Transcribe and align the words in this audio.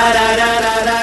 da 0.00 0.10
da 0.12 0.26
da 0.36 0.50
da 0.60 0.84
da. 0.86 0.99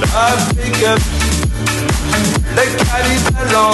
d'Afrique. 0.00 0.86
Les 2.56 2.70
cannibales 2.84 3.56
en 3.56 3.72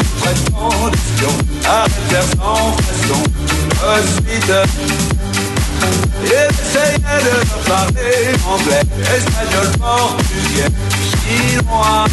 condition, 0.55 1.33
arrêtèrent 1.69 2.31
sans 2.39 2.73
façon 2.77 3.23
de 3.23 4.07
suite. 4.09 4.53
Ils 6.23 6.33
essayaient 6.33 6.98
de 6.98 7.35
parler 7.69 8.19
anglais, 8.47 8.85
espagnol, 9.17 9.69
portugais, 9.79 10.73
chinois. 11.11 12.05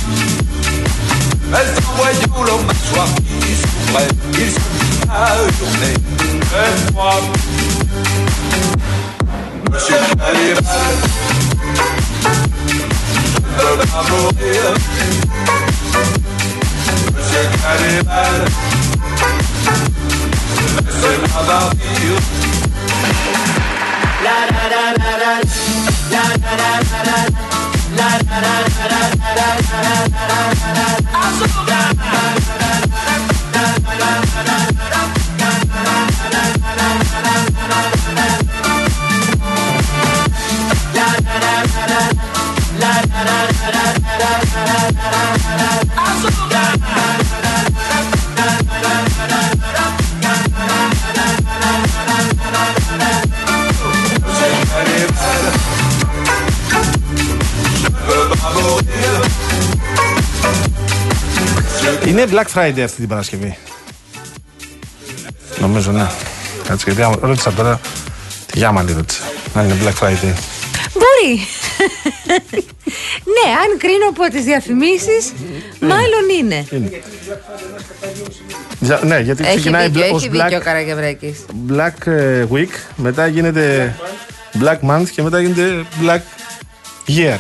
Mais 1.50 1.58
en 1.58 1.96
voyant 1.96 2.44
leur 2.46 2.62
mâchoire 2.64 3.14
qui 3.16 3.56
souffrait, 3.56 4.12
ils 4.34 4.52
se 4.52 4.60
mirent 4.60 5.12
à 5.12 5.36
hurler 5.44 5.94
de 5.94 6.92
froid. 6.92 7.22
Monsieur 9.72 9.96
le 9.96 11.17
peuvent 13.58 13.88
pas 13.92 14.04
mourir 14.10 14.64
Monsieur 17.14 17.46
Cannibal 17.62 18.36
Laissez-moi 20.86 21.42
partir 21.48 22.12
La 24.24 24.38
la 24.54 24.64
la 24.74 24.84
la 24.98 25.14
la 25.24 25.34
La 26.12 26.24
la 26.44 26.54
la 26.58 26.72
la 26.88 27.02
la 27.08 27.20
La 27.98 28.10
la 28.10 28.38
la 28.38 28.56
la 28.68 29.04
la 29.08 29.38
la 29.38 29.64
la 29.78 29.96
la 29.98 30.36
la 30.68 30.94
la 31.68 31.84
la 32.12 32.47
Είναι 62.08 62.26
Black 62.32 62.46
Friday 62.56 62.80
αυτή 62.80 62.96
την 62.96 63.08
Παρασκευή. 63.08 63.58
Νομίζω 65.60 65.92
ναι. 65.92 66.10
Κάτσε 66.68 66.84
γιατί 66.88 67.02
άμα- 67.02 67.18
ρώτησα 67.22 67.52
τώρα. 67.54 67.80
Τη 68.46 68.58
Γιάμαλη 68.58 68.94
ρώτησα. 68.94 69.22
Να 69.54 69.64
είναι 69.64 69.78
Black 69.84 70.06
Friday. 70.06 70.34
Μπορεί. 70.94 71.48
Ναι, 73.36 73.52
αν 73.64 73.78
κρίνω 73.78 74.08
από 74.10 74.24
τις 74.32 74.44
διαφημίσεις, 74.44 75.34
μάλλον 75.80 76.24
είναι. 76.40 76.66
Είναι. 76.72 77.02
Για- 78.80 79.00
ναι, 79.04 79.20
γιατί 79.20 79.44
Έχει 79.44 79.56
ξεκινάει 79.56 79.88
δίκιο, 79.88 80.00
μπλε- 80.02 80.14
ως 80.14 80.22
έχει 80.24 80.32
δίκιο 80.32 80.58
ο 80.58 80.60
Black, 80.60 80.64
Καραγευρέκης. 80.64 81.46
Black 81.72 82.08
ε, 82.12 82.46
Week, 82.54 82.70
μετά 82.96 83.28
γίνεται 83.28 83.96
Black 84.64 84.90
Month 84.90 85.08
και 85.16 85.22
μετά 85.22 85.42
γίνεται 85.42 85.86
Black 86.04 86.20
Year. 87.08 87.38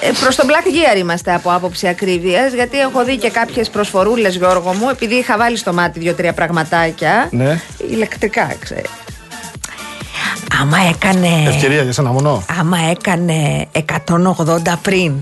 Ε, 0.00 0.10
Προς 0.20 0.36
τον 0.36 0.46
Black 0.48 0.66
Year 0.66 0.98
είμαστε 0.98 1.34
από 1.34 1.52
άποψη 1.52 1.88
ακρίβειας, 1.88 2.52
γιατί 2.52 2.78
έχω 2.80 3.04
δει 3.04 3.16
και 3.16 3.30
κάποιες 3.30 3.68
προσφορούλες, 3.70 4.34
Γιώργο 4.36 4.72
μου, 4.72 4.88
επειδή 4.88 5.14
είχα 5.14 5.36
βάλει 5.36 5.56
στο 5.56 5.72
μάτι 5.72 5.98
δύο-τρία 5.98 6.32
πραγματάκια. 6.32 7.28
Ναι. 7.30 7.60
Ηλεκτρικά, 7.90 8.54
ξέρει. 8.60 8.82
Άμα 10.60 10.76
έκανε. 10.88 11.28
Ευκαιρία 11.46 11.82
για 11.82 11.92
σένα 11.92 12.10
μονό. 12.10 12.44
Άμα 12.60 12.78
έκανε 12.90 13.66
180 13.72 14.78
πριν. 14.82 15.12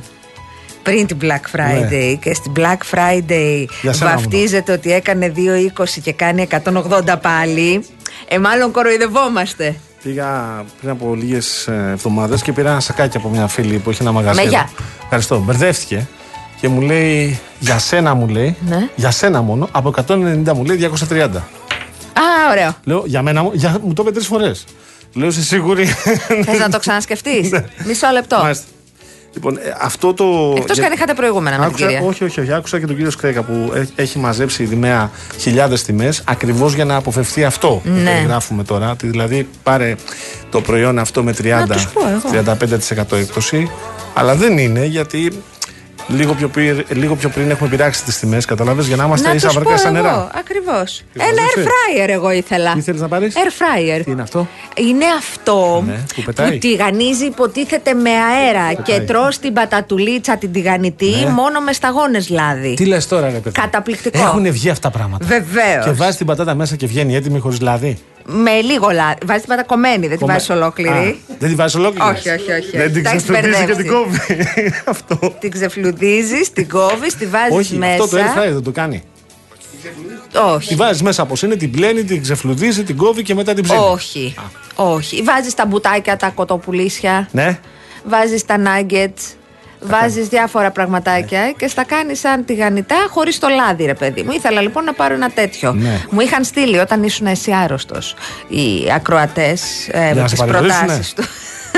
Πριν 0.83 1.07
την 1.07 1.19
Black 1.21 1.57
Friday 1.57 2.17
και 2.21 2.35
στην 2.35 2.53
Black 2.57 2.95
Friday 2.95 3.59
Ναι. 3.59 3.65
Για 3.83 3.93
σένα 3.93 4.11
βαφτίζεται 4.11 4.73
ότι 4.73 4.93
έκανε 4.93 5.33
2,20 5.37 5.85
και 6.03 6.13
κάνει 6.13 6.47
180 6.51 7.17
πάλι. 7.23 7.85
Ε, 8.29 8.39
μάλλον 8.39 8.71
κοροϊδευόμαστε. 8.71 9.77
Πήγα 10.03 10.65
πριν 10.81 10.91
από 10.91 11.15
λίγες 11.15 11.69
εβδομάδες 11.69 12.43
και 12.43 12.53
πήρα 12.53 12.71
ένα 12.71 12.81
σακάκι 12.81 13.17
από 13.17 13.29
μια 13.29 13.47
φίλη 13.47 13.79
που 13.79 13.91
έχει 13.91 14.03
ένα 14.03 14.13
μαγαζί. 14.13 14.37
Με 14.37 14.43
εδώ. 14.43 14.51
γεια. 14.51 14.71
Ευχαριστώ. 15.03 15.39
Μπερδεύτηκε 15.39 16.09
και 16.61 16.69
μου 16.69 16.81
λέει 16.81 17.41
για 17.59 17.79
σένα 17.79 18.15
μου 18.15 18.29
λέει. 18.29 18.57
Ναι. 18.69 18.89
Για 18.95 19.11
σένα 19.11 19.43
μόνο. 19.43 19.69
Από 19.73 19.95
190 20.09 20.53
μου 20.55 20.65
λέει 20.65 20.91
230. 21.11 21.29
Α, 22.13 22.51
ωραίο. 22.51 22.75
Λέω 22.85 23.03
για 23.07 23.23
μένα 23.23 23.43
μου. 23.43 23.51
Για, 23.55 23.79
μου 23.83 23.93
το 23.93 24.03
είπε 24.03 24.11
τρεις 24.13 24.27
φορές. 24.27 24.65
Λέω 25.17 25.29
είσαι 25.29 25.43
σίγουρη; 25.43 25.85
Θες 26.45 26.59
να 26.59 26.69
το 26.69 26.79
ξανασκεφτείς; 26.79 27.51
Μισό 27.87 28.11
λεπτό. 28.13 28.37
Ναι. 28.37 28.43
Μάλιστα. 28.43 28.65
Λοιπόν, 29.35 29.57
ε, 29.57 29.61
αυτό 29.81 30.15
το. 30.15 30.55
Εκτός 30.57 30.79
και 30.79 30.85
αν 30.85 30.93
είχατε 30.93 31.15
προηγούμενα 31.15 31.59
με 31.59 31.65
την 31.65 31.71
Άκουσα, 31.75 31.87
κυρία. 31.87 32.03
όχι, 32.07 32.25
όχι, 32.25 32.41
όχι. 32.41 32.53
Άκουσα 32.53 32.79
και 32.81 32.87
τον 32.87 32.95
κύριο 32.97 33.11
Σκρέκα 33.11 33.43
που 33.43 33.73
έ- 33.75 33.89
έχει 34.01 34.19
μαζέψει 34.19 34.65
δημαία 34.65 35.11
χιλιάδες 35.39 35.83
τιμές 35.83 36.23
ακριβώς 36.27 36.75
για 36.75 36.85
να 36.85 36.97
αποφευθεί 36.97 37.45
αυτό 37.45 37.69
που 37.69 37.91
Ναι. 37.91 38.03
περιγράφουμε 38.11 38.65
τώρα. 38.65 38.91
Ότι 38.91 39.07
δηλαδή 39.07 39.49
πάρε 39.63 39.95
το 40.51 40.61
προϊόν 40.61 40.99
αυτό 40.99 41.23
με 41.23 41.33
30, 41.33 41.73
τους 41.73 41.89
πω 41.89 42.01
εγώ. 42.09 42.45
35% 43.11 43.17
έκπτωση. 43.17 43.71
Αλλά 44.15 44.35
δεν 44.35 44.59
είναι 44.59 44.85
γιατί 44.85 45.43
λίγο 46.09 46.35
πιο, 46.35 46.49
πριν, 46.49 46.85
λίγο 46.93 47.15
πιο 47.17 47.29
πριν 47.29 47.51
έχουμε 47.51 47.69
πειράξει 47.69 48.05
τις 48.05 48.19
τιμές, 48.19 48.45
καταλαβέ, 48.45 48.83
για 48.83 48.97
να 48.97 49.05
είμαστε 49.05 49.29
Να 49.29 49.35
ίσα 49.35 49.47
τους 49.47 49.57
πω 49.57 49.63
βαρκά 49.63 49.79
στα 49.79 49.89
εγώ, 49.89 49.97
νερά. 49.97 50.31
ακριβώς. 50.35 51.03
Τι 51.13 51.21
Ένα 51.21 51.31
μαζέψε; 51.31 51.63
air 51.63 52.05
fryer 52.07 52.09
εγώ 52.09 52.31
ήθελα. 52.31 52.73
Τι 52.73 52.81
θέλεις 52.81 53.01
να 53.01 53.09
πάρεις; 53.09 53.35
Air 53.35 53.39
fryer. 53.49 54.01
Τι 54.05 54.11
είναι 54.11 54.23
αυτό; 54.23 54.49
Είναι 54.77 55.05
αυτό 55.19 55.83
Ναι, 55.87 56.05
που 56.15 56.23
πετάει. 56.23 56.59
τηγανίζει 56.59 57.25
υποτίθεται 57.25 57.95
με 57.95 58.11
αέρα 58.11 58.69
Πετάει. 58.77 58.99
και 58.99 59.05
τρως 59.05 59.39
την 59.39 59.53
πατατουλίτσα 59.53 60.37
την 60.37 60.53
τηγανιτή 60.53 61.11
Ναι. 61.25 61.31
μόνο 61.31 61.61
με 61.61 61.73
σταγόνες 61.73 62.29
λάδι. 62.29 62.75
Τι 62.75 62.85
λες 62.87 63.07
τώρα, 63.09 63.27
ρε 63.31 63.39
παιδί. 63.39 63.61
Καταπληκτικό. 63.61 64.19
Έχουν 64.19 64.53
βγει 64.53 64.69
αυτά 64.71 64.91
τα 64.91 64.99
πράγματα. 64.99 65.27
Βεβαίως. 65.27 65.85
Και 65.85 65.91
βάζεις 65.91 66.17
την 66.17 66.27
πατάτα 66.27 66.55
μέσα 66.55 66.77
και 66.77 66.87
βγαίνει 66.87 67.15
έτοιμη 67.15 67.39
χωρίς 67.39 67.61
λάδι; 67.61 67.99
Με 68.29 68.61
λίγο 68.61 68.91
λάδι. 68.91 69.19
Βάζεις 69.27 69.43
την 69.43 69.51
πατακομμένη, 69.51 69.99
δεν 70.01 70.09
την 70.09 70.19
Κομμέ- 70.19 70.33
βάζεις 70.35 70.51
ολόκληρη. 70.51 70.91
Α, 70.91 71.15
δεν 71.39 71.49
τη 71.49 71.55
βάζει 71.55 71.77
ολόκληρη. 71.79 72.09
Όχι, 72.11 72.29
όχι, 72.31 72.53
όχι. 72.53 72.77
Δεν 72.77 72.93
την 72.93 73.03
Τα 73.03 73.11
έχεις 73.11 73.23
ξεφτυλίζει 73.23 73.65
και 73.65 73.75
μπερδέψει. 73.75 73.83
την 73.83 73.93
κόβει. 73.93 74.73
αυτό. 74.95 75.35
Την 75.41 75.51
ξεφλουδίζεις, 75.51 76.53
την 76.53 76.69
κόβεις, 76.69 77.15
τη 77.17 77.27
βάζεις 77.27 77.57
Όχι, 77.57 77.75
μέσα. 77.77 78.03
αυτό 78.05 78.17
το 78.17 78.23
air 78.23 78.39
fryer 78.39 78.53
δεν 78.53 78.63
το 78.63 78.71
κάνει. 78.71 79.03
Τη 80.33 80.39
Όχι. 80.39 80.75
βάζεις 80.75 81.03
μέσα 81.03 81.23
από 81.23 81.35
είναι, 81.45 81.57
την 81.57 81.71
πλένει, 81.71 82.05
την 82.05 82.23
ξεφλουδίζει, 82.23 82.83
την 82.85 82.97
κόβει 82.97 83.23
και 83.23 83.35
μετά 83.35 83.55
την 83.55 83.63
ψήνει. 83.65 83.79
Όχι. 83.79 84.35
Όχι. 84.75 85.23
Βάζεις 85.23 85.55
τα 85.55 85.67
μπουτάκια, 85.67 86.17
τα 86.17 86.29
κοτοπουλίσια. 86.35 87.29
Ναι. 87.33 87.59
Βάζεις 88.05 88.45
τα 88.45 88.57
nuggets. 88.65 89.36
Βάζεις 89.81 90.29
διάφορα 90.29 90.71
πραγματάκια 90.71 91.53
και 91.57 91.69
στα 91.69 91.85
κάνεις 91.85 92.21
σαν 92.21 92.45
τηγανιτά 92.45 93.07
χωρίς 93.11 93.39
το 93.39 93.49
λάδι, 93.49 93.85
ρε 93.85 93.95
παιδί 93.95 94.23
μου. 94.23 94.33
Ήθελα 94.33 94.61
λοιπόν 94.61 94.85
να 94.85 94.93
πάρω 94.93 95.15
ένα 95.15 95.31
τέτοιο. 95.31 95.73
Ναι. 95.73 96.05
Μου 96.11 96.21
είχαν 96.21 96.45
στείλει 96.45 96.79
όταν 96.79 97.03
ήσουν 97.03 97.27
εσύ 97.27 97.53
άρρωστος 97.53 98.15
οι 98.49 98.93
ακροατές 98.95 99.89
ε, 99.91 100.15
να 100.15 100.23
με 100.23 100.29
σε 100.29 100.35
τι 100.35 100.41
παρηγορήσουνε. 100.41 100.87
προτάσεις 100.87 101.13
του. 101.13 101.25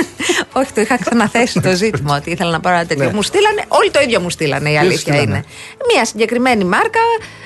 Όχι, 0.61 0.73
το 0.73 0.81
είχα 0.81 0.99
ξαναθέσει 0.99 1.61
το 1.61 1.75
ζήτημα 1.75 2.17
ότι 2.17 2.31
ήθελα 2.31 2.51
να 2.51 2.61
πάρω 2.61 2.77
ένα 2.77 2.87
τέτοιο. 2.87 3.05
Ναι. 3.05 3.13
Μου 3.13 3.23
στείλανε, 3.23 3.63
όλοι 3.69 3.91
το 3.91 4.01
ίδιο 4.01 4.21
μου 4.21 4.31
στείλανε, 4.31 4.71
η 4.71 4.73
σου 4.73 4.79
αλήθεια 4.79 4.99
στείλανε; 4.99 5.23
είναι. 5.23 5.45
Μια 5.95 6.05
συγκεκριμένη 6.05 6.65
μάρκα 6.65 7.01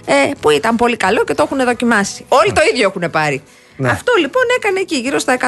ε, 0.05 0.31
που 0.41 0.51
ήταν 0.51 0.77
πολύ 0.77 0.97
καλό 0.97 1.25
και 1.25 1.35
το 1.35 1.43
έχουν 1.43 1.65
δοκιμάσει. 1.65 2.25
Όλοι 2.29 2.53
το 2.53 2.61
ίδιο 2.73 2.93
έχουν 2.97 3.11
πάρει. 3.11 3.43
Ναι. 3.77 3.89
Αυτό 3.91 4.13
λοιπόν 4.21 4.43
έκανε 4.57 4.81
εκεί 4.81 4.97
γύρω 4.97 5.19
στα 5.19 5.37
180 5.37 5.41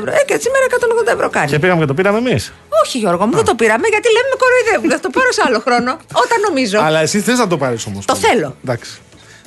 ευρώ. 0.00 0.10
Ε, 0.18 0.22
και 0.26 0.36
σήμερα 0.44 0.64
180 1.08 1.12
ευρώ 1.14 1.28
κάνει. 1.30 1.50
Και 1.50 1.58
πήγαμε 1.58 1.80
και 1.80 1.86
το 1.86 1.94
πήραμε 1.94 2.18
εμείς. 2.18 2.52
Όχι, 2.84 2.98
Γιώργο 2.98 3.26
μου, 3.26 3.34
δεν 3.34 3.44
το 3.44 3.54
πήραμε 3.54 3.86
γιατί 3.88 4.08
λέμε 4.16 4.28
με 4.32 4.36
κοροϊδεύουν. 4.42 4.90
Θα 4.90 5.00
το 5.00 5.10
πάρω 5.10 5.32
σε 5.32 5.42
άλλο 5.46 5.58
χρόνο. 5.66 5.90
Όταν 6.24 6.38
νομίζω. 6.48 6.78
Αλλά 6.80 7.00
εσύ 7.00 7.20
θες 7.20 7.38
να 7.38 7.46
το 7.46 7.56
πάρεις 7.58 7.86
όμως. 7.86 8.04
Το 8.04 8.16
θέλω. 8.16 8.56
Εντάξει. 8.64 8.90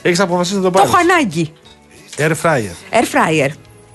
Έχεις 0.01 0.19
αποφασίσει 0.19 0.55
να 0.55 0.61
το 0.61 0.69
Το 0.71 0.77
πάρεις. 0.77 0.93
έχω 0.93 0.99
ανάγκη. 1.11 1.53
Air 2.17 2.31
fryer. 2.43 2.75
Air 2.99 3.05
fryer. 3.15 3.49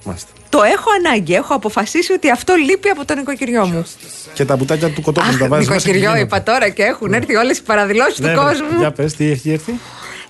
Μάλιστα. 0.04 0.30
Το 0.48 0.62
έχω 0.62 0.88
ανάγκη. 1.04 1.34
Έχω 1.34 1.54
αποφασίσει 1.54 2.12
ότι 2.12 2.30
αυτό 2.30 2.54
λείπει 2.54 2.88
από 2.88 3.04
το 3.04 3.14
νοικοκυριό 3.14 3.66
μου. 3.66 3.86
Και 4.34 4.44
τα 4.44 4.56
μπουτάκια 4.56 4.88
του 4.90 5.02
κοτόπουλου 5.02 5.32
Αχ, 5.34 5.38
τα 5.40 5.46
βάζεις. 5.48 5.68
νοικοκυριό 5.68 6.16
είπα 6.16 6.42
τώρα 6.42 6.68
και 6.68 6.82
έχουν 6.82 7.12
έρθει 7.12 7.36
όλες 7.36 7.58
οι 7.58 7.62
παραδηλώσεις 7.62 8.14
του 8.16 8.32
κόσμου. 8.34 8.70
Ναι, 8.72 8.78
Για 8.78 8.90
πες, 8.92 9.14
τι 9.14 9.30
έχει 9.30 9.50
έρθει. 9.52 9.74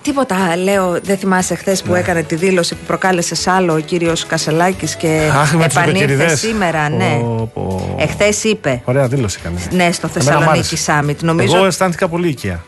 Τίποτα, 0.08 0.56
λέω, 0.56 0.98
δεν 1.02 1.18
θυμάσαι 1.18 1.54
χθες 1.54 1.82
που 1.82 1.92
Ναι. 1.92 1.98
έκανε 1.98 2.22
τη 2.22 2.34
δήλωση 2.34 2.74
που 2.74 2.84
προκάλεσε 2.86 3.34
σ' 3.34 3.46
άλλο 3.46 3.72
ο 3.74 3.78
κύριος 3.78 4.26
Κασελάκης 4.26 4.96
και 4.96 5.30
Αχ, 5.32 5.52
με 5.54 5.64
τους 5.66 5.74
επανήλθε 5.76 6.04
νοικοκυριδές. 6.06 6.38
σήμερα, 6.40 6.88
ναι. 6.88 7.18
Πω, 7.20 7.50
πω. 7.54 7.94
Εχθές 7.98 8.44
είπε. 8.44 8.82
Ωραία 8.84 9.08
δήλωση 9.08 9.38
έκανε. 9.40 9.58
Ναι, 9.70 9.92
στο 9.92 10.08
Εμένα 10.14 10.30
μ' 10.36 10.42
Θεσσαλονίκη 10.42 10.76
άρεσε. 10.90 11.04
Summit. 11.10 11.22
Νομίζω. 11.24 11.56
Εγώ 11.56 11.66
αισθάνθηκα 11.66 12.08
πολύ 12.08 12.28
οικία. 12.28 12.64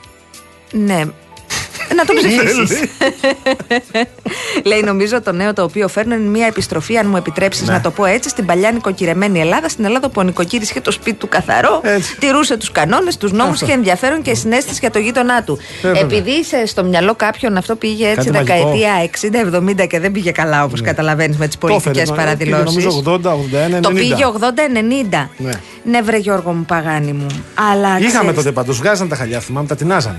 Ναι. 0.73 1.03
Να 1.97 2.05
το 2.05 2.13
ψηφίσεις. 2.15 2.81
Λέει, 4.65 4.81
νομίζω 4.83 5.21
το 5.23 5.33
νέο 5.33 5.53
το 5.53 5.63
οποίο 5.63 5.89
φέρνω 5.89 6.15
είναι 6.15 6.29
μια 6.29 6.47
επιστροφή, 6.47 6.97
αν 6.97 7.07
μου 7.09 7.17
επιτρέψεις 7.17 7.67
Ναι. 7.69 7.73
να 7.73 7.81
το 7.81 7.91
πω 7.91 8.05
έτσι, 8.05 8.29
στην 8.29 8.47
παλιά 8.47 8.71
νοικοκυρεμένη 8.73 9.41
Ελλάδα. 9.41 9.69
Στην 9.69 9.85
Ελλάδα 9.85 10.07
που 10.09 10.15
ο 10.17 10.23
νοικοκύρη 10.23 10.63
είχε 10.63 10.81
το 10.81 10.91
σπίτι 10.91 11.17
του 11.17 11.29
καθαρό, 11.29 11.81
Έτσι. 11.85 12.17
τηρούσε 12.19 12.57
τους 12.57 12.71
κανόνες, 12.73 13.17
τους 13.17 13.33
νόμους 13.33 13.53
Αυτό. 13.55 13.67
και 13.67 13.73
ενδιαφέρον 13.73 14.23
και 14.23 14.35
συνέστηση 14.35 14.79
για 14.81 14.91
το 14.91 14.99
γείτονά 14.99 15.43
του. 15.43 15.59
Ε, 15.83 15.87
βέβαια. 15.87 16.01
Επειδή 16.01 16.31
είσαι 16.31 16.67
στο 16.67 16.85
μυαλό 16.85 17.15
κάποιον 17.15 17.57
αυτό 17.57 17.77
πήγε 17.77 18.09
έτσι 18.09 18.31
Κάτι 18.31 18.31
μαγικό. 18.31 18.71
δεκαετία 18.71 19.03
60-70 19.83 19.87
και 19.87 20.01
δεν 20.01 20.13
πήγε 20.13 20.31
καλά 20.31 20.65
όπως 20.65 20.81
καταλαβαίνεις 20.81 21.37
με 21.37 21.47
τις 21.47 21.59
Το 21.59 21.67
έφερε, 21.67 21.81
πολιτικές 21.83 22.09
το- 22.09 22.15
παραδηλώσεις. 22.15 22.65
Νομίζω 22.65 23.03
80, 23.05 23.33
81, 23.35 23.77
90. 23.79 23.81
Το 23.81 23.91
πήγε 23.91 24.25
80-90. 24.25 25.31
Ναι. 25.37 25.51
Ναι, 25.85 26.01
βρε 26.03 26.17
Γιώργο 26.17 26.53
μου, 26.53 26.65
παγάνι 26.65 27.13
μου. 27.13 27.27
Αλλά 27.73 27.89
Είχαμε 27.99 28.09
ξέρεις, 28.09 28.35
τότε 28.35 28.53
πάντως, 28.53 28.79
βγάζαν 28.79 29.09
τα 29.09 29.17
χαλιά, 29.17 29.41
θυμάμαι, 29.41 29.67
τα 29.67 29.77
τεινάζανε. 29.77 30.19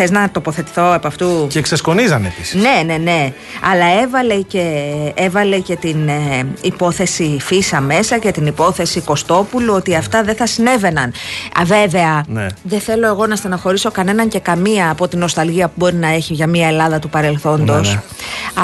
Θες 0.00 0.10
να 0.10 0.30
τοποθετηθώ 0.30 0.92
από 0.92 1.06
αυτού; 1.06 1.46
Και 1.48 1.60
ξεσκονίζανε 1.60 2.26
επίσης. 2.26 2.54
Ναι, 2.62 2.82
ναι, 2.86 2.96
ναι. 2.96 3.32
Αλλά 3.72 4.00
έβαλε 4.02 4.34
και, 4.34 4.84
έβαλε 5.14 5.58
και 5.58 5.76
την 5.76 6.08
ε, 6.08 6.46
υπόθεση 6.60 7.36
Φίσα 7.40 7.80
μέσα 7.80 8.18
και 8.18 8.30
την 8.30 8.46
υπόθεση 8.46 9.00
Κωστόπουλου 9.00 9.74
ότι 9.74 9.94
αυτά 9.94 10.22
δεν 10.22 10.36
θα 10.36 10.46
συνέβαιναν. 10.46 11.12
Α, 11.60 11.64
βέβαια, 11.64 12.24
Ναι. 12.28 12.46
δεν 12.62 12.80
θέλω 12.80 13.06
εγώ 13.06 13.26
να 13.26 13.36
στεναχωρήσω 13.36 13.90
κανέναν 13.90 14.28
και 14.28 14.38
καμία 14.38 14.90
από 14.90 15.08
την 15.08 15.18
νοσταλγία 15.18 15.66
που 15.66 15.72
μπορεί 15.76 15.94
να 15.94 16.08
έχει 16.08 16.34
για 16.34 16.46
μια 16.46 16.68
Ελλάδα 16.68 16.98
του 16.98 17.08
παρελθόντος. 17.08 17.88
Ναι, 17.88 17.94
ναι. 17.94 18.02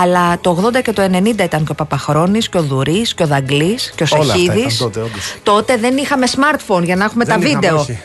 Αλλά 0.03 0.39
το 0.41 0.71
80 0.75 0.83
και 0.83 0.93
το 0.93 1.03
90 1.03 1.27
ήταν 1.43 1.65
και 1.65 1.71
ο 1.73 1.75
Παπαχρόνης 1.75 2.49
και 2.49 2.59
ο 2.59 2.63
Δουρής 2.63 3.15
και 3.15 3.23
ο 3.23 3.27
Δαγκλής 3.27 3.93
και 3.97 4.03
ο 4.03 4.07
Όλα 4.11 4.33
αυτά 4.33 4.37
Σεχίδης. 4.53 4.75
ήταν 4.77 4.91
τότε, 4.93 5.01
όντως. 5.07 5.35
Τότε 5.43 5.77
δεν 5.77 5.97
είχαμε 5.97 6.27
smartphone 6.37 6.83
για 6.83 6.97
να 6.97 7.05
έχουμε 7.05 7.25
Δεν 7.25 7.41
τα 7.41 7.47
είχαμε, 7.47 7.61
βίντεο. 7.61 7.79
όχι. 7.81 7.99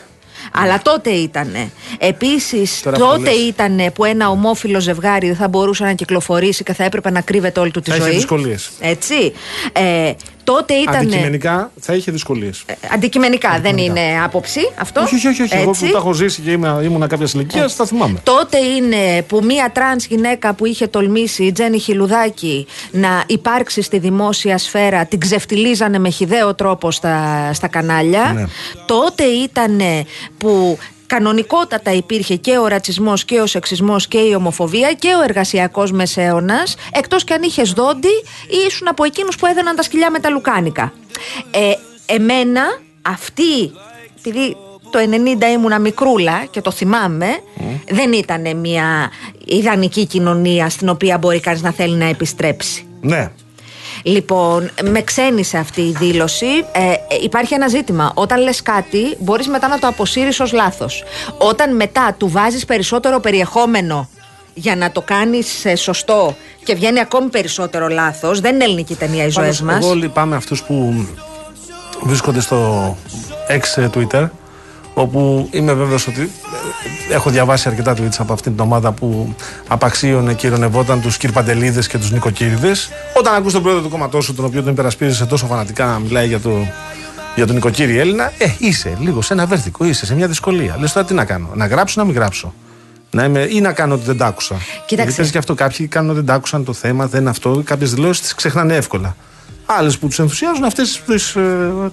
Αλλά 0.50 0.82
τότε 0.82 1.10
ήτανε. 1.10 1.70
Επίσης, 1.98 2.80
Τώρα 2.82 2.96
που 2.96 3.02
τότε 3.02 3.30
λες. 3.30 3.34
ήτανε 3.48 3.90
που 3.90 4.04
ένα 4.04 4.28
ομόφυλο 4.30 4.80
ζευγάρι 4.80 5.26
δεν 5.26 5.36
θα 5.36 5.48
μπορούσε 5.48 5.84
να 5.84 5.92
κυκλοφορήσει 5.92 6.62
και 6.64 6.72
θα 6.72 6.84
έπρεπε 6.84 7.10
να 7.10 7.20
κρύβεται 7.20 7.60
όλη 7.60 7.70
του 7.70 7.80
τη 7.80 7.90
Θα 7.90 7.96
είχε 7.96 8.04
ζωή. 8.04 8.14
δυσκολίες. 8.14 8.70
Έτσι. 8.80 9.32
Ε, 9.72 10.12
τότε 10.54 10.74
ήταν. 10.74 10.96
Αντικειμενικά 10.96 11.70
θα 11.80 11.94
είχε 11.94 12.12
δυσκολίες. 12.12 12.64
Αντικειμενικά, 12.94 13.58
δεν 13.62 13.76
είναι 13.76 14.00
άποψη 14.24 14.70
αυτό. 14.78 15.00
Όχι, 15.00 15.14
όχι, 15.14 15.26
όχι. 15.26 15.42
όχι. 15.42 15.54
Εγώ 15.54 15.70
Έτσι. 15.70 15.84
που 15.86 15.92
τα 15.92 15.98
έχω 15.98 16.12
ζήσει 16.12 16.40
και 16.40 16.50
ήμουν, 16.50 16.82
ήμουνα 16.82 17.06
κάποιας 17.06 17.32
ηλικίας, 17.32 17.76
τα 17.76 17.86
θυμάμαι. 17.86 18.20
Τότε 18.22 18.58
είναι 18.58 19.22
που 19.22 19.40
μία 19.44 19.70
τρανς 19.74 20.06
γυναίκα 20.06 20.54
που 20.54 20.66
είχε 20.66 20.86
τολμήσει, 20.86 21.44
η 21.44 21.52
Τζέννη 21.52 21.78
Χιλουδάκη, 21.78 22.66
να 22.90 23.24
υπάρξει 23.26 23.82
στη 23.82 23.98
δημόσια 23.98 24.58
σφαίρα, 24.58 25.06
την 25.06 25.20
ξεφτιλίζανε 25.20 25.98
με 25.98 26.10
χιδαίο 26.10 26.54
τρόπο 26.54 26.90
στα, 26.90 27.50
στα 27.52 27.68
κανάλια. 27.68 28.32
Ναι. 28.34 28.44
Τότε 28.86 29.24
ήταν 29.24 29.80
που 30.38 30.78
κανονικότατα 31.10 31.92
υπήρχε 31.92 32.36
και 32.36 32.58
ο 32.58 32.66
ρατσισμός 32.66 33.24
και 33.24 33.40
ο 33.40 33.46
σεξισμός 33.46 34.08
και 34.08 34.18
η 34.18 34.34
ομοφοβία 34.34 34.92
και 34.92 35.08
ο 35.20 35.22
εργασιακός 35.22 35.92
μεσαίωνας, 35.92 36.76
εκτός 36.92 37.24
και 37.24 37.34
αν 37.34 37.42
είχες 37.42 37.72
δόντι 37.72 38.14
ή 38.48 38.66
ήσουν 38.66 38.88
από 38.88 39.04
εκείνους 39.04 39.36
που 39.36 39.46
έδαιναν 39.46 39.76
τα 39.76 39.82
σκυλιά 39.82 40.10
με 40.10 40.18
τα 40.18 40.30
λουκάνικα. 40.30 40.92
Ε, 41.50 41.72
εμένα 42.14 42.62
αυτή, 43.02 43.72
επειδή 44.18 44.56
το 44.90 44.98
90 44.98 45.52
ήμουνα 45.52 45.78
μικρούλα 45.78 46.44
και 46.50 46.60
το 46.60 46.70
θυμάμαι, 46.70 47.26
δεν 47.88 48.12
ήταν 48.12 48.56
μια 48.56 49.10
ιδανική 49.44 50.06
κοινωνία 50.06 50.68
στην 50.68 50.88
οποία 50.88 51.18
μπορεί 51.18 51.40
κανείς 51.40 51.62
να 51.62 51.72
θέλει 51.72 51.96
να 51.96 52.04
επιστρέψει. 52.04 52.86
Ναι. 53.00 53.30
Λοιπόν, 54.02 54.70
με 54.82 55.02
ξένησε 55.02 55.58
αυτή 55.58 55.80
η 55.80 55.94
δήλωση. 55.98 56.46
Ε, 56.72 56.90
ε, 56.90 56.96
υπάρχει 57.22 57.54
ένα 57.54 57.68
ζήτημα. 57.68 58.12
Όταν 58.14 58.42
λες 58.42 58.62
κάτι, 58.62 59.16
μπορείς 59.18 59.48
μετά 59.48 59.68
να 59.68 59.78
το 59.78 59.86
αποσύρεις 59.86 60.40
ως 60.40 60.52
λάθος. 60.52 61.04
Όταν 61.38 61.76
μετά 61.76 62.14
του 62.18 62.28
βάζεις 62.28 62.64
περισσότερο 62.64 63.20
περιεχόμενο 63.20 64.08
για 64.54 64.76
να 64.76 64.90
το 64.92 65.00
κάνεις 65.00 65.64
ε, 65.64 65.76
σωστό 65.76 66.36
και 66.64 66.74
βγαίνει 66.74 67.00
ακόμη 67.00 67.28
περισσότερο 67.28 67.88
λάθος, 67.88 68.40
δεν 68.40 68.54
είναι 68.54 68.64
ελληνική 68.64 68.94
ταινία 68.94 69.24
οι 69.24 69.28
ζωές 69.28 69.58
Πάντως, 69.58 69.60
μας. 69.60 69.84
Εγώ 69.84 69.94
λυπάμαι 69.94 70.36
αυτούς 70.36 70.62
που 70.62 71.06
βρίσκονται 72.02 72.40
στο 72.40 72.96
ex 73.48 73.88
Twitter, 73.94 74.28
όπου 75.00 75.48
είμαι 75.50 75.72
βέβαιος 75.72 76.06
ότι 76.06 76.30
ε, 77.10 77.14
έχω 77.14 77.30
διαβάσει 77.30 77.68
αρκετά 77.68 77.94
tweets 77.96 78.16
από 78.18 78.32
αυτήν 78.32 78.52
την 78.52 78.60
ομάδα 78.64 78.92
που 78.92 79.34
απαξίωνε 79.68 80.34
και 80.34 80.46
ειρωνευόταν 80.46 81.00
τους 81.00 81.16
κυρπαντελίδε 81.16 81.80
και 81.80 81.98
τους 81.98 82.10
νοικοκύριδε. 82.10 82.72
Όταν 83.14 83.34
ακούς 83.34 83.52
τον 83.52 83.62
πρόεδρο 83.62 83.82
του 83.82 83.88
κόμματός 83.88 84.24
σου, 84.24 84.34
τον 84.34 84.44
οποίο 84.44 84.62
τον 84.62 84.72
υπερασπίζεσαι 84.72 85.26
τόσο 85.26 85.46
φανατικά 85.46 85.86
να 85.86 85.98
μιλάει 85.98 86.26
για 86.26 86.40
το, 86.40 86.50
για 87.36 87.46
τον 87.46 87.54
νοικοκύρη 87.54 87.98
Έλληνα, 87.98 88.32
ε, 88.38 88.46
είσαι 88.58 88.96
λίγο 89.00 89.22
σε 89.22 89.32
ένα 89.32 89.46
βέρτικο, 89.46 89.84
είσαι 89.84 90.06
σε 90.06 90.14
μια 90.14 90.26
δυσκολία. 90.26 90.76
Λες 90.80 90.92
τώρα 90.92 91.06
τι 91.06 91.14
να 91.14 91.24
κάνω, 91.24 91.48
να 91.54 91.66
γράψω 91.66 91.94
ή 91.96 92.02
να 92.02 92.10
μην 92.10 92.20
γράψω; 92.20 92.54
Να 93.10 93.24
είμαι, 93.24 93.46
ή 93.50 93.60
να 93.60 93.72
κάνω 93.72 93.94
ότι 93.94 94.04
δεν 94.04 94.16
τ' 94.16 94.22
άκουσα. 94.22 94.54
Κοίταξε. 94.54 94.94
Γιατί 94.94 95.12
παίζει 95.14 95.30
και 95.30 95.38
αυτό. 95.38 95.54
Κάποιοι 95.54 95.86
κάνουν 95.86 96.10
ότι 96.10 96.18
δεν 96.18 96.26
τ' 96.26 96.30
άκουσαν 96.38 96.64
το 96.64 96.72
θέμα, 96.72 97.06
δεν 97.06 97.20
είναι 97.20 97.30
αυτό. 97.30 97.62
Κάποιες 97.64 97.94
δηλώσεις 97.94 98.22
τις 98.22 98.34
ξεχνάνε 98.34 98.74
εύκολα. 98.74 99.16
Άλλες 99.78 99.98
που 99.98 100.06
τους 100.08 100.18
ενθουσιάζουν, 100.18 100.64
αυτές 100.64 101.02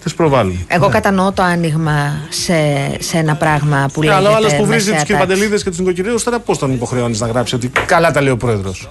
τις 0.03 0.13
προβάλλουν. 0.15 0.65
Εγώ 0.67 0.89
κατανοώ 0.89 1.31
το 1.31 1.43
άνοιγμα 1.43 2.11
σε, 2.29 2.53
σε 2.99 3.17
ένα 3.17 3.35
πράγμα 3.35 3.89
που 3.93 4.01
Ε, 4.01 4.05
λέγεται 4.05 4.19
Αλλά 4.25 4.29
ο 4.29 4.35
άλλος 4.35 4.55
που 4.55 4.65
βρίζει 4.65 4.89
μεσαία 4.91 4.91
του 4.91 4.97
τάξη. 4.97 5.25
κυρπαντελίδε 5.25 5.57
και 5.57 5.69
τους 5.69 5.79
νοικοκυρίους, 5.79 6.23
τώρα 6.23 6.39
πώς 6.39 6.57
τον 6.57 6.73
υποχρεώνεις 6.73 7.19
να 7.19 7.27
γράψει 7.27 7.55
ότι 7.55 7.71
καλά 7.85 8.11
τα 8.11 8.21
λέει 8.21 8.31
ο 8.31 8.37
πρόεδρος. 8.37 8.89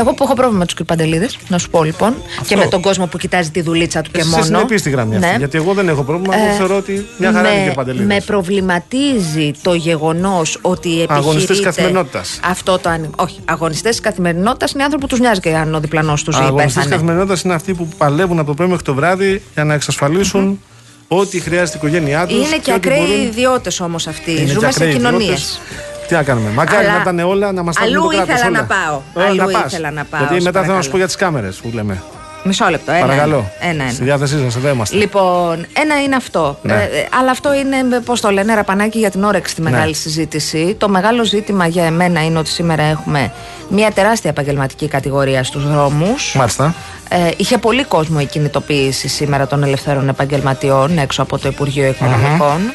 Εγώ 0.00 0.14
που 0.14 0.22
έχω 0.24 0.34
πρόβλημα 0.34 0.58
με 0.58 0.64
τους 0.64 0.74
κυρπαντελίδε, 0.74 1.28
να 1.48 1.58
σου 1.58 1.70
πω 1.70 1.84
λοιπόν, 1.84 2.14
και 2.46 2.56
με 2.56 2.66
τον 2.66 2.80
κόσμο 2.80 3.06
που 3.06 3.18
κοιτάζει 3.18 3.50
τη 3.50 3.60
δουλίτσα 3.60 4.02
του 4.02 4.10
και 4.10 4.20
Εσύ 4.20 4.28
μόνο. 4.28 4.42
συνεπείς 4.44 4.82
τη 4.82 4.90
γραμμή 4.90 5.16
αυτή. 5.16 5.26
Ναι. 5.28 5.34
Γιατί 5.38 5.56
εγώ 5.56 5.72
δεν 5.74 5.88
έχω 5.88 6.02
πρόβλημα. 6.02 6.34
Εγώ 6.36 6.46
Ε, 6.46 6.56
θεωρώ 6.56 6.76
ότι 6.76 7.06
μια 7.18 7.32
χαρά 7.32 7.48
είναι 7.48 7.58
με, 7.58 7.64
κυρπαντελίδε. 7.64 8.04
με 8.04 8.20
προβληματίζει 8.26 9.50
το 9.62 9.74
γεγονός 9.74 10.58
ότι 10.60 10.88
επιχειρείται. 10.88 11.14
Αγωνιστές 11.14 11.60
καθημερινότητας. 11.60 12.40
Αυτό 12.44 12.78
το 12.78 12.88
άνοιγμα. 12.88 13.14
Όχι. 13.18 13.38
Αγωνιστές 13.44 13.90
της 13.90 14.00
καθημερινότητας 14.00 14.72
είναι 14.72 14.82
άνθρωποι 14.82 15.04
που 15.04 15.10
τους 15.10 15.20
νοιάζει 15.20 15.40
και 15.40 15.54
αν 15.56 15.74
ο 15.74 15.80
διπλανός 15.80 16.22
τους 16.22 16.34
ζει 16.34 16.40
ή 16.42 16.44
Αγωνιστές 16.44 16.74
πέθανε. 16.74 16.94
καθημερινότητας 16.94 17.42
είναι 17.42 17.54
αυτοί 17.54 17.74
που 17.74 17.88
παλεύουν 17.98 18.38
από 18.38 18.48
το 18.48 18.54
πρωί 18.54 18.68
μέχρι 18.68 18.84
το 18.84 18.94
βράδυ 18.94 19.42
για 19.54 19.64
να 19.64 19.74
εξασφαλίσουν 19.74 20.60
ό,τι 21.08 21.40
χρειάζεται 21.40 21.76
η 21.76 21.80
οικογένειά 21.82 22.26
τους. 22.26 22.46
Είναι 22.46 22.58
και 22.62 22.72
ακραίοι 22.72 23.22
ιδιώτες 23.28 23.80
όμως 23.80 24.06
αυτοί. 24.06 24.46
Ζούμε 24.46 24.70
σε 24.72 24.88
κοινωνίες. 24.92 25.60
Τι 26.08 26.14
να 26.14 26.22
κάνουμε. 26.22 26.50
Μακάρι 26.50 26.84
Αλλά 26.86 26.94
να 26.94 27.00
ήταν 27.00 27.18
όλα 27.18 27.52
να 27.52 27.62
μας 27.62 27.74
τα 27.76 27.82
αλλού 27.82 28.00
το 28.02 28.08
κράτος 28.08 28.28
ήθελα 28.34 28.46
όλα. 28.48 28.58
να 28.60 28.64
πάω. 28.66 29.00
Όλα 29.14 29.26
Αλλού 29.26 29.36
να 29.52 29.60
πας. 29.60 29.72
ήθελα 29.72 29.90
να 29.90 30.04
πάω, 30.04 30.20
Γιατί 30.20 30.34
σε 30.38 30.42
μετά 30.42 30.62
θέλω 30.62 30.74
να 30.74 30.82
σου 30.82 30.88
παρακαλώ. 30.88 30.90
πω 30.90 30.96
για 30.96 31.06
τις 31.06 31.16
κάμερες 31.16 31.56
που 31.56 31.70
λέμε. 31.74 32.02
Μισό 32.44 32.66
λεπτό. 32.70 32.92
Ένα, 32.92 33.00
Παρακαλώ. 33.00 33.50
Ένα, 33.60 33.82
ένα. 33.82 33.92
Στη 33.92 34.04
διάθεσή 34.04 34.38
σας, 34.42 34.56
εδώ 34.56 34.68
είμαστε. 34.68 34.96
Λοιπόν, 34.96 35.66
ένα 35.72 36.02
είναι 36.02 36.16
αυτό. 36.16 36.58
Ναι. 36.62 36.72
Ε, 36.72 36.76
ε, 36.76 37.06
αλλά 37.20 37.30
αυτό 37.30 37.54
είναι, 37.54 37.76
πώς 38.04 38.20
το 38.20 38.30
λένε, 38.30 38.54
ραπανάκι 38.54 38.98
για 38.98 39.10
την 39.10 39.24
όρεξη 39.24 39.52
στη 39.52 39.62
μεγάλη 39.62 39.88
Ναι. 39.90 39.92
συζήτηση. 39.96 40.74
Το 40.78 40.88
μεγάλο 40.88 41.24
ζήτημα 41.24 41.66
για 41.66 41.84
εμένα 41.84 42.24
είναι 42.24 42.38
ότι 42.38 42.48
σήμερα 42.48 42.82
έχουμε 42.82 43.32
μια 43.68 43.90
τεράστια 43.92 44.30
επαγγελματική 44.30 44.88
κατηγορία 44.88 45.44
στους 45.44 45.68
δρόμους. 45.68 46.34
Μάλιστα. 46.34 46.74
Ε, 47.08 47.30
είχε 47.36 47.58
πολύ 47.58 47.84
κόσμο 47.84 48.16
η 48.20 48.24
κινητοποίηση 48.26 49.08
σήμερα 49.08 49.46
των 49.46 49.62
ελευθέρων 49.62 50.08
επαγγελματιών 50.08 50.98
έξω 50.98 51.22
από 51.22 51.38
το 51.38 51.48
Υπουργείο 51.48 51.86
Οικονομικών. 51.86 52.72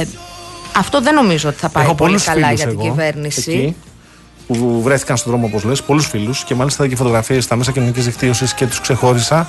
Ε, 0.00 0.04
αυτό 0.76 1.00
δεν 1.00 1.14
νομίζω 1.14 1.48
ότι 1.48 1.58
θα 1.58 1.68
πάει 1.68 1.84
Έχω 1.84 1.94
πολύ 1.94 2.10
πολλούς 2.10 2.24
καλά 2.24 2.46
φίλους 2.46 2.60
για 2.60 2.68
την 2.68 2.80
εγώ, 2.80 2.88
κυβέρνηση. 2.88 3.50
Εκεί, 3.50 3.76
που 4.46 4.82
βρέθηκαν 4.82 5.16
στον 5.16 5.32
δρόμο, 5.32 5.46
όπως 5.46 5.64
λες, 5.64 5.82
πολλούς 5.82 6.06
φίλους 6.06 6.44
και 6.44 6.54
μάλιστα 6.54 6.88
και 6.88 6.96
φωτογραφίες 6.96 7.44
στα 7.44 7.56
μέσα 7.56 7.72
κοινωνικής 7.72 8.04
δικτύωσης 8.04 8.54
και 8.54 8.66
τους 8.66 8.80
ξεχώρισα. 8.80 9.48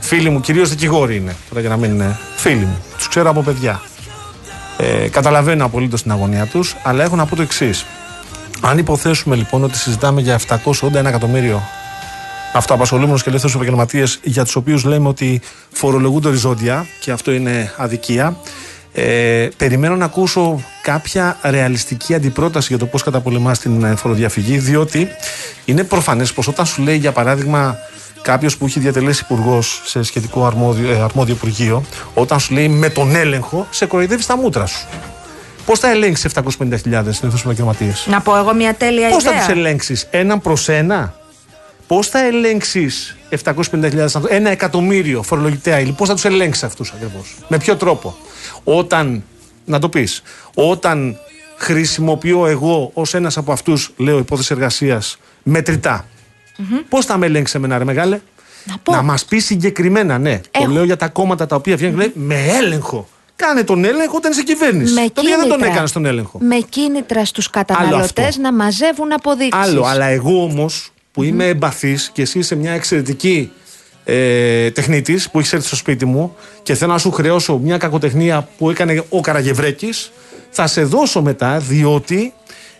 Φίλοι 0.00 0.30
μου, 0.30 0.40
κυρίως 0.40 0.68
δικηγόροι 0.68 1.16
είναι, 1.16 1.36
τώρα 1.48 1.60
για 1.60 1.68
να 1.68 1.76
μην 1.76 1.90
είναι 1.90 2.18
φίλοι 2.36 2.64
μου. 2.64 2.84
Τους 2.96 3.08
ξέρω 3.08 3.30
από 3.30 3.42
παιδιά. 3.42 3.82
Ε, 4.76 5.08
καταλαβαίνω 5.08 5.64
απολύτως 5.64 6.02
την 6.02 6.10
αγωνία 6.10 6.46
τους, 6.46 6.76
αλλά 6.82 7.04
έχω 7.04 7.16
να 7.16 7.26
πω 7.26 7.36
το 7.36 7.42
εξής. 7.42 7.86
Αν 8.60 8.78
υποθέσουμε 8.78 9.36
λοιπόν 9.36 9.64
ότι 9.64 9.78
συζητάμε 9.78 10.20
για 10.20 10.40
781 10.64 10.94
εκατομμύριο 10.94 11.62
αυτοαπασχολούμενους 12.52 13.22
και 13.22 13.28
ελεύθερους 13.28 13.56
επαγγελματίες 13.56 14.18
για 14.22 14.44
τους 14.44 14.56
οποίους 14.56 14.84
λέμε 14.84 15.08
ότι 15.08 15.40
φορολογούνται 15.72 16.28
οριζόντια 16.28 16.86
και 17.00 17.10
αυτό 17.10 17.32
είναι 17.32 17.72
αδικία. 17.76 18.36
Ε, 18.96 19.48
περιμένω 19.56 19.96
να 19.96 20.04
ακούσω 20.04 20.60
κάποια 20.82 21.38
ρεαλιστική 21.42 22.14
αντιπρόταση 22.14 22.66
για 22.68 22.78
το 22.78 22.86
πώς 22.86 23.02
καταπολεμάς 23.02 23.58
την 23.58 23.84
ε, 23.84 23.94
φοροδιαφυγή, 23.96 24.58
διότι 24.58 25.08
είναι 25.64 25.84
προφανές 25.84 26.32
πως 26.32 26.48
όταν 26.48 26.66
σου 26.66 26.82
λέει, 26.82 26.96
για 26.96 27.12
παράδειγμα, 27.12 27.78
κάποιος 28.22 28.56
που 28.56 28.66
έχει 28.66 28.80
διατελέσει 28.80 29.22
υπουργός 29.24 29.82
σε 29.84 30.02
σχετικό 30.02 30.46
αρμόδιο, 30.46 30.90
ε, 30.90 31.00
αρμόδιο 31.00 31.34
υπουργείο, 31.34 31.84
όταν 32.14 32.40
σου 32.40 32.54
λέει 32.54 32.68
με 32.68 32.88
τον 32.88 33.14
έλεγχο, 33.14 33.66
σε 33.70 33.86
κοροϊδεύεις 33.86 34.24
στα 34.24 34.36
μούτρα 34.36 34.66
σου. 34.66 34.86
Πώς 35.66 35.78
θα 35.78 35.90
ελέγξεις 35.90 36.24
750.000 36.24 36.92
ελεύθερου 36.92 37.32
επαγγελματίες, 37.44 38.06
Να 38.10 38.20
πω 38.20 38.36
εγώ 38.36 38.54
μια 38.54 38.74
τέλεια 38.74 39.08
Πώς 39.08 39.22
ιδέα. 39.22 39.32
θα 39.32 39.38
τους 39.38 39.48
ελέγξεις, 39.56 40.06
έναν 40.10 40.40
προς 40.40 40.68
ένα, 40.68 41.14
Πώς 41.86 42.08
θα 42.08 42.26
ελέγξεις 42.26 43.16
750.000 43.28 44.02
ανθρώπου, 44.02 44.26
ένα 44.30 44.50
εκατομμύριο 44.50 45.22
φορολογητέα 45.22 45.80
ύλη, 45.80 45.92
πώς 45.92 46.08
θα 46.08 46.14
τους 46.14 46.24
ελέγξεις 46.24 46.64
αυτούς 46.64 46.92
ακριβώς; 46.96 47.34
Με 47.48 47.58
ποιο 47.58 47.76
τρόπο; 47.76 48.16
Όταν, 48.64 49.24
να 49.64 49.78
το 49.78 49.88
πεις, 49.88 50.22
όταν 50.54 51.18
χρησιμοποιώ 51.56 52.46
εγώ 52.46 52.90
ως 52.94 53.14
ένας 53.14 53.36
από 53.36 53.52
αυτούς, 53.52 53.90
λέω 53.96 54.18
υπόθεση 54.18 54.48
εργασίας, 54.52 55.18
μετρητά. 55.42 56.06
Πώς 56.88 57.04
θα 57.04 57.16
με 57.16 57.26
ελέγξεις 57.26 57.54
εμένα, 57.54 57.78
ρε 57.78 57.84
μεγάλε; 57.84 58.20
Να 58.64 58.78
πω. 58.82 58.92
Να 58.92 59.02
μας 59.02 59.24
πεις 59.24 59.44
συγκεκριμένα, 59.44 60.18
ναι. 60.18 60.40
Έχω. 60.50 60.64
Το 60.64 60.70
λέω 60.70 60.84
για 60.84 60.96
τα 60.96 61.08
κόμματα 61.08 61.46
τα 61.46 61.56
οποία 61.56 61.76
βγαίνουν 61.76 61.98
και 61.98 62.00
λένε 62.00 62.12
με 62.14 62.46
έλεγχο. 62.58 63.08
Κάνε 63.36 63.64
τον 63.64 63.84
έλεγχο 63.84 64.16
όταν 64.16 64.32
είσαι 64.32 64.42
κυβέρνηση. 64.42 64.94
Με 64.94 65.00
Τότε 65.00 65.20
γιατί 65.20 65.40
δεν 65.40 65.48
τον 65.48 65.48
κίνητρα. 65.48 65.72
έκανες 65.72 65.92
τον 65.92 66.04
έλεγχο. 66.04 66.38
Με 66.42 66.56
κίνητρα 66.56 67.24
στους 67.24 67.50
καταναλωτές 67.50 68.26
αυτό. 68.26 68.40
να 68.40 68.52
μαζεύουν 68.52 69.12
αποδείξεις. 69.12 69.62
Άλλο, 69.62 69.84
αλλά 69.84 70.06
εγώ 70.06 70.42
όμως 70.42 70.92
που 71.12 71.22
είμαι 71.22 71.46
εμπαθής 71.46 72.10
και 72.12 72.22
εσύ 72.22 72.38
είσαι 72.38 72.54
μια 72.54 72.72
εξαιρετική 72.72 73.52
ε, 74.04 74.70
τεχνίτης 74.70 75.30
που 75.30 75.38
έχεις 75.38 75.52
έρθει 75.52 75.66
στο 75.66 75.76
σπίτι 75.76 76.04
μου 76.04 76.36
και 76.62 76.74
θέλω 76.74 76.92
να 76.92 76.98
σου 76.98 77.10
χρεώσω 77.10 77.58
μια 77.58 77.76
κακοτεχνία 77.78 78.48
που 78.58 78.70
έκανε 78.70 79.04
ο 79.08 79.20
Καραγευρέκης, 79.20 80.12
θα 80.50 80.66
σε 80.66 80.82
δώσω 80.84 81.22
μετά 81.22 81.58
διότι 81.58 82.32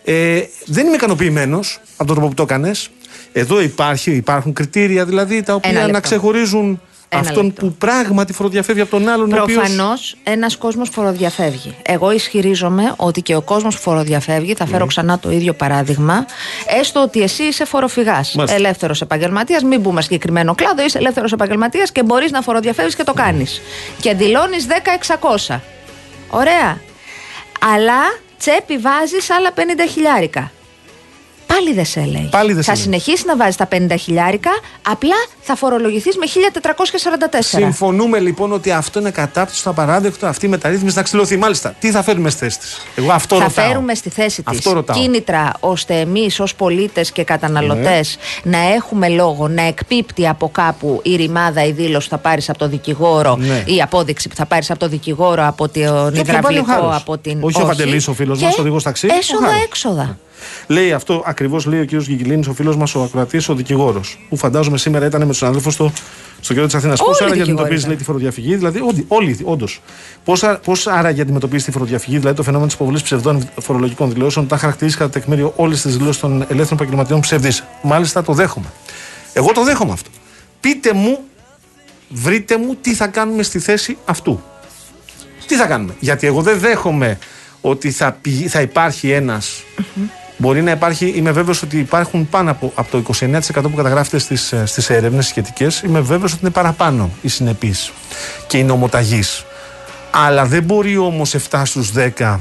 ε, 0.03 0.41
δεν 0.65 0.85
είμαι 0.85 0.95
ικανοποιημένος 0.95 1.79
από 1.97 2.05
τον 2.05 2.15
τρόπο 2.15 2.27
που 2.29 2.33
το 2.35 2.43
έκανες. 2.43 2.89
Εδώ 3.33 3.61
υπάρχει, 3.61 4.11
υπάρχουν 4.11 4.53
κριτήρια 4.53 5.05
δηλαδή 5.05 5.43
τα 5.43 5.53
οποία 5.53 5.69
Ένα 5.69 5.79
να 5.79 5.85
λεπτό. 5.85 6.01
ξεχωρίζουν 6.01 6.81
Ένα 7.09 7.21
αυτόν 7.21 7.43
λεπτό. 7.45 7.65
που 7.65 7.73
πράγματι 7.73 8.33
φοροδιαφεύγει 8.33 8.81
από 8.81 8.89
τον 8.91 9.07
άλλον. 9.09 9.33
ο 9.33 9.41
οποίος- 9.41 9.57
Προφανώς 9.59 10.15
ένας 10.23 10.57
κόσμος 10.57 10.89
φοροδιαφεύγει. 10.89 11.75
Εγώ 11.81 12.11
ισχυρίζομαι 12.11 12.93
ότι 12.95 13.21
και 13.21 13.35
ο 13.35 13.41
κόσμος 13.41 13.75
που 13.75 13.81
φοροδιαφεύγει, 13.81 14.53
θα 14.53 14.65
φέρω 14.65 14.85
ξανά 14.85 15.19
το 15.19 15.31
ίδιο 15.31 15.53
παράδειγμα, 15.53 16.25
έστω 16.79 17.01
ότι 17.01 17.21
εσύ 17.21 17.43
είσαι 17.43 17.65
φοροφυγάς. 17.65 18.33
Μάλιστα. 18.35 18.57
Ελεύθερος 18.57 19.01
επαγγελματίας, 19.01 19.63
μην 19.63 19.79
μπούμε 19.79 20.01
συγκεκριμένο 20.01 20.55
κλάδο, 20.55 20.83
είσαι 20.83 20.97
ελεύθερος 20.97 21.31
επαγγελματίας 21.31 21.91
και 21.91 22.03
μπορείς 22.03 22.31
να 22.31 22.41
φοροδιαφεύγεις 22.41 22.95
και 22.95 23.03
το 23.03 23.13
κάνεις. 23.13 23.61
Και 24.01 24.13
δηλώνει 24.13 24.57
10-600. 24.67 25.61
Ωραία. 26.29 26.79
Αλλά 27.75 28.01
τσέπη 28.37 28.77
βάζεις 28.77 29.29
άλλα 29.29 29.51
50 29.51 29.85
χιλιάρικα. 29.91 30.51
Πάλι 31.55 31.73
δεν 31.73 31.85
σε 31.85 31.99
λέει. 32.05 32.27
Πάλι 32.31 32.53
δεν 32.53 32.63
σε 32.63 32.69
θα 32.69 32.75
λέει. 32.75 32.83
συνεχίσει 32.83 33.25
να 33.25 33.35
βάζει 33.37 33.57
τα 33.57 33.67
50 33.71 33.95
χιλιάρικα, 33.99 34.49
απλά 34.89 35.15
θα 35.41 35.55
φορολογηθείς 35.55 36.17
με 36.17 36.25
1444. 36.25 37.39
Συμφωνούμε 37.39 38.19
λοιπόν 38.19 38.51
ότι 38.51 38.71
αυτό 38.71 38.99
είναι 38.99 39.11
κατάπτυστο, 39.11 39.69
απαράδεκτο, 39.69 40.25
αυτή 40.27 40.45
η 40.45 40.49
μεταρρύθμιση 40.49 40.95
να 40.95 41.01
ξυλωθεί. 41.01 41.37
Μάλιστα, 41.37 41.75
τι 41.79 41.91
θα 41.91 42.03
φέρουμε 42.03 42.29
στη 42.29 42.39
θέση 42.39 42.59
της; 42.59 42.77
Εγώ 42.95 43.11
αυτό 43.11 43.35
θα 43.37 43.43
ρωτάω. 43.43 43.65
φέρουμε 43.65 43.93
στη 43.95 44.09
θέση 44.09 44.43
της 44.43 44.57
Αυτό 44.57 44.71
ρωτάω. 44.73 44.97
κίνητρα 45.01 45.51
ώστε 45.59 45.99
εμείς 45.99 46.39
ως 46.39 46.55
πολίτες 46.55 47.11
και 47.11 47.23
καταναλωτές 47.23 48.17
Ναι. 48.43 48.57
να 48.57 48.73
έχουμε 48.73 49.09
λόγο 49.09 49.47
να 49.47 49.61
εκπίπτει 49.61 50.27
από 50.27 50.49
κάπου 50.49 50.99
η 51.03 51.15
ρημάδα, 51.15 51.63
η 51.65 51.71
δήλωση 51.71 52.09
που 52.09 52.15
θα 52.15 52.21
πάρεις 52.21 52.49
από 52.49 52.57
το 52.57 52.67
δικηγόρο, 52.67 53.35
Ναι. 53.35 53.63
η 53.65 53.81
απόδειξη 53.81 54.29
που 54.29 54.35
θα 54.35 54.45
πάρεις 54.45 54.69
από 54.69 54.79
το 54.79 54.87
δικηγόρο, 54.87 55.47
από 55.47 55.63
τον 55.69 55.73
Και 55.73 55.87
όποιον 55.89 56.13
πάρει 56.13 56.35
ο 56.35 56.37
υδραυλικό, 56.37 56.71
Χάρος. 56.71 56.95
από 56.95 57.17
την. 57.17 57.37
Όχι 57.43 57.61
ο 57.61 57.65
Παντελής, 57.65 58.07
ο 58.07 58.13
φίλος 58.13 58.37
Και 58.39 58.45
μας, 58.45 58.57
οδηγός 58.57 58.83
ταξί, 58.83 59.05
ο 59.07 59.15
Έσοδα, 59.19 59.45
Χάρος. 59.45 59.63
έξοδα. 59.63 60.17
Λέει 60.67 60.91
αυτό 60.93 61.23
ακριβώς, 61.25 61.65
λέει 61.65 61.81
ο 61.81 61.85
κ. 61.85 61.89
Γιγιλίνης, 61.93 62.47
ο 62.47 62.53
φίλος 62.53 62.75
μας, 62.77 62.95
ο 62.95 63.03
ακροατής, 63.03 63.49
ο 63.49 63.55
δικηγόρος. 63.55 64.19
Που 64.29 64.37
φαντάζομαι 64.37 64.77
σήμερα 64.77 65.05
ήταν 65.05 65.21
με 65.21 65.27
τους 65.27 65.37
συναδέλφους 65.37 65.73
στο, 65.73 65.91
στο 66.41 66.53
κέντρο 66.53 66.65
της 66.65 66.75
Αθήνας. 66.75 66.99
Όλοι 66.99 67.09
Πώ 67.09 67.13
οι 67.13 67.17
άραγε 67.25 67.41
δικηγόροι 67.41 67.51
αντιμετωπίζεις 67.51 67.79
ήταν. 67.79 67.89
λέει, 67.89 67.97
τη 67.97 68.03
φοροδιαφυγή, 68.03 68.55
δηλαδή, 68.55 68.81
όντι- 68.81 69.05
όλοι, 69.07 69.39
όντως. 69.43 69.81
Πώ 70.63 70.73
άραγε 70.85 71.21
αντιμετωπίζεις 71.21 71.65
τη 71.65 71.71
φοροδιαφυγή, 71.71 72.17
δηλαδή 72.17 72.35
το 72.35 72.43
φαινόμενο 72.43 72.65
της 72.65 72.75
υποβολής 72.75 73.01
ψευδών 73.01 73.49
φορολογικών 73.61 74.13
δηλώσεων, 74.13 74.47
τα 74.47 74.57
χαρακτηρίζεις 74.57 74.97
κατά 74.99 75.09
τεκμήριο 75.09 75.53
όλες 75.55 75.81
τις 75.81 75.97
δηλώσεις 75.97 76.21
των 76.21 76.31
ελεύθερων 76.33 76.69
επαγγελματιών 76.71 77.19
ψευδή. 77.19 77.51
Μάλιστα 77.81 78.23
το 78.23 78.33
δέχομαι. 78.33 78.65
Εγώ 79.33 79.51
το 79.51 79.63
δέχομαι 79.63 79.91
αυτό. 79.91 80.09
Πείτε 80.59 80.93
μου, 80.93 81.19
βρείτε 82.09 82.57
μου 82.57 82.75
τι 82.81 82.93
θα 82.93 83.07
κάνουμε 83.07 83.43
στη 83.43 83.59
θέση 83.59 83.97
αυτού. 84.05 84.41
Τι 85.47 85.55
θα 85.55 85.65
κάνουμε; 85.65 85.95
Γιατί 85.99 86.27
εγώ 86.27 86.41
δεν 86.41 86.59
δέχομαι 86.59 87.17
ότι 87.61 87.91
θα, 87.91 88.17
πηγ- 88.21 88.47
θα 88.49 88.61
υπάρχει 88.61 89.11
ένας 89.11 89.63
Μπορεί 90.37 90.61
να 90.61 90.71
υπάρχει, 90.71 91.13
είμαι 91.15 91.31
βέβαιος 91.31 91.61
ότι 91.61 91.79
υπάρχουν 91.79 92.29
πάνω 92.29 92.51
από, 92.51 92.71
από 92.75 92.91
το 92.91 93.13
29% 93.19 93.39
που 93.61 93.75
καταγράφεται 93.75 94.17
στις, 94.17 94.51
ε, 94.51 94.65
στις 94.65 94.89
έρευνες 94.89 95.25
σχετικές, 95.25 95.81
είμαι 95.81 95.99
βέβαιος 95.99 96.31
ότι 96.31 96.41
είναι 96.41 96.51
παραπάνω 96.51 97.09
οι 97.21 97.27
συνεπείς 97.27 97.91
και 98.47 98.57
οι 98.57 98.63
νομοταγείς. 98.63 99.45
Αλλά 100.11 100.45
δεν 100.45 100.63
μπορεί 100.63 100.97
όμως 100.97 101.33
7 101.33 101.65
στους 101.65 101.91
10 101.91 102.39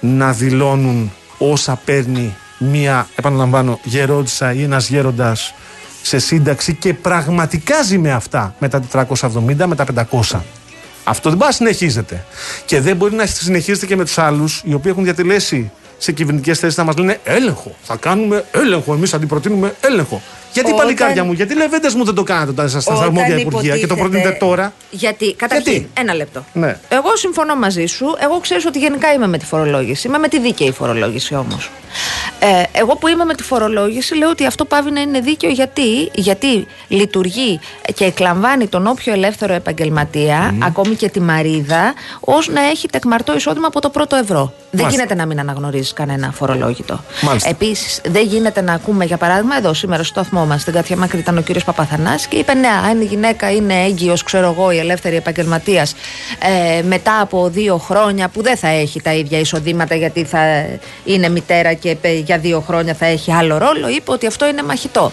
να 0.00 0.32
δηλώνουν 0.32 1.12
όσα 1.38 1.80
παίρνει 1.84 2.36
μία, 2.58 3.08
επαναλαμβάνω, 3.14 3.80
γερόντισσα 3.82 4.52
ή 4.52 4.62
ένας 4.62 4.88
γέροντας 4.88 5.54
σε 6.02 6.18
σύνταξη 6.18 6.74
και 6.74 6.94
πραγματικά 6.94 7.82
ζει 7.82 7.98
με 7.98 8.12
αυτά 8.12 8.54
με 8.58 8.68
τα 8.68 8.80
470, 8.80 9.66
με 9.66 9.74
τα 9.74 9.84
500. 9.84 10.42
Αυτό 11.04 11.28
δεν 11.28 11.38
μπορεί 11.38 11.50
να 11.50 11.56
συνεχίζεται. 11.56 12.24
Και 12.64 12.80
δεν 12.80 12.96
μπορεί 12.96 13.14
να 13.14 13.26
συνεχίζεται 13.26 13.86
και 13.86 13.96
με 13.96 14.04
τους 14.04 14.18
άλλους 14.18 14.62
οι 14.64 14.74
οποίοι 14.74 14.90
έχουν 14.92 15.04
διατελέσει 15.04 15.70
σε 16.02 16.12
κυβερνητικές 16.12 16.58
θέσεις 16.58 16.76
να 16.76 16.84
μας 16.84 16.96
λένε 16.96 17.18
έλεγχο. 17.24 17.74
Θα 17.82 17.96
κάνουμε 17.96 18.44
έλεγχο. 18.52 18.94
Εμείς 18.94 19.14
αντιπροτείνουμε 19.14 19.74
έλεγχο. 19.80 20.22
Γιατί 20.52 20.68
Όταν- 20.72 20.80
παλικάρια 20.84 21.24
μου, 21.24 21.32
γιατί 21.32 21.54
λεβέντες 21.56 21.94
μου 21.94 22.04
δεν 22.04 22.14
το 22.14 22.22
κάνατε 22.22 22.50
όταν 22.50 22.66
ήσασταν 22.66 22.96
στα 22.96 23.04
Όταν 23.06 23.16
αρμόδια 23.18 23.38
υπουργεία 23.40 23.78
και 23.78 23.86
το 23.86 23.94
υποτίθεται- 23.94 24.10
προτείνετε 24.10 24.38
τώρα. 24.44 24.72
Γιατί, 24.90 25.34
καταρχήν, 25.34 25.72
Γιατί; 25.72 25.90
ένα 26.00 26.14
λεπτό. 26.14 26.44
Ναι. 26.52 26.76
Εγώ 26.88 27.16
συμφωνώ 27.16 27.54
μαζί 27.56 27.86
σου. 27.86 28.06
Εγώ 28.22 28.38
ξέρω 28.40 28.60
ότι 28.66 28.78
γενικά 28.78 29.12
είμαι 29.12 29.26
με 29.26 29.38
τη 29.38 29.44
φορολόγηση. 29.44 30.06
Είμαι 30.08 30.18
με 30.18 30.28
τη 30.28 30.40
δίκαιη 30.40 30.70
φορολόγηση 30.72 31.34
όμως. 31.34 31.70
Ε, 32.40 32.62
εγώ 32.80 32.96
που 32.96 33.08
είμαι 33.08 33.24
με 33.24 33.34
τη 33.34 33.42
φορολόγηση 33.42 34.14
λέω 34.16 34.28
ότι 34.30 34.46
αυτό 34.46 34.64
πάβει 34.64 34.90
να 34.90 35.00
είναι 35.00 35.20
δίκαιο 35.20 35.50
γιατί, 35.50 36.10
γιατί 36.14 36.66
λειτουργεί 36.88 37.60
και 37.94 38.04
εκλαμβάνει 38.04 38.66
τον 38.66 38.86
όποιο 38.86 39.12
ελεύθερο 39.12 39.52
επαγγελματία, 39.54 40.54
ακόμη 40.62 40.94
και 40.94 41.08
τη 41.08 41.20
μαρίδα, 41.20 41.94
ως 42.20 42.48
να 42.48 42.60
έχει 42.60 42.88
τεκμαρτό 42.88 43.34
εισόδημα 43.36 43.66
από 43.66 43.80
το 43.80 43.90
πρώτο 43.90 44.16
ευρώ. 44.16 44.52
Δεν 44.70 44.80
Μάλιστα. 44.80 44.90
γίνεται 44.90 45.14
να 45.22 45.26
μην 45.26 45.40
αναγνωρίζει 45.40 45.92
κανένα 45.92 46.32
φορολόγητο. 46.32 47.00
Μάλιστα. 47.22 47.48
Επίσης, 47.48 48.00
δεν 48.08 48.26
γίνεται 48.26 48.60
να 48.60 48.72
ακούμε, 48.72 49.04
για 49.04 49.16
παράδειγμα, 49.16 49.56
εδώ 49.56 49.74
σήμερα 49.74 50.02
στο 50.02 50.12
σταθμό 50.12 50.39
μα, 50.44 50.58
στην 50.58 50.72
Καθιά 50.72 50.96
Μάκρη 50.96 51.18
ήταν 51.18 51.38
ο 51.38 51.40
κύριος 51.40 51.64
Παπαθανάση 51.64 52.28
και 52.28 52.36
είπε: 52.36 52.54
Ναι, 52.54 52.68
αν 52.68 53.00
η 53.00 53.04
γυναίκα 53.04 53.50
είναι 53.52 53.74
έγκυος, 53.84 54.22
ξέρω 54.22 54.46
εγώ, 54.58 54.70
η 54.70 54.78
ελεύθερη 54.78 55.16
επαγγελματίας, 55.16 55.94
ε, 56.78 56.82
μετά 56.82 57.20
από 57.20 57.48
δύο 57.48 57.76
χρόνια 57.78 58.28
που 58.28 58.42
δεν 58.42 58.56
θα 58.56 58.68
έχει 58.68 59.00
τα 59.02 59.12
ίδια 59.12 59.38
εισοδήματα 59.38 59.94
γιατί 59.94 60.24
θα 60.24 60.66
είναι 61.04 61.28
μητέρα 61.28 61.72
και 61.72 61.94
πε- 62.00 62.24
για 62.24 62.38
δύο 62.38 62.60
χρόνια 62.60 62.94
θα 62.94 63.06
έχει 63.06 63.32
άλλο 63.32 63.58
ρόλο, 63.58 63.88
είπε 63.88 64.10
ότι 64.10 64.26
αυτό 64.26 64.46
είναι 64.48 64.62
μαχητό. 64.62 65.12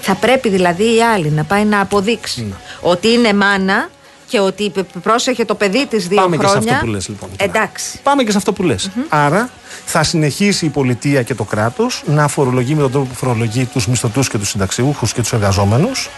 Θα 0.00 0.14
πρέπει 0.14 0.48
δηλαδή 0.48 0.96
η 0.96 1.02
άλλη 1.14 1.30
να 1.30 1.44
πάει 1.44 1.64
να 1.64 1.80
αποδείξει 1.80 2.40
Ναι. 2.40 2.54
ότι 2.80 3.08
είναι 3.08 3.32
μάνα 3.34 3.88
και 4.32 4.40
ότι 4.40 4.70
π- 4.70 4.98
πρόσεχε 5.02 5.44
το 5.44 5.54
παιδί 5.54 5.86
της 5.86 6.08
δύο 6.08 6.16
Πάμε 6.20 6.36
και 6.36 6.42
σε 6.46 6.48
χρόνια. 6.50 6.72
αυτό 6.72 6.84
που 6.84 6.90
λες 6.92 7.08
λοιπόν. 7.08 7.28
τώρα. 7.38 7.50
Εντάξει. 7.50 7.98
Πάμε 8.02 8.22
και 8.22 8.30
σε 8.30 8.36
αυτό 8.36 8.52
που 8.52 8.62
λες. 8.62 8.90
Άρα 9.08 9.50
θα 9.84 10.02
συνεχίσει 10.02 10.66
η 10.66 10.68
πολιτεία 10.68 11.22
και 11.22 11.34
το 11.34 11.44
κράτος 11.44 12.02
να 12.06 12.28
φορολογεί 12.28 12.74
με 12.74 12.80
τον 12.82 12.90
τρόπο 12.90 13.06
που 13.06 13.14
φορολογεί 13.14 13.64
τους 13.64 13.86
μισθωτούς 13.86 14.28
και 14.28 14.38
τους 14.38 14.48
συνταξιούχους 14.48 15.12
και 15.12 15.20
τους 15.20 15.32
εργαζόμενους. 15.32 16.08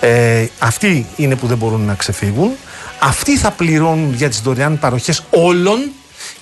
Ε, 0.00 0.46
αυτοί 0.58 1.06
είναι 1.16 1.36
που 1.36 1.46
δεν 1.46 1.56
μπορούν 1.56 1.80
να 1.80 1.94
ξεφύγουν. 1.94 2.50
Αυτοί 2.98 3.36
θα 3.36 3.50
πληρώνουν 3.50 4.14
για 4.14 4.28
τις 4.28 4.40
δωρεάν 4.40 4.78
παροχές 4.78 5.22
όλων 5.30 5.90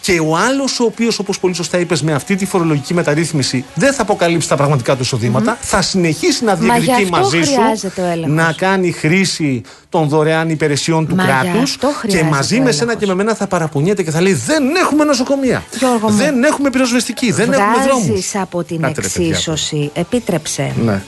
και 0.00 0.20
ο 0.20 0.36
άλλος, 0.36 0.80
ο 0.80 0.84
οποίος, 0.84 1.18
όπως 1.18 1.38
πολύ 1.40 1.54
σωστά 1.54 1.78
είπες, 1.78 2.02
με 2.02 2.12
αυτή 2.12 2.36
τη 2.36 2.46
φορολογική 2.46 2.94
μεταρρύθμιση 2.94 3.64
δεν 3.74 3.92
θα 3.92 4.02
αποκαλύψει 4.02 4.48
τα 4.48 4.56
πραγματικά 4.56 4.96
του 4.96 5.02
εισοδηματα, 5.02 5.58
θα 5.60 5.82
συνεχίσει 5.82 6.44
να 6.44 6.56
Μα 6.56 6.76
γι' 6.76 6.80
διεκδικεί 6.84 7.02
αυτό 7.12 7.16
μαζί 7.16 7.42
σου 7.42 7.52
χρειάζεται 7.54 8.02
ο 8.02 8.04
έλεγχος. 8.04 8.34
να 8.34 8.52
κάνει 8.52 8.90
χρήση 8.92 9.62
των 9.90 10.08
δωρεάν 10.08 10.50
υπηρεσιών 10.50 11.06
του 11.06 11.14
Μα 11.14 11.22
γι' 11.24 11.28
κράτους 11.28 11.62
αυτό 11.74 11.86
και 11.88 11.94
χρειάζεται 11.98 12.24
μαζί 12.30 12.58
ο 12.58 12.62
με 12.62 12.70
σένα 12.72 12.82
έλεγχος. 12.82 13.00
και 13.00 13.06
με 13.06 13.14
μένα 13.14 13.34
θα 13.34 13.46
παραπονιέται 13.46 14.02
και 14.02 14.10
θα 14.10 14.20
λέει 14.20 14.32
Δεν 14.32 14.76
έχουμε 14.76 15.04
νοσοκομεία. 15.04 15.62
Γιώργο 15.78 16.08
μου. 16.10 16.16
δεν 16.16 16.44
έχουμε 16.44 16.70
πυροσβεστική. 16.70 17.32
Δεν 17.32 17.52
έχουμε 17.52 17.82
δρόμους. 17.84 18.06
Βγάζεις 18.06 18.34
από 18.36 18.64
την 18.64 18.80
Κάτε, 18.80 19.00
ρε, 19.00 19.08
παιδιά. 19.08 19.28
εξίσωση, 19.28 19.90
επίτρεψε. 19.94 20.72
μου. 20.76 20.84
Ναι. 20.84 21.02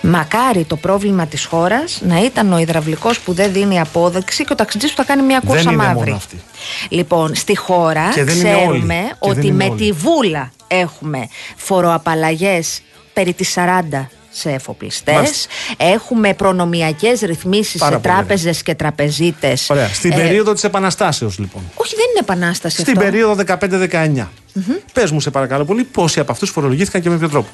Μακάρι 0.00 0.64
το 0.64 0.76
πρόβλημα 0.76 1.26
της 1.26 1.44
χώρας 1.44 2.00
να 2.06 2.24
ήταν 2.24 2.52
ο 2.52 2.58
υδραυλικός 2.58 3.20
που 3.20 3.32
δεν 3.32 3.52
δίνει 3.52 3.80
απόδειξη 3.80 4.44
και 4.44 4.52
ο 4.52 4.54
ταξιτζής 4.54 4.90
που 4.90 4.96
θα 4.96 5.04
κάνει 5.04 5.22
μια 5.22 5.40
κούρσα 5.46 5.62
Δεν 5.62 5.72
είναι 5.72 5.82
μαύρη. 5.82 5.98
μόνο 6.04 6.16
αυτοί. 6.16 6.40
Λοιπόν, 6.88 7.34
στη 7.34 7.56
χώρα 7.56 8.08
Και 8.14 8.24
δεν 8.24 8.36
είναι 8.36 8.48
όλοι. 8.54 8.56
ξέρουμε 8.56 8.94
Και 8.94 9.16
δεν 9.20 9.30
ότι 9.30 9.46
είναι 9.46 9.56
με 9.56 9.64
όλοι. 9.70 9.80
τη 9.80 9.92
βούλα 9.92 10.52
έχουμε 10.68 11.28
φοροαπαλλαγές 11.56 12.80
περί 13.12 13.32
τις 13.32 13.54
40 13.54 14.08
σε 14.38 14.50
εφοπλιστές. 14.50 15.14
Μάλιστα. 15.14 15.48
Έχουμε 15.76 16.34
προνομιακές 16.34 17.20
ρυθμίσεις 17.20 17.80
Πάρα 17.80 17.92
σε 17.92 18.00
πολύ 18.00 18.14
τράπεζες 18.14 18.62
και 18.62 18.74
τραπεζίτες. 18.74 19.70
Ωραία. 19.70 19.88
Στην 19.88 20.14
περίοδο 20.14 20.52
της 20.52 20.64
Επαναστάσεως, 20.64 21.38
λοιπόν. 21.38 21.62
Όχι, 21.74 21.94
δεν 21.94 22.04
είναι 22.10 22.18
επανάσταση 22.20 22.80
Στην 22.80 22.98
αυτό. 22.98 23.10
περίοδο 23.10 23.34
15-19. 23.34 24.28
Πες 24.92 25.10
μου, 25.10 25.20
σε 25.20 25.30
παρακαλώ 25.30 25.64
πολύ, 25.64 25.84
πόσοι 25.84 26.20
από 26.20 26.32
αυτούς 26.32 26.50
φορολογήθηκαν 26.50 27.02
και 27.02 27.08
με 27.08 27.16
ποιο 27.16 27.28
τρόπο; 27.28 27.48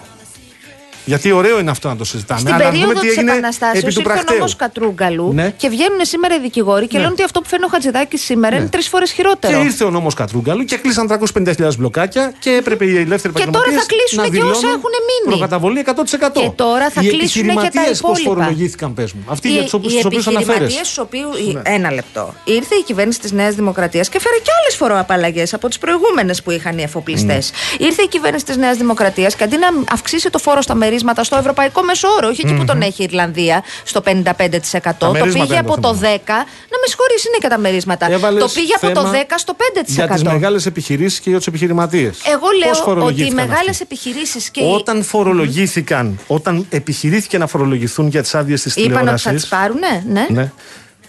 Γιατί 1.05 1.33
ωραίο 1.33 1.59
είναι 1.59 1.71
αυτό 1.71 1.89
να 1.89 1.97
το 1.97 2.05
συζητάμε. 2.05 2.41
Στην 2.41 2.53
αλλά 2.55 2.65
να 2.65 2.71
δούμε 2.71 2.81
περίοδο 2.83 3.01
τι 3.01 3.07
της 3.09 3.17
έγινε 3.17 3.31
Επαναστάσεως 3.33 3.83
επί 3.83 3.93
του 3.95 4.01
ήρθε 4.01 4.11
ο 4.11 4.13
πρακτέου. 4.13 4.37
νόμος 4.37 4.57
Κατρούγκαλου 4.57 5.33
Ναι. 5.33 5.51
και 5.57 5.69
βγαίνουν 5.69 5.99
σήμερα 6.05 6.35
οι 6.35 6.41
δικηγόροι 6.41 6.87
και 6.87 6.97
Ναι. 6.97 7.01
λένε 7.03 7.13
ότι 7.13 7.23
αυτό 7.23 7.41
που 7.41 7.49
φέρνει 7.49 7.65
ο 7.65 7.69
Χατζηδάκης 7.69 8.23
σήμερα 8.23 8.57
είναι 8.57 8.69
τρεις 8.69 8.89
φορές 8.89 9.09
Και 9.09 9.15
χειρότερο. 9.17 9.63
ήρθε 9.63 9.85
ο 9.85 9.91
νόμος 9.91 10.15
Κατρούγκαλου 10.15 10.65
και 10.65 10.77
κλείσαν 10.77 11.07
350.000 11.09 11.77
μπλοκάκια 11.79 12.33
και 12.39 12.51
έπρεπε 12.51 12.85
οι 12.85 12.97
ελεύθεροι 12.99 13.35
Και 13.35 13.41
τώρα 13.41 13.49
επαγγελματίες 13.49 13.81
θα 13.81 13.87
κλείσουν 13.93 14.19
να 14.19 14.29
και 14.29 14.29
όσα 14.51 14.59
δηλώνουν 14.59 14.79
έχουν 14.79 14.93
μείνει. 15.09 15.37
Προκαταβολή 15.37 15.79
100%. 15.79 16.41
Και 16.41 16.51
τώρα 16.55 16.91
θα 16.91 17.01
οι 17.03 17.07
κλείσουν 17.09 17.43
και 17.43 17.47
τα 17.47 17.53
επιχειρηματίες 17.53 18.01
πώς 18.01 18.19
υπόλοιπα. 18.19 18.29
φορολογήθηκαν, 18.43 18.95
πες 18.95 19.13
μου. 19.13 19.25
Αυτοί 19.29 19.49
Οι, 19.49 19.53
για 19.53 19.63
τους 19.63 19.73
οποίους 19.73 19.95
αναφέρεις. 19.95 20.27
επιχειρηματίες, 20.37 20.87
στου 20.89 21.03
οποίου. 21.07 21.29
Ένα 21.63 21.93
λεπτό. 21.93 22.35
Ήρθε 22.45 22.75
η 22.75 22.83
κυβέρνηση 22.83 23.21
της 23.21 23.33
Νέας 23.33 23.55
Δημοκρατίας 23.55 24.09
και 24.09 24.21
φέρε 24.21 24.37
και 24.37 24.51
άλλες 24.63 24.77
φοροαπαλλαγές 24.77 25.55
από 25.55 25.69
τις 25.69 25.79
προηγούμενες 25.79 26.43
που 26.43 26.51
είχαν 26.51 26.79
οι 26.79 26.83
εφοπλιστές. 26.83 27.51
Ναι. 27.79 27.87
Ήρθε 27.87 28.03
η 28.03 28.09
κυβέρνηση 28.09 28.45
της 28.45 28.57
Νέας 28.57 28.77
Δημοκρατίας 28.77 29.35
και 29.37 29.45
αντί 29.45 29.57
να 29.57 29.69
αυξήσει 29.93 30.31
το 30.31 30.39
φόρο 30.39 30.61
στα 30.63 30.75
μερίσματα 30.93 31.25
στο 31.25 31.37
ευρωπαϊκό 31.37 31.83
μεσόωρο, 31.83 32.29
όχι 32.29 32.41
εκεί 32.45 32.55
που 32.55 32.65
τον 32.65 32.81
έχει 32.83 33.03
η 33.03 33.05
Ιρλανδία, 33.11 33.63
στο 33.85 34.01
55%, 34.01 34.11
το 34.99 35.11
μερίσματα 35.11 35.31
πήγε 35.31 35.45
είναι 35.45 35.59
από 35.59 35.75
το 35.75 35.81
το 35.81 35.93
10%. 35.95 35.97
θέμα. 35.99 36.39
Να 36.73 36.77
με 36.83 36.87
συγχωρήσει, 36.91 37.27
είναι 37.29 37.39
και 37.41 37.49
τα 37.49 37.59
μερίσματα. 37.59 38.11
Έβαλες 38.13 38.43
το 38.43 38.49
πήγε 38.55 38.75
από 38.75 38.87
το 38.95 39.01
θέμα 39.01 39.11
10% 39.11 39.35
στο 39.37 39.57
5%. 39.57 39.85
Για 39.87 40.09
τις 40.09 40.23
μεγάλες 40.23 40.67
επιχειρήσεις 40.67 41.21
και 41.21 41.29
για 41.29 41.39
τους 41.39 41.47
επιχειρηματίες. 41.47 42.19
Εγώ 42.35 42.47
λέω 42.59 43.05
ότι 43.07 43.27
οι 43.27 43.31
μεγάλες 43.31 43.81
επιχειρήσεις 43.81 44.51
και 44.51 44.61
οι- 44.61 44.73
Όταν 44.75 45.03
φορολογήθηκαν, 45.03 46.19
όταν 46.27 46.67
επιχειρήθηκε 46.71 47.39
να 47.39 47.47
φορολογηθούν 47.47 48.09
για 48.09 48.23
τις 48.23 48.35
άδειες 48.35 48.63
της 48.63 48.75
είπαν 48.77 48.85
ότι 48.87 48.93
θα 48.95 48.99
τηλεόρασης. 49.01 49.33
τις 49.41 49.47
πάρουνε, 49.47 50.05
ναι. 50.09 50.27
Ναι. 50.31 50.53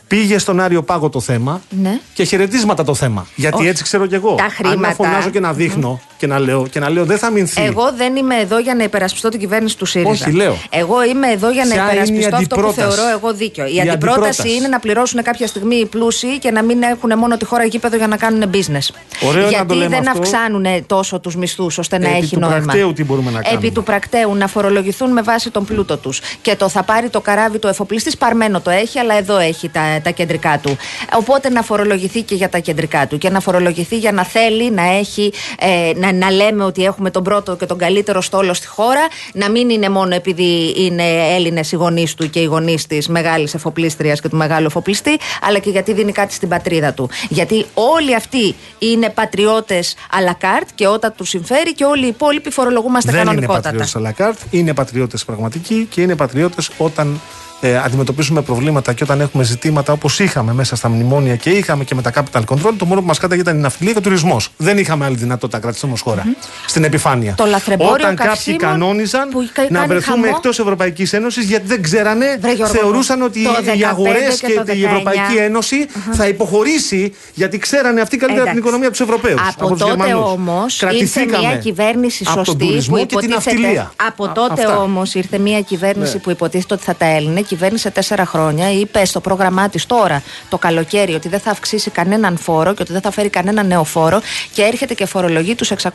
Πήγε 0.08 0.38
στον 0.38 0.60
Άριο 0.60 0.84
Πάγο 0.84 1.10
το 1.10 1.20
θέμα 1.20 1.62
Ναι. 1.70 2.00
και 2.14 2.24
χαιρετίσματα 2.24 2.84
το 2.84 2.94
θέμα. 2.96 3.28
Γιατί 3.36 3.58
Όχι. 3.58 3.68
έτσι 3.68 3.84
ξέρω 3.84 4.06
κι 4.06 4.16
εγώ. 4.16 4.36
Τα 4.36 4.44
Αν 4.44 4.50
χρήματα. 4.52 4.80
να 4.88 4.94
φωνάζω 4.94 5.30
και 5.30 5.40
να 5.40 5.54
δείχνω 5.54 6.02
και 6.24 6.30
να 6.30 6.40
λέω, 6.40 6.68
και 6.68 6.80
να 6.80 6.90
λέω 6.90 7.06
δεν 7.06 7.18
θα 7.18 7.30
μηνθεί. 7.30 7.62
Εγώ 7.64 7.92
δεν 7.96 8.16
είμαι 8.16 8.36
εδώ 8.36 8.60
για 8.60 8.76
να 8.76 8.84
υπερασπιστώ 8.84 9.30
την 9.30 9.40
κυβέρνηση 9.40 9.78
του 9.78 9.86
ΣΥΡΙΖΑ. 9.86 10.12
Όχι, 10.12 10.32
λέω. 10.36 10.58
Εγώ 10.70 11.04
είμαι 11.04 11.28
εδώ 11.28 11.50
για 11.52 11.66
να 11.66 11.74
Ποια 11.74 11.82
είναι 11.84 11.92
η 11.92 11.94
υπερασπιστώ 11.94 12.36
αυτό 12.36 12.56
που 12.56 12.62
αντιπρόταση; 12.68 12.96
θεωρώ 12.98 13.10
εγώ 13.18 13.34
δίκιο. 13.34 13.66
Η, 13.66 13.74
Η 13.76 13.80
αντιπρόταση, 13.80 14.20
αντιπρόταση. 14.20 14.54
είναι 14.56 14.68
να 14.68 14.80
πληρώσουν 14.80 15.24
κάποια 15.24 15.48
στιγμή 15.48 15.76
οι 15.76 15.86
πλούσιοι 15.86 16.40
και 16.40 16.52
να 16.52 16.64
μην 16.64 16.82
έχουν 16.82 17.18
μόνο 17.18 17.38
τη 17.38 17.46
χώρα 17.46 17.64
γήπεδο 17.64 17.96
για 17.98 18.08
να 18.08 18.18
κάνουν 18.18 18.50
business. 18.54 18.88
Ωραίο 19.28 19.40
είναι 19.42 19.50
Γιατί 19.50 19.56
να 19.56 19.66
το 19.66 19.74
λέμε 19.74 19.88
δεν 19.90 20.08
αυτό. 20.10 20.22
αυξάνουν 20.22 20.66
τόσο 20.86 21.20
τους 21.20 21.36
μισθούς 21.36 21.78
ώστε 21.78 21.98
να 21.98 22.08
Επί 22.08 22.18
έχει 22.18 22.34
του 22.34 22.40
νόημα. 22.40 22.56
πρακτέου 22.60 22.94
τι 22.94 23.04
μπορούμε 23.04 23.32
να 23.32 23.42
κάνουμε. 23.42 23.62
Επί 23.66 23.74
του 23.74 23.84
πρακτέου 23.84 24.36
να 24.36 24.48
φορολογηθούν 24.48 25.12
με 25.12 25.22
βάση 25.22 25.50
τον 25.52 25.66
πλούτο 25.66 25.98
τους. 25.98 26.22
Και 26.42 26.56
το 26.56 26.70
θα 26.70 26.84
πάρει 26.84 27.10
το 27.10 27.22
καράβι 27.22 27.60
του 27.60 27.68
εφοπλιστής, 27.68 28.18
παρμένο 28.18 28.62
το 28.62 28.70
έχει, 28.70 29.00
αλλά 29.00 29.18
εδώ 29.18 29.38
έχει 29.38 29.70
τα, 29.70 29.82
τα 30.04 30.10
κεντρικά 30.10 30.60
του. 30.64 30.78
Οπότε 31.18 31.50
να 31.50 31.62
φορολογηθεί 31.62 32.22
και 32.22 32.36
για 32.36 32.50
τα 32.50 32.58
κεντρικά 32.58 33.08
του 33.08 33.18
και 33.18 33.30
να 33.30 33.40
φορολογηθεί 33.40 33.98
για 33.98 34.12
να 34.12 34.24
θέλει 34.24 34.72
να 34.72 34.84
έχει, 34.84 35.34
ε, 35.60 35.92
να, 35.96 36.12
να 36.14 36.32
λέμε 36.32 36.64
ότι 36.64 36.84
έχουμε 36.84 37.10
τον 37.12 37.24
πρώτο 37.24 37.56
και 37.56 37.66
τον 37.66 37.78
καλύτερο 37.78 38.22
στόλο 38.22 38.54
στη 38.54 38.68
χώρα, 38.68 39.08
να 39.34 39.50
μην 39.50 39.70
είναι 39.70 39.90
μόνο 39.90 40.16
επειδή 40.16 40.74
είναι 40.78 41.04
Έλληνες 41.36 41.72
οι 41.72 41.76
γονείς 41.76 42.16
του 42.16 42.30
και 42.30 42.40
οι 42.40 42.46
γονείς 42.46 42.88
της 42.88 43.08
μεγάλης 43.08 43.54
εφοπλίστριας 43.54 44.22
και 44.22 44.30
του 44.30 44.38
μεγάλου 44.38 44.66
εφοπλιστή, 44.66 45.20
αλλά 45.42 45.60
και 45.60 45.70
γιατί 45.70 45.94
δίνει 45.94 46.12
κάτι 46.12 46.34
στην 46.34 46.50
πατρίδα 46.50 46.94
του. 46.94 47.10
Γιατί 47.30 47.66
όλοι 47.74 48.16
αυτοί 48.16 48.56
είναι 48.80 49.10
πατριώτες 49.10 49.96
à 50.12 50.30
la 50.30 50.34
carte 50.46 50.70
και 50.76 50.88
όταν 50.88 51.14
τους 51.18 51.30
συμφέρει 51.30 51.74
και 51.74 51.84
όλοι 51.84 52.06
οι 52.06 52.08
υπόλοιποι 52.08 52.52
φορολογούμαστε 52.52 53.12
δεν 53.12 53.20
είναι 53.20 53.30
κανονικότατα. 53.30 53.64
πατριώτες 53.64 53.96
Αλακάρτ, 53.96 54.38
είναι 54.50 54.74
πατριώτες 54.74 55.26
πραγματικοί 55.26 55.88
και 55.90 56.02
είναι 56.02 56.16
πατριώτες 56.16 56.70
όταν 56.78 57.20
ε, 57.66 57.78
αντιμετωπίσουμε 57.78 58.42
προβλήματα 58.42 58.94
και 58.94 59.04
όταν 59.04 59.22
έχουμε 59.22 59.44
ζητήματα 59.44 59.94
όπως 59.94 60.20
είχαμε 60.20 60.54
μέσα 60.54 60.76
στα 60.76 60.90
μνημόνια 60.90 61.36
και 61.36 61.50
είχαμε 61.50 61.84
και 61.84 61.96
με 61.96 62.02
τα 62.02 62.12
capital 62.14 62.42
control, 62.46 62.72
το 62.78 62.86
μόνο 62.86 63.02
που 63.02 63.08
μας 63.08 63.18
κάταγε 63.20 63.42
ήταν 63.42 63.58
η 63.58 63.60
ναυτιλία 63.62 63.92
και 63.92 63.98
ο 63.98 64.02
τουρισμός. 64.02 64.50
Δεν 64.58 64.78
είχαμε 64.78 65.06
άλλη 65.06 65.16
δυνατότητα 65.16 65.58
να 65.58 65.64
κρατήσουμε 65.64 65.94
ως 65.94 66.02
χώρα 66.02 66.24
στην 66.68 66.84
επιφάνεια. 66.84 67.34
Το 67.38 67.46
λαθρεμπόριο 67.46 67.94
Όταν 67.94 68.16
κάποιοι 68.16 68.28
καυσίμων 68.32 68.58
κανόνιζαν 68.60 69.30
που 69.30 69.50
κα- 69.54 69.62
να 69.70 69.78
κάνει 69.80 69.88
βρεθούμε 69.88 70.16
χαμό. 70.22 70.34
εκτός 70.36 70.60
Ευρωπαϊκής 70.60 71.14
Ένωσης 71.14 71.46
γιατί 71.46 71.68
δεν 71.68 71.82
ξέρανε, 71.82 72.38
Βρε, 72.42 72.54
Γιώργο 72.54 72.74
θεωρούσαν 72.74 73.18
μου, 73.20 73.26
ότι 73.30 73.44
το 73.44 73.50
οι 73.50 73.80
15 73.80 73.84
αγορές 73.90 74.40
και 74.40 74.48
και, 74.48 74.54
το 74.66 74.72
η 74.74 74.84
Ευρωπαϊκή 74.86 75.20
19. 75.38 75.42
Ένωση 75.42 75.76
θα 76.12 76.28
υποχωρήσει 76.28 77.14
γιατί 77.34 77.58
ξέρανε 77.58 78.02
αυτοί 78.02 78.18
καλύτερα 78.18 78.44
την 78.46 78.52
Εντάξει. 78.52 78.68
οικονομία 78.68 78.90
τους 78.90 79.00
Ευρωπαίους. 79.00 79.42
Από 79.58 79.76
τότε 79.76 80.14
όμως 80.14 80.82
ήρθε 80.82 81.26
μια 81.26 81.58
κυβέρνηση 81.58 82.24
από 82.28 82.36
τον 82.36 82.46
σωστή 82.46 82.66
τουρισμό 82.66 82.96
που 82.96 83.06
και 83.06 83.16
την 83.18 83.30
υποτίθεται. 83.30 83.56
ναυτιλία. 83.56 83.92
Από 84.08 84.26
Α, 84.26 84.32
τότε 84.32 84.54
αυτά. 84.64 84.78
όμως 84.78 85.14
ήρθε 85.14 85.38
μια 85.38 85.62
κυβέρνηση 85.62 86.14
Ναι. 86.16 86.20
που 86.22 86.30
υποτίθεται 86.30 86.74
ότι 86.74 86.84
θα 86.84 86.96
τα 86.96 87.06
έλυνε. 87.06 87.42
Κυβέρνησε 87.54 87.92
τέσσερα 87.92 88.26
χρόνια. 88.26 88.72
Είπε 88.72 89.06
στο 89.06 89.20
πρόγραμμά 89.20 89.70
της 89.70 89.86
τώρα 89.86 90.24
το 90.50 90.58
καλοκαίρι 90.58 91.14
ότι 91.14 91.30
δεν 91.30 91.40
θα 91.40 91.52
αυξήσει 91.52 91.90
κανέναν 91.90 92.38
φόρο 92.38 92.74
και 92.74 92.82
ότι 92.82 92.92
δεν 92.92 93.02
θα 93.02 93.12
φέρει 93.12 93.30
κανένα 93.30 93.64
νέο 93.64 93.84
φόρο 93.84 94.22
και 94.54 94.62
έρχεται 94.62 94.94
και 94.94 95.06
φορολογεί 95.06 95.56
τους 95.56 95.72
600.000 95.72 95.92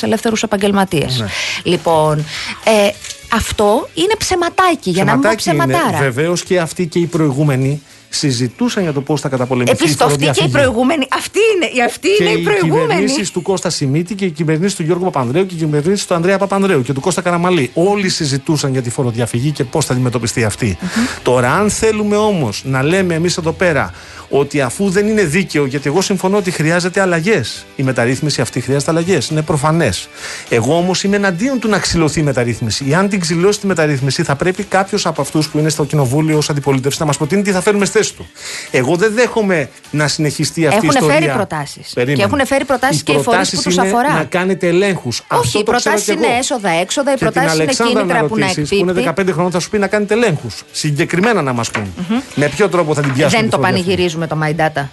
ελεύθερους 0.00 0.42
επαγγελματίες. 0.42 1.18
Ναι. 1.18 1.26
Λοιπόν, 1.62 2.18
ε, 2.64 2.90
αυτό 3.32 3.88
είναι 3.94 4.14
ψεματάκι, 4.18 4.90
για 4.90 5.04
να 5.04 5.12
μην 5.12 5.20
πω 5.20 5.30
ψεματάρα. 5.36 5.98
Βεβαίως 5.98 6.42
και 6.42 6.58
αυτοί 6.58 6.86
και 6.86 6.98
οι 6.98 7.06
προηγούμενοι 7.06 7.82
συζητούσαν 8.08 8.82
για 8.82 8.92
το 8.92 9.00
πώς 9.00 9.20
θα 9.20 9.28
καταπολεμηθεί 9.28 9.76
Επίση, 9.76 9.92
η 9.92 9.96
το 9.96 10.04
αυτή 10.04 10.18
και 10.18 10.24
η 10.24 10.26
φοροδιαφυγή. 10.32 10.52
προηγούμενη. 10.64 11.06
Αυτή 11.10 11.38
είναι, 11.54 11.84
αυτή 11.84 12.08
Και 12.08 12.22
είναι 12.24 12.32
η 12.32 12.40
οι 12.40 12.44
προηγούμενη. 12.44 12.86
κυβερνήσεις 12.88 13.30
του 13.30 13.42
Κώστα 13.42 13.70
Σιμίτη 13.70 14.14
και 14.14 14.24
οι 14.24 14.30
κυβερνήσεις 14.30 14.74
του 14.76 14.82
Γιώργου 14.82 15.04
Παπανδρέου 15.04 15.46
και 15.46 15.54
οι 15.54 15.58
κυβερνήσεις 15.58 16.06
του 16.06 16.14
Ανδρέα 16.14 16.38
Παπανδρέου 16.38 16.82
και 16.82 16.92
του 16.92 17.00
Κώστα 17.00 17.20
Καραμαλή. 17.20 17.70
Όλοι 17.74 18.08
συζητούσαν 18.08 18.72
για 18.72 18.82
τη 18.82 18.90
φοροδιαφυγή 18.90 19.50
και 19.50 19.64
πώς 19.64 19.84
θα 19.84 19.92
αντιμετωπιστεί 19.92 20.44
αυτή. 20.44 20.78
Τώρα, 21.22 21.52
αν 21.52 21.70
θέλουμε 21.70 22.16
όμως 22.16 22.62
να 22.64 22.82
λέμε 22.82 23.14
εμείς 23.14 23.36
εδώ 23.36 23.52
πέρα 23.52 23.92
ότι 24.28 24.60
αφού 24.60 24.90
δεν 24.90 25.08
είναι 25.08 25.22
δίκαιο, 25.24 25.66
γιατί 25.66 25.88
εγώ 25.88 26.00
συμφωνώ 26.00 26.36
ότι 26.36 26.50
χρειάζεται 26.50 27.00
αλλαγές. 27.00 27.64
Η 27.76 27.82
μεταρρύθμιση 27.82 28.40
αυτή 28.40 28.60
χρειάζεται 28.60 28.90
αλλαγές. 28.90 29.28
Είναι 29.28 29.42
προφανές. 29.42 30.08
Εγώ 30.48 30.76
όμως 30.76 31.02
είμαι 31.04 31.16
εναντίον 31.16 31.58
του 31.58 31.68
να 31.68 31.78
ξυλωθεί 31.78 32.20
η 32.20 32.22
μεταρρύθμιση. 32.22 32.84
Εάν 32.90 33.08
την 33.08 33.20
ξυλώσει 33.20 33.60
τη 33.60 33.66
μεταρρύθμιση, 33.66 34.22
θα 34.22 34.34
πρέπει 34.36 34.62
κάποιος 34.62 35.06
από 35.06 35.20
αυτούς 35.20 35.48
που 35.48 35.58
είναι 35.58 35.68
στο 35.68 35.84
κοινοβούλιο 35.84 36.36
ως 36.36 36.50
αντιπολίτευση 36.50 37.00
να 37.00 37.06
μας 37.06 37.16
προτείνει 37.16 37.42
τι 37.42 37.50
θα 37.50 37.60
φέρουμε 37.60 37.84
στη 37.84 37.98
θέση 37.98 38.14
του. 38.14 38.26
Εγώ 38.70 38.96
δεν 38.96 39.12
δέχομαι 39.14 39.68
να 39.90 40.08
συνεχιστεί 40.08 40.66
αυτή 40.66 40.74
η 40.84 40.88
Έχουν 40.88 40.88
ιστορία. 40.96 41.18
φέρει 41.20 41.32
προτάσεις. 41.32 41.90
Περίμενε. 41.94 42.16
Και 42.18 42.34
έχουν 42.34 42.46
φέρει 42.46 42.64
προτάσεις 42.64 43.00
Οι 43.00 43.02
και 43.04 43.12
οι 43.12 43.14
φορείς 43.14 43.24
που 43.26 43.30
προτάσεις 43.30 43.60
τους 43.62 43.74
είναι 43.74 43.86
αφορά. 43.86 44.12
Να 44.14 44.24
κάνετε 44.24 44.68
ελέγχους. 44.68 45.22
Όχι, 45.30 45.58
οι 45.58 45.62
προτάσεις 45.62 46.06
είναι 46.06 46.26
έσοδα, 46.38 46.68
έξοδα, 46.70 47.12
οι 47.12 47.18
προτάσεις 47.18 47.58
είναι 47.58 47.72
κίνητρα 47.72 48.24
που 48.24 48.38
να 48.38 48.46
Που 48.46 48.50
εκπίπτει. 48.50 48.76
είναι 48.76 48.92
15 48.92 49.32
χρόνων 49.32 49.50
θα 49.50 49.60
σου 49.60 49.70
πει 49.70 49.78
να 49.78 49.86
κάνετε 49.86 50.14
ελέγχους. 50.14 50.62
Συγκεκριμένα 50.72 51.42
να 51.42 51.52
μας 51.52 51.70
πούν. 51.70 51.94
Με 52.34 52.48
ποιο 52.48 52.68
τρόπο 52.68 52.94
θα 52.94 53.00
την 53.00 53.12
πιάσουμε. 53.12 53.40
Δεν 53.40 53.50
τη 53.50 53.56
το 53.56 53.62
φοροδιαφυγή. 53.62 53.94
Πανηγυρίζουμε 54.16 54.26
το 54.26 54.38
My 54.42 54.80
Data. 54.80 54.86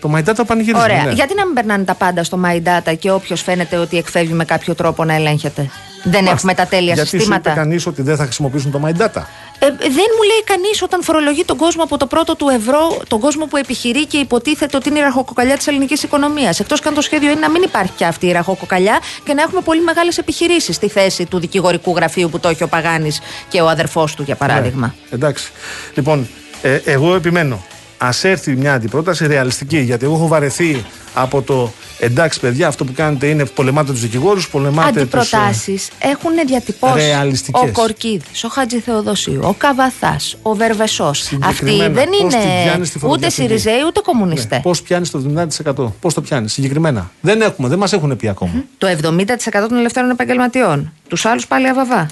Το 0.00 0.12
My 0.14 0.18
Data 0.30 0.34
το 0.36 0.44
πανηγυρίζουμε. 0.44 0.92
Ωραία. 0.92 1.04
ναι. 1.04 1.12
Γιατί 1.12 1.34
να 1.34 1.44
μην 1.46 1.54
περνάνε 1.54 1.84
τα 1.84 1.94
πάντα 1.94 2.24
στο 2.24 2.40
My 2.44 2.62
Data 2.62 2.96
και 2.98 3.10
όποιος 3.10 3.42
φαίνεται 3.42 3.76
ότι 3.76 3.96
εκφεύγει 3.96 4.32
με 4.32 4.44
κάποιο 4.44 4.74
τρόπο 4.74 5.04
να 5.04 5.14
ελέγχεται; 5.14 5.70
Δεν 6.02 6.12
Μάλιστα. 6.12 6.32
έχουμε 6.34 6.54
τα 6.54 6.66
τέλεια 6.66 6.94
Γιατί 6.94 7.08
συστήματα. 7.08 7.42
σου 7.42 7.50
είπε 7.50 7.60
κανείς 7.60 7.86
ότι 7.86 8.02
δεν 8.02 8.16
θα 8.16 8.22
χρησιμοποιήσουν 8.22 8.70
το 8.70 8.80
My 8.84 8.90
Data. 8.90 9.22
Ε, 9.58 9.66
δεν 9.78 10.08
μου 10.16 10.22
λέει 10.30 10.42
κανείς 10.44 10.82
όταν 10.82 11.02
φορολογεί 11.02 11.44
τον 11.44 11.56
κόσμο 11.56 11.82
από 11.82 11.96
το 11.96 12.06
πρώτο 12.06 12.36
του 12.36 12.48
ευρώ, 12.48 12.96
τον 13.08 13.20
κόσμο 13.20 13.44
που 13.46 13.56
επιχειρεί 13.56 14.06
και 14.06 14.16
υποτίθεται 14.16 14.76
ότι 14.76 14.88
είναι 14.88 14.98
η 14.98 15.02
ραχοκοκαλιά 15.02 15.56
της 15.56 15.66
ελληνικής 15.66 16.02
οικονομίας. 16.02 16.60
Εκτός 16.60 16.80
και 16.80 16.88
αν 16.88 16.94
το 16.94 17.00
σχέδιο 17.00 17.30
είναι 17.30 17.40
να 17.40 17.50
μην 17.50 17.62
υπάρχει 17.62 17.92
πια 17.96 18.08
αυτή 18.08 18.26
η 18.26 18.32
ραχοκοκαλιά 18.32 18.98
και 19.24 19.34
να 19.34 19.42
έχουμε 19.42 19.60
πολύ 19.60 19.80
μεγάλες 19.82 20.18
επιχειρήσεις 20.18 20.76
στη 20.76 20.88
θέση 20.88 21.26
του 21.26 21.38
δικηγορικού 21.38 21.94
γραφείου 21.96 22.28
που 22.30 22.38
το 22.40 22.48
έχει 22.48 22.62
ο 22.62 22.68
Παγάνης 22.68 23.20
και 23.48 23.60
ο 23.60 23.68
αδερφός 23.68 24.14
του, 24.14 24.22
για 24.22 24.34
παράδειγμα. 24.36 24.86
Ναι, 24.86 25.14
εντάξει. 25.16 25.50
Λοιπόν, 25.94 26.28
ε, 26.62 26.80
εγώ 26.84 27.14
επιμένω. 27.14 27.64
Α 27.98 28.08
έρθει 28.22 28.56
μια 28.56 28.74
αντιπρόταση 28.74 29.26
ρεαλιστική. 29.26 29.78
Γιατί 29.78 30.04
εγώ 30.04 30.14
έχω 30.14 30.26
βαρεθεί 30.28 30.84
από 31.14 31.42
το 31.42 31.72
εντάξει, 31.98 32.40
παιδιά, 32.40 32.66
αυτό 32.68 32.84
που 32.84 32.92
κάνετε 32.92 33.26
είναι 33.26 33.44
πολεμάτε 33.44 33.92
τους 33.92 34.00
δικηγόρους, 34.00 34.48
πολεμάτε 34.48 34.90
τους. 34.90 35.00
Αντιπροτάσεις 35.00 35.88
έχουν 35.98 36.30
διατυπώσεις 36.46 37.06
ρεαλιστικές. 37.06 37.68
ο 37.68 37.72
Κορκίδης, 37.72 38.44
ο 38.44 38.48
Χατζη 38.48 38.80
Θεοδοσίου, 38.80 39.40
ο 39.42 39.54
Καβαθάς, 39.58 40.36
ο 40.42 40.54
Βερβεσός. 40.54 41.20
Αυτοί 41.20 41.54
Συγκεκριμένα, 41.54 41.94
δεν 41.94 42.08
πώς 42.08 42.34
την 42.34 42.40
είναι 42.40 42.62
πιάνεις 42.64 42.90
τη 42.90 42.98
ούτε 42.98 43.06
φοροδιαφυγή. 43.06 43.48
Σιριζέοι 43.48 43.82
ούτε 43.86 44.00
κομμουνιστές. 44.00 44.60
Πώς 44.62 44.82
πιάνεις 44.82 45.10
το 45.10 45.18
70%. 45.18 45.92
Πώς 46.00 46.14
το 46.14 46.20
πιάνεις 46.20 46.52
συγκεκριμένα; 46.52 47.10
Δεν 47.20 47.40
έχουμε, 47.42 47.68
δεν 47.68 47.78
μας 47.78 47.92
έχουν 47.92 48.16
πει 48.16 48.28
ακόμα. 48.28 48.64
Το 48.78 48.86
70% 48.86 49.68
των 49.68 49.76
ελευθέρων 49.78 50.10
επαγγελματιών. 50.10 50.92
Τους 51.08 51.24
άλλους 51.24 51.46
πάλι 51.46 51.68
αβαβά. 51.68 52.10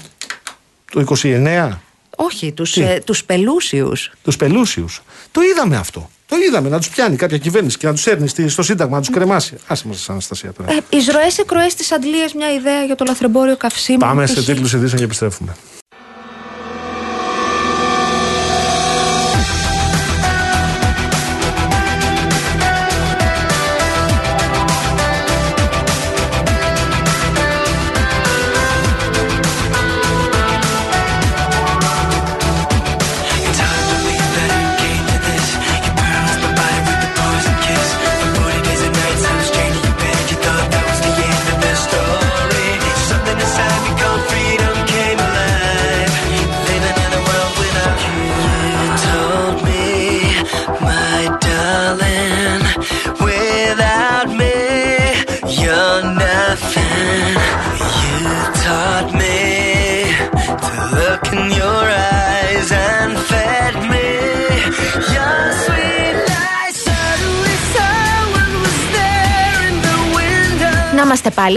Το 0.91 0.99
29, 0.99 1.81
Όχι, 2.17 2.51
τους 2.51 2.71
Τι; 2.71 2.81
ε, 2.81 2.99
τους 3.05 3.23
πελούσιους. 3.23 4.11
τους 4.23 4.37
πελούσιους. 4.37 5.01
Το 5.35 5.41
είδαμε 5.41 5.75
αυτό. 5.77 6.09
Το 6.27 6.35
είδαμε 6.47 6.69
να 6.69 6.77
τους 6.77 6.89
πιάνει 6.89 7.15
κάποια 7.15 7.37
κυβέρνηση 7.37 7.77
και 7.77 7.87
να 7.87 7.93
τους 7.93 8.05
έρνει 8.05 8.27
στη- 8.27 8.47
στο 8.49 8.63
Σύνταγμα, 8.63 8.95
να 8.95 9.01
τους 9.01 9.09
κρεμάσει. 9.13 9.55
Άσε 9.67 9.87
μας, 9.87 10.09
Αναστασία 10.09 10.53
τώρα. 10.53 10.71
Ε, 10.73 10.77
Εισρωέ 10.89 11.27
εκροές 11.39 11.75
της 11.75 11.91
Αντλίας, 11.91 12.33
μια 12.33 12.53
ιδέα 12.53 12.83
για 12.83 12.95
το 12.95 13.05
λαθρεμπόριο 13.07 13.57
καυσίμων. 13.57 13.99
Πάμε 13.99 14.23
π.χ. 14.25 14.29
σε 14.31 14.43
τίτλους 14.43 14.73
ειδήσεων 14.73 14.97
και 14.99 15.03
επιστρέφουμε. 15.05 15.55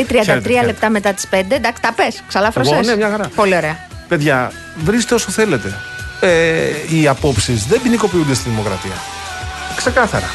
33 0.09 0.21
Ξέρετε, 0.21 0.65
λεπτά 0.65 0.91
μετά 0.91 1.13
τις 1.13 1.27
5. 1.31 1.55
Εντάξει, 1.55 1.83
τα 1.83 1.93
πες. 1.93 2.23
Ξαλάφρωσε. 2.29 2.73
Εγώ, 2.73 2.83
ναι, 2.83 2.97
μια 2.97 3.11
χαρά. 3.11 3.29
Πολύ 3.35 3.57
ωραία. 3.57 3.87
Παιδιά, 4.09 4.53
βρίστε 4.85 5.15
όσο 5.15 5.31
θέλετε. 5.31 5.75
Ε, 6.21 6.69
οι 6.89 7.07
απόψεις 7.07 7.67
δεν 7.67 7.83
ποινικοποιούνται 7.83 8.35
στη 8.35 8.49
δημοκρατία. 8.49 8.93
Ξεκάθαρα. 9.77 10.31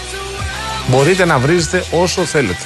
Μπορείτε 0.88 1.26
να 1.26 1.38
βρίζετε 1.38 1.84
όσο 1.92 2.26
θέλετε. 2.26 2.64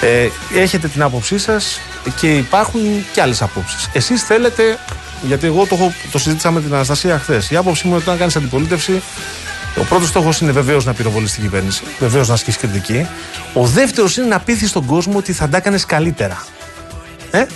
Ε, 0.00 0.28
έχετε 0.60 0.88
την 0.88 1.02
άποψή 1.02 1.38
σας 1.38 1.80
και 2.20 2.36
υπάρχουν 2.36 3.06
και 3.12 3.20
άλλες 3.20 3.42
απόψεις. 3.42 3.88
Εσείς 3.92 4.22
θέλετε, 4.22 4.78
γιατί 5.22 5.46
εγώ 5.46 5.66
το, 5.66 5.74
έχω, 5.74 5.92
το 6.12 6.18
συζήτησα 6.18 6.50
με 6.50 6.60
την 6.60 6.74
Αναστασία 6.74 7.18
χθες. 7.18 7.50
Η 7.50 7.56
άποψή 7.56 7.82
μου 7.84 7.88
είναι 7.88 7.96
ότι 7.96 8.06
όταν 8.06 8.18
κάνεις 8.18 8.36
αντιπολίτευση, 8.36 9.02
ο 9.76 9.84
πρώτος 9.84 10.08
στόχος 10.08 10.40
είναι 10.40 10.52
βεβαίως 10.52 10.84
να 10.84 10.92
πυροβολείς 10.92 11.32
την 11.32 11.42
κυβέρνηση, 11.42 11.82
βεβαίως 11.98 12.28
να 12.28 12.34
ασκήσεις 12.34 12.60
κριτική. 12.60 13.06
Ο 13.52 13.66
δεύτερος 13.66 14.16
είναι 14.16 14.26
να 14.26 14.40
πείθεις 14.40 14.72
τον 14.72 14.86
κόσμο 14.86 15.18
ότι 15.18 15.32
θα 15.32 15.48
τα 15.48 15.56
έκανες 15.56 15.86
καλύτερα. 15.86 16.44
Ε; 17.30 17.46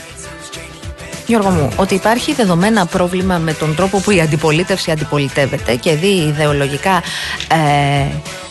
Γιώργο 1.26 1.50
μου, 1.50 1.72
ότι 1.76 1.94
υπάρχει 1.94 2.34
δεδομένα 2.34 2.86
πρόβλημα 2.86 3.38
με 3.38 3.52
τον 3.52 3.74
τρόπο 3.74 3.98
που 3.98 4.10
η 4.10 4.20
αντιπολίτευση 4.20 4.90
αντιπολιτεύεται 4.90 5.74
και 5.74 5.94
δει 5.94 6.06
ιδεολογικά 6.06 7.02
ε, 7.48 8.06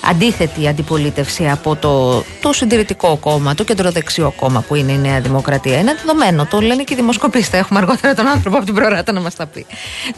αντίθετη 0.09 0.67
αντιπολίτευση 0.67 1.49
από 1.49 1.75
το, 1.75 2.23
το 2.41 2.53
συντηρητικό 2.53 3.17
κόμμα, 3.17 3.55
το 3.55 3.63
κεντροδεξιό 3.63 4.33
κόμμα 4.35 4.61
που 4.61 4.75
είναι 4.75 4.91
η 4.91 4.97
Νέα 4.97 5.19
Δημοκρατία. 5.19 5.79
Είναι 5.79 5.93
δεδομένο. 5.93 6.45
Το 6.45 6.61
λένε 6.61 6.83
και 6.83 6.93
οι 6.93 6.95
δημοσκοπήστε. 6.95 7.57
Έχουμε 7.57 7.79
αργότερα 7.79 8.13
τον 8.13 8.27
άνθρωπο 8.27 8.55
από 8.57 8.65
την 8.65 8.73
προοράτα 8.75 9.11
να 9.11 9.21
μας 9.21 9.35
τα 9.35 9.45
πει. 9.45 9.65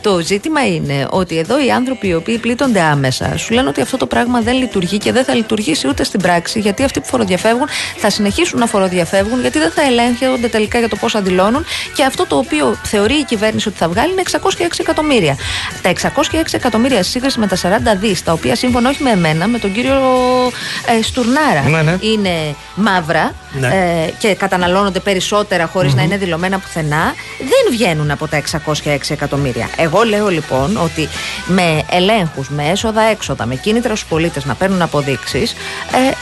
Το 0.02 0.19
ζήτημα 0.19 0.67
είναι 0.67 1.08
ότι 1.10 1.38
εδώ 1.38 1.65
οι 1.65 1.71
άνθρωποι 1.71 2.08
οι 2.08 2.13
οποίοι 2.13 2.38
πλήττονται 2.38 2.82
άμεσα 2.82 3.38
σου 3.38 3.54
λένε 3.54 3.69
ότι 3.69 3.82
αυτό 3.82 3.97
το 3.97 4.06
πράγμα 4.06 4.41
δεν 4.41 4.56
λειτουργεί 4.56 4.97
και 4.97 5.12
δεν 5.12 5.23
θα 5.23 5.34
λειτουργήσει 5.36 5.88
ούτε 5.88 6.04
στην 6.04 6.21
πράξη 6.21 6.60
γιατί 6.60 6.84
αυτοί 6.84 6.99
που 6.99 7.06
φοροδιαφεύγουν 7.06 7.67
θα 7.97 8.10
συνεχίσουν 8.10 8.60
να 8.60 8.65
φοροδιαφεύγουν 8.65 9.41
γιατί 9.41 9.60
δεν 9.60 9.71
θα 9.71 9.82
ελέγχονται 9.82 10.47
τελικά 10.47 10.80
για 10.80 10.89
το 10.89 10.95
πώς 10.95 11.15
αντιλώνουν 11.15 11.65
και 11.95 12.04
αυτό 12.04 12.25
το 12.25 12.38
οποίο 12.38 12.78
θεωρεί 12.84 13.13
η 13.13 13.23
κυβέρνηση 13.23 13.67
ότι 13.67 13.78
θα 13.78 13.89
βγάλει 13.89 14.12
είναι 14.12 14.21
606 14.32 14.39
εκατομμύρια. 14.78 15.38
Τα 15.82 15.93
606 15.93 16.41
εκατομμύρια 16.52 17.04
σύγκριση 17.04 17.39
με 17.39 17.47
τα 17.47 17.56
40 17.56 17.60
δις, 17.99 18.23
τα 18.23 18.32
οποία 18.32 18.56
σύμφωνα 18.56 18.89
όχι 18.89 19.04
με 19.04 19.10
εμένα, 19.10 19.47
με 19.47 19.60
τον 19.60 19.73
κύριο 19.82 20.52
ε, 20.98 21.02
Στουρνάρα, 21.02 21.62
Ναι, 21.70 21.82
ναι. 21.82 21.98
είναι 22.00 22.56
μαύρα 22.76 23.34
Ναι. 23.60 23.68
ε, 23.68 24.12
και 24.18 24.34
καταναλώνονται 24.36 25.00
περισσότερα 25.00 25.66
χωρίς 25.66 25.94
να 25.94 26.02
είναι 26.02 26.18
δηλωμένα 26.18 26.60
πουθενά, 26.60 27.14
δεν 27.40 27.72
βγαίνουν 27.72 28.12
από 28.12 28.28
τα 28.28 28.38
606 28.38 28.98
εκατομμύρια. 29.08 29.70
Εγώ 29.78 30.04
λέω 30.04 30.28
λοιπόν 30.28 30.78
ότι 30.78 31.08
με 31.46 31.84
ελέγχους, 31.92 32.50
με 32.50 32.70
έσοδα-έξοδα, 32.70 33.46
με 33.46 33.56
κίνητρα 33.56 33.96
στους 33.96 34.10
πολίτες 34.10 34.46
να 34.46 34.54
παίρνουν 34.56 34.82
αποδείξεις, 34.82 35.52
ε, 35.52 35.56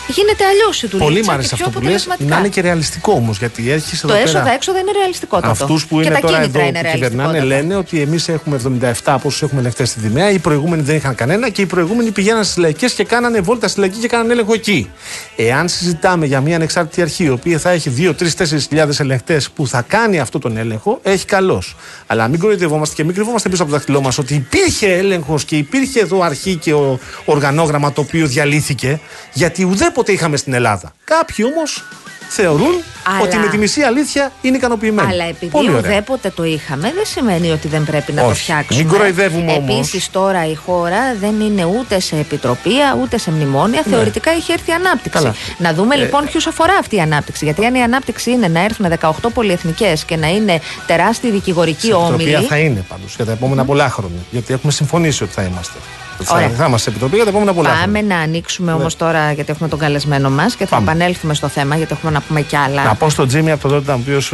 γίνεται 0.08 0.46
αλλιώς 0.46 0.84
η 0.84 0.88
δουλειά. 0.88 1.06
Πολύ 1.06 1.20
και 1.20 1.26
μ' 1.28 1.34
άρεσε 1.34 1.56
πιο 1.56 1.66
αυτό 1.66 1.80
που 1.80 1.86
λες, 1.86 2.02
αποτελεσματικά. 2.02 2.30
να 2.30 2.40
είναι 2.40 2.48
και 2.48 2.62
ρεαλιστικό 2.62 3.12
όμως. 3.12 3.38
Γιατί 3.38 3.72
έχει 3.72 3.92
εδώ 3.96 4.08
Το 4.08 4.14
πέρα 4.14 4.20
έσοδα-έξοδα 4.24 4.80
είναι 4.80 4.92
ρεαλιστικότατο. 4.92 5.52
αυτούς 5.64 5.86
που 5.88 6.00
και 6.00 6.06
είναι 6.06 6.14
τα 6.14 6.20
τώρα 6.28 6.38
κίνητρα 6.40 6.62
εδώ 6.62 6.70
είναι 6.70 6.82
που 6.82 6.94
κυβερνάνε 6.94 7.32
ρεαλιστικότατα. 7.32 7.62
λένε 7.62 7.76
ότι 7.76 8.02
εμείς 8.02 8.28
έχουμε 8.30 8.56
77 8.56 8.92
από 9.06 9.28
όσου 9.28 9.46
έχουμε 9.46 9.60
ελεγχτέ 9.60 9.86
στη 9.86 10.00
Δημαία, 10.00 10.30
οι 10.30 10.40
προηγούμενοι 10.40 10.82
δεν 10.82 10.96
είχαν 10.96 11.16
κανένα 11.16 11.50
και 11.50 11.62
οι 11.62 11.66
προηγούμενοι 11.66 12.12
πηγαίναν 12.12 12.44
στις 12.44 12.58
λαϊκές 12.58 12.94
και 12.94 13.04
κάνανε 13.04 13.40
βόλτα 13.40 13.68
στη 13.68 13.80
λαϊκή 13.80 14.00
και 14.00 14.08
κάνανε 14.08 14.32
έλεγχο 14.34 14.54
εκεί. 14.54 14.92
Εάν 15.36 15.68
συζητάμε 15.70 16.26
για 16.26 16.42
μια 16.42 16.56
ανεξάρτητη 16.56 17.02
αρχή, 17.02 17.17
η 17.24 17.30
οποία 17.30 17.60
θα 17.60 17.70
έχει 17.70 17.94
2, 17.98 18.10
3, 18.10 18.28
4 18.38 18.46
χιλιάδες 18.46 19.00
ελεγχτέ 19.00 19.42
που 19.56 19.68
θα 19.68 19.82
κάνει 19.82 20.20
αυτό 20.20 20.40
τον 20.40 20.58
έλεγχο, 20.58 21.00
έχει 21.04 21.26
καλώ. 21.26 21.64
Αλλά 22.08 22.28
μην 22.28 22.40
κοροϊδευόμαστε 22.40 22.96
και 22.96 23.04
μην 23.04 23.16
κρυβόμαστε 23.16 23.50
πίσω 23.50 23.62
από 23.62 23.72
το 23.72 23.78
δάχτυλό 23.78 24.02
μας 24.02 24.18
ότι 24.18 24.36
υπήρχε 24.36 24.94
έλεγχος 24.94 25.46
και 25.46 25.58
υπήρχε 25.58 26.00
εδώ 26.00 26.22
αρχή 26.22 26.56
και 26.56 26.74
ο, 26.74 27.00
οργανόγραμμα 27.26 27.94
το 27.94 28.02
οποίο 28.02 28.28
διαλύθηκε, 28.28 29.00
γιατί 29.34 29.64
ουδέποτε 29.64 30.12
είχαμε 30.12 30.38
στην 30.38 30.54
Ελλάδα. 30.54 30.94
Κάποιοι 31.04 31.46
όμως 31.56 31.84
θεωρούν 32.28 32.84
Αλλά- 33.04 33.20
ότι 33.22 33.38
με 33.38 33.48
τη 33.48 33.58
μισή 33.58 33.82
αλήθεια 33.82 34.32
είναι 34.42 34.58
ικανοποιημένοι. 34.58 35.12
Αλλά 35.12 35.24
επειδή 35.24 35.52
Πολύ 35.52 35.70
ωραία. 35.70 35.80
ουδέποτε 35.92 36.30
το 36.30 36.44
είχαμε, 36.44 36.92
δεν 36.96 37.06
σημαίνει 37.06 37.52
ότι 37.52 37.68
δεν 37.68 37.84
πρέπει 37.86 38.12
να 38.12 38.22
το 38.22 38.28
Όχι. 38.28 38.42
φτιάξουμε. 38.42 38.80
Μην 38.80 38.88
κοροϊδεύουμε 38.92 39.52
όμως. 39.52 39.78
Επίσης, 39.78 40.12
τώρα 40.12 40.46
η 40.48 40.56
χώρα 40.56 41.16
δεν 41.20 41.40
είναι 41.40 41.66
ούτε 41.66 42.00
σε 42.00 42.16
επιτροπία 42.16 42.98
ούτε 43.02 43.18
σε 43.18 43.32
μνημόνια. 43.32 43.82
Θεωρητικά 43.90 44.32
έχει 44.32 44.52
έρθει 44.52 44.70
η 44.70 44.74
ανάπτυξη. 44.74 45.18
Ναι. 45.24 45.24
Καλά. 45.24 45.36
Να 45.58 45.74
δούμε 45.74 45.96
Ε, 45.96 45.98
λοιπόν 45.98 46.26
ποιου 46.32 46.42
αφορά 46.48 46.74
αυτή 46.80 46.96
η 46.96 47.00
ανάπτυξη. 47.00 47.46
Γιατί 47.46 47.66
αν 47.66 47.76
η 47.76 47.84
ανάπτυξη 47.84 48.32
είναι 48.32 48.48
να 48.48 48.64
έρθουν 48.64 48.86
18 48.90 49.30
πολυεθνικές 49.34 50.04
και 50.06 50.16
να 50.16 50.28
είναι 50.28 50.60
τεράστιοι 50.88 51.32
δικηγορικοί 51.32 51.88
Η 51.88 51.94
όμιλοι. 51.94 52.24
επιτροπή 52.24 52.46
θα 52.48 52.58
είναι 52.58 52.86
πάντως 52.90 53.16
για 53.16 53.26
τα 53.26 53.32
επόμενα 53.32 53.66
πολλά 53.66 53.90
χρόνια. 53.90 54.20
Γιατί 54.32 54.54
έχουμε 54.54 54.72
συμφωνήσει 54.72 55.24
ότι 55.24 55.34
θα 55.34 55.42
είμαστε. 55.42 55.78
Ωραία. 56.28 56.50
Θα, 56.50 56.56
θα 56.56 56.66
είμαστε 56.66 56.78
σε 56.84 56.90
επιτροπή 56.90 57.16
για 57.16 57.24
τα 57.24 57.30
επόμενα 57.30 57.54
πολλά 57.54 57.70
Πάμε 57.70 57.82
χρόνια. 58.00 58.16
να 58.16 58.22
ανοίξουμε 58.22 58.74
όμως 58.74 58.96
τώρα, 58.96 59.32
γιατί 59.32 59.52
έχουμε 59.52 59.70
τον 59.70 59.80
καλεσμένο 59.80 60.30
μας 60.30 60.56
και 60.56 60.66
θα 60.66 60.76
Πάμε. 60.76 60.92
επανέλθουμε 60.92 61.34
στο 61.34 61.48
θέμα, 61.48 61.76
γιατί 61.76 61.94
έχουμε 61.94 62.12
να 62.12 62.22
πούμε 62.22 62.42
κι 62.42 62.56
άλλα. 62.56 62.84
Να 62.84 62.96
πω 62.96 63.10
στον 63.10 63.28
Τζίμι 63.28 63.52
από 63.52 63.62
τον 63.62 63.72
Ρότερνταμ, 63.72 64.00
ο 64.00 64.02
οποίος 64.02 64.34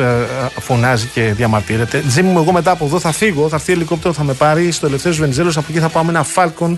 φωνάζει 0.59 1.05
και 1.13 1.21
διαμαρτύρεται. 1.21 2.03
Τζίμι 2.07 2.29
μου, 2.29 2.39
εγώ 2.39 2.51
μετά 2.51 2.71
από 2.71 2.85
εδώ 2.85 2.99
θα 2.99 3.11
φύγω, 3.11 3.49
θα 3.49 3.55
έρθει 3.55 3.71
ελικόπτερο, 3.71 4.13
θα 4.13 4.23
με 4.23 4.33
πάρει 4.33 4.71
στο 4.71 4.85
Ελευθέρω 4.85 5.15
Βενιζέλος. 5.15 5.57
Από 5.57 5.65
εκεί 5.69 5.79
θα 5.79 5.89
πάμε 5.89 6.09
ένα 6.09 6.25
Falcon 6.35 6.75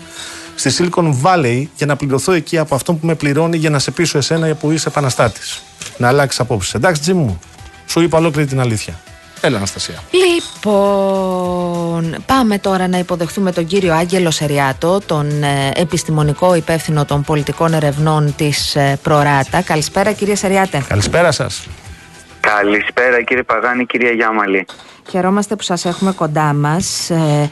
στη 0.56 0.72
Silicon 0.78 1.14
Valley 1.24 1.64
για 1.78 1.86
να 1.86 1.96
πληρωθώ 1.96 2.32
εκεί 2.32 2.58
από 2.58 2.76
αυτόν 2.76 3.00
που 3.00 3.06
με 3.06 3.16
πληρώνει 3.16 3.58
για 3.58 3.70
να 3.70 3.80
σε 3.80 3.92
πείσω 3.92 4.18
εσένα 4.18 4.54
που 4.56 4.72
είσαι 4.72 4.90
επαναστάτης. 4.90 5.62
Να 5.98 6.08
αλλάξεις 6.08 6.40
απόψη. 6.40 6.72
Εντάξει, 6.76 7.02
Τζίμι 7.02 7.22
μου, 7.22 7.40
σου 7.86 8.02
είπα 8.02 8.18
ολόκληρη 8.18 8.48
την 8.48 8.60
αλήθεια. 8.60 8.94
Έλα, 9.42 9.58
Αναστασία. 9.58 10.04
Λοιπόν, 10.12 12.16
πάμε 12.26 12.58
τώρα 12.58 12.88
να 12.88 12.98
υποδεχθούμε 12.98 13.52
τον 13.52 13.66
κύριο 13.66 13.94
Άγγελο 13.94 14.32
Σεριάτο, 14.32 15.00
τον 15.06 15.44
ε, 15.44 15.72
επιστημονικό 15.76 16.56
υπεύθυνο 16.56 17.06
των 17.06 17.22
πολιτικών 17.22 17.74
ερευνών 17.74 18.36
της 18.36 18.76
ε, 18.76 19.00
Προράτα. 19.02 19.62
Καλησπέρα 19.62 20.12
κύριε 20.12 20.36
Σεριάτε. 20.36 20.84
Καλησπέρα 20.88 21.32
σας. 21.32 21.68
Καλησπέρα 22.46 23.22
κύριε 23.22 23.44
Παγάνη, 23.44 23.86
κυρία 23.86 24.12
Γιάμαλη. 24.12 24.66
Χαιρόμαστε 25.10 25.56
που 25.56 25.64
σας 25.64 25.86
έχουμε 25.86 26.12
κοντά 26.12 26.54
μας. 26.54 27.10
Ε, 27.10 27.50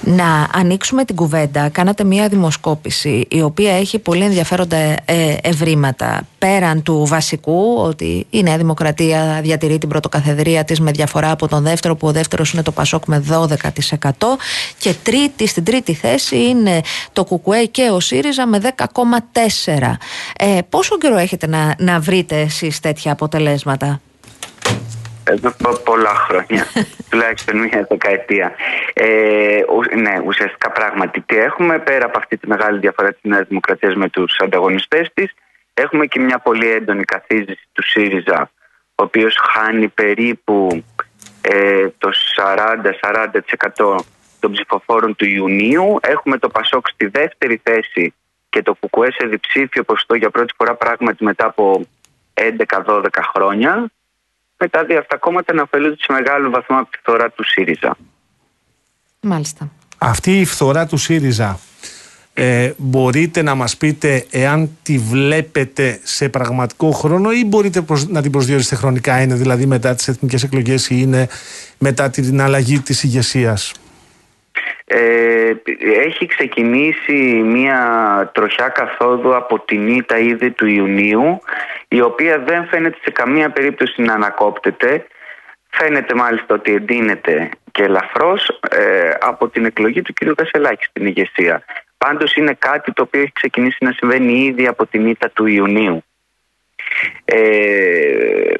να 0.00 0.48
ανοίξουμε 0.52 1.04
την 1.04 1.16
κουβέντα. 1.16 1.68
Κάνατε 1.68 2.04
μία 2.04 2.28
δημοσκόπηση 2.28 3.26
η 3.30 3.42
οποία 3.42 3.76
έχει 3.76 3.98
πολύ 3.98 4.24
ενδιαφέροντα 4.24 4.76
ε, 4.76 4.96
ευρήματα. 5.42 6.20
Πέραν 6.38 6.82
του 6.82 7.06
βασικού 7.06 7.76
ότι 7.76 8.26
η 8.30 8.42
Νέα 8.42 8.56
Δημοκρατία 8.56 9.40
διατηρεί 9.42 9.78
την 9.78 9.88
πρωτοκαθεδρία 9.88 10.64
της 10.64 10.80
με 10.80 10.90
διαφορά 10.90 11.30
από 11.30 11.48
τον 11.48 11.62
δεύτερο 11.62 11.96
που 11.96 12.06
ο 12.06 12.12
δεύτερος 12.12 12.52
είναι 12.52 12.62
το 12.62 12.72
Πασόκ 12.72 13.04
με 13.06 13.24
12% 13.30 14.10
και 14.78 14.94
τρίτη, 15.02 15.46
στην 15.46 15.64
τρίτη 15.64 15.94
θέση 15.94 16.36
είναι 16.36 16.80
το 17.12 17.24
Κουκουέ 17.24 17.64
και 17.64 17.90
ο 17.90 18.00
ΣΥΡΙΖΑ 18.00 18.46
με 18.46 18.60
10,4%. 18.76 19.96
Ε, 20.38 20.58
πόσο 20.68 20.98
καιρό 20.98 21.16
έχετε 21.16 21.46
να, 21.46 21.74
να 21.78 22.00
βρείτε 22.00 22.40
εσείς 22.40 22.80
τέτοια 22.80 23.12
αποτελέσματα; 23.12 24.00
Εδώ 25.24 25.50
πο- 25.62 25.80
πολλά 25.84 26.14
χρόνια, 26.14 26.66
τουλάχιστον 27.10 27.58
μια 27.58 27.86
δεκαετία. 27.88 28.54
Ε, 28.92 29.60
ου- 29.68 29.94
ναι, 29.96 30.20
ουσιαστικά 30.26 30.70
πράγματι 30.70 31.20
τι 31.20 31.36
έχουμε 31.36 31.78
πέρα 31.78 32.04
από 32.06 32.18
αυτή 32.18 32.36
τη 32.36 32.48
μεγάλη 32.48 32.78
διαφορά 32.78 33.08
της 33.08 33.20
Νέας 33.22 33.46
Δημοκρατίας 33.48 33.94
με 33.94 34.08
τους 34.08 34.36
ανταγωνιστές 34.38 35.10
της 35.14 35.34
έχουμε 35.74 36.06
και 36.06 36.20
μια 36.20 36.38
πολύ 36.38 36.70
έντονη 36.70 37.04
καθίζηση 37.04 37.68
του 37.72 37.82
ΣΥΡΙΖΑ 37.82 38.50
ο 38.94 39.02
οποίος 39.02 39.38
χάνει 39.52 39.88
περίπου 39.88 40.84
ε, 41.40 41.88
το 41.98 42.10
40-40% 43.76 43.96
των 44.40 44.52
ψηφοφόρων 44.52 45.16
του 45.16 45.24
Ιουνίου. 45.24 45.98
Έχουμε 46.02 46.38
το 46.38 46.48
ΠΑΣΟΚ 46.48 46.88
στη 46.88 47.06
δεύτερη 47.06 47.60
θέση 47.62 48.14
και 48.48 48.62
το 48.62 48.74
ΚΚΕ 48.74 49.12
σε 49.18 49.26
διψήφιο 49.26 49.82
ποσοστό 49.84 50.14
για 50.14 50.30
πρώτη 50.30 50.54
φορά 50.56 50.74
πράγματι 50.74 51.24
μετά 51.24 51.46
από 51.46 51.86
11-12 52.84 53.04
χρόνια 53.34 53.90
με 54.64 54.70
τα 54.70 54.84
δύο 54.84 54.98
αυτά 54.98 55.16
κόμματα 55.16 55.54
να 55.54 55.62
ωφελούνται 55.62 55.96
σε 55.98 56.12
μεγάλο 56.12 56.50
βαθμό 56.50 56.78
από 56.78 56.90
τη 56.90 56.98
φθορά 56.98 57.30
του 57.30 57.44
ΣΥΡΙΖΑ. 57.44 57.96
Μάλιστα. 59.20 59.70
Αυτή 59.98 60.40
η 60.40 60.44
φθορά 60.44 60.86
του 60.86 60.96
ΣΥΡΙΖΑ 60.96 61.58
ε, 62.34 62.72
μπορείτε 62.76 63.42
να 63.42 63.54
μας 63.54 63.76
πείτε 63.76 64.24
εάν 64.30 64.70
τη 64.82 64.98
βλέπετε 64.98 66.00
σε 66.02 66.28
πραγματικό 66.28 66.90
χρόνο 66.90 67.30
ή 67.32 67.44
μπορείτε 67.44 67.80
προσ- 67.80 68.10
να 68.10 68.22
την 68.22 68.30
προσδιορίσετε 68.30 68.76
χρονικά; 68.76 69.20
Είναι 69.22 69.34
δηλαδή 69.34 69.66
μετά 69.66 69.94
τις 69.94 70.08
εθνικές 70.08 70.42
εκλογές 70.42 70.90
ή 70.90 70.96
είναι 70.98 71.28
μετά 71.78 72.10
την 72.10 72.40
αλλαγή 72.40 72.78
της 72.80 73.02
ηγεσίας; 73.02 73.72
Ε, 74.86 75.52
έχει 76.06 76.26
ξεκινήσει 76.26 77.12
μια 77.44 77.80
τροχιά 78.34 78.68
καθόδου 78.68 79.36
από 79.36 79.60
την 79.60 79.88
ήττα 79.88 80.18
ήδη 80.18 80.50
του 80.50 80.66
Ιουνίου 80.66 81.40
η 81.94 82.00
οποία 82.00 82.38
δεν 82.38 82.66
φαίνεται 82.66 82.98
σε 83.02 83.10
καμία 83.10 83.50
περίπτωση 83.50 84.02
να 84.02 84.12
ανακόπτεται. 84.12 85.06
Φαίνεται 85.70 86.14
μάλιστα 86.14 86.54
ότι 86.54 86.74
εντείνεται 86.74 87.48
και 87.72 87.82
ελαφρώς 87.82 88.60
ε, 88.70 89.10
από 89.20 89.48
την 89.48 89.64
εκλογή 89.64 90.02
του 90.02 90.12
κ. 90.12 90.34
Κασελάκη 90.34 90.84
στην 90.84 91.06
ηγεσία. 91.06 91.64
Πάντως 91.98 92.34
είναι 92.34 92.56
κάτι 92.58 92.92
το 92.92 93.02
οποίο 93.02 93.20
έχει 93.20 93.32
ξεκινήσει 93.32 93.76
να 93.80 93.92
συμβαίνει 93.92 94.44
ήδη 94.44 94.66
από 94.66 94.86
την 94.86 95.06
ήττα 95.06 95.30
του 95.30 95.46
Ιουνίου. 95.46 96.04
Ε, 97.24 98.52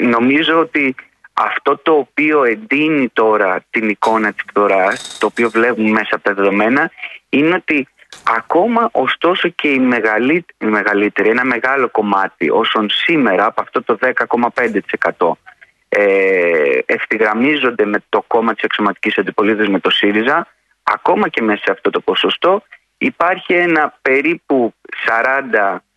νομίζω 0.00 0.58
ότι 0.58 0.94
αυτό 1.32 1.76
το 1.76 1.92
οποίο 1.92 2.44
εντείνει 2.44 3.08
τώρα 3.08 3.64
την 3.70 3.88
εικόνα 3.88 4.32
της 4.32 4.44
φθοράς, 4.48 5.18
το 5.20 5.26
οποίο 5.26 5.50
βλέπουμε 5.50 5.90
μέσα 5.90 6.14
από 6.14 6.24
τα 6.24 6.34
δεδομένα, 6.34 6.90
είναι 7.28 7.54
ότι 7.54 7.88
Ακόμα 8.36 8.88
ωστόσο 8.92 9.48
και 9.48 9.68
η, 9.68 9.74
η 10.58 10.66
μεγαλύτερη, 10.66 11.28
ένα 11.28 11.44
μεγάλο 11.44 11.88
κομμάτι 11.88 12.50
όσων 12.50 12.88
σήμερα 12.90 13.44
από 13.44 13.60
αυτό 13.60 13.82
το 13.82 13.98
10,5% 15.16 15.32
ε, 15.88 16.78
ευθυγραμμίζονται 16.86 17.84
με 17.84 18.02
το 18.08 18.24
κόμμα 18.26 18.54
της 18.54 18.62
εξωματικής 18.62 19.18
αντιπολίτευσης 19.18 19.72
με 19.72 19.80
το 19.80 19.90
ΣΥΡΙΖΑ 19.90 20.46
ακόμα 20.82 21.28
και 21.28 21.42
μέσα 21.42 21.62
σε 21.64 21.70
αυτό 21.70 21.90
το 21.90 22.00
ποσοστό 22.00 22.62
υπάρχει 22.98 23.52
ένα 23.52 23.98
περίπου 24.02 24.74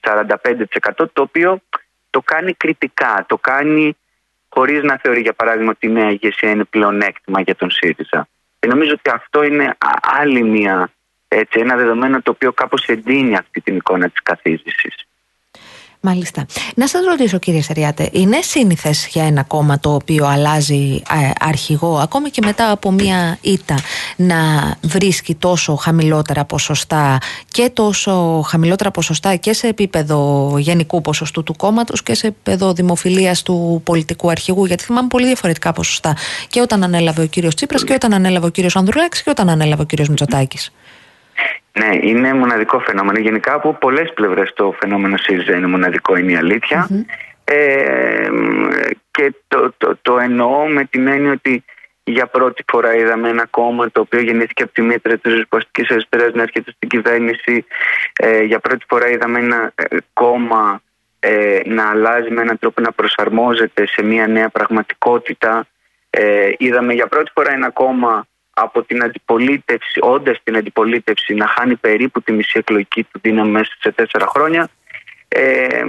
40-45% 0.01 1.05
το 1.13 1.21
οποίο 1.21 1.61
το 2.09 2.21
κάνει 2.21 2.53
κριτικά, 2.53 3.25
το 3.27 3.37
κάνει 3.37 3.97
χωρίς 4.49 4.83
να 4.83 4.99
θεωρεί 5.03 5.21
για 5.21 5.33
παράδειγμα 5.33 5.71
ότι 5.71 5.87
η 5.87 5.89
νέα 5.89 6.09
ηγεσία 6.09 6.49
είναι 6.49 6.63
πλεονέκτημα 6.63 7.41
για 7.41 7.55
τον 7.55 7.69
ΣΥΡΙΖΑ. 7.69 8.27
Και 8.59 8.67
νομίζω 8.67 8.91
ότι 8.93 9.09
αυτό 9.09 9.43
είναι 9.43 9.75
άλλη 10.01 10.43
μια, 10.43 10.91
έτσι, 11.35 11.59
ένα 11.59 11.75
δεδομένο 11.75 12.21
το 12.21 12.31
οποίο 12.31 12.53
κάπως 12.53 12.85
εντείνει 12.85 13.35
αυτή 13.35 13.61
την 13.61 13.75
εικόνα 13.75 14.09
της 14.09 14.21
καθίζησης. 14.23 14.95
Μάλιστα. 16.05 16.45
Να 16.75 16.87
σας 16.87 17.05
ρωτήσω 17.05 17.39
κύριε 17.39 17.61
Σεριάτε, 17.61 18.09
είναι 18.11 18.41
σύνηθες 18.41 19.07
για 19.07 19.23
ένα 19.25 19.43
κόμμα 19.43 19.79
το 19.79 19.93
οποίο 19.93 20.25
αλλάζει 20.25 21.01
ε, 21.09 21.29
αρχηγό 21.39 21.97
ακόμη 21.97 22.29
και 22.29 22.41
μετά 22.45 22.71
από 22.71 22.91
μία 22.91 23.37
ήττα 23.41 23.75
να 24.15 24.35
βρίσκει 24.81 25.35
τόσο 25.35 25.75
χαμηλότερα 25.75 26.45
ποσοστά 26.45 27.17
και 27.51 27.69
τόσο 27.73 28.41
χαμηλότερα 28.47 28.91
ποσοστά 28.91 29.35
και 29.35 29.53
σε 29.53 29.67
επίπεδο 29.67 30.49
γενικού 30.57 31.01
ποσοστού 31.01 31.43
του 31.43 31.55
κόμματος 31.55 32.03
και 32.03 32.13
σε 32.13 32.27
επίπεδο 32.27 32.73
δημοφιλίας 32.73 33.43
του 33.43 33.81
πολιτικού 33.83 34.29
αρχηγού; 34.29 34.65
Γιατί 34.65 34.83
θυμάμαι 34.83 35.07
πολύ 35.07 35.25
διαφορετικά 35.25 35.73
ποσοστά 35.73 36.17
και 36.47 36.61
όταν 36.61 36.83
ανέλαβε 36.83 37.21
ο 37.21 37.25
κύριος 37.25 37.55
Τσίπρας 37.55 37.83
και 37.83 37.93
όταν 37.93 38.13
ανέλαβε 38.13 38.45
ο 38.45 38.49
κύριος 38.49 38.75
Ανδρουλάκης 38.75 39.23
και 39.23 39.29
όταν 39.29 39.49
ανέλαβε 39.49 39.81
ο 39.81 39.85
κύριος 39.85 40.09
Μητσοτάκης. 40.09 40.71
Ναι, 41.79 41.97
είναι 42.01 42.33
μοναδικό 42.33 42.79
φαινόμενο. 42.79 43.19
Γενικά 43.19 43.53
από 43.53 43.73
πολλές 43.73 44.13
πλευρές 44.13 44.53
το 44.53 44.75
φαινόμενο 44.79 45.17
ΣΥΡΙΖΑ 45.17 45.55
είναι 45.55 45.67
μοναδικό, 45.67 46.15
είναι 46.15 46.31
η 46.31 46.35
αληθεια 46.35 46.87
Ε, 47.43 48.27
και 49.11 49.33
το, 49.47 49.73
το, 49.77 49.97
το 50.01 50.17
εννοώ 50.17 50.65
με 50.67 50.85
την 50.85 51.07
έννοια 51.07 51.31
ότι 51.31 51.63
για 52.03 52.27
πρώτη 52.27 52.63
φορά 52.71 52.95
είδαμε 52.95 53.29
ένα 53.29 53.45
κόμμα 53.45 53.91
το 53.91 53.99
οποίο 53.99 54.21
γεννήθηκε 54.21 54.63
από 54.63 54.73
τη 54.73 54.81
μήτρα 54.81 55.17
της 55.17 55.31
ριζοσπαστικής 55.31 55.89
αριστεράς 55.89 56.33
να 56.33 56.41
έρχεται 56.41 56.71
στην 56.71 56.89
κυβέρνηση. 56.89 57.65
Ε, 58.13 58.43
για 58.43 58.59
πρώτη 58.59 58.85
φορά 58.87 59.09
είδαμε 59.09 59.39
ένα 59.39 59.71
ε, 59.75 59.97
κόμμα 60.13 60.81
ε, 61.19 61.59
να 61.65 61.89
αλλάζει 61.89 62.29
με 62.31 62.41
έναν 62.41 62.59
τρόπο 62.59 62.81
να 62.81 62.91
προσαρμόζεται 62.91 63.87
σε 63.87 64.03
μια 64.03 64.27
νέα 64.27 64.49
πραγματικότητα. 64.49 65.67
Ε, 66.09 66.51
είδαμε 66.57 66.93
για 66.93 67.07
πρώτη 67.07 67.31
φορά 67.33 67.53
ένα 67.53 67.69
κόμμα 67.69 68.27
από 68.53 68.83
την 68.83 69.03
αντιπολίτευση, 69.03 69.99
όντας 70.01 70.39
την 70.43 70.57
αντιπολίτευση 70.57 71.33
να 71.33 71.47
χάνει 71.47 71.75
περίπου 71.75 72.21
τη 72.21 72.31
μισή 72.31 72.57
εκλογική 72.57 73.03
του 73.03 73.19
δύναμη 73.21 73.51
μέσα 73.51 73.71
σε 73.79 73.91
τέσσερα 73.91 74.27
χρόνια 74.27 74.69
ε, 75.27 75.83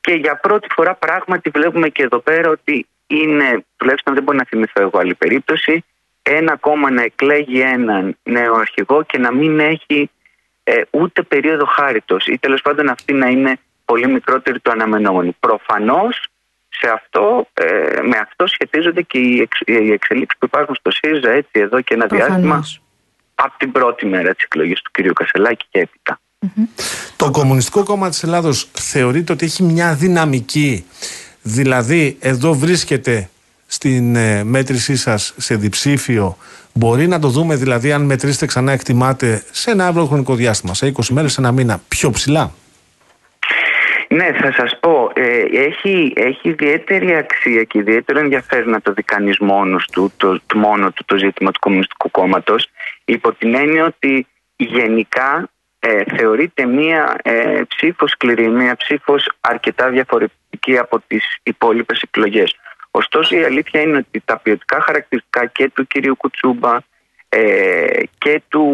και 0.00 0.12
για 0.12 0.36
πρώτη 0.36 0.68
φορά 0.70 0.94
πράγματι 0.94 1.50
βλέπουμε 1.50 1.88
και 1.88 2.02
εδώ 2.02 2.18
πέρα 2.18 2.50
ότι 2.50 2.86
είναι, 3.06 3.64
τουλάχιστον 3.76 4.14
δεν 4.14 4.22
μπορεί 4.22 4.36
να 4.36 4.44
θυμηθώ 4.44 4.82
εγώ 4.82 4.98
άλλη 4.98 5.14
περίπτωση, 5.14 5.84
ένα 6.22 6.56
κόμμα 6.56 6.90
να 6.90 7.02
εκλέγει 7.02 7.60
έναν 7.60 8.16
νέο 8.22 8.54
αρχηγό 8.54 9.02
και 9.02 9.18
να 9.18 9.32
μην 9.32 9.60
έχει 9.60 10.10
ε, 10.64 10.82
ούτε 10.90 11.22
περίοδο 11.22 11.64
χάριτος 11.64 12.26
ή 12.26 12.38
τέλος 12.38 12.62
πάντων 12.62 12.88
αυτή 12.88 13.12
να 13.12 13.26
είναι 13.26 13.58
πολύ 13.84 14.08
μικρότερη 14.08 14.60
του 14.60 14.70
αναμενόμενου. 14.70 15.36
Προφανώς 15.40 16.28
σε 16.78 16.90
αυτό, 16.94 17.48
ε, 17.52 18.00
με 18.02 18.16
αυτό 18.22 18.46
σχετίζονται 18.46 19.02
και 19.02 19.18
οι, 19.18 19.40
εξ, 19.40 19.60
οι 19.66 19.92
εξελίξεις 19.92 20.38
που 20.38 20.46
υπάρχουν 20.46 20.74
στο 20.74 20.90
ΣΥΡΙΖΑ 20.90 21.30
έτσι 21.30 21.50
εδώ 21.52 21.80
και 21.80 21.94
ένα 21.94 22.06
Προφανώς. 22.06 22.28
διάστημα 22.28 22.64
από 23.34 23.58
την 23.58 23.72
πρώτη 23.72 24.06
μέρα 24.06 24.34
της 24.34 24.44
εκλογής 24.44 24.82
του 24.82 24.90
κ. 24.90 25.12
Κασελάκη 25.12 25.66
και 25.70 25.78
έπειτα. 25.78 26.18
Το 27.16 27.30
Κομμουνιστικό 27.30 27.82
Κόμμα 27.84 28.08
της 28.08 28.22
Ελλάδος 28.22 28.68
θεωρείται 28.72 29.32
ότι 29.32 29.44
έχει 29.44 29.62
μια 29.62 29.94
δυναμική, 29.94 30.84
δηλαδή 31.42 32.16
εδώ 32.20 32.54
βρίσκεται 32.54 33.28
στην 33.66 34.16
ε, 34.16 34.44
μέτρησή 34.44 34.96
σας 34.96 35.34
σε 35.36 35.56
διψήφιο 35.56 36.36
μπορεί 36.74 37.06
να 37.06 37.18
το 37.18 37.28
δούμε 37.28 37.56
δηλαδή 37.56 37.92
αν 37.92 38.02
μετρήσετε 38.02 38.46
ξανά 38.46 38.72
εκτιμάτε 38.72 39.44
σε 39.50 39.70
ένα 39.70 39.86
αύριο 39.86 40.06
χρονικό 40.06 40.34
διάστημα, 40.34 40.74
σε 40.74 40.92
20 40.96 41.06
μέρες, 41.08 41.32
σε 41.32 41.40
ένα 41.40 41.52
μήνα, 41.52 41.82
πιο 41.88 42.10
ψηλά. 42.10 42.52
Ναι, 44.14 44.32
θα 44.32 44.52
σας 44.52 44.78
πω, 44.80 45.10
ε, 45.14 45.44
έχει, 45.52 46.12
έχει 46.16 46.48
ιδιαίτερη 46.48 47.14
αξία 47.16 47.62
και 47.64 47.78
ιδιαίτερο 47.78 48.18
ενδιαφέρον 48.18 48.70
να 48.70 48.80
το 48.80 48.92
δει 48.92 49.02
κανείς 49.02 49.38
μόνος 49.38 49.86
του, 49.92 50.12
το, 50.16 50.40
το, 50.46 50.58
μόνο 50.58 50.90
του 50.92 51.04
το 51.04 51.16
ζήτημα 51.16 51.50
του 51.50 51.58
Κομμουνιστικού 51.58 52.10
Κόμματος, 52.10 52.68
υπό 53.04 53.32
την 53.32 53.54
έννοια 53.54 53.84
ότι 53.84 54.26
γενικά 54.56 55.50
ε, 55.78 56.02
θεωρείται 56.16 56.66
μία 56.66 57.16
ε, 57.22 57.62
ψήφος 57.68 58.10
σκληρή, 58.10 58.48
μία 58.48 58.76
ψήφος 58.76 59.30
αρκετά 59.40 59.88
διαφορετική 59.88 60.78
από 60.78 61.00
τις 61.06 61.38
υπόλοιπες 61.42 62.00
εκλογές. 62.00 62.56
Ωστόσο 62.90 63.36
η 63.36 63.44
αλήθεια 63.44 63.80
είναι 63.80 63.96
ότι 63.96 64.22
τα 64.24 64.38
ποιοτικά 64.38 64.80
χαρακτηριστικά 64.80 65.46
και 65.46 65.70
του 65.74 65.86
κυρίου 65.86 66.16
Κουτσούμπα 66.16 66.78
ε, 67.28 68.02
και, 68.18 68.42
του, 68.48 68.64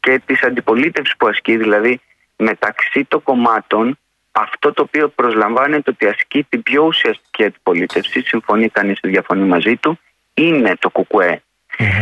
και 0.00 0.20
της 0.26 0.42
αντιπολίτευσης 0.42 1.16
που 1.16 1.26
ασκεί, 1.26 1.56
δηλαδή 1.56 2.00
μεταξύ 2.36 3.04
των 3.04 3.22
κομμάτων 3.22 3.98
αυτό 4.32 4.72
το 4.72 4.82
οποίο 4.82 5.08
προσλαμβάνεται 5.08 5.90
ότι 5.90 6.06
ασκεί 6.06 6.46
την 6.48 6.62
πιο 6.62 6.84
ουσιαστική 6.84 7.44
αντιπολίτευση, 7.44 8.20
συμφωνεί 8.20 8.68
κανείς 8.68 8.98
ή 9.02 9.08
διαφωνεί 9.08 9.48
μαζί 9.48 9.76
του, 9.76 9.98
είναι 10.34 10.76
το 10.78 10.90
κουκουέ. 10.90 11.42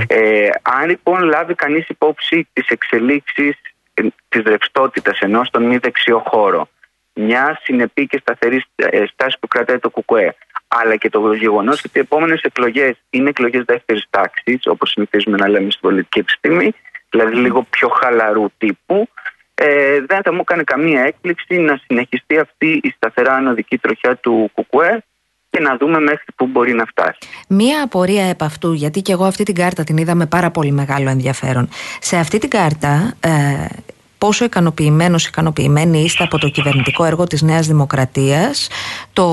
Ε, 0.07 0.49
αν 0.63 0.89
λοιπόν 0.89 1.23
λάβει 1.23 1.55
κανείς 1.55 1.89
υπόψη 1.89 2.49
τις 2.53 2.69
εξελίξεις 2.69 3.55
ε, 3.95 4.03
της 4.29 4.43
ρευστότητας 4.43 5.19
ενώ 5.19 5.45
στον 5.45 5.63
μη 5.63 5.77
δεξιό 5.77 6.23
χώρο, 6.27 6.69
μια 7.15 7.61
συνεπή 7.63 8.07
και 8.07 8.19
σταθερή 8.19 8.65
ε, 8.75 9.05
στάση 9.07 9.37
που 9.41 9.49
κρατάει 9.49 9.79
το 9.79 9.91
κουκουέ, 9.91 10.35
αλλά 10.69 10.97
και 10.97 11.11
το 11.11 11.33
γεγονός 11.33 11.85
ότι 11.85 11.99
οι 11.99 12.01
επόμενες 12.01 12.41
εκλογές 12.43 12.97
είναι 13.11 13.29
εκλογές 13.29 13.65
δεύτερης 13.65 14.07
τάξης, 14.11 14.61
όπως 14.67 14.91
συνηθίζουμε 14.91 15.37
να 15.37 15.49
λέμε 15.49 15.71
στην 15.71 15.83
πολιτική 15.83 16.19
επιστήμη, 16.19 16.73
δηλαδή 17.11 17.37
λίγο 17.37 17.63
πιο 17.63 17.89
χαλαρού 17.89 18.47
τύπου, 18.59 19.09
ε, 19.59 20.01
δεν 20.07 20.23
θα 20.23 20.33
μου 20.33 20.41
έκανε 20.41 20.63
καμία 20.63 21.03
έκπληξη 21.03 21.57
να 21.57 21.81
συνεχιστεί 21.87 22.39
αυτή 22.39 22.81
η 22.83 22.93
σταθερά 22.97 23.35
ανωδική 23.35 23.79
τροχιά 23.79 24.17
του 24.17 24.51
Κουκουέ 24.55 25.05
και 25.51 25.61
να 25.61 25.77
δούμε 25.77 26.01
μέχρι 26.01 26.33
πού 26.37 26.47
μπορεί 26.47 26.73
να 26.73 26.85
φτάσει. 26.85 27.19
Μία 27.49 27.83
απορία 27.83 28.25
επ' 28.25 28.43
αυτού, 28.43 28.73
γιατί 28.73 29.03
και 29.03 29.13
εγώ 29.13 29.25
αυτή 29.25 29.45
την 29.45 29.55
κάρτα 29.55 29.85
την 29.85 29.97
είδα 29.97 30.15
με 30.15 30.27
πάρα 30.27 30.51
πολύ 30.51 30.71
μεγάλο 30.71 31.11
ενδιαφέρον. 31.11 31.69
Σε 32.01 32.17
αυτή 32.17 32.39
την 32.39 32.51
κάρτα, 32.51 33.15
ε, 33.21 33.31
πόσο 34.19 34.45
ικανοποιημένος, 34.45 35.27
ικανοποιημένοι 35.27 36.01
είστε 36.01 36.25
από 36.25 36.39
το 36.39 36.49
κυβερνητικό 36.49 37.05
έργο 37.05 37.25
της 37.25 37.43
Νέας 37.43 37.67
Δημοκρατίας. 37.67 38.69
Το 39.13 39.25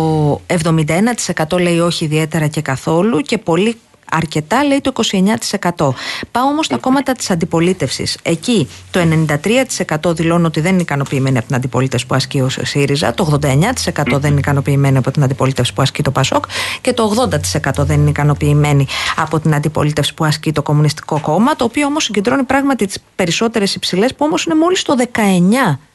71% 0.48 1.60
λέει 1.60 1.80
όχι 1.80 2.06
ιδιαίτερα 2.06 2.48
και 2.48 2.62
καθόλου 2.62 3.20
και 3.20 3.38
πολύ 3.38 3.78
αρκετά 4.12 4.64
λέει 4.64 4.82
το 4.82 4.92
29%. 4.96 5.94
Πάω 6.32 6.46
όμως 6.46 6.66
στα 6.66 6.78
κόμματα 6.78 7.12
της 7.14 7.30
αντιπολίτευσης. 7.30 8.18
Εκεί 8.24 8.70
το 8.92 9.00
93% 9.00 10.16
δηλώνουν 10.16 10.46
ότι 10.46 10.62
δεν 10.62 10.74
είναι 10.74 10.82
ικανοποιημένοι 10.82 11.38
από 11.38 11.48
την 11.48 11.56
αντιπολίτευση 11.56 12.06
που 12.06 12.16
ασκεί 12.16 12.42
ο 12.42 12.50
ΣΥΡΙΖΑ, 12.50 13.14
το 13.14 13.40
89% 13.42 14.20
δεν 14.20 14.32
είναι 14.32 14.40
ικανοποιημένοι 14.40 14.98
από 14.98 15.12
την 15.12 15.24
αντιπολίτευση 15.24 15.74
που 15.74 15.82
ασκεί 15.82 16.02
το 16.02 16.12
ΠΑΣΟΚ 16.12 16.46
και 16.82 16.94
το 16.94 17.30
80% 17.64 17.72
δεν 17.78 18.00
είναι 18.00 18.10
ικανοποιημένοι 18.10 18.88
από 19.16 19.40
την 19.40 19.56
αντιπολίτευση 19.56 20.14
που 20.14 20.26
ασκεί 20.26 20.52
το 20.52 20.62
Κομμουνιστικό 20.62 21.20
Κόμμα, 21.20 21.56
το 21.56 21.64
οποίο 21.64 21.86
όμως 21.86 22.04
συγκεντρώνει 22.04 22.44
πράγματι 22.44 22.86
τις 22.86 22.98
περισσότερες 23.16 23.76
υψηλές, 23.76 24.16
που 24.16 24.26
όμως 24.26 24.46
είναι 24.46 24.56
μόλις 24.56 24.82
το 24.82 24.96
19%. 25.14 25.93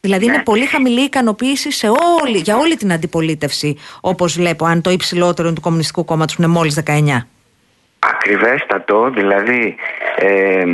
Δηλαδή 0.00 0.24
είναι 0.24 0.36
ναι. 0.36 0.42
πολύ 0.42 0.66
χαμηλή 0.66 1.00
ικανοποίηση 1.00 1.72
σε 1.72 1.88
όλη, 2.22 2.38
για 2.38 2.56
όλη 2.56 2.76
την 2.76 2.92
αντιπολίτευση, 2.92 3.76
όπως 4.00 4.36
βλέπω, 4.36 4.64
αν 4.64 4.82
το 4.82 4.90
υψηλότερο 4.90 5.52
του 5.52 5.60
Κομμουνιστικού 5.60 6.04
Κόμματος 6.04 6.34
είναι 6.34 6.46
μόλις 6.46 6.82
19. 6.86 6.92
Ακριβέστατο, 7.98 9.10
δηλαδή 9.10 9.76
ε, 10.16 10.64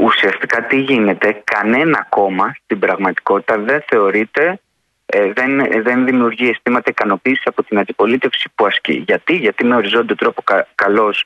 ουσιαστικά 0.00 0.66
τι 0.66 0.80
γίνεται, 0.80 1.42
κανένα 1.44 2.06
κόμμα 2.08 2.54
στην 2.64 2.78
πραγματικότητα 2.78 3.58
δεν 3.58 3.84
θεωρείται, 3.88 4.60
ε, 5.06 5.32
δεν, 5.32 5.82
δεν 5.82 6.04
δημιουργεί 6.04 6.48
αισθήματα 6.48 6.90
ικανοποίησης 6.90 7.46
από 7.46 7.62
την 7.62 7.78
αντιπολίτευση 7.78 8.48
που 8.54 8.66
ασκεί. 8.66 9.04
Γιατί, 9.06 9.36
γιατί 9.36 9.64
με 9.64 9.74
οριζόντιο 9.74 10.16
τρόπο 10.16 10.42
κα, 10.42 10.68
καλώς, 10.74 11.24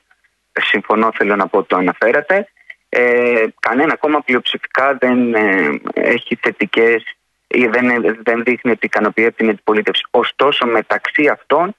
συμφωνώ 0.59 1.11
θέλω 1.13 1.35
να 1.35 1.47
πω 1.47 1.63
το 1.63 1.75
αναφέρατε, 1.75 2.47
ε, 2.95 3.45
κανένα 3.59 3.95
κόμμα 3.95 4.21
πλειοψηφικά 4.21 4.97
δεν 4.99 5.33
ε, 5.33 5.81
έχει 5.93 6.35
θετικές 6.35 7.03
ή 7.47 7.67
δεν, 7.67 8.15
δεν 8.23 8.43
δείχνει 8.43 8.71
ότι 8.71 8.85
ικανοποιεί 8.85 9.25
από 9.25 9.35
την 9.37 9.49
αντιπολίτευση. 9.49 10.03
Ωστόσο 10.11 10.65
μεταξύ 10.65 11.27
αυτών 11.27 11.75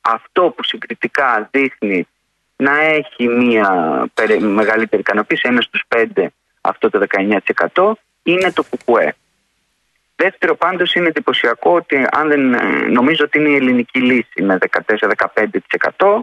αυτό 0.00 0.42
που 0.56 0.64
συγκριτικά 0.64 1.48
δείχνει 1.50 2.06
να 2.56 2.80
έχει 2.80 3.28
μια 3.28 3.70
μεγαλύτερη 4.38 5.02
ικανοποίηση, 5.02 5.48
ένα 5.48 5.60
στους 5.60 5.82
πέντε 5.88 6.32
αυτό 6.60 6.90
το 6.90 7.06
19% 7.74 7.92
είναι 8.22 8.52
το 8.52 8.62
ΚΚΕ. 8.62 9.14
Δεύτερο 10.16 10.56
πάντως 10.56 10.94
είναι 10.94 11.08
εντυπωσιακό 11.08 11.74
ότι 11.74 12.06
αν 12.10 12.28
δεν, 12.28 12.40
νομίζω 12.92 13.24
ότι 13.24 13.38
είναι 13.38 13.48
η 13.48 13.54
ελληνική 13.54 14.00
λύση 14.00 14.42
με 14.42 14.58
14-15% 15.98 16.20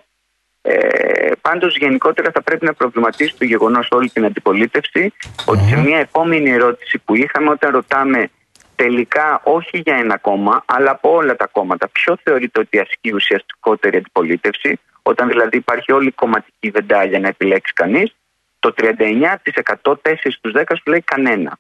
Ε, 0.68 1.32
Πάντως, 1.42 1.78
γενικότερα 1.78 2.32
θα 2.32 2.42
πρέπει 2.42 2.66
να 2.66 2.74
προβληματίσει 2.74 3.36
το 3.38 3.46
γεγονός 3.46 3.88
όλη 3.92 4.10
την 4.10 4.26
αντιπολίτευση 4.26 5.14
ότι 5.46 5.64
σε 5.64 5.76
μια 5.76 5.98
επόμενη 5.98 6.50
ερώτηση 6.50 6.98
που 7.06 7.16
είχαμε, 7.16 7.50
όταν 7.50 7.72
ρωτάμε 7.72 8.30
τελικά 8.76 9.42
όχι 9.44 9.78
για 9.78 9.96
ένα 9.96 10.18
κόμμα, 10.18 10.64
αλλά 10.66 10.92
από 10.92 11.16
όλα 11.16 11.36
τα 11.36 11.48
κόμματα, 11.48 11.88
ποιο 11.88 12.18
θεωρείται 12.24 12.60
ότι 12.60 12.80
ασκεί 12.80 13.14
ουσιαστικότερη 13.14 13.98
αντιπολίτευση, 13.98 14.80
όταν 15.02 15.28
δηλαδή 15.28 15.58
υπάρχει 15.58 15.92
όλη 15.92 16.08
η 16.08 16.12
κομματική 16.12 16.70
βεντάλια 16.70 17.20
να 17.20 17.28
επιλέξει 17.28 17.74
κανείς, 17.74 18.16
το 18.60 18.74
39% 18.78 19.94
4 20.02 20.16
στους 20.30 20.54
10 20.56 20.64
σου 20.68 20.90
λέει 20.90 21.02
κανένα. 21.02 21.58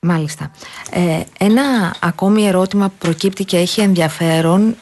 Μάλιστα. 0.00 0.50
Ε, 0.92 1.22
ένα 1.38 1.94
ακόμη 2.00 2.46
ερώτημα 2.46 2.88
που 2.88 2.94
προκύπτει 2.98 3.44
και 3.44 3.56
έχει 3.56 3.80
ενδιαφέρον. 3.80 4.76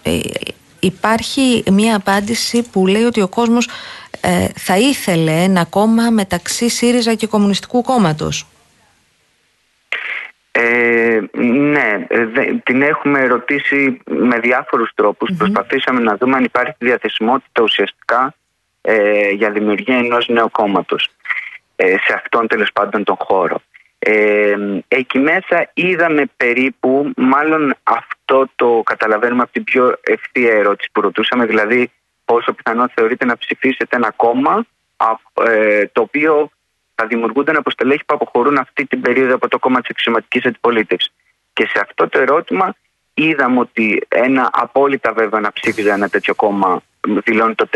Ε, 0.80 0.86
υπάρχει 0.86 1.62
μία 1.70 1.96
απάντηση 1.96 2.70
που 2.70 2.86
λέει 2.86 3.02
ότι 3.02 3.20
ο 3.20 3.28
κόσμος 3.28 3.68
ε, 4.20 4.46
θα 4.56 4.78
ήθελε 4.78 5.32
ένα 5.32 5.64
κόμμα 5.64 6.10
μεταξύ 6.10 6.68
ΣΥΡΙΖΑ 6.68 7.14
και 7.14 7.26
Κομμουνιστικού 7.26 7.82
Κόμματος. 7.82 8.46
Ε, 10.52 11.20
ναι, 11.32 12.06
ε, 12.08 12.26
την 12.62 12.82
έχουμε 12.82 13.26
ρωτήσει 13.26 14.00
με 14.04 14.38
διάφορους 14.38 14.90
Προσπαθήσαμε 15.36 16.00
να 16.00 16.16
δούμε 16.16 16.36
αν 16.36 16.44
υπάρχει 16.44 16.74
διαθεσιμότητα 16.78 17.62
ουσιαστικά 17.62 18.34
ε, 18.80 19.30
για 19.30 19.50
δημιουργία 19.50 19.96
ενός 19.96 20.28
νέου 20.28 20.50
κόμματος 20.50 21.08
ε, 21.76 21.90
σε 21.90 22.14
αυτόν 22.14 22.46
τέλος 22.46 22.72
πάντων 22.72 23.04
τον 23.04 23.16
χώρο. 23.18 23.60
Ε, 24.02 24.56
εκεί 24.88 25.18
μέσα 25.18 25.70
είδαμε 25.74 26.24
περίπου, 26.36 27.12
μάλλον 27.16 27.74
αυτό 27.82 28.48
το 28.56 28.82
καταλαβαίνουμε 28.84 29.42
από 29.42 29.52
την 29.52 29.64
πιο 29.64 29.96
ευθεία 30.00 30.52
ερώτηση 30.52 30.88
που 30.92 31.00
ρωτούσαμε, 31.00 31.46
δηλαδή 31.46 31.90
πόσο 32.24 32.52
πιθανό 32.52 32.88
θεωρείτε 32.94 33.24
να 33.24 33.36
ψηφίσετε 33.36 33.96
ένα 33.96 34.10
κόμμα 34.16 34.66
ε, 35.46 35.86
το 35.86 36.00
οποίο 36.00 36.50
θα 36.94 37.06
δημιουργούνται 37.06 37.52
από 37.56 37.70
στελέχη 37.70 38.04
που 38.06 38.14
αποχωρούν 38.14 38.58
αυτή 38.58 38.86
την 38.86 39.00
περίοδο 39.00 39.34
από 39.34 39.48
το 39.48 39.58
κόμμα 39.58 39.80
της 39.80 39.88
εξωματική 39.88 40.48
αντιπολίτευσης. 40.48 41.12
Και 41.52 41.66
σε 41.66 41.80
αυτό 41.80 42.08
το 42.08 42.20
ερώτημα 42.20 42.74
είδαμε 43.14 43.58
ότι 43.60 44.02
ένα 44.08 44.50
απόλυτα 44.52 45.12
βέβαια 45.12 45.40
να 45.40 45.52
ψήφιζε 45.52 45.90
ένα 45.90 46.08
τέτοιο 46.08 46.34
κόμμα 46.34 46.82
δηλώνει 47.24 47.54
το 47.54 47.68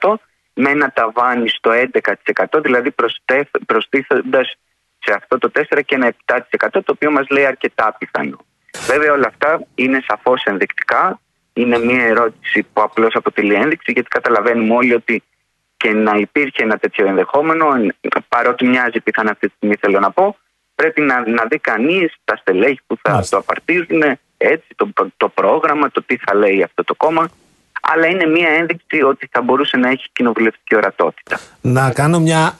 4% 0.00 0.14
με 0.54 0.70
ένα 0.70 0.92
ταβάνι 0.92 1.48
στο 1.48 1.70
11% 2.50 2.62
δηλαδή 2.62 2.94
προστίθοντας 3.66 4.56
σε 5.04 5.14
αυτό 5.14 5.38
το 5.38 5.50
4% 5.54 5.80
και 5.84 5.94
ένα 5.94 6.12
7% 6.24 6.68
το 6.70 6.82
οποίο 6.86 7.10
μας 7.10 7.26
λέει 7.28 7.44
αρκετά 7.44 7.96
πιθανό. 7.98 8.38
Βέβαια 8.86 9.12
όλα 9.12 9.26
αυτά 9.26 9.66
είναι 9.74 10.02
σαφώς 10.06 10.42
ενδεικτικά, 10.44 11.20
είναι 11.52 11.78
μια 11.78 12.04
ερώτηση 12.04 12.66
που 12.72 12.82
απλώς 12.82 13.14
αποτελεί 13.14 13.54
ένδειξη 13.54 13.92
γιατί 13.92 14.08
καταλαβαίνουμε 14.08 14.74
όλοι 14.74 14.94
ότι 14.94 15.22
και 15.76 15.92
να 15.92 16.16
υπήρχε 16.16 16.62
ένα 16.62 16.76
τέτοιο 16.76 17.06
ενδεχόμενο, 17.06 17.66
παρότι 18.28 18.66
μοιάζει 18.66 19.00
πιθανά 19.00 19.30
αυτή 19.30 19.48
τη 19.48 19.54
στιγμή 19.56 19.76
θέλω 19.80 20.00
να 20.00 20.10
πω, 20.10 20.36
πρέπει 20.74 21.00
να, 21.00 21.28
να 21.28 21.44
δει 21.50 21.58
κανείς 21.58 22.14
τα 22.24 22.36
στελέχη 22.36 22.80
που 22.86 22.96
θα 23.02 23.24
το 23.30 23.36
απαρτίζουν, 23.36 24.02
έτσι, 24.36 24.66
το, 24.76 24.88
το 25.16 25.28
πρόγραμμα, 25.28 25.90
το 25.90 26.02
τι 26.02 26.16
θα 26.16 26.34
λέει 26.34 26.62
αυτό 26.62 26.84
το 26.84 26.94
κόμμα. 26.94 27.28
Αλλά 27.82 28.06
είναι 28.06 28.26
μια 28.26 28.48
ένδειξη 28.48 29.02
ότι 29.02 29.28
θα 29.32 29.42
μπορούσε 29.42 29.76
να 29.76 29.88
έχει 29.88 30.06
κοινοβουλευτική 30.12 30.76
ορατότητα. 30.76 31.38
Να 31.60 31.92
κάνω 31.92 32.20
μια 32.20 32.58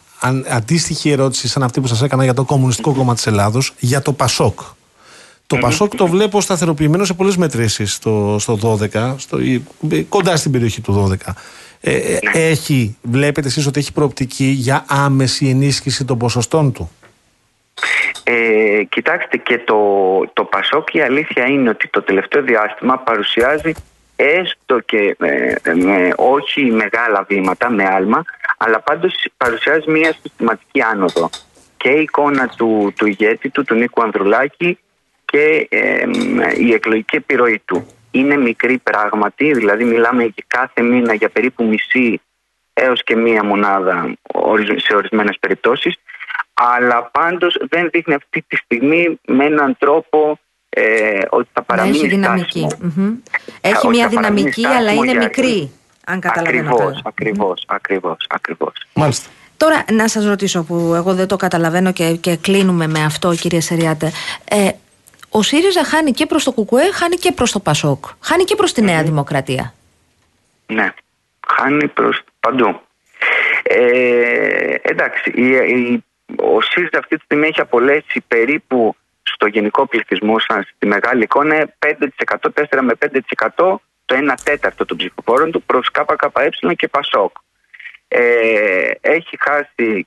αντίστοιχη 0.48 1.10
ερώτηση 1.10 1.48
σαν 1.48 1.62
αυτή 1.62 1.80
που 1.80 1.86
σας 1.86 2.02
έκανα 2.02 2.24
για 2.24 2.34
το 2.34 2.44
Κομμουνιστικό 2.44 2.94
Κόμμα 2.94 3.14
της 3.14 3.26
Ελλάδος, 3.26 3.74
για 3.78 4.02
το 4.02 4.12
ΠΑΣΟΚ. 4.12 4.60
Το 5.46 5.58
Πασόκ 5.58 5.96
το 5.96 6.06
βλέπω 6.06 6.40
σταθεροποιημένο 6.40 7.04
σε 7.04 7.14
πολλές 7.14 7.36
μετρήσεις 7.36 7.92
στο, 7.92 8.36
στο 8.38 8.78
12, 8.92 9.14
στο, 9.16 9.38
κοντά 10.08 10.36
στην 10.36 10.50
περιοχή 10.52 10.80
του 10.80 11.10
12. 11.26 11.32
Ε, 11.80 11.96
ε, 11.96 12.18
ναι. 12.22 12.40
έχει, 12.40 12.96
βλέπετε 13.02 13.48
εσείς 13.48 13.66
ότι 13.66 13.80
έχει 13.80 13.92
προοπτική 13.92 14.44
για 14.44 14.84
άμεση 14.88 15.48
ενίσχυση 15.48 16.04
των 16.04 16.18
ποσοστών 16.18 16.72
του; 16.72 16.90
Ε, 18.24 18.84
κοιτάξτε 18.88 19.36
και 19.36 19.58
το, 19.58 19.76
το 20.32 20.44
Πασόκ 20.44 20.94
η 20.94 21.00
αλήθεια 21.00 21.46
είναι 21.46 21.68
ότι 21.68 21.88
το 21.88 22.02
τελευταίο 22.02 22.42
διάστημα 22.42 22.98
παρουσιάζει 22.98 23.72
έστω 24.24 24.80
και 24.80 25.16
ε, 25.20 25.54
με 25.74 26.12
όχι 26.16 26.62
μεγάλα 26.64 27.24
βήματα, 27.28 27.70
με 27.70 27.84
άλμα, 27.84 28.24
αλλά 28.56 28.80
πάντως 28.80 29.26
παρουσιάζει 29.36 29.90
μια 29.90 30.12
συστηματική 30.22 30.82
άνοδο. 30.82 31.30
Και 31.76 31.88
η 31.88 32.00
εικόνα 32.00 32.48
του, 32.48 32.92
του 32.96 33.06
ηγέτη 33.06 33.50
του, 33.50 33.64
του 33.64 33.74
Νίκου 33.74 34.02
Ανδρουλάκη 34.02 34.78
και 35.24 35.68
η 36.58 36.72
εκλογική 36.72 37.16
επιρροή 37.16 37.62
του 37.64 37.86
είναι 38.10 38.36
μικρή 38.36 38.78
πράγματι, 38.78 39.52
δηλαδή 39.52 39.84
μιλάμε 39.84 40.22
για 40.22 40.44
κάθε 40.46 40.82
μήνα 40.82 41.14
για 41.14 41.28
περίπου 41.28 41.64
μισή 41.64 42.20
έως 42.72 43.02
και 43.02 43.16
μία 43.16 43.44
μονάδα 43.44 44.14
σε 44.76 44.94
ορισμένες 44.96 45.36
περιπτώσεις 45.40 45.94
αλλά 46.54 47.10
πάντως 47.12 47.56
δεν 47.70 47.88
δείχνει 47.92 48.14
αυτή 48.14 48.44
τη 48.48 48.56
στιγμή 48.56 49.20
με 49.26 49.44
έναν 49.44 49.76
τρόπο 49.78 50.38
ε, 50.74 51.20
ότι 51.30 51.48
θα 51.52 51.62
παραμείνει 51.62 51.96
Έχει 51.96 52.08
δυναμική. 52.08 52.66
Έχει 53.60 53.88
μια 53.88 54.08
δυναμική 54.08 54.66
αλλά 54.66 54.92
είναι 54.92 55.14
μικρή 55.14 55.70
αν 56.06 56.20
καταλαβαίνω 56.20 56.68
ακριβώς, 56.68 57.02
ακριβώς, 57.04 57.64
ακριβώς, 57.66 58.16
ακριβώς. 58.28 58.72
Μάλιστα. 58.94 59.30
Τώρα 59.56 59.84
να 59.92 60.08
σας 60.08 60.24
ρωτήσω 60.24 60.64
που 60.64 60.92
εγώ 60.94 61.14
δεν 61.14 61.26
το 61.26 61.36
καταλαβαίνω 61.36 61.92
και, 61.92 62.16
και 62.20 62.36
κλείνουμε 62.36 62.86
με 62.86 63.04
αυτό 63.04 63.34
κύριε 63.34 63.60
Σεριάτε 63.60 64.12
ε, 64.50 64.70
ο 65.34 65.42
ΣΥΡΙΖΑ 65.42 65.84
χάνει 65.84 66.10
και 66.10 66.26
προς 66.26 66.44
το 66.44 66.52
ΚΚΕ, 66.52 66.92
χάνει 66.92 67.16
και 67.16 67.32
προς 67.32 67.52
το 67.52 67.60
ΠΑΣΟΚ. 67.60 68.04
Χάνει 68.20 68.44
και 68.44 68.54
προς 68.54 68.72
τη 68.72 68.82
Νέα 68.82 69.02
Δημοκρατία. 69.02 69.74
Ναι, 70.66 70.94
χάνει 71.48 71.88
προς 71.88 72.22
παντού. 72.40 72.80
Ε, 73.62 74.74
εντάξει, 74.82 75.30
η, 75.30 76.04
ο 76.36 76.60
ΣΥΡΙΖΑ 76.60 76.98
αυτή 76.98 77.16
τη 77.16 77.24
στιγμή 77.24 77.46
έχει 77.46 77.60
απολέσει 77.60 78.24
περίπου 78.28 78.96
στο 79.42 79.50
γενικό 79.50 79.86
πληθυσμό 79.86 80.38
σαν 80.38 80.66
στη 80.74 80.86
μεγάλη 80.86 81.22
εικόνα 81.22 81.74
5%, 81.78 81.86
4 82.70 82.80
με 82.80 82.92
5% 82.98 83.76
το 84.04 84.16
1 84.16 84.34
τέταρτο 84.44 84.84
των 84.84 84.96
ψηφοφόρων 84.96 85.50
του 85.50 85.62
προς 85.62 85.90
ΚΚΕ 85.90 86.74
και 86.76 86.88
ΠΑΣΟΚ. 86.88 87.36
Ε, 88.08 88.90
έχει 89.00 89.36
χάσει 89.40 90.06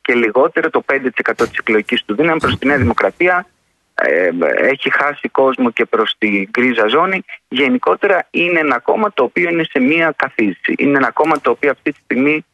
και 0.00 0.14
λιγότερο 0.14 0.70
το 0.70 0.84
5% 0.92 0.98
της 1.36 1.58
εκλογικής 1.58 2.04
του 2.04 2.14
δύναμης 2.14 2.42
προς 2.42 2.58
τη 2.58 2.66
Νέα 2.66 2.76
Δημοκρατία. 2.76 3.46
Ε, 3.94 4.30
έχει 4.56 4.90
χάσει 4.92 5.28
κόσμο 5.28 5.70
και 5.70 5.84
προς 5.84 6.14
την 6.18 6.48
γκρίζα 6.50 6.86
ζώνη. 6.88 7.24
Γενικότερα 7.48 8.28
είναι 8.30 8.58
ένα 8.60 8.78
κόμμα 8.78 9.12
το 9.12 9.22
οποίο 9.22 9.50
είναι 9.50 9.64
σε 9.64 9.80
μία 9.80 10.14
καθίζηση. 10.16 10.74
Είναι 10.76 10.96
ένα 10.96 11.10
κόμμα 11.10 11.40
το 11.40 11.50
οποίο 11.50 11.70
αυτή 11.70 11.92
τη 11.92 11.98
στιγμή 12.04 12.44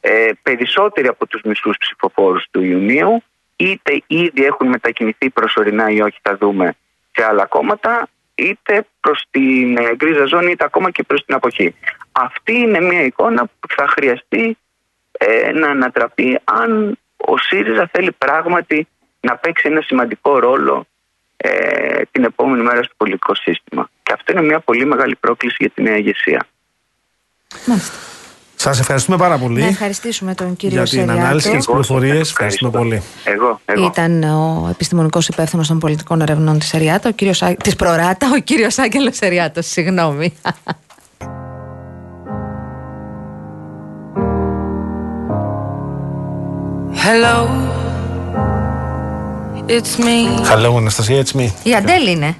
ε, 0.00 0.30
περισσότεροι 0.42 1.06
από 1.06 1.26
τους 1.26 1.42
μισούς 1.42 1.76
ψηφοφόρους 1.78 2.46
του 2.50 2.62
Ιουνίου 2.62 3.22
είτε 3.58 4.02
ήδη 4.06 4.44
έχουν 4.44 4.68
μετακινηθεί 4.68 5.30
προσωρινά 5.30 5.90
ή 5.90 6.00
όχι 6.00 6.18
θα 6.22 6.36
δούμε 6.36 6.74
σε 7.12 7.24
άλλα 7.24 7.46
κόμματα 7.46 8.08
είτε 8.34 8.86
προς 9.00 9.24
την 9.30 9.76
ε, 9.76 9.94
γκρίζα 9.96 10.24
ζώνη 10.24 10.50
είτε 10.50 10.64
ακόμα 10.64 10.90
και 10.90 11.02
προς 11.02 11.24
την 11.24 11.34
αποχή. 11.34 11.74
Αυτή 12.12 12.52
είναι 12.52 12.80
μια 12.80 13.02
εικόνα 13.02 13.44
που 13.44 13.68
θα 13.76 13.88
χρειαστεί 13.88 14.58
ε, 15.12 15.52
να 15.52 15.68
ανατραπεί 15.68 16.38
αν 16.44 16.98
ο 17.16 17.36
ΣΥΡΙΖΑ 17.38 17.88
θέλει 17.92 18.12
πράγματι 18.12 18.88
να 19.20 19.36
παίξει 19.36 19.68
ένα 19.68 19.80
σημαντικό 19.80 20.38
ρόλο 20.38 20.86
ε, 21.36 22.02
την 22.10 22.24
επόμενη 22.24 22.62
μέρα 22.62 22.82
στο 22.82 22.94
πολιτικό 22.96 23.34
σύστημα. 23.34 23.90
Και 24.02 24.12
αυτό 24.12 24.32
είναι 24.32 24.42
μια 24.42 24.60
πολύ 24.60 24.84
μεγάλη 24.84 25.16
πρόκληση 25.16 25.56
για 25.58 25.70
τη 25.70 25.82
νέα 25.82 25.96
ηγεσία. 25.96 26.46
Σας 28.60 28.80
ευχαριστούμε 28.80 29.16
πάρα 29.16 29.38
πολύ. 29.38 29.60
Να 29.60 29.66
ευχαριστήσουμε 29.66 30.34
τον 30.34 30.56
κύριο 30.56 30.82
Για 30.82 31.00
την 31.02 31.10
ανάλυση 31.10 31.50
και 31.50 31.56
τις 31.56 31.66
πληροφορίες. 31.66 32.30
Ευχαριστούμε 32.30 32.70
πολύ. 32.70 33.02
Εγώ, 33.24 33.60
εγώ. 33.64 33.84
Ήταν 33.86 34.22
ο 34.22 34.68
επιστημονικός 34.70 35.28
υπεύθυνος 35.28 35.68
των 35.68 35.78
πολιτικών 35.78 36.20
ερευνών 36.20 36.58
της 36.58 36.72
Εριάτα, 36.72 37.08
ο 37.08 37.12
κύριος, 37.12 37.42
της 37.62 37.76
Προράτα, 37.76 38.30
ο 38.34 38.38
κύριος 38.38 38.78
Άγγελος 38.78 39.18
Εριάτο. 39.18 39.62
Συγγνώμη. 39.62 40.32
Hello. 47.04 47.36
It's 49.66 49.98
me. 49.98 50.18
Hello, 50.52 50.76
Αναστασία, 50.76 51.22
it's 51.24 51.38
me. 51.38 51.48
Η 51.62 51.74
Αντέλ 51.74 52.06
είναι. 52.06 52.36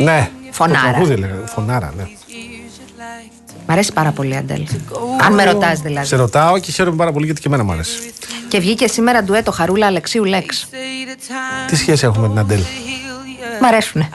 Ναι. 0.00 0.30
Φωνάρα. 0.50 0.98
Φωνάρα, 1.46 1.92
ναι. 1.96 2.04
Μ' 3.66 3.70
αρέσει 3.70 3.92
πάρα 3.92 4.10
πολύ 4.10 4.32
η 4.32 4.36
Αντέλ. 4.36 4.66
Αν 5.20 5.34
με 5.34 5.44
ρωτάς 5.44 5.80
δηλαδή. 5.80 6.06
Σε 6.06 6.16
ρωτάω 6.16 6.58
και 6.58 6.72
χαίρομαι 6.72 6.96
πάρα 6.96 7.12
πολύ 7.12 7.24
γιατί 7.24 7.40
και 7.40 7.48
εμένα 7.48 7.64
μου 7.64 7.72
αρέσει. 7.72 8.12
Και 8.48 8.58
βγήκε 8.58 8.88
σήμερα 8.88 9.22
ντουέτο 9.22 9.52
Χαρούλα 9.52 9.86
Αλεξίου 9.86 10.24
Λέξ. 10.24 10.68
Τι 11.66 11.76
σχέση 11.76 12.04
έχουμε 12.04 12.26
με 12.26 12.28
την 12.28 12.38
Αντέλ; 12.38 12.60
Μ' 13.60 13.64
αρέσουνε. 13.64 14.08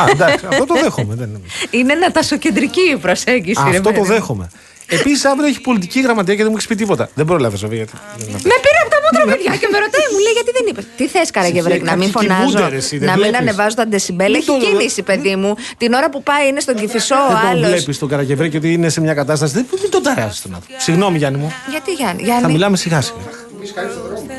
Α, 0.00 0.04
εντάξει, 0.10 0.46
αυτό 0.48 0.66
το 0.66 0.74
δέχομαι. 0.74 1.14
Δεν... 1.14 1.40
Είναι 1.70 1.92
ένα 1.92 2.10
τασοκεντρική 2.10 2.80
η 2.80 2.96
προσέγγιση. 2.96 3.62
Αυτό 3.66 3.92
το 3.92 4.02
δέχομαι. 4.02 4.48
Επίσης, 4.90 5.24
αύριο 5.24 5.46
έχει 5.46 5.60
πολιτική 5.60 6.00
γραμματεία 6.00 6.34
και 6.34 6.42
δεν 6.42 6.50
μου 6.50 6.56
έχεις 6.56 6.68
πει 6.68 6.74
τίποτα. 6.74 7.08
Δεν 7.14 7.24
πρόλαβε, 7.24 7.56
Σοφία. 7.56 7.76
γιατί 7.76 7.92
δεν 8.18 8.26
είναι 8.26 8.36
αυτό. 8.36 8.48
Με 8.48 8.54
πήρε 8.64 8.77
από 9.08 9.16
τα 9.18 9.24
μούτρα, 9.24 9.34
παιδιά, 9.34 9.52
και 9.62 9.68
με 9.72 9.78
ρωτάει, 9.84 10.06
μου 10.12 10.18
λέει 10.24 10.34
γιατί 10.38 10.50
δεν 10.56 10.64
είπες; 10.70 10.84
Τι 10.98 11.04
θες, 11.14 11.28
Καραγευρέκ, 11.36 11.80
να 11.90 11.96
μην 12.00 12.12
κάτι 12.12 12.26
φωνάζω, 12.26 12.44
κοιμούνται, 12.50 12.68
ρε, 12.74 12.76
εσύ, 12.82 12.94
δεν 12.98 13.06
να 13.08 13.12
μην 13.12 13.22
βλέπεις. 13.22 13.40
ανεβάζω 13.40 13.74
τα 13.80 13.84
ντεσιμπέλ. 13.88 14.30
Μην 14.30 14.36
Έχει 14.40 14.46
το- 14.46 14.58
κίνηση, 14.64 15.00
παιδί 15.08 15.34
μου. 15.42 15.50
Την 15.82 15.90
ώρα 15.98 16.08
που 16.12 16.20
πάει 16.22 16.44
είναι 16.48 16.60
στον 16.66 16.74
κυφισό 16.80 17.14
ο 17.14 17.18
Δεν 17.28 17.36
τον 17.40 17.48
άλλο. 17.50 17.66
βλέπει 17.66 17.92
τον 18.02 18.08
Καραγευρέκη 18.12 18.56
ότι 18.60 18.68
είναι 18.72 18.88
σε 18.88 19.00
μια 19.00 19.14
κατάσταση. 19.20 19.52
Δεν 19.58 19.66
μην 19.82 19.90
τον 19.90 20.02
ταράζει 20.02 20.40
τον 20.44 20.54
άνθρωπο. 20.54 20.80
Συγγνώμη, 20.86 21.16
Γιάννη 21.18 21.38
μου. 21.38 21.52
Γιατί 21.70 21.90
Γιάννη, 21.92 22.20
Θα 22.22 22.26
Γιάννη. 22.28 22.52
μιλάμε 22.52 22.76
σιγά 22.76 23.00
σιγά. 23.00 23.18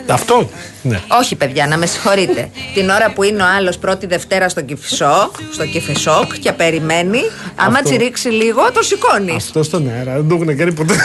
Αυτό. 0.07 0.49
Ναι. 0.81 0.99
Όχι, 1.19 1.35
παιδιά, 1.35 1.67
να 1.67 1.77
με 1.77 1.85
συγχωρείτε. 1.85 2.49
Την 2.73 2.89
ώρα 2.89 3.11
που 3.11 3.23
είναι 3.23 3.41
ο 3.43 3.45
άλλος 3.57 3.77
πρώτη 3.77 4.05
Δευτέρα 4.05 4.49
στον 4.49 4.65
Κυφισό, 4.65 5.31
στο 5.53 5.65
Κυφισόκ 5.65 6.33
και 6.39 6.51
περιμένει, 6.51 7.19
άμα 7.55 7.77
Αυτό. 7.77 7.89
τσιρίξει 7.89 8.27
λίγο, 8.29 8.71
το 8.71 8.81
σηκώνεις. 8.81 9.35
Αυτό 9.35 9.63
στον 9.63 9.89
αέρα 9.89 10.13
δεν 10.13 10.27
το 10.27 10.35
έχουν 10.35 10.57
κάνει 10.57 10.73
ποτέ. 10.73 10.95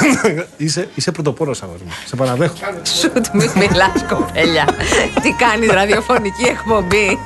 είσαι 0.57 0.89
είσαι 0.95 1.11
πρωτοπόρος, 1.13 1.63
αγόρι 1.63 1.81
μου. 1.85 1.93
Σε 2.07 2.17
παραδέχω. 2.17 2.55
Σουτ, 2.83 3.27
μη 3.33 3.51
μιλάς, 3.57 4.05
κοπέλια. 4.09 4.65
Τι 5.23 5.31
κάνεις 5.39 5.71
ραδιοφωνική 5.71 6.45
εκπομπή; 6.45 7.19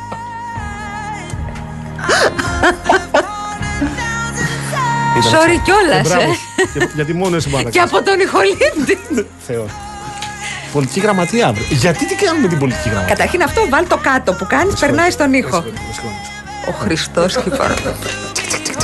Ήταν 5.18 5.32
Sorry 5.32 5.56
αυτό. 5.58 5.62
κιόλας, 5.64 6.02
Και 6.02 6.14
μπράβο. 6.14 6.30
ε. 6.30 6.78
Και- 6.78 6.88
Γιατί 6.94 7.14
μόνο 7.14 7.36
εσύ 7.36 7.48
μπορείς 7.48 7.64
να 7.64 7.70
Και 7.70 7.78
κάνεις. 7.78 7.94
από 7.94 8.04
τον 8.04 8.20
Ιχολίντη. 8.20 9.26
Θεός. 9.46 9.70
Πολιτική 10.72 11.00
γραμματεία 11.00 11.46
αύριο. 11.46 11.66
Γιατί 11.70 12.06
τι 12.06 12.14
κάνουμε 12.14 12.48
την 12.48 12.58
πολιτική 12.58 12.88
γραμματεία; 12.88 13.14
Καταρχήν 13.14 13.42
αυτό 13.42 13.66
βάλ 13.70 13.86
το 13.86 13.96
κάτω 13.96 14.32
που 14.32 14.46
κάνεις, 14.48 14.74
περνάει 14.80 15.10
στον 15.10 15.32
ήχο. 15.32 15.60
Με 15.60 15.72
συγχωρείτε. 15.92 16.28
Ο 16.68 16.72
Χριστός 16.72 17.36
και 17.36 17.50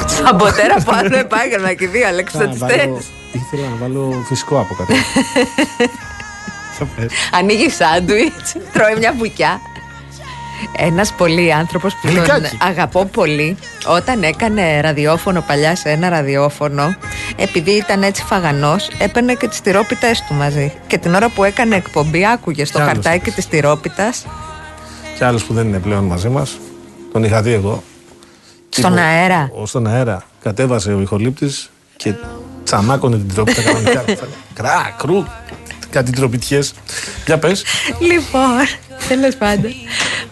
Σαμποτέρα 0.06 0.74
από 0.78 0.92
άλλο 0.94 1.16
επάγγελμα 1.16 1.72
και 1.72 1.88
δύο 1.88 2.02
Θα 2.02 2.08
αλεξιπτωτιστέ. 2.08 2.66
βάλω- 2.66 3.02
Ήθελα 3.32 3.68
να 3.68 3.76
βάλω 3.76 4.24
φυσικό 4.28 4.58
από 4.60 4.74
κάτω. 4.74 4.92
Θα 6.78 6.84
πες. 6.96 7.12
Ανοίγει 7.32 7.70
σάντουιτς, 7.70 8.52
τρώει 8.72 8.94
μια 8.98 9.12
μπουκιά. 9.16 9.60
Ένας 10.76 11.12
πολύ 11.12 11.52
άνθρωπος 11.54 11.94
που 11.94 12.00
τον 12.06 12.10
Γλυκάκι. 12.16 12.58
αγαπώ 12.62 13.04
πολύ, 13.04 13.56
όταν 13.86 14.22
έκανε 14.22 14.80
ραδιόφωνο 14.80 15.40
παλιά 15.46 15.76
σε 15.76 15.88
ένα 15.90 16.08
ραδιόφωνο, 16.08 16.94
επειδή 17.36 17.70
ήταν 17.70 18.02
έτσι 18.02 18.22
φαγανός, 18.24 18.88
έπαιρνε 18.98 19.34
και 19.34 19.48
τις 19.48 19.60
τυρόπιτες 19.60 20.22
του 20.28 20.34
μαζί. 20.34 20.72
Και 20.86 20.98
την 20.98 21.14
ώρα 21.14 21.28
που 21.28 21.44
έκανε 21.44 21.76
εκπομπή, 21.76 22.26
άκουγε 22.26 22.64
στο 22.64 22.78
Κι 22.78 22.82
άλλος 22.84 22.92
χαρτάκι 23.04 23.30
της 23.30 23.46
τυρόπιτας, 23.48 24.26
Και 25.18 25.24
άλλος 25.24 25.44
που 25.44 25.52
δεν 25.54 25.66
είναι 25.68 25.78
πλέον 25.78 26.04
μαζί 26.04 26.28
μας, 26.28 26.58
τον 27.12 27.24
είχα 27.24 27.42
δει 27.42 27.52
εγώ. 27.52 27.82
στον 28.68 28.90
Λοιπόν, 28.90 29.06
αέρα. 29.06 29.50
ο- 29.52 29.66
Στον 29.66 29.86
αέρα. 29.86 30.22
Κατέβασε 30.42 30.92
ο 30.92 31.00
ηχολήπτης 31.00 31.70
και 31.96 32.14
τσαμάκωνε 32.64 33.16
την 33.16 33.34
τρόπιτα 33.34 33.62
κανονικά. 33.62 34.04
Κρά, 34.54 34.94
κρού, 34.98 35.24
κάτι 35.90 36.10
τροπιτιέ. 36.12 36.60
Για 37.26 37.38
πες. 37.38 37.64
Λοιπόν, 38.00 38.50
τέλος 39.08 39.34
πάντων. 39.36 39.72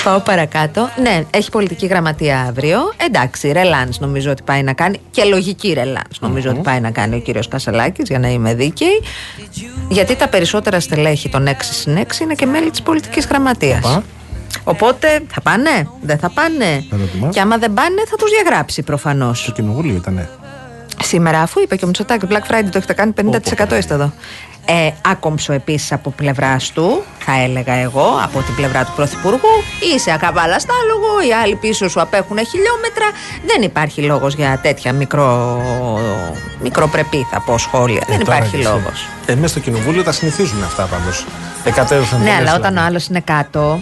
Πάω 0.05 0.21
παρακάτω. 0.21 0.89
Ναι, 1.03 1.25
έχει 1.31 1.51
πολιτική 1.51 1.87
γραμματεία 1.87 2.41
αύριο. 2.41 2.79
Εντάξει, 2.97 3.53
ρελάνς 3.53 3.99
νομίζω 3.99 4.31
ότι 4.31 4.43
πάει 4.43 4.63
να 4.63 4.73
κάνει. 4.73 5.01
Και 5.11 5.25
λογική 5.25 5.73
ρελάνς 5.73 6.21
νομίζω 6.21 6.51
ότι 6.51 6.61
πάει 6.61 6.81
να 6.81 6.91
κάνει 6.91 7.17
ο 7.17 7.19
κύριος 7.19 7.49
Κασαλάκης, 7.49 8.09
για 8.09 8.19
να 8.19 8.29
είμαι 8.29 8.55
δίκαιη. 8.55 9.03
Γιατί 9.89 10.17
τα 10.17 10.29
περισσότερα 10.29 10.81
στελέχη 10.81 11.29
των 11.29 11.47
6 11.47 11.53
συν 11.71 11.97
6 11.97 12.21
είναι 12.21 12.35
και 12.35 12.47
μέλη 12.47 12.71
της 12.71 12.83
πολιτικής 12.83 13.27
γραμματείας. 13.27 13.85
Οπα. 13.85 14.03
Οπότε 14.65 15.23
θα 15.33 15.41
πάνε, 15.41 15.89
δεν 16.01 16.19
θα 16.19 16.31
πάνε. 16.31 16.85
Ερώτημα. 16.93 17.29
Και 17.29 17.41
άμα 17.41 17.59
δεν 17.59 17.75
πάνε, 17.75 18.03
θα 18.09 18.17
τους 18.17 18.31
διαγράψει 18.31 18.83
προφανώς. 18.83 19.41
Στο 19.41 19.53
κοινοβούλιο 19.53 19.95
ήταν. 19.95 20.29
Σήμερα, 21.03 21.41
αφού 21.41 21.61
είπε 21.61 21.77
και 21.77 21.85
ο 21.85 21.87
Μητσοτάκης, 21.87 22.29
Black 22.31 22.53
Friday 22.53 22.69
το 22.71 22.79
έχετε 22.79 22.93
κάνει 22.93 23.13
50% 23.13 23.77
είστε 23.79 23.95
εδώ. 23.95 24.13
Ε, 24.65 24.91
άκομψο 25.11 25.53
επίσης 25.53 25.93
από 25.93 26.11
πλευράς 26.11 26.71
του, 26.71 27.03
θα 27.19 27.33
έλεγα 27.43 27.73
εγώ, 27.73 28.07
από 28.25 28.39
την 28.43 28.55
πλευρά 28.55 28.85
του 28.85 28.93
Πρωθυπουργού. 28.97 29.49
Είσαι 29.95 30.13
ακαβαλαστάλογο, 30.13 31.21
οι 31.29 31.33
άλλοι 31.43 31.55
πίσω 31.55 31.89
σου 31.89 32.01
απέχουν 32.01 32.39
χιλιόμετρα. 32.39 33.07
Δεν 33.47 33.63
υπάρχει 33.63 34.03
λόγος 34.03 34.35
για 34.35 34.59
τέτοια 34.63 34.93
μικρό, 34.93 35.61
μικροπρεπή, 36.63 37.27
θα 37.31 37.41
πω, 37.41 37.59
σχόλια. 37.59 38.03
δεν 38.09 38.21
υπάρχει 38.21 38.57
λόγος. 38.57 39.07
Ε, 39.27 39.35
μέσα 39.35 39.49
στο 39.49 39.61
κοινοβούλιο 39.61 40.03
τα 40.03 40.13
συνηθίζουν 40.13 40.63
αυτά 40.65 40.85
πάντως. 40.85 41.27
Εκατέρωθεν 41.65 42.19
Ναι, 42.19 42.25
πολλές 42.25 42.41
αλλά 42.41 42.51
όταν 42.51 42.65
ο 42.65 42.69
δηλαδή. 42.69 42.87
άλλος 42.89 43.07
είναι 43.07 43.21
κάτω, 43.21 43.81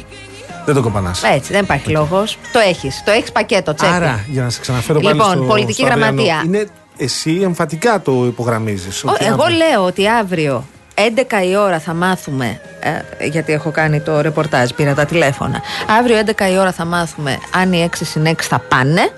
Δεν 0.64 0.74
το 0.74 0.82
κοπανάς. 0.82 1.22
έτσι 1.22 1.52
δεν 1.52 1.62
υπάρχει 1.62 1.90
λόγος. 1.90 2.38
Το 2.52 2.58
έχεις. 2.58 3.02
Το 3.04 3.10
έχεις 3.10 3.32
πακέτο, 3.32 3.74
τσέπη. 3.74 3.92
Άρα, 3.94 4.24
για 4.28 4.42
να 4.42 4.50
σε 4.50 4.60
ξαναφέρω 4.60 5.00
πάλι 5.00 5.14
Λοιπόν, 5.16 5.32
στο, 5.32 5.42
πολιτική 5.42 5.82
στο 5.82 5.92
αυριανό, 5.92 6.22
γραμματεία. 6.22 6.42
Είναι 6.46 6.66
εσύ 7.00 7.40
εμφατικά 7.42 8.00
το 8.00 8.24
υπογραμμίζεις. 8.26 9.04
Ω, 9.04 9.14
Εγώ 9.18 9.46
λέω 9.46 9.84
ότι 9.84 10.08
αύριο 10.08 10.64
11 10.94 11.44
η 11.50 11.56
ώρα 11.56 11.78
θα 11.80 11.94
μάθουμε, 11.94 12.60
ε, 12.80 13.26
γιατί 13.26 13.52
έχω 13.52 13.70
κάνει 13.70 14.00
το 14.00 14.20
ρεπορτάζ, 14.20 14.70
πήρα 14.70 14.94
τα 14.94 15.04
τηλέφωνα. 15.04 15.60
Αύριο 15.98 16.16
11 16.16 16.50
η 16.50 16.58
ώρα 16.58 16.72
θα 16.72 16.84
μάθουμε 16.84 17.38
αν 17.54 17.72
οι 17.72 17.88
6 17.90 18.04
συν 18.04 18.26
6 18.26 18.34
θα 18.40 18.58
πάνε 18.58 19.10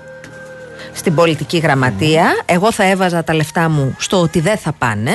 στην 0.93 1.15
πολιτική 1.15 1.57
γραμματεία. 1.57 2.25
Εγώ 2.45 2.71
θα 2.71 2.83
έβαζα 2.83 3.23
τα 3.23 3.33
λεφτά 3.33 3.69
μου 3.69 3.95
στο 3.99 4.21
ότι 4.21 4.39
δεν 4.39 4.57
θα 4.57 4.71
πάνε. 4.71 5.11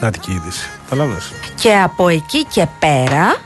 Να 0.00 0.10
την 0.10 0.22
είδηση. 0.26 0.68
Καταλαβαίνω. 0.84 1.18
Και 1.60 1.72
από 1.74 2.08
εκεί 2.08 2.44
και 2.44 2.66
πέρα 2.78 3.36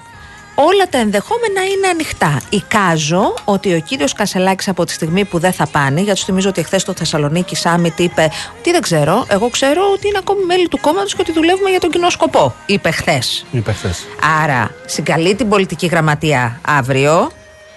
όλα 0.61 0.89
τα 0.91 0.99
ενδεχόμενα 0.99 1.65
είναι 1.65 1.87
ανοιχτά. 1.89 2.41
Εικάζω 2.51 3.35
ότι 3.45 3.75
ο 3.75 3.81
κύριος 3.81 4.13
Κασελάκης 4.13 4.69
από 4.69 4.85
τη 4.85 4.93
στιγμή 4.93 5.25
που 5.25 5.39
δεν 5.39 5.53
θα 5.53 5.67
πάνε, 5.67 6.01
γιατί 6.01 6.19
σου 6.19 6.25
θυμίζω 6.25 6.49
ότι 6.49 6.61
εχθές 6.61 6.83
στο 6.83 6.93
Θεσσαλονίκη 6.93 7.57
Σάμιτ 7.57 7.99
είπε 7.99 8.31
ότι 8.59 8.71
δεν 8.71 8.81
ξέρω, 8.81 9.25
εγώ 9.29 9.49
ξέρω 9.51 9.83
ότι 9.95 10.09
είναι 10.09 10.19
ακόμη 10.19 10.45
μέλη 10.45 10.69
του 10.69 10.79
κόμματος 10.81 11.15
και 11.15 11.21
ότι 11.21 11.33
δουλεύουμε 11.33 11.71
για 11.71 11.81
τον 11.81 11.91
κοινό 11.91 12.11
σκοπό, 12.11 12.55
είπε 12.67 12.91
χθες. 12.91 13.45
Είπε 13.51 13.73
χθες. 13.73 14.07
Άρα 14.43 14.71
συγκαλεί 14.87 15.35
την 15.35 15.49
πολιτική 15.49 15.87
γραμματεία 15.87 16.61
αύριο 16.67 17.31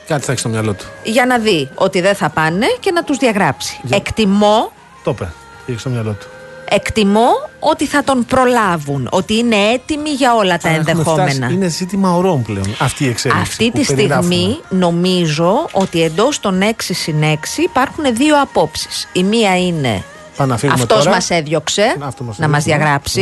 Κάτι 0.07 0.23
θα 0.23 0.27
έχεις 0.31 0.39
στο 0.39 0.49
μυαλό 0.49 0.73
του. 0.73 0.85
για 1.03 1.25
να 1.25 1.37
δει 1.39 1.69
ότι 1.75 2.01
δεν 2.01 2.15
θα 2.15 2.29
πάνε 2.29 2.65
και 2.79 2.91
να 2.91 3.03
τους 3.03 3.17
διαγράψει. 3.17 3.79
Εκτιμώ 3.89 4.71
Το 5.03 5.11
είπε. 5.11 5.33
Είχε 5.65 5.79
στο 5.79 5.89
μυαλό 5.89 6.11
του. 6.11 6.27
Εκτιμώ 6.73 7.27
ότι 7.59 7.85
θα 7.85 8.03
τον 8.03 8.25
προλάβουν, 8.25 9.07
ότι 9.11 9.37
είναι 9.37 9.55
έτοιμοι 9.55 10.09
για 10.09 10.35
όλα 10.35 10.57
τα 10.57 10.69
Άρα 10.69 10.77
έχουμε 10.77 10.91
ενδεχόμενα. 10.91 11.31
φτάσει- 11.31 11.53
Είναι 11.53 11.67
ζήτημα 11.67 12.15
ωρών 12.15 12.41
πλέον 12.41 12.75
αυτή 12.79 13.03
η 13.03 13.07
εξέλιξη. 13.07 13.41
Αυτή 13.41 13.71
που 13.71 13.79
τη 13.79 13.85
περιγράφουμε. 13.85 14.33
στιγμή 14.35 14.59
νομίζω 14.69 15.67
ότι 15.71 16.01
εντός 16.03 16.39
των 16.39 16.61
6 16.61 16.93
συν 16.93 17.23
6 17.23 17.61
υπάρχουν 17.61 18.03
δύο 18.15 18.41
απόψεις. 18.41 19.07
Η 19.13 19.23
μία 19.23 19.57
είναι 19.57 20.03
Πάμε 20.37 20.51
να 20.51 20.57
φύγουμε 20.57 20.81
αυτός 20.81 20.97
τώρα. 20.97 21.11
μας 21.11 21.29
έδιωξε 21.29 21.95
Να, 21.99 22.05
αυτό 22.05 22.23
μας 22.23 22.37
να 22.37 22.47
μας 22.47 22.65
έδιωξε, 22.65 22.83
διαγράψει. 22.83 23.21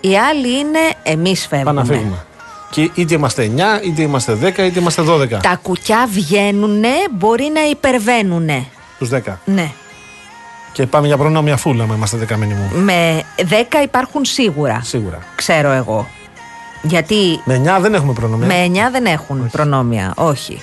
ναι. 0.00 0.10
Η 0.10 0.16
άλλη 0.18 0.58
είναι 0.58 0.78
εμείς 1.02 1.46
Πάμε 1.50 1.62
να 1.72 1.84
φεύγουμε. 1.84 1.96
φύγουμε. 1.96 2.24
Και 2.70 2.90
είτε 3.00 3.14
είμαστε 3.14 3.42
9, 3.42 3.80
είτε 3.84 4.02
είμαστε 4.02 4.34
10, 4.34 4.64
είτε 4.64 4.78
είμαστε 4.80 5.02
12. 5.02 5.40
Τα 5.42 5.58
κουκιά 5.62 6.08
βγαίνουνε, 6.12 6.88
μπορεί 7.10 7.50
να 7.54 7.60
υπερβαίνουνε. 7.70 8.66
Τους 8.98 9.08
10. 9.08 9.40
Ναι. 9.44 9.70
Και 10.72 10.86
πάμε 10.86 11.06
για 11.06 11.16
προνόμια 11.16 11.56
φούλα, 11.56 11.84
άμα 11.84 11.94
είμαστε 11.94 12.26
10 12.32 12.36
μήνυμου. 12.36 12.68
Με 12.74 13.22
10 13.36 13.44
υπάρχουν 13.82 14.24
σίγουρα. 14.24 14.80
Σίγουρα. 14.84 15.18
Ξέρω 15.34 15.70
εγώ. 15.70 16.08
Γιατί 16.84 17.40
Με 17.44 17.62
9 17.76 17.80
δεν 17.80 17.94
έχουμε 17.94 18.12
προνόμια. 18.12 18.46
Με 18.46 18.66
9 18.66 18.90
δεν 18.92 19.04
έχουν 19.06 19.48
προνόμια, 19.50 20.12
όχι. 20.16 20.62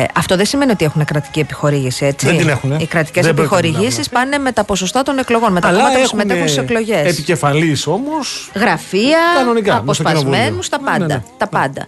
Ε, 0.00 0.04
αυτό 0.14 0.36
δεν 0.36 0.46
σημαίνει 0.46 0.70
ότι 0.70 0.84
έχουν 0.84 1.04
κρατική 1.04 1.40
επιχορήγηση, 1.40 2.04
έτσι. 2.06 2.26
Δεν 2.26 2.36
την 2.36 2.48
έχουνε. 2.48 2.76
Οι 2.80 2.86
κρατικές 2.86 3.24
Δεν 3.24 3.34
πρόκειται 3.34 3.54
να 3.54 3.58
επιχορηγήσεις 3.66 4.08
την 4.08 4.16
πάνε 4.16 4.38
με 4.38 4.52
τα 4.52 4.64
ποσοστά 4.64 5.02
των 5.02 5.18
εκλογών, 5.18 5.52
με 5.52 5.60
τα 5.60 5.68
Αλλά 5.68 5.76
κόμματα 5.78 5.98
που 5.98 6.04
έχουν 6.04 6.18
συμμετέχουν 6.18 6.48
στις 6.48 6.62
εκλογές. 6.62 7.12
επικεφαλής 7.12 7.86
όμως. 7.86 8.50
Γραφεία, 8.54 9.18
Κανονικά, 9.36 9.82
μέσα 9.82 9.94
στο 9.94 10.02
αποσπασμένους, 10.08 10.68
κοινοβούλιο. 10.68 10.68
τα 10.70 10.78
Ναι, 10.78 10.90
πάντα. 10.90 11.06
ναι, 11.06 11.14
ναι. 11.14 11.22
Τα 11.38 11.46
πάντα. 11.46 11.86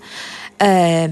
Ε, 0.57 1.09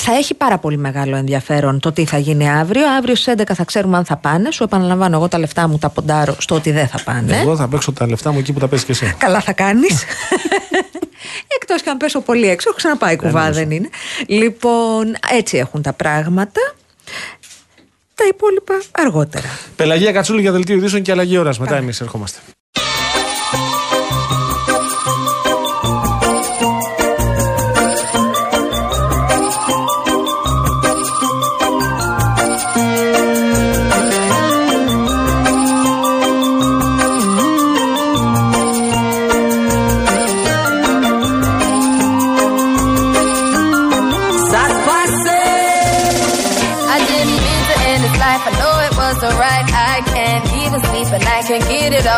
θα 0.00 0.12
έχει 0.14 0.34
πάρα 0.34 0.58
πολύ 0.58 0.76
μεγάλο 0.76 1.16
ενδιαφέρον 1.16 1.80
το 1.80 1.92
τι 1.92 2.04
θα 2.04 2.18
γίνει 2.18 2.50
αύριο. 2.50 2.88
Αύριο 2.98 3.14
στις 3.14 3.34
11 3.36 3.42
θα 3.54 3.64
ξέρουμε 3.64 3.96
αν 3.96 4.04
θα 4.04 4.16
πάνε. 4.16 4.50
Σου 4.50 4.62
επαναλαμβάνω, 4.62 5.16
εγώ 5.16 5.28
τα 5.28 5.38
λεφτά 5.38 5.68
μου 5.68 5.78
τα 5.78 5.88
ποντάρω 5.88 6.34
στο 6.38 6.54
ότι 6.54 6.70
δεν 6.70 6.88
θα 6.88 7.00
πάνε. 7.04 7.38
Εγώ 7.38 7.56
θα 7.56 7.68
παίξω 7.68 7.92
τα 7.92 8.06
λεφτά 8.06 8.32
μου 8.32 8.38
εκεί 8.38 8.52
που 8.52 8.58
τα 8.58 8.68
παίζει 8.68 8.84
και 8.84 8.92
εσύ. 8.92 9.14
Καλά 9.18 9.40
θα 9.40 9.52
κάνεις. 9.52 10.04
Εκτός 11.60 11.82
και 11.82 11.90
αν 11.90 11.96
πέσω 11.96 12.20
πολύ 12.20 12.48
έξω, 12.48 12.68
έχω 12.68 12.76
ξαναπάει 12.76 13.16
κουβά, 13.16 13.50
δεν 13.50 13.70
είναι. 13.70 13.88
Λοιπόν, 14.26 15.16
έτσι 15.32 15.56
έχουν 15.56 15.82
τα 15.82 15.92
πράγματα. 15.92 16.60
Τα 18.14 18.24
υπόλοιπα 18.28 18.80
αργότερα. 18.90 19.48
Πελαγία 19.76 20.12
Κατσούλη 20.12 20.40
για 20.40 20.52
δελτίο 20.52 20.76
ειδήσεων 20.76 21.02
και 21.02 21.10
αλλαγή 21.10 21.38
ώρας. 21.38 21.58
Μετά 21.58 21.76
εμείς 21.76 22.00
ερχόμαστε. 22.00 22.38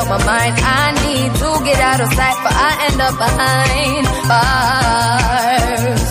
Out 0.02 0.08
my 0.14 0.20
mind. 0.32 0.54
I 0.80 0.84
need 1.06 1.30
to 1.42 1.50
get 1.68 1.78
out 1.90 2.00
of 2.04 2.08
sight, 2.18 2.38
but 2.44 2.54
I 2.68 2.70
end 2.86 2.98
up 3.06 3.14
behind 3.24 4.04
bars. 4.30 6.04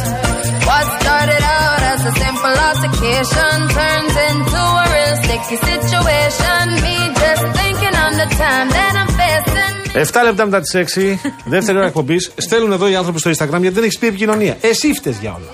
What 0.68 0.86
started 1.00 1.44
out 1.60 1.82
as 1.94 2.02
a 2.12 2.14
simple 2.24 2.56
altercation 2.70 3.58
turns 3.78 4.16
into 4.30 4.62
a 4.84 4.86
real 4.96 5.16
sticky 5.24 5.58
situation. 5.70 6.64
Me 6.86 6.96
just 7.24 7.44
thinking 7.60 7.96
on 8.06 8.12
the 8.22 8.28
time 8.44 8.68
that 8.78 8.94
I'm 9.02 9.12
facing. 9.20 9.70
7 9.94 10.24
λεπτά 10.24 10.46
μετά 10.46 10.60
τις 10.62 10.74
6, 10.76 11.18
δεύτερη 11.46 11.78
ώρα 11.78 11.88
εκπομπής. 11.88 12.32
Στέλνουν 12.38 12.72
εδώ 12.72 12.88
οι 12.90 12.96
άνθρωποι 12.96 13.20
στο 13.20 13.30
Instagram 13.30 13.60
γιατί 13.60 13.70
δεν 13.70 13.84
έχεις 13.84 13.98
πει 13.98 14.08
επικοινωνία. 14.08 14.58
Εσύ 14.62 14.94
φταίει 14.94 15.18
για 15.22 15.30
όλα. 15.30 15.50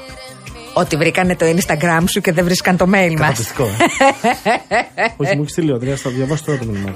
Ότι 0.73 0.95
βρήκανε 0.95 1.35
το 1.35 1.45
Instagram 1.45 2.03
σου 2.09 2.21
και 2.21 2.31
δεν 2.31 2.43
βρίσκαν 2.45 2.77
το 2.77 2.85
mail 2.85 3.15
μας. 3.19 3.19
Καταπληκτικό. 3.19 3.69
ε. 4.95 5.03
Όχι, 5.23 5.35
μου 5.35 5.41
έχεις 5.41 5.51
στείλει 5.51 5.71
ο 5.71 5.73
Ανδρέας, 5.73 6.01
θα 6.01 6.09
διαβάσω 6.09 6.43
τώρα 6.45 6.57
το 6.57 6.65
μήνυμα. 6.65 6.91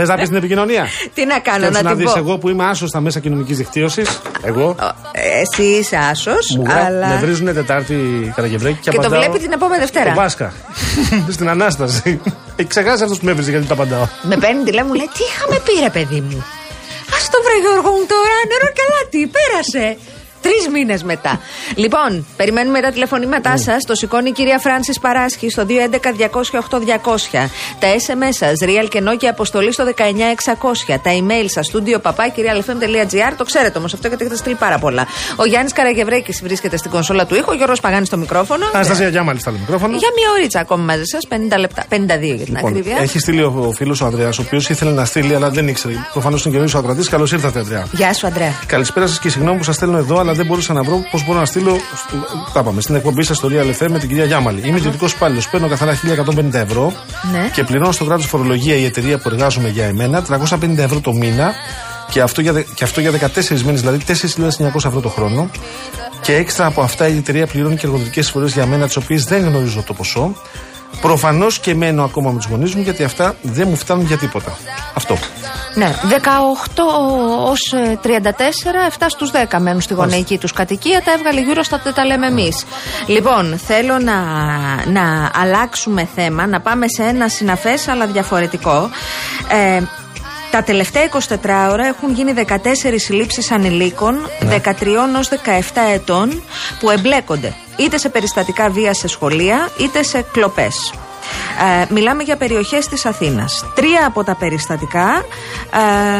Θες 0.00 0.08
να 0.08 0.14
πεις 0.16 0.28
την 0.28 0.36
επικοινωνία; 0.36 0.86
Τι 1.14 1.24
να 1.26 1.38
κάνω, 1.38 1.64
Θες 1.64 1.74
να 1.74 1.82
να 1.82 1.88
την 1.88 1.98
δεις 1.98 2.12
πω. 2.12 2.18
εγώ 2.18 2.38
που 2.38 2.48
είμαι 2.48 2.64
άσος 2.64 2.88
στα 2.88 3.00
μέσα 3.00 3.18
κοινωνικής 3.20 3.56
δικτύωσης; 3.56 4.20
Εγώ. 4.42 4.76
Ε, 5.12 5.40
Εσύ 5.40 5.62
είσαι 5.62 5.96
άσος, 6.10 6.54
Μου 6.56 6.64
γράφουν, 6.66 6.84
αλλά. 6.86 7.06
με 7.08 7.16
βρίζουν 7.16 7.54
Τετάρτη 7.54 7.94
Καραγευρέκη 8.36 8.78
και, 8.82 8.90
Και 8.90 8.96
το 8.96 9.02
απαντάω 9.06 9.20
βλέπει 9.20 9.38
την 9.44 9.52
επόμενη 9.52 9.80
Δευτέρα. 9.80 10.10
Το 10.12 10.20
Πάσχα. 10.20 10.52
Στην 11.36 11.48
Ανάσταση. 11.48 12.20
Έχει 12.56 12.68
ξεχάσει 12.68 13.02
αυτός 13.02 13.18
που 13.18 13.24
με 13.24 13.30
έβριζε 13.30 13.50
γιατί 13.50 13.66
τα 13.66 13.74
απαντάω. 13.74 14.06
Με 14.22 14.36
παίρνει 14.36 14.62
τηλέφωνο, 14.62 14.92
μου 14.92 14.98
λέει 15.00 15.10
Τι 15.16 15.22
είχαμε 15.30 15.56
πει, 15.64 15.72
ρε 15.86 15.90
παιδί 15.90 16.20
μου; 16.28 16.38
Α 17.16 17.18
το 17.32 17.38
βρε 17.44 17.56
Γιώργο 17.64 17.90
μου 17.96 18.04
τώρα, 18.14 18.36
νερό 18.50 18.68
και 18.76 18.82
αλάτι, 18.86 19.20
πέρασε. 19.36 19.86
Τρεις 20.42 20.68
μήνες 20.72 21.02
μετά. 21.02 21.40
Λοιπόν, 21.74 22.26
περιμένουμε 22.36 22.80
τα 22.80 22.90
τηλεφωνήματά 22.90 23.56
σας. 23.58 23.84
Το 23.84 23.94
σηκώνει 23.94 24.28
η 24.28 24.32
κυρία 24.32 24.58
Φράνσης 24.58 24.98
Παράσχη 25.00 25.50
στο 25.50 25.66
211-200-8200. 25.68 27.48
Τα 27.78 27.88
SMS 28.06 28.34
σα, 28.38 28.48
real 28.50 28.86
και 28.88 29.02
no 29.08 29.16
και 29.16 29.28
αποστολή 29.28 29.72
στο 29.72 29.84
19600. 29.84 30.98
Τα 31.02 31.10
email 31.10 31.44
σας, 31.46 31.70
studio 31.72 32.00
papakirialfm.gr. 32.10 33.32
Το 33.36 33.44
ξέρετε 33.44 33.78
όμως 33.78 33.94
αυτό 33.94 34.08
γιατί 34.08 34.22
έχετε 34.24 34.38
στείλει 34.38 34.54
πάρα 34.54 34.78
πολλά. 34.78 35.06
Ο 35.36 35.44
Γιάννης 35.44 35.72
Καραγευρέκης 35.72 36.40
βρίσκεται 36.42 36.76
στην 36.76 36.90
κονσόλα 36.90 37.26
του 37.26 37.34
ήχου. 37.34 37.46
Ο 37.50 37.54
Γιώργος 37.54 37.80
Παγάνης 37.80 38.06
στο 38.06 38.16
μικρόφωνο. 38.16 38.66
Αναστασία 38.74 39.08
Γιάμαλη 39.08 39.40
στα 39.40 39.50
μικρόφωνο. 39.50 39.96
Για 39.96 40.08
μία 40.16 40.30
ωρίτσα 40.38 40.60
ακόμη 40.60 40.84
μαζί 40.84 41.04
σας, 41.04 41.26
50 41.28 41.58
λεπτά. 41.58 41.84
52 41.88 42.34
για 42.34 42.44
την 42.44 42.54
Λοιπόν, 42.54 42.70
ακρίβεια. 42.70 42.96
έχει 43.00 43.18
στείλει 43.18 43.42
ο, 43.42 43.64
ο 43.68 43.72
φίλος 43.72 44.00
ο 44.00 44.04
Ανδρέας, 44.04 44.38
ο 44.38 44.42
οποίος 44.46 44.68
ήθελε 44.68 44.90
να 44.90 45.04
στείλει, 45.04 45.34
αλλά 45.34 45.50
δεν 45.50 45.68
ήξερε. 45.68 45.94
Προφανώς 46.12 46.44
είναι 46.44 46.54
καινούριο 46.54 46.78
ακροατή. 46.78 47.08
Καλώς 47.08 47.32
ήρθατε, 47.32 47.58
Ανδρέα. 47.58 47.86
Γεια 47.92 48.12
σου, 48.14 48.26
Αντρέα. 48.26 48.52
Καλησπέρα 48.66 49.06
σας 49.06 49.18
και 49.18 49.28
συγγνώμη 49.28 49.58
που 49.58 49.64
σας 49.64 49.74
στέλνω 49.74 49.96
εδώ, 49.98 50.18
αλλά 50.30 50.38
δεν 50.38 50.46
μπορούσα 50.46 50.72
να 50.72 50.82
βρω 50.82 51.04
πώς 51.10 51.24
μπορώ 51.24 51.38
να 51.38 51.44
στείλω. 51.44 51.76
στο- 51.96 52.16
Τα 52.52 52.62
πάμε, 52.62 52.80
στην 52.80 52.94
εκπομπή 52.94 53.22
σας 53.22 53.36
στο 53.36 53.48
Real 53.52 53.82
FM 53.82 53.86
με 53.90 53.98
την 53.98 54.08
κυρία 54.08 54.24
Γιάμαλη. 54.24 54.60
Είμαι 54.68 54.78
ιδιωτικός 54.78 55.12
υπάλληλος, 55.12 55.48
παίρνω 55.48 55.68
καθαρά 55.68 55.94
1150 55.94 56.58
ευρώ 56.58 56.92
Ναι. 57.32 57.50
και 57.52 57.64
πληρώνω 57.64 57.92
στο 57.92 58.04
κράτος 58.04 58.26
φορολογία 58.26 58.74
η 58.76 58.84
εταιρεία 58.84 59.18
που 59.18 59.28
εργάζομαι 59.32 59.68
για 59.68 59.84
εμένα 59.84 60.22
350 60.22 60.82
ευρώ 60.82 61.00
το 61.00 61.12
μήνα 61.12 61.52
και 62.10 62.20
αυτό 62.20 62.40
για, 62.40 62.52
δε- 62.52 62.62
και 62.74 62.84
αυτό 62.84 63.00
για 63.00 63.10
14 63.10 63.62
μήνες, 63.62 63.80
δηλαδή 63.80 63.98
4.900 63.98 64.88
ευρώ 64.88 65.00
το 65.00 65.08
χρόνο. 65.08 65.50
Και 66.20 66.34
έξτρα 66.34 66.66
από 66.66 66.80
αυτά 66.82 67.08
η 67.08 67.16
εταιρεία 67.16 67.46
πληρώνει 67.46 67.74
και 67.76 67.86
εργοδοτικές 67.86 68.24
εισφορέ 68.24 68.46
για 68.46 68.66
μένα, 68.66 68.86
τις 68.86 68.96
οποίες 68.96 69.24
δεν 69.24 69.44
γνωρίζω 69.44 69.82
το 69.86 69.92
ποσό. 69.92 70.34
Προφανώς 71.00 71.58
και 71.58 71.74
μένω 71.74 72.04
ακόμα 72.04 72.30
με 72.30 72.36
τους 72.36 72.46
γονείς 72.46 72.74
μου, 72.74 72.82
γιατί 72.82 73.04
αυτά 73.04 73.34
δεν 73.42 73.68
μου 73.68 73.76
φτάνουν 73.76 74.06
για 74.06 74.16
τίποτα. 74.16 74.58
Αυτό. 74.94 75.18
Ναι, 75.74 75.94
18 76.08 76.82
ως 77.46 77.74
34, 78.02 78.80
7 78.98 79.06
στους 79.08 79.30
10 79.30 79.58
μένουν 79.60 79.80
στη 79.80 79.94
γονεϊκή 79.94 80.38
τους 80.38 80.52
κατοικία. 80.52 81.02
Τα 81.02 81.12
έβγαλε 81.12 81.40
γύρω 81.40 81.62
στα 81.62 81.80
τα 81.94 82.04
λέμε 82.04 82.26
εμείς. 82.26 82.64
Λοιπόν, 83.06 83.58
θέλω 83.66 83.98
να, 83.98 84.14
να 84.86 85.30
αλλάξουμε 85.34 86.08
θέμα, 86.14 86.46
να 86.46 86.60
πάμε 86.60 86.86
σε 86.88 87.02
ένα 87.02 87.28
συναφές 87.28 87.88
αλλά 87.88 88.06
διαφορετικό. 88.06 88.90
Ε, 89.48 89.82
τα 90.50 90.62
τελευταία 90.62 91.02
24 91.28 91.70
ώρα 91.70 91.86
έχουν 91.86 92.12
γίνει 92.12 92.34
14 92.46 92.56
συλλήψεις 92.96 93.50
ανηλίκων 93.50 94.28
13 94.40 94.62
ως 95.18 95.28
17 95.28 95.34
ετών 95.92 96.42
που 96.80 96.90
εμπλέκονται 96.90 97.54
είτε 97.80 97.98
σε 97.98 98.08
περιστατικά 98.08 98.70
βία 98.70 98.94
σε 98.94 99.08
σχολεία 99.08 99.68
είτε 99.80 100.02
σε 100.02 100.24
κλοπές. 100.32 100.92
Ε, 101.82 101.94
μιλάμε 101.94 102.22
για 102.22 102.36
περιοχές 102.36 102.86
της 102.88 103.06
Αθήνας. 103.06 103.64
Τρία 103.74 104.06
από 104.06 104.24
τα 104.24 104.34
περιστατικά 104.36 105.24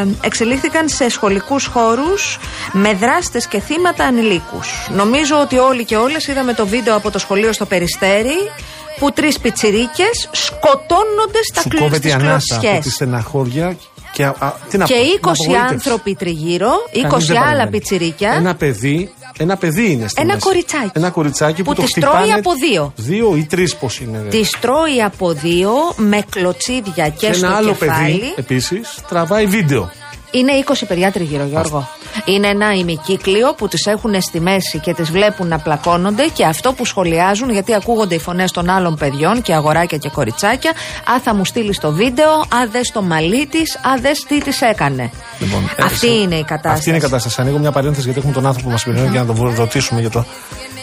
ε, 0.03 0.07
εξελίχθηκαν 0.21 0.89
σε 0.89 1.09
σχολικούς 1.09 1.65
χώρους 1.65 2.39
με 2.71 2.93
δράστες 2.93 3.47
και 3.47 3.59
θύματα 3.59 4.03
ανηλίκους. 4.05 4.87
Νομίζω 4.89 5.39
ότι 5.39 5.57
όλοι 5.57 5.85
και 5.85 5.95
όλες 5.95 6.27
είδαμε 6.27 6.53
το 6.53 6.67
βίντεο 6.67 6.95
από 6.95 7.11
το 7.11 7.19
σχολείο 7.19 7.53
στο 7.53 7.65
Περιστέρι 7.65 8.51
που 8.99 9.11
τρεις 9.11 9.39
πιτσιρίκες 9.39 10.29
σκοτώνονται 10.31 11.39
στα 11.51 11.61
Σου 11.61 11.67
κλ- 11.69 11.79
κόβεται 11.81 12.07
η 12.07 12.11
στις 12.11 12.23
ανάσα 12.23 12.53
από 12.53 12.61
κλωτσιές. 12.61 12.83
τη 12.83 12.89
στεναχώρια 12.91 13.77
και, 14.13 14.23
α, 14.25 14.35
α, 14.39 14.53
τι 14.69 14.77
να 14.77 14.85
Και 14.85 14.93
πω, 14.93 14.99
20 15.01 15.31
απογοήτευση. 15.31 15.73
άνθρωποι 15.73 16.15
τριγύρω, 16.15 16.71
20 16.93 17.01
Κανείς 17.09 17.25
δεν 17.25 17.37
άλλα 17.37 17.45
παρεμβαίνει. 17.47 17.69
πιτσιρίκια. 17.71 18.31
Ένα 18.33 18.55
παιδί, 18.55 19.13
ένα 19.37 19.57
παιδί 19.57 19.91
είναι 19.91 20.07
στη 20.07 20.21
Ένα 20.21 20.33
μέση. 20.33 20.45
κοριτσάκι. 20.45 20.89
Ένα 20.93 21.09
κοριτσάκι 21.09 21.63
που, 21.63 21.69
Που 21.69 21.75
το 21.75 21.81
τις 21.81 21.91
χτυπάνε. 21.91 22.17
τρώει 22.17 22.31
από 22.31 22.51
δύο. 22.53 22.93
Δύο 22.95 23.35
ή 23.35 23.43
τρεις 23.45 23.75
πώς 23.75 23.99
είναι. 23.99 24.21
ρε. 24.23 24.27
Τη 24.29 24.49
τρώει 24.61 25.01
από 25.05 25.31
δύο 25.33 25.71
με 25.95 26.23
κλωτσίδια 26.29 27.09
και, 27.09 27.27
Και 27.27 27.33
στο 27.33 27.45
ένα 27.45 27.55
άλλο 27.55 27.67
κεφάλι. 27.75 28.17
παιδί 28.19 28.33
επίσης 28.35 28.95
τραβάει 29.09 29.45
βίντεο. 29.45 29.91
Είναι 30.31 30.51
20 30.67 30.73
παιδιά 30.87 31.11
τριγύρω, 31.11 31.43
Γιώργο. 31.45 31.89
Είναι 32.25 32.47
ένα 32.47 32.73
ημικύκλιο 32.73 33.53
που 33.53 33.67
τις 33.67 33.85
έχουν 33.85 34.21
στη 34.21 34.39
μέση 34.39 34.79
και 34.79 34.93
τις 34.93 35.11
βλέπουν 35.11 35.47
να 35.47 35.59
πλακώνονται 35.59 36.27
και 36.33 36.45
αυτό 36.45 36.73
που 36.73 36.85
σχολιάζουν, 36.85 37.49
γιατί 37.49 37.73
ακούγονται 37.73 38.15
οι 38.15 38.19
φωνές 38.19 38.51
των 38.51 38.69
άλλων 38.69 38.95
παιδιών 38.95 39.41
και 39.41 39.53
αγοράκια 39.53 39.97
και 39.97 40.09
κοριτσάκια. 40.09 40.71
Α, 41.11 41.19
θα 41.23 41.35
μου 41.35 41.45
στείλεις 41.45 41.79
το 41.79 41.91
βίντεο, 41.91 42.31
α, 42.31 42.67
δες 42.71 42.91
το 42.91 43.01
μαλλί 43.01 43.45
της, 43.47 43.75
α, 43.75 43.79
δες 44.01 44.23
τι 44.23 44.41
της 44.41 44.61
έκανε. 44.61 45.11
Λοιπόν, 45.39 45.63
ε, 45.75 45.83
αυτή 45.83 45.97
σε- 45.97 46.07
είναι 46.07 46.35
η 46.35 46.43
κατάσταση. 46.43 46.75
Αυτή 46.75 46.89
είναι 46.89 46.97
η 46.97 47.01
κατάσταση. 47.01 47.41
Ανοίγω 47.41 47.57
μια 47.57 47.71
παρένθεση 47.71 48.03
γιατί 48.03 48.19
έχουμε 48.19 48.33
τον 48.33 48.45
άνθρωπο 48.45 48.65
που 48.67 48.71
μας 48.73 48.83
περιμένει 48.83 49.09
για 49.09 49.19
να 49.19 49.25
τον 49.25 49.35
βο- 49.35 49.53
ρωτήσουμε 49.55 49.99
για 49.99 50.09
το. 50.09 50.25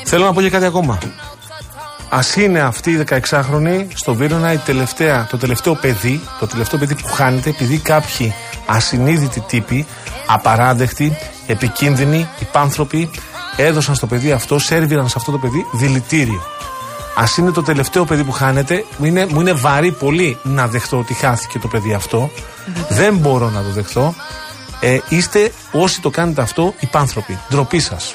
Θέλω 0.05 0.25
να 0.25 0.33
πω 0.33 0.41
και 0.41 0.51
κάτι 0.51 0.65
ακόμα. 0.65 0.99
Α 2.09 2.21
είναι 2.37 2.61
αυτή 2.61 2.91
η 2.91 3.05
16χρονη 3.09 3.87
στο 3.95 4.15
Βίρονα 4.15 4.53
η 4.53 4.57
τελευταία, 4.57 5.27
το 5.31 5.37
τελευταίο 5.37 5.75
παιδί, 5.75 6.21
το 6.41 6.47
τελευταίο 6.47 6.79
παιδί 6.79 6.95
που 6.95 7.07
χάνεται 7.07 7.51
επειδή 7.51 7.79
κάποιοι 7.79 8.35
ασυνείδητοι 8.67 9.41
τύποι, 9.41 9.87
απαράδεκτοι, 10.27 11.17
επικίνδυνοι, 11.47 12.29
υπάνθρωποι, 12.41 13.11
έδωσαν 13.57 13.95
στο 13.95 14.07
παιδί 14.07 14.33
αυτό, 14.33 14.59
σέρβιραν 14.59 15.09
σε 15.09 15.15
αυτό 15.17 15.31
το 15.31 15.39
παιδί 15.39 15.67
δηλητήριο. 15.73 16.43
Α 17.15 17.25
είναι 17.39 17.51
το 17.51 17.63
τελευταίο 17.63 18.05
παιδί 18.05 18.25
που 18.25 18.33
χάνεται, 18.33 18.85
μου 18.97 19.07
είναι, 19.07 19.27
μου 19.27 19.41
είναι 19.41 19.53
βαρύ 19.53 19.93
πολύ 19.93 20.39
να 20.43 20.67
δεχτώ 20.67 20.99
ότι 20.99 21.15
χάθηκε 21.15 21.59
το 21.59 21.69
παιδί 21.69 21.93
αυτό. 21.93 22.31
Δεν 22.89 23.17
μπορώ 23.17 23.51
να 23.51 23.63
το 23.63 23.69
δεχτώ. 23.69 24.15
Ε, 24.81 24.99
είστε 25.09 25.53
όσοι 25.73 26.01
το 26.01 26.11
κάνετε 26.11 26.43
αυτό 26.43 26.75
υπάνθρωποι. 26.81 27.39
Ντροπή 27.51 27.81
σας. 27.81 28.15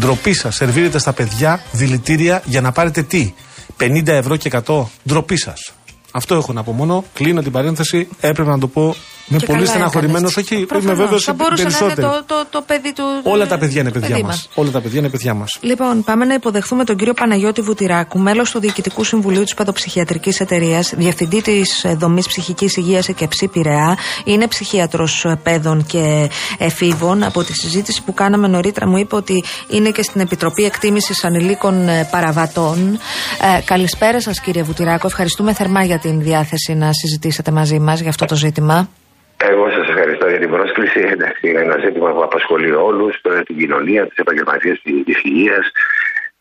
Ντροπή 0.00 0.32
σας. 0.32 0.54
Σερβίρετε 0.54 0.98
στα 0.98 1.12
παιδιά 1.12 1.60
δηλητήρια 1.72 2.42
για 2.44 2.60
να 2.60 2.72
πάρετε 2.72 3.02
τι; 3.02 3.34
50 3.80 4.06
ευρώ 4.06 4.36
και 4.36 4.50
100. 4.66 4.84
Ντροπή 5.08 5.36
σας. 5.36 5.72
Αυτό 6.10 6.34
έχω 6.34 6.52
να 6.52 6.62
πω 6.62 6.72
μόνο. 6.72 7.04
Κλείνω 7.12 7.42
την 7.42 7.52
παρένθεση. 7.52 8.08
Έπρεπε 8.20 8.50
να 8.50 8.58
το 8.58 8.68
πω. 8.68 8.94
Είμαι 9.30 9.38
Και 9.38 9.46
πολύ 9.46 9.58
καλά 9.58 9.70
στεναχωρημένος. 9.70 10.30
έκανες. 10.30 10.50
Όχι, 10.50 10.56
είμαι 10.56 10.66
Προφανώς. 10.66 10.96
βέβαιος 10.98 11.24
Θα 11.24 11.32
ότι 11.32 11.42
μπορούσε 11.42 11.62
να 11.62 11.68
είναι 11.68 11.78
περισσότερο. 11.78 12.24
το, 12.26 12.34
το, 12.34 12.46
το 12.50 12.62
παιδί 12.66 12.92
του. 12.92 13.04
Όλα 13.22 13.46
τα 13.46 13.58
παιδιά 13.58 13.80
είναι 13.80 13.90
του 13.90 14.00
παιδιά 14.00 14.14
παιδί 14.14 14.26
μας. 14.26 14.34
μας. 14.36 14.48
Όλα 14.54 14.70
τα 14.70 14.80
παιδιά 14.80 14.98
είναι 14.98 15.08
παιδιά 15.08 15.34
μας. 15.34 15.58
Λοιπόν, 15.60 16.04
πάμε 16.04 16.24
να 16.24 16.34
υποδεχθούμε 16.34 16.84
τον 16.84 16.96
κύριο 16.96 17.14
Παναγιώτη 17.14 17.60
Βουτυράκου, 17.60 18.18
μέλος 18.18 18.50
του 18.50 18.60
Διοικητικού 18.60 19.04
Συμβουλίου 19.04 19.42
της 19.42 19.54
Παιδοψυχιατρικής 19.54 20.40
Εταιρείας, 20.40 20.92
διευθυντή 20.96 21.42
της 21.42 21.84
Δομής 21.96 22.26
Ψυχικής 22.26 22.76
Υγείας 22.76 23.08
ΕΚΕΨΗ 23.08 23.48
Πειραιά. 23.48 23.96
Είναι 24.24 24.46
ψυχίατρος 24.48 25.26
παιδών 25.42 25.86
και 25.86 26.30
εφήβων. 26.58 27.22
Από 27.22 27.44
τη 27.44 27.52
συζήτηση 27.52 28.02
που 28.02 28.14
κάναμε 28.14 28.46
νωρίτερα, 28.48 28.86
μου 28.88 28.96
είπε 28.96 29.14
ότι 29.16 29.44
είναι 29.68 29.90
και 29.90 30.02
στην 30.02 30.20
Επιτροπή 30.20 30.64
Εκτίμησης 30.64 31.24
Ανηλίκων 31.24 31.88
ε, 31.88 32.08
Παραβατών. 32.10 32.98
Ε, 33.58 33.60
καλησπέρα 33.64 34.20
σας, 34.20 34.40
κύριε 34.40 34.62
Βουτυράκου. 34.62 35.06
Ευχαριστούμε 35.06 35.52
θερμά 35.54 35.84
για 35.84 35.98
την 35.98 36.22
διάθεση 36.22 36.74
να 36.74 36.92
συζητήσετε 36.92 37.50
μαζί 37.50 37.78
μας 37.78 38.00
για 38.00 38.08
αυτό 38.08 38.24
το 38.24 38.34
ζήτημα. 38.34 38.88
Εγώ 39.46 39.70
σας 39.70 39.88
ευχαριστώ 39.88 40.28
για 40.28 40.38
την 40.38 40.50
πρόσκληση. 40.50 41.00
Εντάξει, 41.00 41.48
είναι 41.48 41.60
ένα 41.60 41.78
ζήτημα 41.84 42.12
που 42.12 42.22
απασχολεί 42.22 42.72
όλους, 42.72 43.20
την 43.46 43.56
κοινωνία, 43.56 44.06
τι 44.06 44.14
επαγγελματίες 44.16 44.80
της 45.04 45.22
υγείας. 45.22 45.66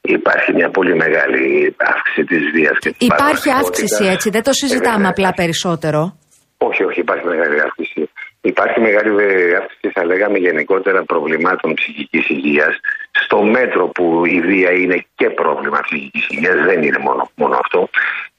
Υπάρχει 0.02 0.54
μια 0.54 0.70
πολύ 0.70 0.96
μεγάλη 0.96 1.76
αύξηση 1.78 2.24
της 2.24 2.44
βίας 2.54 2.78
και 2.80 2.90
της 2.90 3.08
Υπάρχει 3.08 3.50
αύξηση 3.52 4.06
έτσι, 4.06 4.30
δεν 4.30 4.44
το 4.44 4.54
συζητάμε 4.54 5.08
απλά 5.08 5.34
περισσότερο. 5.34 6.18
Όχι, 6.58 6.84
όχι, 6.84 7.00
υπάρχει 7.00 7.26
μεγάλη 7.26 7.62
αύξηση. 7.62 8.10
Υπάρχει 8.42 8.80
μεγάλη 8.80 9.12
ε, 9.24 9.56
αύξηση, 9.56 9.90
θα 9.94 10.06
λέγαμε, 10.06 10.38
γενικότερα 10.38 11.04
προβλημάτων 11.04 11.74
ψυχικής 11.74 12.30
υγείας. 12.30 12.80
Στο 13.12 13.44
μέτρο 13.44 13.88
που 13.88 14.26
η 14.26 14.40
βία 14.42 14.72
είναι 14.72 15.06
και 15.16 15.30
πρόβλημα 15.30 15.80
ψυχικής 15.82 16.28
υγείας, 16.30 16.56
δεν 16.66 16.84
είναι 16.84 16.98
μόνο, 16.98 17.30
μόνο 17.36 17.56
αυτό. 17.64 17.90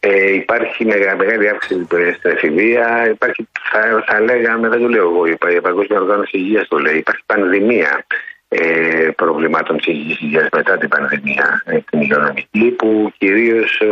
Ε, 0.00 0.32
υπάρχει 0.34 0.84
μεγα, 0.84 1.16
μεγάλη 1.16 1.48
αύξηση 1.48 1.86
στην 2.16 2.30
εφηβεία. 2.30 3.08
Υπάρχει, 3.10 3.48
θα, 3.72 4.04
θα 4.06 4.20
λέγαμε, 4.20 4.68
δεν 4.68 4.80
το 4.80 4.88
λέω 4.88 5.02
εγώ, 5.02 5.26
η 5.26 5.36
Πα- 5.36 5.50
η 5.50 5.60
Παγκόσμια 5.60 6.00
Οργάνωση 6.00 6.36
Υγείας 6.36 6.68
το 6.68 6.78
λέει. 6.78 6.96
Υπάρχει 6.96 7.22
πανδημία 7.26 8.06
ε, 8.48 9.08
προβλημάτων 9.16 9.76
ψυχική 9.76 10.24
υγείας 10.24 10.48
μετά 10.52 10.78
την 10.78 10.88
πανδημία, 10.88 11.62
ε, 11.66 11.78
την 11.90 12.00
υγειονομική, 12.00 12.74
που 12.78 13.12
κυρίως 13.18 13.82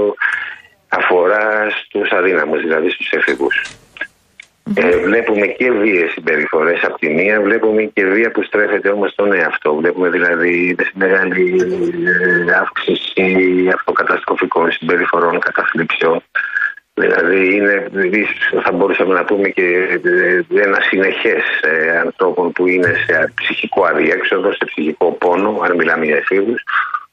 αφορά 0.89 1.71
στους 1.71 2.11
αδύναμους, 2.11 2.61
δηλαδή 2.61 2.91
στους 2.91 3.11
εφηβούς. 3.11 3.63
Ε, 4.75 4.99
βλέπουμε 4.99 5.47
και 5.47 5.71
βίες 5.71 6.11
συμπεριφορές 6.11 6.85
από 6.85 6.99
τη 6.99 7.09
μία, 7.09 7.41
βλέπουμε 7.41 7.83
και 7.83 8.05
βία 8.05 8.31
που 8.31 8.43
στρέφεται 8.43 8.89
όμως 8.89 9.11
στον 9.11 9.33
εαυτό. 9.33 9.75
Βλέπουμε 9.75 10.09
δηλαδή 10.09 10.77
μεγάλη 10.95 11.57
ε, 12.49 12.53
αύξηση 12.53 13.71
αυτοκαταστροφικών 13.75 14.73
συμπεριφορών, 14.73 15.39
καταθλίψεων. 15.39 16.23
Δηλαδή 16.95 17.55
είναι, 17.55 17.89
ίσως 18.11 18.63
θα 18.63 18.73
μπορούσαμε 18.73 19.15
να 19.15 19.25
πούμε 19.25 19.49
και 19.49 19.63
ε, 20.05 20.61
ένα 20.63 20.81
συνεχές 20.81 21.43
ε, 21.63 21.99
ανθρώπων 21.99 22.53
που 22.53 22.67
είναι 22.67 22.95
σε 23.07 23.33
ψυχικό 23.35 23.85
αδιέξοδο, 23.85 24.53
σε 24.53 24.65
ψυχικό 24.65 25.13
πόνο, 25.13 25.61
αν 25.63 25.77
μιλάμε 25.77 26.05
για 26.05 26.17
εφήβους, 26.17 26.63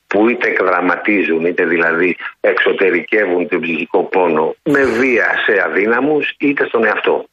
που 0.07 0.29
είτε 0.29 0.47
εκδραματίζουν 0.47 1.45
είτε 1.45 1.65
δηλαδή 1.65 2.17
εξωτερικεύουν 2.39 3.47
τον 3.47 3.61
ψυχικό 3.61 4.03
πόνο 4.03 4.55
με 4.63 4.83
βία 4.83 5.27
σε 5.45 5.63
αδύναμους 5.65 6.35
είτε 6.39 6.65
στον 6.65 6.85
εαυτό. 6.85 7.25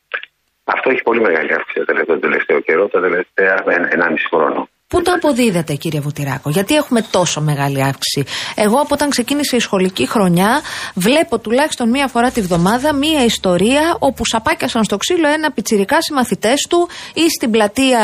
Αυτό 0.75 0.91
έχει 0.91 1.03
πολύ 1.03 1.21
μεγάλη 1.21 1.51
αύξηση 1.59 1.85
το 2.07 2.19
τελευταίο 2.19 2.61
καιρό, 2.61 2.89
τα 2.89 3.01
τελευταία 3.01 3.55
1,5 3.67 4.17
χρόνο. 4.35 4.69
Πού 4.91 5.03
το 5.03 5.13
αποδίδεται, 5.13 5.75
κύριε 5.75 6.01
Βουτυράκο, 6.01 6.51
γιατί 6.51 6.75
έχουμε 6.75 7.01
τόσο 7.11 7.41
μεγάλη 7.41 7.83
αύξηση. 7.83 8.25
Εγώ, 8.55 8.77
από 8.77 8.89
όταν 8.91 9.11
ξεκίνησε 9.11 9.57
η 9.57 9.59
σχολική 9.59 10.07
χρονιά, 10.07 10.61
βλέπω 10.95 11.39
τουλάχιστον 11.39 11.91
μία 11.91 12.09
φορά 12.09 12.31
τη 12.31 12.41
βδομάδα 12.41 12.95
μία 12.95 13.25
ιστορία 13.25 13.97
όπου 13.99 14.27
σαπάκιασαν 14.27 14.85
στο 14.85 14.97
ξύλο 14.97 15.29
ένα 15.29 15.53
πιτσιρικά 15.53 15.97
συμμαθητές 16.01 16.67
του 16.69 16.89
ή 17.15 17.29
στην 17.29 17.51
πλατεία 17.51 18.01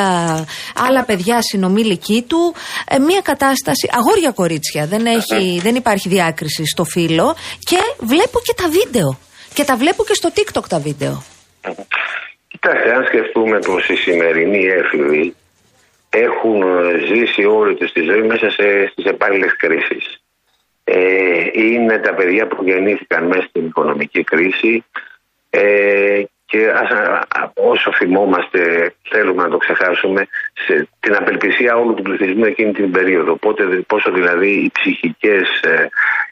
άλλα 0.89 1.05
παιδιά 1.05 1.43
συνομήλικοί 1.43 2.25
του. 2.29 2.55
Ε, 2.89 2.99
μία 2.99 3.21
κατάσταση, 3.21 3.89
αγόρια 3.93 4.31
κορίτσια, 4.31 4.87
δεν, 4.87 5.07
έχει, 5.07 5.61
δεν 5.63 5.75
υπάρχει 5.75 6.09
διάκριση 6.09 6.67
στο 6.67 6.85
φύλλο 6.85 7.37
και 7.59 7.79
βλέπω 7.99 8.39
και 8.45 8.55
τα 8.63 8.69
βίντεο. 8.69 9.19
Και 9.55 9.65
τα 9.65 9.77
βλέπω 9.77 10.05
και 10.05 10.15
στο 10.15 10.31
TikTok 10.35 10.65
τα 10.69 10.79
βίντεο. 10.79 11.23
Κοιτάξτε, 12.61 12.95
αν 12.95 13.05
σκεφτούμε 13.05 13.59
πως 13.59 13.89
οι 13.89 13.97
σημερινοί 13.97 14.67
έφηβοι 14.67 15.35
έχουν 16.11 16.65
ζήσει 17.07 17.45
όλη 17.45 17.75
τους 17.75 17.93
τη 17.93 18.01
ζωή 18.01 18.23
μέσα 18.23 18.51
σε, 18.51 18.87
στις 18.87 19.05
επάλληλες 19.05 19.57
κρίσεις. 19.57 20.21
Ε, 20.85 21.45
είναι 21.53 21.99
τα 21.99 22.15
παιδιά 22.15 22.47
που 22.47 22.65
γεννήθηκαν 22.65 23.25
μέσα 23.25 23.47
στην 23.49 23.67
οικονομική 23.67 24.25
κρίση 24.25 24.85
ε, 25.51 26.23
και 26.47 26.71
ας, 26.71 26.89
όσο 27.55 27.93
θυμόμαστε 27.93 28.93
θέλουμε 29.03 29.43
να 29.43 29.49
το 29.49 29.57
ξεχάσουμε 29.57 30.27
σε 30.53 30.89
την 31.01 31.15
απελπισία 31.15 31.77
όλου 31.77 31.95
του 31.95 32.03
πληθυσμού 32.03 32.45
εκείνη 32.45 32.73
την 32.73 32.91
περίοδο. 32.91 33.37
Πότε, 33.37 33.65
πόσο 33.65 34.11
δηλαδή 34.13 34.49
οι 34.49 34.71
ψυχικές 34.73 35.61
ε, 35.61 35.89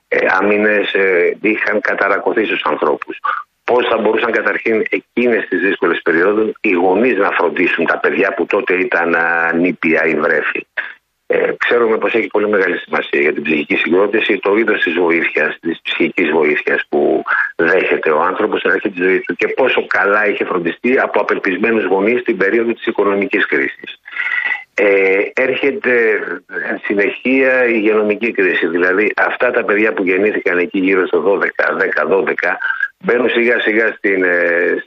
ε 0.08 0.26
άμυνες 0.40 0.92
ε, 0.94 1.36
είχαν 1.40 1.80
καταρακωθεί 1.80 2.44
στους 2.44 2.62
ανθρώπους 2.64 3.18
πώς 3.64 3.86
θα 3.88 3.98
μπορούσαν 3.98 4.32
καταρχήν 4.32 4.84
εκείνες 4.90 5.46
τις 5.48 5.60
δύσκολες 5.60 6.00
περιόδους 6.02 6.52
οι 6.60 6.72
γονείς 6.72 7.16
να 7.16 7.30
φροντίσουν 7.30 7.86
τα 7.86 7.98
παιδιά 7.98 8.34
που 8.34 8.46
τότε 8.46 8.74
ήταν 8.74 9.16
νήπια 9.54 10.04
ή 10.04 10.14
βρέφη. 10.14 10.66
Ε, 11.26 11.52
ξέρουμε 11.58 11.98
πως 11.98 12.14
έχει 12.14 12.26
πολύ 12.26 12.48
μεγάλη 12.48 12.78
σημασία 12.78 13.20
για 13.20 13.32
την 13.32 13.42
ψυχική 13.42 13.76
συγκρότηση 13.76 14.38
το 14.38 14.56
είδος 14.56 14.82
της 14.82 14.94
βοήθειας, 14.94 15.58
της 15.60 15.80
ψυχικής 15.82 16.30
βοήθειας 16.30 16.84
που 16.88 17.22
δέχεται 17.56 18.10
ο 18.10 18.20
άνθρωπος 18.20 18.58
στην 18.58 18.70
αρχή 18.70 18.90
της 18.90 19.04
ζωής 19.04 19.22
του 19.24 19.34
και 19.34 19.48
πόσο 19.48 19.86
καλά 19.86 20.28
είχε 20.28 20.44
φροντιστεί 20.44 20.98
από 20.98 21.20
απελπισμένους 21.20 21.84
γονείς 21.84 22.20
στην 22.20 22.36
περίοδο 22.36 22.72
της 22.72 22.86
οικονομικής 22.86 23.46
κρίσης. 23.46 23.98
Ε, 24.74 25.20
έρχεται 25.34 25.92
εν 26.68 26.80
συνεχεία 26.84 27.66
η 27.66 27.72
υγειονομική 27.74 28.30
κρίση. 28.32 28.66
Δηλαδή 28.66 29.12
αυτά 29.16 29.50
τα 29.50 29.64
παιδιά 29.64 29.92
που 29.92 30.04
γεννήθηκαν 30.04 30.58
εκεί 30.58 30.78
γύρω 30.78 31.06
στο 31.06 31.20
12, 31.20 31.70
10, 31.78 32.06
12 32.06 32.56
μπαίνουν 33.04 33.28
σιγά 33.30 33.60
σιγά 33.60 33.92
στην, 33.96 34.24
ε, 34.24 34.84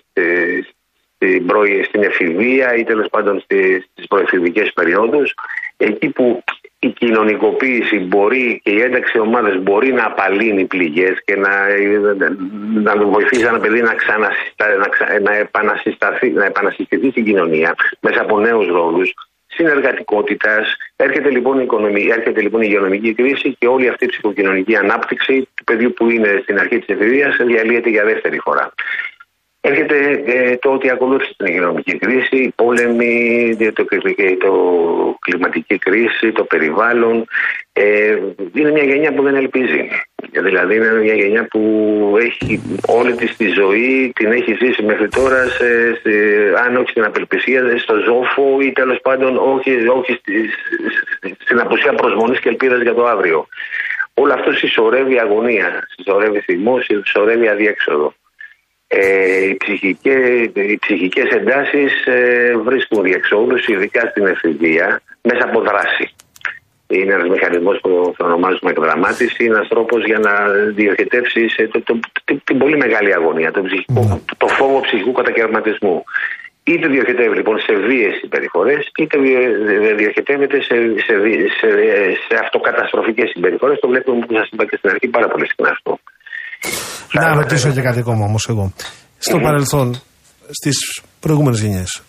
στην, 1.15 1.45
προ, 1.45 1.61
στην 1.83 2.03
εφηβεία 2.03 2.75
ή 2.75 2.83
τέλος 2.83 3.07
πάντων 3.09 3.39
στις 3.39 4.07
προεφηβικές 4.07 4.73
περιόδους. 4.73 5.33
Εκεί 5.77 6.09
που 6.09 6.43
η 6.79 6.87
κοινωνικοποίηση 6.87 7.99
μπορεί 7.99 8.61
και 8.63 8.71
η 8.71 8.81
ένταξη 8.81 9.19
ομάδε 9.19 9.57
μπορεί 9.57 9.93
να 9.93 10.05
απαλύνει 10.05 10.65
πληγές 10.65 11.23
και 11.25 11.35
να, 11.35 11.49
να 12.83 12.97
βοηθήσει 12.97 13.45
ένα 13.45 13.59
παιδί 13.59 13.81
να, 13.81 13.95
να, 14.17 15.19
να, 15.19 15.35
επανασυσταθεί, 15.35 16.29
να 16.29 16.45
επανασυστηθεί 16.45 17.09
στην 17.09 17.25
κοινωνία 17.25 17.75
μέσα 17.99 18.21
από 18.21 18.39
νέους 18.39 18.67
ρόλους 18.67 19.13
συνεργατικότητας. 19.57 20.75
Έρχεται, 20.95 21.29
λοιπόν 21.29 21.59
η 21.59 21.67
έρχεται 22.09 22.41
λοιπόν 22.41 22.61
η 22.61 22.65
υγειονομική 22.69 23.13
κρίση 23.13 23.55
και 23.59 23.67
όλη 23.67 23.87
αυτή 23.87 24.05
η 24.05 24.07
ψυχοκοινωνική 24.07 24.75
ανάπτυξη 24.75 25.47
του 25.55 25.63
παιδιού 25.63 25.93
που 25.93 26.09
είναι 26.09 26.39
στην 26.43 26.59
αρχή 26.59 26.79
της 26.79 26.95
εφηβείας 26.95 27.35
διαλύεται 27.45 27.89
για 27.89 28.03
δεύτερη 28.03 28.39
φορά. 28.39 28.73
Έρχεται 29.69 30.23
ε, 30.25 30.57
το 30.57 30.69
ότι 30.69 30.89
ακολούθησε 30.89 31.33
την 31.37 31.45
υγειονομική 31.45 31.97
κρίση, 31.97 32.35
οι 32.35 32.53
πόλεμοι, 32.55 33.55
το, 33.73 33.85
το, 34.39 35.17
κλιματική 35.19 35.77
κρίση, 35.77 36.31
το 36.31 36.43
περιβάλλον. 36.43 37.27
Ε, 37.73 38.17
είναι 38.53 38.71
μια 38.71 38.83
γενιά 38.83 39.13
που 39.13 39.23
δεν 39.23 39.35
ελπίζει. 39.35 39.89
Δηλαδή 40.31 40.75
είναι 40.75 40.91
μια 40.91 41.13
γενιά 41.13 41.47
που 41.47 41.61
έχει 42.19 42.61
όλη 42.87 43.13
της 43.15 43.35
τη 43.35 43.47
ζωή, 43.47 44.11
την 44.15 44.31
έχει 44.31 44.57
ζήσει 44.61 44.83
μέχρι 44.83 45.07
τώρα, 45.07 45.43
σε, 45.43 45.93
σε, 46.01 46.09
αν 46.65 46.75
όχι 46.75 46.89
στην 46.89 47.03
απελπισία, 47.03 47.77
στο 47.77 47.95
ζόφο 47.95 48.61
ή 48.61 48.71
τέλος 48.71 48.99
πάντων 49.01 49.37
όχι, 49.37 49.87
όχι 49.87 50.13
στη, 50.13 50.49
στην 51.37 51.59
απουσία 51.59 51.93
προσμονής 51.93 52.39
και 52.39 52.49
ελπίδας 52.49 52.81
για 52.81 52.93
το 52.93 53.05
αύριο. 53.05 53.47
Όλο 54.13 54.33
αυτό 54.33 54.51
συσσωρεύει 54.51 55.19
αγωνία, 55.19 55.87
συσσωρεύει 55.95 56.39
θυμός, 56.39 56.85
συσσωρεύει 56.85 57.47
αδιέξοδο. 57.47 58.13
Ε, 58.87 59.45
οι, 59.47 59.57
ψυχικές, 59.57 60.49
οι 60.53 60.77
ψυχικές 60.79 61.29
εντάσεις 61.29 62.05
ε, 62.05 62.53
βρίσκουν 62.63 63.03
διεξόδους, 63.03 63.67
ειδικά 63.67 64.07
στην 64.09 64.25
εφηβεία, 64.25 65.01
μέσα 65.21 65.43
από 65.43 65.61
δράση. 65.61 66.09
Είναι 66.87 67.13
ένας 67.13 67.29
μηχανισμός 67.29 67.79
που 67.81 68.13
θα 68.17 68.25
ονομάζουμε 68.25 68.71
εκδραμάτιση. 68.71 69.43
Είναι 69.43 69.55
ένας 69.55 69.67
τρόπος 69.67 70.05
για 70.05 70.19
να 70.19 70.31
διοχετεύσεις 70.75 71.55
το, 71.55 71.81
το, 71.81 71.99
την 72.43 72.57
πολύ 72.57 72.77
μεγάλη 72.77 73.13
αγωνία, 73.13 73.51
το, 73.51 73.61
ψυχικό, 73.61 74.03
ναι. 74.03 74.19
το 74.37 74.47
φόβο 74.47 74.79
ψυχικού 74.81 75.11
κατακαιρματισμού. 75.11 76.03
Είτε 76.63 76.87
διοχετεύει 76.87 77.35
λοιπόν 77.35 77.59
σε 77.59 77.73
βίαιες 77.73 78.15
συμπεριφορές, 78.15 78.91
είτε 78.97 79.17
διοχετεύεται 79.95 80.61
σε, 80.61 80.75
σε, 81.05 81.13
σε, 81.59 81.69
σε 82.27 82.39
αυτοκαταστροφικές 82.41 83.29
συμπεριφορές. 83.29 83.79
Το 83.79 83.87
βλέπουμε 83.87 84.25
που 84.25 84.33
σας 84.33 84.49
είπα 84.51 84.65
και 84.65 84.77
στην 84.77 84.89
αρχή 84.89 85.07
πάρα 85.07 85.27
πολύ 85.27 85.45
συχνά 85.47 85.69
αυτό. 85.69 85.99
Να 87.13 87.33
ρωτήσω 87.33 87.71
και 87.71 87.81
κάτι 87.81 87.99
ακόμα 87.99 88.25
όμως 88.25 88.47
εγώ. 88.49 88.73
Στο 89.17 89.39
παρελθόν, 89.39 90.01
στις 90.49 91.01
προηγούμενες 91.19 91.59
γενιές, 91.59 92.01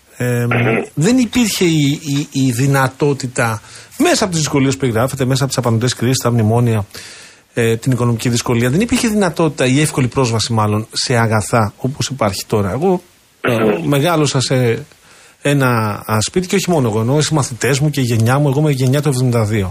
δεν 0.94 1.18
υπήρχε 1.18 1.64
η, 1.64 2.00
η, 2.04 2.28
η, 2.30 2.50
δυνατότητα 2.52 3.62
μέσα 3.98 4.24
από 4.24 4.32
τις 4.32 4.42
δυσκολίες 4.42 4.76
που 4.76 4.84
εγγράφεται, 4.84 5.24
μέσα 5.24 5.44
από 5.44 5.52
τις 5.54 5.64
απαντέ 5.64 5.86
κρίσεις, 5.96 6.18
τα 6.22 6.30
μνημόνια, 6.30 6.86
ε, 7.54 7.76
την 7.76 7.92
οικονομική 7.92 8.28
δυσκολία, 8.28 8.70
δεν 8.70 8.80
υπήρχε 8.80 9.08
δυνατότητα 9.08 9.66
η 9.66 9.80
εύκολη 9.80 10.06
πρόσβαση 10.06 10.52
μάλλον 10.52 10.86
σε 10.92 11.16
αγαθά 11.16 11.72
όπως 11.76 12.08
υπάρχει 12.08 12.44
τώρα. 12.46 12.70
Εγώ 12.70 13.02
ε, 13.40 13.54
μεγάλωσα 13.86 14.40
σε 14.40 14.86
ένα 15.42 16.02
σπίτι 16.18 16.46
και 16.46 16.54
όχι 16.54 16.70
μόνο 16.70 16.88
εγώ, 16.88 17.00
ενώ 17.00 17.18
οι 17.18 17.22
μαθητές 17.30 17.78
μου 17.78 17.90
και 17.90 18.00
η 18.00 18.04
γενιά 18.04 18.38
μου, 18.38 18.48
εγώ 18.48 18.60
είμαι 18.60 18.70
γενιά 18.70 19.02
του 19.02 19.30
72. 19.32 19.70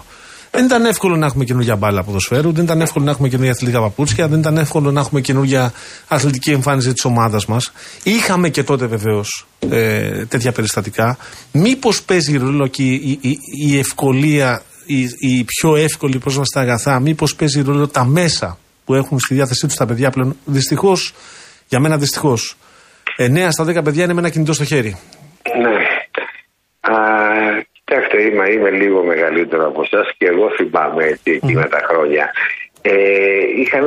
Δεν 0.57 0.65
ήταν 0.65 0.85
εύκολο 0.85 1.15
να 1.15 1.25
έχουμε 1.25 1.43
καινούργια 1.43 1.75
μπάλα 1.75 2.03
ποδοσφαίρου, 2.03 2.51
δεν 2.51 2.63
ήταν 2.63 2.81
εύκολο 2.81 3.05
να 3.05 3.11
έχουμε 3.11 3.27
καινούργια 3.27 3.53
αθλητικά 3.53 3.81
παπούτσια, 3.81 4.27
δεν 4.27 4.39
ήταν 4.39 4.57
εύκολο 4.57 4.91
να 4.91 4.99
έχουμε 4.99 5.21
καινούργια 5.21 5.73
αθλητική 6.07 6.51
εμφάνιση 6.51 6.93
της 6.93 7.05
ομάδας 7.05 7.45
μας. 7.45 7.71
Είχαμε 8.03 8.49
και 8.49 8.63
τότε 8.63 8.85
βεβαίως 8.85 9.47
ε, 9.69 10.25
τέτοια 10.25 10.51
περιστατικά. 10.51 11.17
Μήπως 11.51 12.03
παίζει 12.03 12.37
ρόλο 12.37 12.67
και 12.67 12.83
η, 12.83 13.19
η, 13.21 13.37
η 13.67 13.79
ευκολία, 13.79 14.61
η, 14.85 15.01
η, 15.19 15.43
πιο 15.43 15.75
εύκολη 15.75 16.17
πρόσβαση 16.17 16.49
στα 16.51 16.61
αγαθά, 16.61 16.99
μήπως 16.99 17.35
παίζει 17.35 17.61
ρόλο 17.61 17.87
τα 17.87 18.05
μέσα 18.05 18.57
που 18.85 18.93
έχουν 18.93 19.19
στη 19.19 19.33
διάθεσή 19.33 19.67
τους 19.67 19.75
τα 19.75 19.85
παιδιά 19.85 20.09
πλέον. 20.09 20.37
Δυστυχώς, 20.45 21.13
για 21.67 21.79
μένα 21.79 21.97
δυστυχώς, 21.97 22.57
9 23.17 23.47
στα 23.49 23.63
10 23.63 23.83
παιδιά 23.83 24.03
είναι 24.03 24.13
με 24.13 24.19
ένα 24.19 24.29
κινητό 24.29 24.53
στο 24.53 24.65
χέρι. 24.65 24.97
Ναι. 25.61 25.77
Κοιτάξτε, 27.87 28.17
είμαι, 28.27 28.45
είμαι 28.53 28.71
λίγο 28.81 28.99
μεγαλύτερο 29.11 29.63
από 29.71 29.81
εσάς 29.87 30.07
και 30.17 30.27
εγώ 30.33 30.45
θυμάμαι 30.57 31.03
έτσι, 31.11 31.29
εκείνα 31.39 31.65
τα 31.75 31.81
χρόνια. 31.87 32.25
Ε, 32.81 32.93
είχαν, 33.61 33.83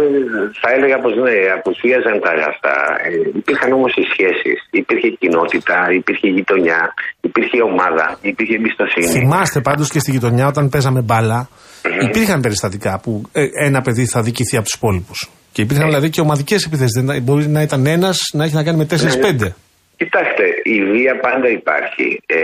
θα 0.63 0.69
έλεγα 0.77 0.97
πως 1.03 1.15
ναι, 1.25 1.37
απουσίαζαν 1.59 2.17
τα 2.25 2.31
αγαστά. 2.37 2.77
Ε, 3.05 3.39
υπήρχαν 3.41 3.73
όμως 3.79 3.93
οι 3.99 4.05
σχέσεις. 4.13 4.59
Υπήρχε 4.71 5.09
κοινότητα, 5.09 5.77
υπήρχε 6.01 6.29
γειτονιά, 6.37 6.81
υπήρχε 7.21 7.63
ομάδα, 7.63 8.07
υπήρχε 8.31 8.55
εμπιστοσύνη. 8.55 9.07
Θυμάστε 9.19 9.61
πάντως 9.61 9.89
και 9.91 9.99
στη 9.99 10.11
γειτονιά 10.11 10.47
όταν 10.47 10.69
παίζαμε 10.69 11.01
μπάλα, 11.01 11.49
mm-hmm. 11.49 12.09
υπήρχαν 12.09 12.41
περιστατικά 12.41 13.01
που 13.03 13.23
ε, 13.33 13.45
ένα 13.67 13.81
παιδί 13.81 14.05
θα 14.07 14.23
δικηθεί 14.23 14.57
από 14.57 14.65
τους 14.65 14.75
υπόλοιπους. 14.75 15.31
Και 15.53 15.63
υπήρχαν 15.63 15.87
ε. 15.87 15.89
δηλαδή 15.89 16.11
και 16.11 16.21
ομαδικές 16.21 16.65
επιθέσει. 16.65 17.21
Μπορεί 17.23 17.47
να 17.47 17.63
ήταν 17.63 17.87
ένας 17.87 18.19
να 18.33 18.45
έχει 18.45 18.55
να 18.55 18.65
κάνει 18.65 18.79
με 18.79 18.87
4-5. 18.91 18.97
Ναι. 18.97 19.55
Κοιτάξτε, 20.01 20.45
η 20.63 20.85
βία 20.93 21.15
πάντα 21.27 21.49
υπάρχει. 21.49 22.07
Ε, 22.27 22.39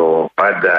το 0.00 0.30
πάντα 0.34 0.74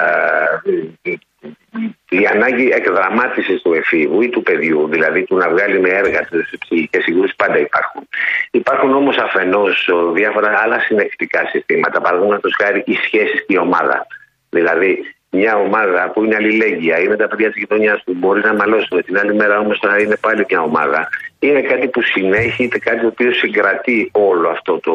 η 2.08 2.26
ανάγκη 2.34 2.68
εκδραμάτισης 2.78 3.62
του 3.62 3.72
εφήβου 3.72 4.22
ή 4.22 4.28
του 4.28 4.42
παιδιού, 4.42 4.88
δηλαδή 4.88 5.24
του 5.24 5.36
να 5.36 5.48
βγάλει 5.50 5.80
με 5.80 5.88
έργα 5.88 6.20
τις 6.20 6.58
ψυχικές 6.58 7.02
συγκρούσεις, 7.02 7.36
πάντα 7.36 7.58
υπάρχουν. 7.58 8.08
Υπάρχουν 8.50 8.94
όμως 8.94 9.16
αφενός 9.16 9.88
διάφορα 10.12 10.58
άλλα 10.62 10.80
συνεχτικά 10.80 11.40
συστήματα. 11.50 12.00
Παραδείγματος 12.00 12.54
χάρη 12.62 12.82
η 12.86 12.94
σχέση 12.94 13.36
και 13.46 13.54
η 13.54 13.56
ομάδα. 13.56 14.06
Δηλαδή, 14.50 15.14
μια 15.30 15.56
ομάδα 15.56 16.10
που 16.10 16.24
είναι 16.24 16.34
αλληλέγγυα, 16.34 16.98
είναι 16.98 17.16
τα 17.16 17.28
παιδιά 17.28 17.50
της 17.50 17.58
γειτονιάς 17.58 18.02
που 18.04 18.14
μπορεί 18.14 18.40
να 18.40 18.54
μαλώσουν, 18.54 19.04
την 19.04 19.18
άλλη 19.18 19.34
μέρα 19.34 19.58
όμως 19.58 19.80
να 19.82 19.96
είναι 19.96 20.16
πάλι 20.16 20.44
μια 20.48 20.60
ομάδα, 20.60 21.08
είναι 21.42 21.60
κάτι 21.60 21.88
που 21.88 22.02
συνέχει, 22.02 22.68
κάτι 22.68 23.00
το 23.00 23.06
οποίο 23.06 23.32
συγκρατεί 23.32 24.10
όλο 24.12 24.48
αυτό 24.48 24.78
το. 24.78 24.94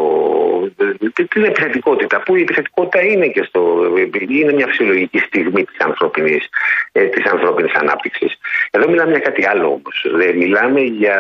την 1.30 1.44
επιθετικότητα; 1.44 2.22
Που 2.22 2.36
η 2.36 2.42
επιθετικότητα 2.42 3.04
είναι 3.04 3.28
και 3.28 3.44
στο. 3.44 3.84
είναι 4.30 4.54
μια 4.54 4.68
φυσιολογική 4.68 5.20
στιγμή 5.20 5.64
της 5.64 5.80
ανθρώπινης 5.80 6.50
της 6.92 7.26
ανθρώπινης 7.26 7.74
ε, 7.74 7.78
ανάπτυξης. 7.80 8.38
Εδώ 8.72 8.90
μιλάμε 8.90 9.12
για 9.12 9.20
κάτι 9.20 9.48
άλλο 9.48 9.68
όμως. 9.68 10.06
Μιλάμε 10.36 10.82
για. 10.82 11.18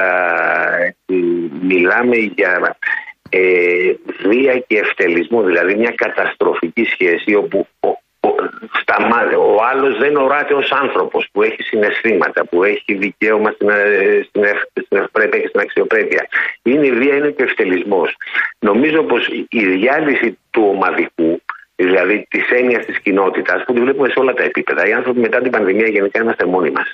Μιλάμε 1.62 2.16
για 2.16 2.78
ε, 3.30 3.40
βία 4.28 4.60
και 4.68 4.78
ευτελισμό, 4.78 5.42
δηλαδή 5.44 5.76
μια 5.76 5.94
καταστροφική 5.98 6.84
σχέση 6.84 7.36
όπου 7.36 7.68
ο 7.80 8.07
άλλος 9.72 9.98
δεν 9.98 10.16
οράται 10.16 10.54
ως 10.54 10.72
άνθρωπος 10.72 11.28
που 11.32 11.44
έχει 11.44 11.62
συναισθήματα, 11.64 12.46
που 12.50 12.64
έχει 12.64 12.94
δικαίωμα 12.94 13.52
στην, 13.52 13.70
ε, 13.70 14.22
στην, 14.28 14.44
στην 14.84 14.98
ευπρέπεια 14.98 15.40
και 15.40 15.48
στην 15.48 15.60
αξιοπρέπεια. 15.60 16.28
Είναι 16.64 16.86
η 16.88 16.92
βία, 16.92 17.16
είναι 17.16 17.32
και 17.32 17.44
ο 17.44 17.46
ευτελισμός. 17.50 18.10
Νομίζω 18.60 19.04
πως 19.04 19.28
η 19.50 19.66
διάλυση 19.66 20.38
του 20.52 20.64
ομαδικού, 20.74 21.42
δηλαδή 21.76 22.28
της 22.30 22.50
έννοιας 22.50 22.86
της 22.86 23.00
κοινότητας, 23.00 23.64
που 23.66 23.74
τη 23.74 23.80
βλέπουμε 23.80 24.08
σε 24.10 24.20
όλα 24.20 24.34
τα 24.34 24.44
επίπεδα. 24.44 24.88
Οι 24.88 24.94
άνθρωποι 24.94 25.20
μετά 25.20 25.40
την 25.42 25.52
πανδημία 25.52 25.88
γενικά 25.88 26.22
είμαστε 26.22 26.46
μόνοι 26.46 26.72
μας. 26.72 26.90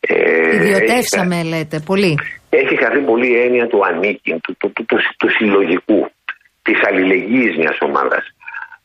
Ε, 0.00 0.54
Ιδιωτεύσαμε, 0.54 1.42
λέτε, 1.42 1.80
πολύ. 1.86 2.18
Έχει 2.50 2.76
χαθεί 2.82 3.00
πολύ 3.00 3.28
η 3.28 3.40
έννοια 3.40 3.66
του 3.66 3.80
ανήκει, 3.88 4.32
του, 4.42 4.56
του, 4.58 4.72
του, 4.72 4.84
του, 4.84 4.98
του 5.18 5.28
συλλογικού, 5.30 6.10
της 6.62 6.78
αλληλεγγύης 6.88 7.56
μιας 7.56 7.78
ομάδας. 7.80 8.24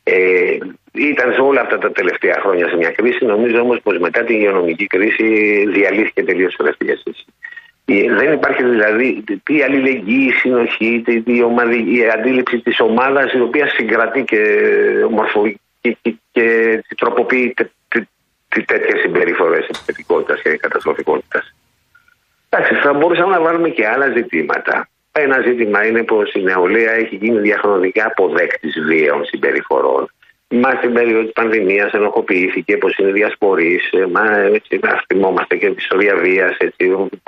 Ε, 0.03 0.57
ήταν 0.91 1.33
σε 1.33 1.41
όλα 1.41 1.61
αυτά 1.61 1.77
τα 1.77 1.91
τελευταία 1.91 2.37
χρόνια 2.41 2.67
σε 2.67 2.75
μια 2.75 2.91
κρίση. 2.91 3.25
Νομίζω 3.25 3.59
όμως 3.59 3.79
πως 3.83 3.97
μετά 3.97 4.23
την 4.23 4.35
υγειονομική 4.35 4.87
κρίση 4.87 5.25
διαλύθηκε 5.67 6.23
τελείως 6.23 6.53
η 6.53 6.67
αυτή 6.69 6.85
ε, 7.85 8.13
Δεν 8.13 8.33
υπάρχει 8.33 8.63
δηλαδή 8.63 9.23
τι 9.43 9.63
αλληλεγγύη, 9.63 10.27
η 10.29 10.31
συνοχή, 10.31 11.03
η, 11.25 11.41
ομαδι, 11.41 11.95
η 11.97 12.09
αντίληψη 12.09 12.59
της 12.59 12.79
ομάδας 12.79 13.33
η 13.33 13.39
οποία 13.39 13.67
συγκρατεί 13.67 14.23
και 14.23 14.41
ομορφωεί 15.07 15.59
και, 15.81 15.97
και, 16.01 16.15
και 16.31 16.95
τροποποιεί 16.97 17.53
τέτοιες 18.65 18.99
συμπεριφορές 19.01 19.65
επιθετικότητας 19.65 20.41
και 20.41 20.57
καταστροφικότητας. 20.57 21.53
Εντάξει, 22.49 22.75
θα 22.75 22.93
μπορούσαμε 22.93 23.33
να 23.33 23.41
βάλουμε 23.41 23.69
και 23.69 23.87
άλλα 23.87 24.07
ζητήματα. 24.07 24.89
Ένα 25.11 25.41
ζήτημα 25.41 25.85
είναι 25.85 26.03
πως 26.03 26.33
η 26.33 26.41
νεολαία 26.41 26.91
έχει 26.91 27.15
γίνει 27.15 27.39
διαχρονικά 27.39 28.05
αποδέκτης 28.05 28.79
βίαιων 28.79 29.25
συμπεριφορών. 29.25 30.11
Μα 30.53 30.69
στην 30.77 30.93
περίοδο 30.93 31.23
της 31.23 31.31
πανδημίας 31.31 31.91
ενοχοποιήθηκε 31.91 32.77
πως 32.77 32.97
είναι 32.97 33.11
διασπορής. 33.11 33.91
Ε, 33.91 34.05
μα 34.11 34.37
έτσι, 34.37 34.79
θυμόμαστε 35.07 35.55
και 35.55 35.69
της 35.69 35.83
ιστορία 35.83 36.15
βία. 36.15 36.57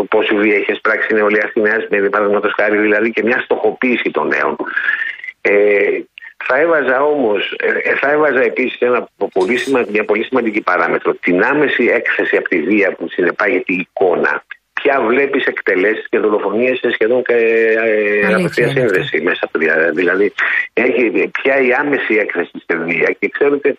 Πόση 0.09 0.35
βία 0.35 0.55
έχεις 0.55 0.81
πράξει 0.81 1.07
η 1.11 1.13
νεολαία 1.13 1.47
στη 1.49 1.61
Νέα 1.61 1.79
Σμύρνη, 1.87 2.09
παραδείγματος 2.09 2.53
χάρη, 2.57 2.77
δηλαδή 2.77 3.11
και 3.11 3.23
μια 3.23 3.39
στοχοποίηση 3.39 4.11
των 4.11 4.27
νέων. 4.27 4.55
Ε, 5.41 5.99
θα 6.45 6.59
έβαζα 6.59 7.03
όμως, 7.03 7.55
ε, 7.59 7.89
ε, 7.89 7.95
θα 7.95 8.11
έβαζα 8.11 8.41
επίσης 8.41 8.77
μια 9.87 10.05
πολύ 10.05 10.23
σημαντική 10.23 10.61
παράμετρο. 10.61 11.13
Την 11.13 11.43
άμεση 11.43 11.83
έκθεση 11.83 12.37
από 12.37 12.49
τη 12.49 12.61
βία 12.61 12.91
που 12.91 13.07
συνεπάγεται 13.09 13.73
η 13.73 13.87
εικόνα 13.89 14.43
πια 14.83 14.95
βλέπεις 15.11 15.43
εκτελέσεις 15.53 16.05
και 16.11 16.17
δολοφονίες 16.23 16.75
σε 16.83 16.89
σχεδόν 16.95 17.19
και 17.27 17.37
ε, 17.87 18.33
απευθεία 18.37 18.69
σύνδεση 18.75 19.15
μέσα 19.27 19.41
από 19.47 19.55
τη 19.57 19.65
Δηλαδή, 20.01 20.27
έχει 20.73 21.01
πια 21.37 21.55
η 21.67 21.69
άμεση 21.81 22.13
έκθεση 22.23 22.55
στη 22.63 22.75
βία 22.85 23.09
και 23.19 23.27
ξέρετε, 23.35 23.69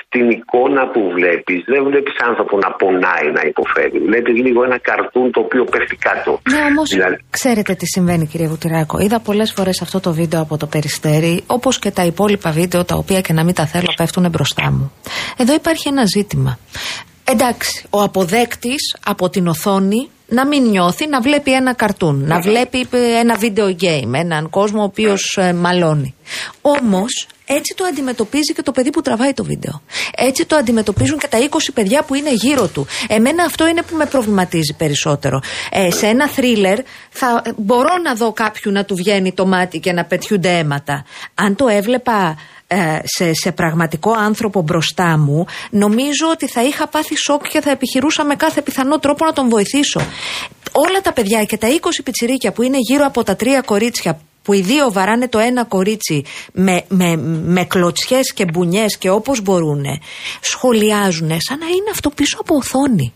στην 0.00 0.24
εικόνα 0.36 0.82
που 0.92 1.00
βλέπεις, 1.16 1.58
δεν 1.72 1.80
βλέπεις 1.88 2.14
άνθρωπο 2.28 2.54
να 2.64 2.70
πονάει, 2.80 3.28
να 3.38 3.42
υποφέρει. 3.52 3.98
Βλέπεις 4.10 4.34
λίγο 4.44 4.60
ένα 4.68 4.78
καρτούν 4.88 5.26
το 5.34 5.40
οποίο 5.46 5.64
πέφτει 5.72 5.96
κάτω. 6.08 6.30
Ναι, 6.52 6.62
όμως 6.70 6.88
δηλαδή... 6.94 7.16
ξέρετε 7.30 7.72
τι 7.74 7.86
συμβαίνει, 7.94 8.26
κύριε 8.26 8.48
Βουτυράκο. 8.52 8.98
Είδα 9.04 9.18
πολλές 9.20 9.52
φορές 9.56 9.76
αυτό 9.82 10.00
το 10.00 10.10
βίντεο 10.12 10.40
από 10.40 10.56
το 10.56 10.66
περιστέρι, 10.66 11.34
όπως 11.46 11.78
και 11.78 11.90
τα 11.90 12.04
υπόλοιπα 12.04 12.50
βίντεο 12.50 12.84
τα 12.84 12.96
οποία 12.96 13.20
και 13.20 13.32
να 13.32 13.44
μην 13.44 13.54
τα 13.54 13.66
θέλω 13.66 13.92
πέφτουν 13.96 14.28
μπροστά 14.30 14.66
μου. 14.70 14.92
Εδώ 15.36 15.52
υπάρχει 15.54 15.88
ένα 15.88 16.04
ζήτημα. 16.16 16.58
Εντάξει, 17.24 17.86
ο 17.90 18.02
αποδέκτης 18.02 18.96
από 19.04 19.28
την 19.28 19.46
οθόνη 19.46 20.08
να 20.30 20.46
μην 20.46 20.68
νιώθει 20.68 21.06
να 21.06 21.20
βλέπει 21.20 21.52
ένα 21.52 21.72
καρτούν, 21.74 22.24
να 22.26 22.40
βλέπει 22.40 22.86
ε, 22.90 23.18
ένα 23.18 23.34
βίντεο 23.36 23.76
game, 23.80 24.12
έναν 24.12 24.50
κόσμο 24.50 24.80
ο 24.80 24.84
οποίος 24.84 25.36
ε, 25.40 25.52
μαλώνει. 25.52 26.14
Όμως 26.60 27.26
έτσι 27.52 27.74
το 27.76 27.84
αντιμετωπίζει 27.84 28.52
και 28.52 28.62
το 28.62 28.72
παιδί 28.72 28.90
που 28.90 29.00
τραβάει 29.00 29.32
το 29.32 29.44
βίντεο. 29.44 29.82
Έτσι 30.16 30.46
το 30.46 30.56
αντιμετωπίζουν 30.56 31.18
και 31.18 31.28
τα 31.28 31.38
20 31.38 31.56
παιδιά 31.74 32.02
που 32.02 32.14
είναι 32.14 32.32
γύρω 32.32 32.66
του. 32.68 32.86
Εμένα 33.08 33.44
αυτό 33.44 33.68
είναι 33.68 33.82
που 33.82 33.96
με 33.96 34.06
προβληματίζει 34.06 34.74
περισσότερο. 34.74 35.40
Ε, 35.70 35.90
σε 35.90 36.06
ένα 36.06 36.28
θρίλερ 36.28 36.78
θα 37.10 37.42
μπορώ 37.56 37.98
να 38.04 38.14
δω 38.14 38.32
κάποιου 38.32 38.72
να 38.72 38.84
του 38.84 38.94
βγαίνει 38.94 39.32
το 39.32 39.46
μάτι 39.46 39.78
και 39.78 39.92
να 39.92 40.04
πετιούνται 40.04 40.58
αίματα. 40.58 41.04
Αν 41.34 41.56
το 41.56 41.68
έβλεπα 41.68 42.36
ε, 42.66 42.98
σε, 43.04 43.34
σε 43.34 43.52
πραγματικό 43.52 44.12
άνθρωπο 44.12 44.62
μπροστά 44.62 45.18
μου, 45.18 45.46
νομίζω 45.70 46.28
ότι 46.30 46.46
θα 46.46 46.62
είχα 46.62 46.88
πάθει 46.88 47.16
σοκ 47.16 47.48
και 47.48 47.60
θα 47.60 47.70
επιχειρούσα 47.70 48.24
με 48.24 48.34
κάθε 48.34 48.62
πιθανό 48.62 48.98
τρόπο 48.98 49.24
να 49.24 49.32
τον 49.32 49.48
βοηθήσω. 49.48 50.00
Όλα 50.72 51.00
τα 51.02 51.12
παιδιά 51.12 51.44
και 51.44 51.56
τα 51.56 51.68
20 51.68 51.72
πιτσιρίκια 52.04 52.52
που 52.52 52.62
είναι 52.62 52.76
γύρω 52.80 53.06
από 53.06 53.22
τα 53.22 53.36
τρία 53.36 53.60
κορίτσια 53.60 54.20
που 54.42 54.52
οι 54.52 54.60
δύο 54.60 54.92
βαράνε 54.92 55.28
το 55.28 55.38
ένα 55.38 55.64
κορίτσι 55.64 56.24
με, 56.52 56.84
με, 56.88 57.16
με 57.44 57.64
κλωτσιές 57.64 58.32
και 58.32 58.44
μπουνιές 58.44 58.98
και 58.98 59.10
όπως 59.10 59.42
μπορούν 59.42 59.84
σχολιάζουν 60.40 61.30
σαν 61.40 61.58
να 61.58 61.66
είναι 61.66 61.90
αυτό 61.92 62.10
πίσω 62.10 62.38
από 62.40 62.54
οθόνη. 62.54 63.14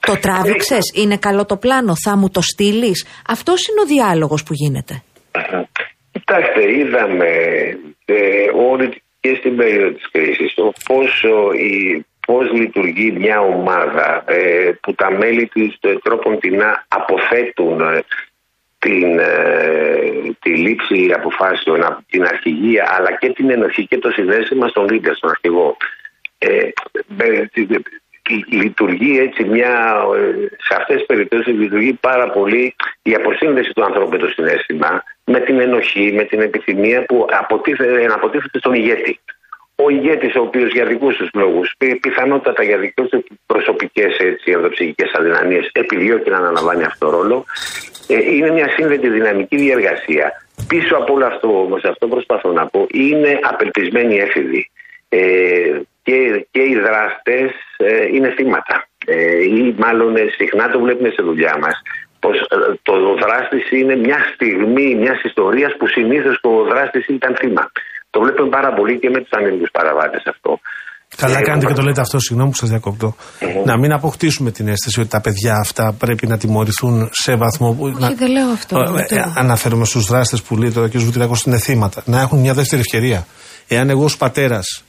Το 0.00 0.18
τράβηξες, 0.20 0.92
είναι 0.94 1.16
καλό 1.16 1.44
το 1.44 1.56
πλάνο, 1.56 1.94
θα 2.04 2.16
μου 2.16 2.30
το 2.30 2.40
στείλεις; 2.40 3.06
Αυτός 3.28 3.66
είναι 3.66 3.80
ο 3.80 3.84
διάλογος 3.84 4.42
που 4.42 4.52
γίνεται. 4.52 5.02
Κοιτάξτε, 6.12 6.72
είδαμε 6.78 7.28
ε, 8.04 8.16
όλη 8.70 9.02
και 9.20 9.34
στην 9.38 9.56
περίοδο 9.56 9.92
της 9.92 10.10
κρίσης 10.10 10.54
το 10.54 10.72
πόσο 10.86 11.52
η, 11.52 12.04
πώς 12.26 12.52
λειτουργεί 12.52 13.12
μια 13.12 13.40
ομάδα 13.40 14.24
ε, 14.26 14.70
που 14.82 14.94
τα 14.94 15.10
μέλη 15.10 15.46
της 15.46 15.76
ε, 15.80 15.94
τρόπον 16.02 16.38
την 16.38 16.56
να 16.56 16.84
αποθέτουν 16.88 17.80
ε, 17.80 18.04
την, 18.78 19.18
τη 20.40 20.50
λήψη 20.50 21.10
αποφάσεων 21.14 21.84
από 21.84 22.02
την 22.10 22.24
αρχηγία 22.24 22.94
αλλά 22.98 23.16
και 23.16 23.28
την 23.28 23.50
ενοχή 23.50 23.86
και 23.86 23.98
το 23.98 24.10
συνέστημα 24.10 24.68
στον 24.68 24.86
leader, 24.90 25.12
στον 25.14 25.30
αρχηγό. 25.30 25.76
Ε, 26.38 26.68
λειτουργεί 28.50 29.18
έτσι 29.18 29.44
μια, 29.44 29.96
σε 30.58 30.74
αυτές 30.76 30.96
τις 30.96 31.06
περιπτώσεις 31.06 31.54
λειτουργεί 31.54 31.92
πάρα 31.92 32.30
πολύ 32.30 32.74
η 33.02 33.14
αποσύνδεση 33.14 33.72
του 33.72 33.84
ανθρώπου 33.84 34.10
με 34.10 34.18
το 34.18 34.28
συνέστημα, 34.28 35.02
με 35.24 35.40
την 35.40 35.60
ενοχή, 35.60 36.12
με 36.12 36.24
την 36.24 36.40
επιθυμία 36.40 37.04
που 37.04 37.26
αποτίθεται, 37.30 38.06
αποτίθεται 38.12 38.58
στον 38.58 38.74
ηγέτη. 38.74 39.20
Ο 39.74 39.90
ηγέτης, 39.90 40.34
ο 40.34 40.40
οποίος 40.40 40.72
για 40.72 40.84
δικούς 40.84 41.16
τους 41.16 41.30
λόγους, 41.32 41.74
πιθανότατα 42.00 42.62
για 42.62 42.78
δικέ 42.78 43.02
του 43.02 43.24
προσωπικές 43.46 44.16
ενδοψυχικέ 44.44 45.10
αδυναμίες, 45.12 45.70
επιδιώκει 45.72 46.30
να 46.30 46.36
αναλαμβάνει 46.36 46.84
αυτό 46.84 47.10
το 47.10 47.16
ρόλο, 47.16 47.44
ε, 47.44 47.89
είναι 48.14 48.50
μια 48.50 48.68
σύνδετη 48.68 49.08
δυναμική 49.08 49.56
διεργασία. 49.56 50.32
Πίσω 50.68 50.96
από 50.96 51.12
όλο 51.12 51.26
αυτό 51.26 51.60
όμως, 51.60 51.84
αυτό 51.84 52.06
προσπαθώ 52.06 52.52
να 52.52 52.66
πω, 52.66 52.86
είναι 52.90 53.38
απελπισμένοι 53.42 54.16
έφηβοι. 54.16 54.70
Ε, 55.08 55.80
και, 56.02 56.46
και 56.50 56.62
οι 56.62 56.74
δράστες 56.74 57.50
ε, 57.76 58.06
είναι 58.06 58.30
θύματα. 58.30 58.88
Ε, 59.06 59.44
ή 59.44 59.74
μάλλον 59.78 60.16
ε, 60.16 60.26
συχνά 60.36 60.70
το 60.70 60.80
βλέπουμε 60.80 61.08
στη 61.08 61.22
δουλειά 61.22 61.58
μας. 61.60 61.82
Πως 62.20 62.40
ε, 62.40 62.56
το 62.82 63.14
δράστης 63.14 63.70
είναι 63.70 63.96
μια 63.96 64.18
στιγμή 64.34 64.94
μιας 64.94 65.22
ιστορίας 65.22 65.76
που 65.76 65.86
συνήθως 65.86 66.38
ο 66.42 66.64
δράστης 66.64 67.06
ήταν 67.06 67.36
θύμα. 67.36 67.70
Το 68.10 68.20
βλέπουμε 68.20 68.48
πάρα 68.48 68.72
πολύ 68.72 68.98
και 68.98 69.10
με 69.10 69.20
τους 69.20 69.30
ανήλικους 69.30 69.70
παραβάτες 69.70 70.22
αυτό. 70.26 70.60
Καλά 71.16 71.38
ε, 71.38 71.40
κάνετε 71.40 71.66
και 71.66 71.72
το 71.72 71.82
λέτε 71.82 72.00
αυτό, 72.00 72.18
συγγνώμη 72.18 72.50
που 72.50 72.56
σας 72.56 72.68
διακοπτω 72.68 73.14
Να 73.64 73.78
μην 73.78 73.92
αποκτήσουμε 73.92 74.50
την 74.50 74.68
αίσθηση 74.68 75.00
ότι 75.00 75.08
τα 75.08 75.20
παιδιά 75.20 75.54
αυτά 75.54 75.94
πρέπει 75.98 76.26
να 76.26 76.38
τιμωρηθούν 76.38 77.08
σε 77.12 77.34
βαθμό 77.34 77.72
που. 77.72 77.84
Όχι, 77.84 78.14
δεν 78.14 78.30
λέω 78.30 78.48
αυτό. 78.48 78.78
Ε, 79.08 79.14
ε, 79.14 79.24
αναφέρομαι 79.34 79.84
στους 79.84 80.06
δράστες 80.06 80.42
που 80.42 80.56
λέει 80.56 80.70
τώρα 80.70 80.86
ο 80.86 80.88
κ. 80.88 80.98
Βουτυράκο 80.98 81.34
είναι 81.46 81.58
θύματα. 81.58 82.02
Να 82.06 82.20
έχουν 82.20 82.38
μια 82.38 82.54
δεύτερη 82.54 82.80
ευκαιρία. 82.80 83.26
Εάν 83.68 83.90
εγώ 83.90 84.04
ως 84.04 84.16
πατέρας 84.16 84.84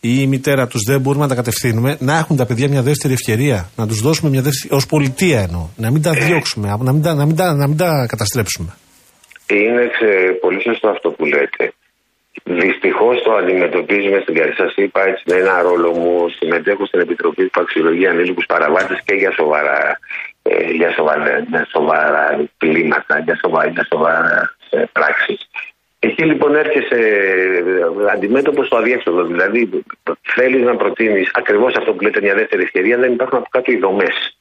ή 0.00 0.16
η 0.20 0.26
μητέρα 0.26 0.66
τους 0.66 0.82
δεν 0.86 1.00
μπορούμε 1.00 1.22
να 1.22 1.28
τα 1.28 1.34
κατευθύνουμε, 1.34 1.96
να 2.00 2.18
έχουν 2.18 2.36
τα 2.36 2.46
παιδιά 2.46 2.68
μια 2.68 2.82
δεύτερη 2.82 3.12
ευκαιρία. 3.12 3.70
Να 3.76 3.86
τους 3.86 4.00
δώσουμε 4.00 4.30
μια 4.30 4.42
δεύτερη. 4.42 4.74
ως 4.74 4.86
πολιτεία 4.86 5.40
εννοώ. 5.40 5.68
Να 5.76 5.90
μην 5.90 6.02
τα 6.02 6.10
διώξουμε, 6.10 6.76
να 6.78 6.92
μην 6.92 7.02
τα, 7.02 7.14
να 7.14 7.26
μην 7.26 7.36
τα, 7.36 7.54
να 7.54 7.66
μην 7.68 7.76
τα 7.76 8.06
καταστρέψουμε. 8.08 8.68
Είναι 9.46 9.90
πολύ 10.40 10.62
σωστό 10.62 10.88
αυτό 10.88 11.10
που 11.10 11.24
λέτε. 11.24 11.74
Δυστυχώς 12.42 13.22
το 13.22 13.32
αντιμετωπίζουμε 13.32 14.20
στην 14.20 14.34
Καρδιά. 14.34 14.54
Σας 14.56 14.74
είπα 14.76 15.06
έτσι 15.08 15.22
με 15.26 15.34
ένα 15.34 15.62
ρόλο 15.62 15.92
μου. 15.92 16.28
Συμμετέχω 16.28 16.86
στην 16.86 17.00
Επιτροπή 17.00 17.44
που 17.44 17.60
αξιολογεί 17.60 18.06
ανήλικους 18.06 18.46
παραβάτες 18.46 19.02
και 19.04 19.14
για 19.14 19.32
σοβαρά, 19.32 19.98
ε, 20.42 20.70
για 20.70 20.92
σοβαρά, 20.92 21.38
για 21.38 21.66
σοβαρά 21.70 22.44
πλήματα, 22.58 23.18
για 23.18 23.38
σοβαρά, 23.42 23.68
για 23.68 23.86
σοβαρά 23.92 24.56
ε, 24.70 24.82
πράξεις. 24.92 25.48
Εκεί 25.98 26.24
λοιπόν 26.24 26.54
έρχεσαι 26.54 27.00
ε, 28.06 28.12
αντιμέτωπος 28.12 28.66
στο 28.66 28.76
αδιέξοδο. 28.76 29.24
Δηλαδή, 29.24 29.84
θέλεις 30.22 30.62
να 30.64 30.76
προτείνεις 30.76 31.30
ακριβώς 31.34 31.74
αυτό 31.74 31.92
που 31.92 32.02
λέτε 32.02 32.20
μια 32.20 32.34
δεύτερη 32.34 32.62
ευκαιρία, 32.62 32.98
δεν 32.98 33.12
υπάρχουν 33.12 33.38
από 33.38 33.48
κάτω 33.50 33.72
οι 33.72 33.76
δομές. 33.76 34.38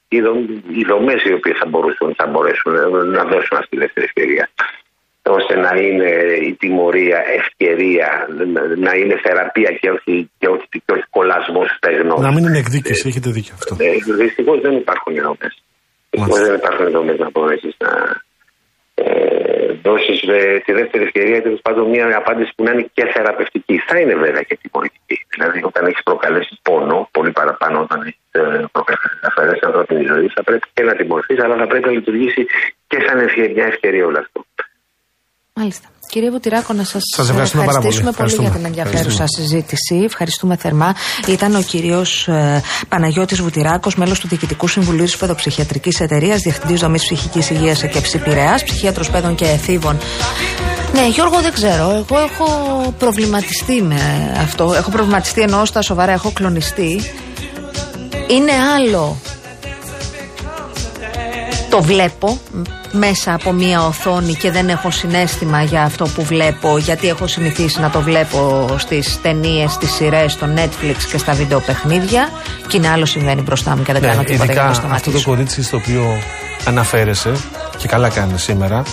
Οι 0.77 0.83
δομές 0.87 1.23
οι 1.23 1.33
οποίες 1.33 1.57
θα, 1.57 1.69
θα 2.15 2.27
μπορέσουν 2.27 2.73
να 3.11 3.23
δώσουν 3.23 3.57
αυτή 3.57 3.69
τη 3.69 3.77
δεύτερη 3.77 4.05
ευκαιρία 4.05 4.49
ώστε 5.29 5.55
να 5.55 5.71
είναι 5.75 6.09
η 6.49 6.53
τιμωρία 6.53 7.23
ευκαιρία, 7.39 8.27
να 8.77 8.91
είναι 8.95 9.19
θεραπεία 9.23 9.71
και 9.81 9.89
όχι, 9.89 10.31
και 10.37 10.47
όχι, 10.47 10.67
και 10.69 10.91
όχι 10.95 11.05
κολλασμό 11.09 11.63
στεγνός. 11.75 12.19
Να 12.19 12.31
μην 12.31 12.43
είναι 12.45 12.57
εκδίκηση, 12.57 13.07
έχετε 13.07 13.29
δίκιο 13.29 13.53
αυτό. 13.53 13.75
Ε, 13.79 14.15
Δυστυχώς 14.23 14.61
δεν 14.61 14.73
υπάρχουν 14.75 15.13
δομέ. 15.15 15.49
Δυστυχώς 16.09 16.39
δεν 16.39 16.55
υπάρχουν 16.55 16.91
δομέ 16.91 17.13
να 17.13 17.29
μπορέσεις 17.29 17.75
να 17.77 18.21
ε, 18.95 19.73
δώσεις 19.81 20.21
ε, 20.21 20.61
τη 20.65 20.71
δεύτερη 20.73 21.03
ευκαιρία 21.03 21.41
τέλος 21.41 21.61
πάντων 21.61 21.89
μια 21.89 22.17
απάντηση 22.17 22.51
που 22.55 22.63
να 22.63 22.71
είναι 22.71 22.85
και 22.93 23.05
θεραπευτική. 23.13 23.75
Θα 23.87 23.99
είναι 23.99 24.15
βέβαια 24.15 24.41
και 24.41 24.57
τιμωρητική. 24.61 25.25
Δηλαδή, 25.33 25.59
όταν 25.63 25.85
έχεις 25.85 26.03
προκαλέσει 26.03 26.59
πόνο, 26.61 27.09
πολύ 27.11 27.31
παραπάνω 27.31 27.79
όταν 27.79 27.99
έχεις 28.01 28.25
ε, 28.31 28.65
προκαλέσει 28.71 29.65
ανθρώπινη 29.69 30.03
ζωή, 30.05 30.27
θα 30.35 30.43
πρέπει 30.43 30.67
και 30.73 30.83
να 30.83 30.93
τιμωρηθείς, 30.95 31.39
αλλά 31.43 31.55
θα 31.55 31.67
πρέπει 31.67 31.85
να 31.85 31.91
λειτουργήσει 31.91 32.45
και 32.87 32.97
σαν 33.05 33.17
μια 33.55 33.65
ευκαιρία 33.65 34.05
όλο 34.05 34.19
αυτό. 34.19 34.45
Μάλιστα. 35.55 35.87
Κύριε 36.07 36.29
Βουτυράκο, 36.29 36.73
να 36.73 36.83
σας 36.83 37.03
ευχαριστούμε, 37.19 37.63
ευχαριστήσουμε 37.63 38.11
πολύ, 38.11 38.29
πολύ, 38.29 38.41
για 38.41 38.57
την 38.57 38.65
ενδιαφέρουσα 38.65 39.27
συζήτηση. 39.27 39.95
Ευχαριστούμε 39.95 40.55
θερμά. 40.55 40.95
Ήταν 41.27 41.55
ο 41.55 41.61
κύριος 41.61 42.27
ε, 42.27 42.63
Παναγιώτης 42.87 43.41
Βουτυράκος, 43.41 43.95
μέλος 43.95 44.19
του 44.19 44.27
Διοικητικού 44.27 44.67
Συμβουλίου 44.67 45.03
της 45.03 45.17
Παιδοψυχιατρικής 45.17 45.99
Εταιρείας, 45.99 46.41
Διευθυντής 46.41 46.79
Δομής 46.79 47.01
Ψυχικής 47.01 47.49
Υγείας 47.49 47.81
και 47.81 48.17
Πειραιά, 48.23 48.61
ψυχίατρος 48.65 49.09
παιδών 49.09 49.35
και 49.35 49.45
εφήβων. 49.45 49.97
Ναι, 50.93 51.07
Γιώργο, 51.07 51.41
δεν 51.41 51.51
ξέρω. 51.51 51.89
Εγώ 51.89 52.21
έχω 52.23 52.47
προβληματιστεί 52.97 53.81
με 53.81 54.31
αυτό. 54.41 54.73
Έχω 54.73 54.91
προβληματιστεί 54.91 55.41
ενώ 55.41 55.65
στα 55.65 55.81
σοβαρά 55.81 56.11
έχω 56.11 56.31
κλονιστεί. 56.31 57.01
Είναι 58.27 58.51
άλλο 58.75 59.17
το 61.69 61.81
βλέπω 61.81 62.39
μέσα 62.95 63.33
από 63.33 63.51
μία 63.51 63.85
οθόνη 63.85 64.33
και 64.33 64.51
δεν 64.51 64.69
έχω 64.69 64.91
συνέστημα 64.91 65.63
για 65.63 65.83
αυτό 65.83 66.05
που 66.05 66.23
βλέπω 66.23 66.77
γιατί 66.77 67.07
έχω 67.07 67.27
συνηθίσει 67.27 67.79
να 67.79 67.89
το 67.89 68.01
βλέπω 68.01 68.67
στις 68.77 69.21
ταινίες, 69.21 69.71
στις 69.71 69.91
σειρές, 69.91 70.31
στο 70.31 70.47
Netflix 70.55 70.95
και 71.11 71.17
στα 71.17 71.33
βιντεοπαιχνίδια 71.33 72.29
και 72.67 72.77
είναι 72.77 72.89
άλλο 72.89 73.05
συμβαίνει 73.05 73.41
μπροστά 73.41 73.75
μου 73.75 73.83
και 73.83 73.93
δεν 73.93 74.01
ναι, 74.01 74.07
κάνω 74.07 74.23
τίποτα 74.23 74.53
για 74.53 74.63
να 74.63 74.69
ειδικά 74.69 74.93
αυτό 74.93 75.11
το 75.11 75.21
κορίτσι 75.21 75.63
στο 75.63 75.77
οποίο 75.77 76.17
αναφέρεσαι 76.65 77.31
και 77.77 77.87
καλά 77.87 78.09
κάνει 78.09 78.39
σήμερα 78.39 78.83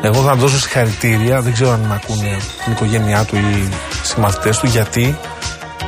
εγώ 0.00 0.22
θα 0.22 0.34
δώσω 0.34 0.58
συγχαρητήρια, 0.58 1.40
δεν 1.40 1.52
ξέρω 1.52 1.70
αν 1.70 1.80
με 1.80 1.94
ακούνε 1.94 2.36
την 2.64 2.72
οικογένειά 2.72 3.24
του 3.24 3.36
ή 3.36 3.38
οι 3.38 3.68
συμμαθητές 4.02 4.58
του, 4.58 4.66
γιατί 4.66 5.18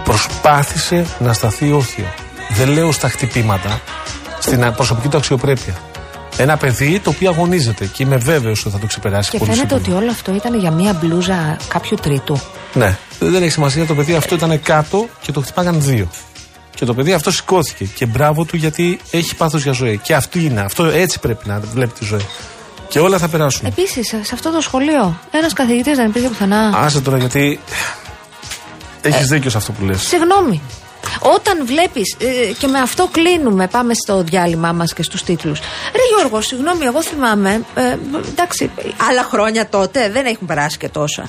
προσπάθησε 0.05 1.07
να 1.19 1.33
σταθεί 1.33 1.73
όρθιο. 1.73 2.07
Δεν 2.51 2.69
λέω 2.69 2.93
στα 2.93 3.09
χτυπήματα, 3.09 3.81
στην 4.39 4.73
προσωπική 4.77 5.09
του 5.09 5.17
αξιοπρέπεια. 5.17 5.75
Ένα 6.39 6.57
παιδί 6.57 7.01
το 7.01 7.11
οποίο 7.11 7.31
αγωνίζεται 7.31 7.87
και 7.87 8.03
είμαι 8.03 8.17
βέβαιος 8.17 8.61
ότι 8.65 8.75
θα 8.75 8.81
το 8.81 8.87
ξεπεράσει 8.87 9.31
Και 9.31 9.39
πολύ 9.39 9.51
φαίνεται 9.51 9.75
σύντομα. 9.75 9.97
ότι 9.97 10.03
όλο 10.05 10.11
αυτό 10.13 10.35
ήταν 10.35 10.59
για 10.59 10.71
μία 10.71 10.93
μπλούζα 10.93 11.57
κάποιου 11.69 11.97
τρίτου. 12.03 12.41
Ναι, 12.75 12.97
δεν 13.19 13.43
έχει 13.43 13.51
σημασία. 13.53 13.87
Το 13.87 13.95
παιδί 13.95 14.15
αυτό 14.15 14.35
ήταν 14.35 14.63
κάτω 14.63 15.09
και 15.21 15.33
το 15.33 15.41
χτυπάγαν 15.41 15.83
δύο. 15.83 16.11
Και 16.75 16.85
το 16.85 16.95
παιδί 16.95 17.13
αυτό 17.13 17.31
σηκώθηκε. 17.31 17.85
Και 17.85 18.07
μπράβο 18.07 18.45
του 18.45 18.57
γιατί 18.57 19.01
έχει 19.11 19.35
πάθος 19.35 19.63
για 19.63 19.73
ζωή. 19.73 19.99
Και 20.03 20.15
αυτή 20.15 20.45
είναι. 20.45 20.61
Αυτό 20.61 20.85
έτσι 20.85 21.19
πρέπει 21.19 21.49
να 21.49 21.61
βλέπει 21.61 21.93
τη 21.99 22.05
ζωή. 22.05 22.27
Και 22.89 22.99
όλα 23.01 23.19
θα 23.19 23.29
περάσουν. 23.29 23.67
Επίσης, 23.67 24.09
σε 24.09 24.31
αυτό 24.33 24.51
το 24.51 24.61
σχολείο, 24.61 25.19
ένας 25.31 25.53
καθηγητής 25.53 25.97
δεν 25.97 26.07
υπήρχε 26.09 26.29
πουθενά. 26.29 26.71
Άσε 26.75 27.01
τώρα 27.01 27.19
γιατί. 27.19 27.61
Έχεις 29.03 29.29
δίκιο 29.29 29.51
σε 29.51 29.57
αυτό 29.57 29.73
που 29.73 29.85
λες. 29.85 30.03
Συγγνώμη. 30.03 30.61
Όταν 31.21 31.67
βλέπεις, 31.67 32.17
και 32.59 32.67
με 32.67 32.79
αυτό 32.79 33.09
κλείνουμε, 33.13 33.67
πάμε 33.69 33.95
στο 33.95 34.23
διάλειμμα 34.23 34.73
μας 34.73 34.93
και 34.93 35.03
στους 35.03 35.23
τίτλους. 35.23 35.59
Ρε 35.93 36.03
Γιώργο, 36.17 36.41
συγγνώμη, 36.41 36.85
εγώ 36.85 37.03
θυμάμαι. 37.03 37.65
Ε, 37.75 37.97
εντάξει, 38.29 38.71
άλλα 39.11 39.23
χρόνια 39.23 39.69
τότε, 39.69 40.11
δεν 40.11 40.27
έχουν 40.27 40.47
περάσει 40.47 40.79
και 40.79 40.89
τόσα. 40.89 41.29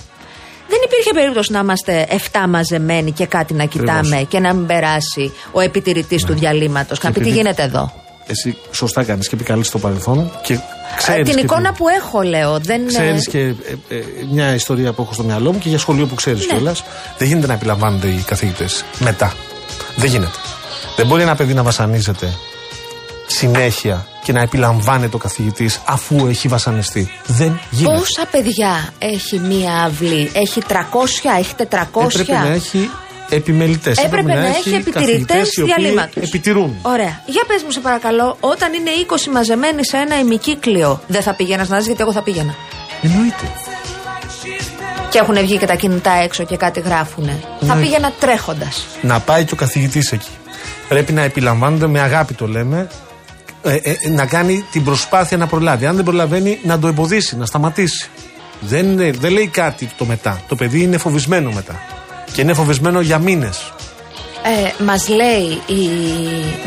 Δεν 0.69 0.79
υπήρχε 0.85 1.09
περίπτωση 1.13 1.51
να 1.51 1.59
είμαστε 1.59 2.07
7 2.31 2.45
μαζεμένοι 2.49 3.11
και 3.11 3.25
κάτι 3.25 3.53
να 3.53 3.65
κοιτάμε 3.65 4.25
και 4.27 4.39
να 4.39 4.53
μην 4.53 4.65
περάσει 4.65 5.33
ο 5.51 5.59
επιτηρητής 5.59 6.23
του 6.23 6.33
διαλύματος. 6.33 6.99
Και 6.99 7.07
να 7.07 7.13
πει 7.13 7.19
τι 7.19 7.25
επειδή- 7.25 7.41
γίνεται 7.41 7.63
εδώ. 7.63 7.93
Εσύ 8.27 8.57
σωστά 8.71 9.03
κάνεις 9.03 9.27
και 9.27 9.35
επικαλείς 9.35 9.69
το 9.69 9.77
παρελθόν 9.79 10.31
και 10.43 10.59
ξέρεις. 10.97 11.29
Ε, 11.29 11.33
την 11.33 11.43
εικόνα 11.43 11.73
που 11.73 11.87
έχω, 11.87 12.21
λέω. 12.21 12.59
Δεν... 12.59 12.87
Ξέρεις 12.87 13.27
και 13.27 13.39
ε, 13.39 13.53
ε, 13.89 14.03
μια 14.31 14.53
ιστορία 14.53 14.93
που 14.93 15.01
έχω 15.01 15.13
στο 15.13 15.23
μυαλό 15.23 15.51
μου 15.53 15.59
και 15.59 15.69
για 15.69 15.77
σχολείο 15.77 16.05
που 16.05 16.15
ξέρεις 16.15 16.39
Ναι. 16.45 16.53
κιόλας. 16.53 16.83
Δεν 17.17 17.27
γίνεται 17.27 17.47
να 17.47 17.53
επιλαμβάνονται 17.53 18.07
οι 18.07 18.23
καθηγητές 18.27 18.85
μετά. 18.99 19.33
Δεν 19.95 20.09
γίνεται. 20.09 20.37
Δεν 20.95 21.07
μπορεί 21.07 21.21
ένα 21.21 21.35
παιδί 21.35 21.53
να 21.53 21.63
βασανίζεται 21.63 22.37
συνέχεια 23.27 24.07
και 24.23 24.31
να 24.31 24.41
επιλαμβάνεται 24.41 25.15
ο 25.15 25.19
καθηγητής 25.19 25.81
αφού 25.85 26.27
έχει 26.27 26.47
βασανιστεί. 26.47 27.11
Δεν 27.25 27.59
γίνεται. 27.69 27.97
Πόσα 27.97 28.27
παιδιά 28.31 28.93
έχει 28.99 29.39
μία 29.39 29.83
αυλή, 29.83 30.31
έχει 30.33 30.61
300, 30.67 30.73
έχει 31.39 31.53
400. 31.57 32.05
Έπρεπε 32.05 32.33
να 32.33 32.47
έχει 32.47 32.89
επιμελητές. 33.29 33.97
Έπρεπε 33.97 34.33
να 34.33 34.47
έχει 34.47 34.73
επιτηρητές 34.73 35.49
διαλύματος. 35.65 36.23
Επιτηρούν. 36.23 36.75
Ωραία. 36.81 37.21
Για 37.25 37.43
πες 37.47 37.63
μου, 37.63 37.71
σε 37.71 37.79
παρακαλώ, 37.79 38.37
όταν 38.39 38.73
είναι 38.73 38.89
20 39.27 39.31
μαζεμένοι 39.31 39.85
σε 39.85 39.97
ένα 39.97 40.19
ημικύκλιο, 40.19 41.01
δεν 41.07 41.21
θα 41.21 41.33
πήγαινας 41.33 41.69
να 41.69 41.77
δεις 41.77 41.85
γιατί 41.85 42.01
εγώ 42.01 42.11
θα 42.11 42.21
πήγαινα. 42.21 42.55
Εννοείται. 43.01 43.68
Και 45.09 45.17
έχουν 45.19 45.35
βγει 45.39 45.57
και 45.57 45.65
τα 45.65 45.75
κινητά 45.75 46.11
έξω 46.11 46.43
και 46.43 46.57
κάτι 46.57 46.79
γράφουνε. 46.79 47.39
Θα 47.67 47.75
Ναι. 47.75 47.81
πήγαινα 47.81 48.11
τρέχοντας. 48.19 48.85
Να 49.01 49.19
πάει 49.19 49.43
και 49.45 49.53
ο 49.53 49.57
καθηγητής 49.57 50.11
εκεί. 50.11 50.29
Πρέπει 50.87 51.13
να 51.13 51.21
επιλαμβάνονται 51.21 51.87
με 51.87 51.99
αγάπη 51.99 52.33
το 52.33 52.47
λέμε. 52.47 52.87
ε, 53.63 53.75
ε, 53.75 54.09
να 54.09 54.25
κάνει 54.25 54.65
την 54.71 54.83
προσπάθεια 54.83 55.37
να 55.37 55.47
προλάβει. 55.47 55.85
Αν 55.85 55.95
δεν 55.95 56.05
προλαβαίνει, 56.05 56.59
να 56.63 56.79
το 56.79 56.87
εμποδίσει, 56.87 57.37
να 57.37 57.45
σταματήσει. 57.45 58.09
Δεν, 58.59 58.85
είναι- 58.91 59.11
δεν 59.11 59.31
λέει 59.31 59.47
κάτι 59.47 59.89
το 59.97 60.05
μετά. 60.05 60.41
Το 60.47 60.55
παιδί 60.55 60.81
είναι 60.81 60.97
φοβισμένο 60.97 61.51
μετά. 61.51 61.79
Και 62.31 62.41
είναι 62.41 62.53
φοβισμένο 62.53 63.01
για 63.01 63.17
μήνες. 63.17 63.73
Ε, 64.49 64.83
Μας 64.83 65.07
λέει 65.09 65.61
η. 65.79 65.89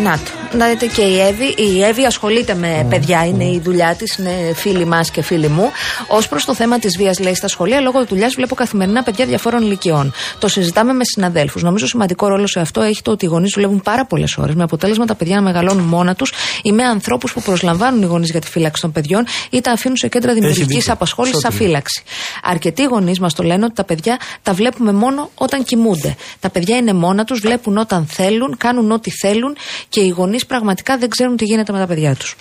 Να 0.03 0.13
το. 0.13 0.57
Να 0.57 0.67
δείτε 0.67 0.87
και 0.87 1.03
η 1.03 1.21
Εύη. 1.21 1.45
Η 1.45 1.83
Εύη 1.85 2.05
ασχολείται 2.05 2.55
με 2.55 2.87
παιδιά, 2.91 3.27
είναι 3.27 3.45
η 3.45 3.61
δουλειά 3.65 3.95
της, 3.95 4.17
είναι 4.17 4.53
φίλη 4.55 4.85
μας 4.85 5.11
και 5.11 5.23
φίλη 5.23 5.49
μου. 5.49 5.71
Ω 6.07 6.29
προς 6.29 6.45
το 6.45 6.55
θέμα 6.55 6.79
της 6.79 6.97
βίας, 6.99 7.19
λέει 7.19 7.35
στα 7.35 7.49
σχολεία, 7.49 7.81
λόγω 7.81 8.05
δουλειάς 8.05 8.35
βλέπω 8.35 8.55
καθημερινά 8.55 9.03
παιδιά 9.03 9.27
διαφόρων 9.27 9.63
ηλικιών. 9.63 10.13
Το 10.39 10.49
συζητάμε 10.49 10.93
με 10.93 11.05
συναδέλφους. 11.05 11.63
Νομίζω 11.63 11.87
σημαντικό 11.87 12.29
ρόλο 12.29 12.47
σε 12.47 12.61
αυτό 12.61 12.81
έχει 12.81 13.03
το 13.03 13.11
ότι 13.11 13.25
οι 13.25 13.29
γονείς 13.29 13.53
δουλεύουν 13.55 13.81
πάρα 13.83 14.07
πολλές 14.07 14.37
ώρες, 14.37 14.55
με 14.55 14.63
αποτέλεσμα 14.63 15.05
τα 15.05 15.15
παιδιά 15.15 15.35
να 15.37 15.43
μεγαλώνουν 15.43 15.85
μόνα 15.85 16.15
τους 16.15 16.33
ή 16.63 16.73
με 16.73 16.85
ανθρώπους 16.85 17.33
που 17.33 17.43
προσλαμβάνουν 17.43 18.03
οι 18.03 18.07
γονείς 18.07 18.31
για 18.31 18.41
τη 18.41 18.47
φύλαξη 18.47 18.83
των 18.83 18.93
παιδιών 18.93 19.25
ή 19.51 19.61
τα 19.61 19.73
αφήνουν 19.73 19.97
σε 19.97 20.09
κέντρα 20.09 20.33
δημιουργικής 20.33 20.77
δίκιο. 20.77 20.93
απασχόλησης 20.93 21.41
Σώτηρη. 21.41 21.63
αφύλαξη. 21.63 22.03
Αρκετοί 22.43 22.83
γονείς 22.85 23.19
μας 23.19 23.35
το 23.35 23.43
λένε 23.43 23.65
ότι 23.65 23.75
τα 23.75 23.85
παιδιά 23.85 24.19
τα 24.43 24.53
βλέπουμε 24.53 24.93
μόνο 24.93 25.31
όταν 25.35 25.65
κοιμούνται. 25.65 26.17
Τα 26.41 26.51
παιδιά 26.51 26.77
είναι 26.77 26.93
μόνα 26.93 27.25
τους, 27.25 27.41
βλέπουν 27.41 27.72
όταν 27.77 28.07
θέλουν, 28.07 28.57
κάνουν 28.57 28.91
ό,τι 28.91 29.11
θέλουν 29.11 29.57
και 29.89 30.01
οι 30.01 30.09
γονείς 30.09 30.47
πραγματικά 30.47 30.99
δεν 30.99 31.09
ξέρουν 31.09 31.37
τι 31.37 31.45
γίνεται 31.45 31.73
με 31.73 31.79
τα 31.79 31.87
παιδιά 31.87 32.15
τους. 32.15 32.37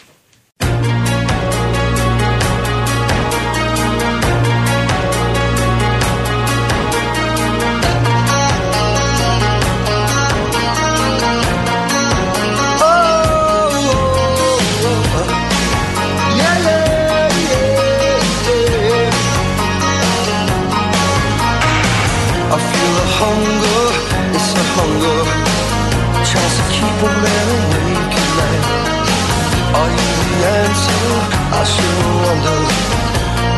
I 31.62 31.64
sure 31.64 32.05
wonder 32.26 32.59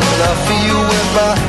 When 0.03 0.19
I 0.27 0.33
feel 0.45 0.79
with 0.91 1.07
my 1.15 1.42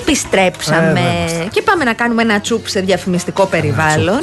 Επιστρέψαμε. 0.00 1.00
Ε, 1.00 1.48
και 1.50 1.62
πάμε 1.62 1.84
να 1.84 1.92
κάνουμε 1.92 2.22
ένα 2.22 2.40
τσουπ 2.40 2.68
σε 2.68 2.80
διαφημιστικό 2.80 3.46
περιβάλλον. 3.46 4.20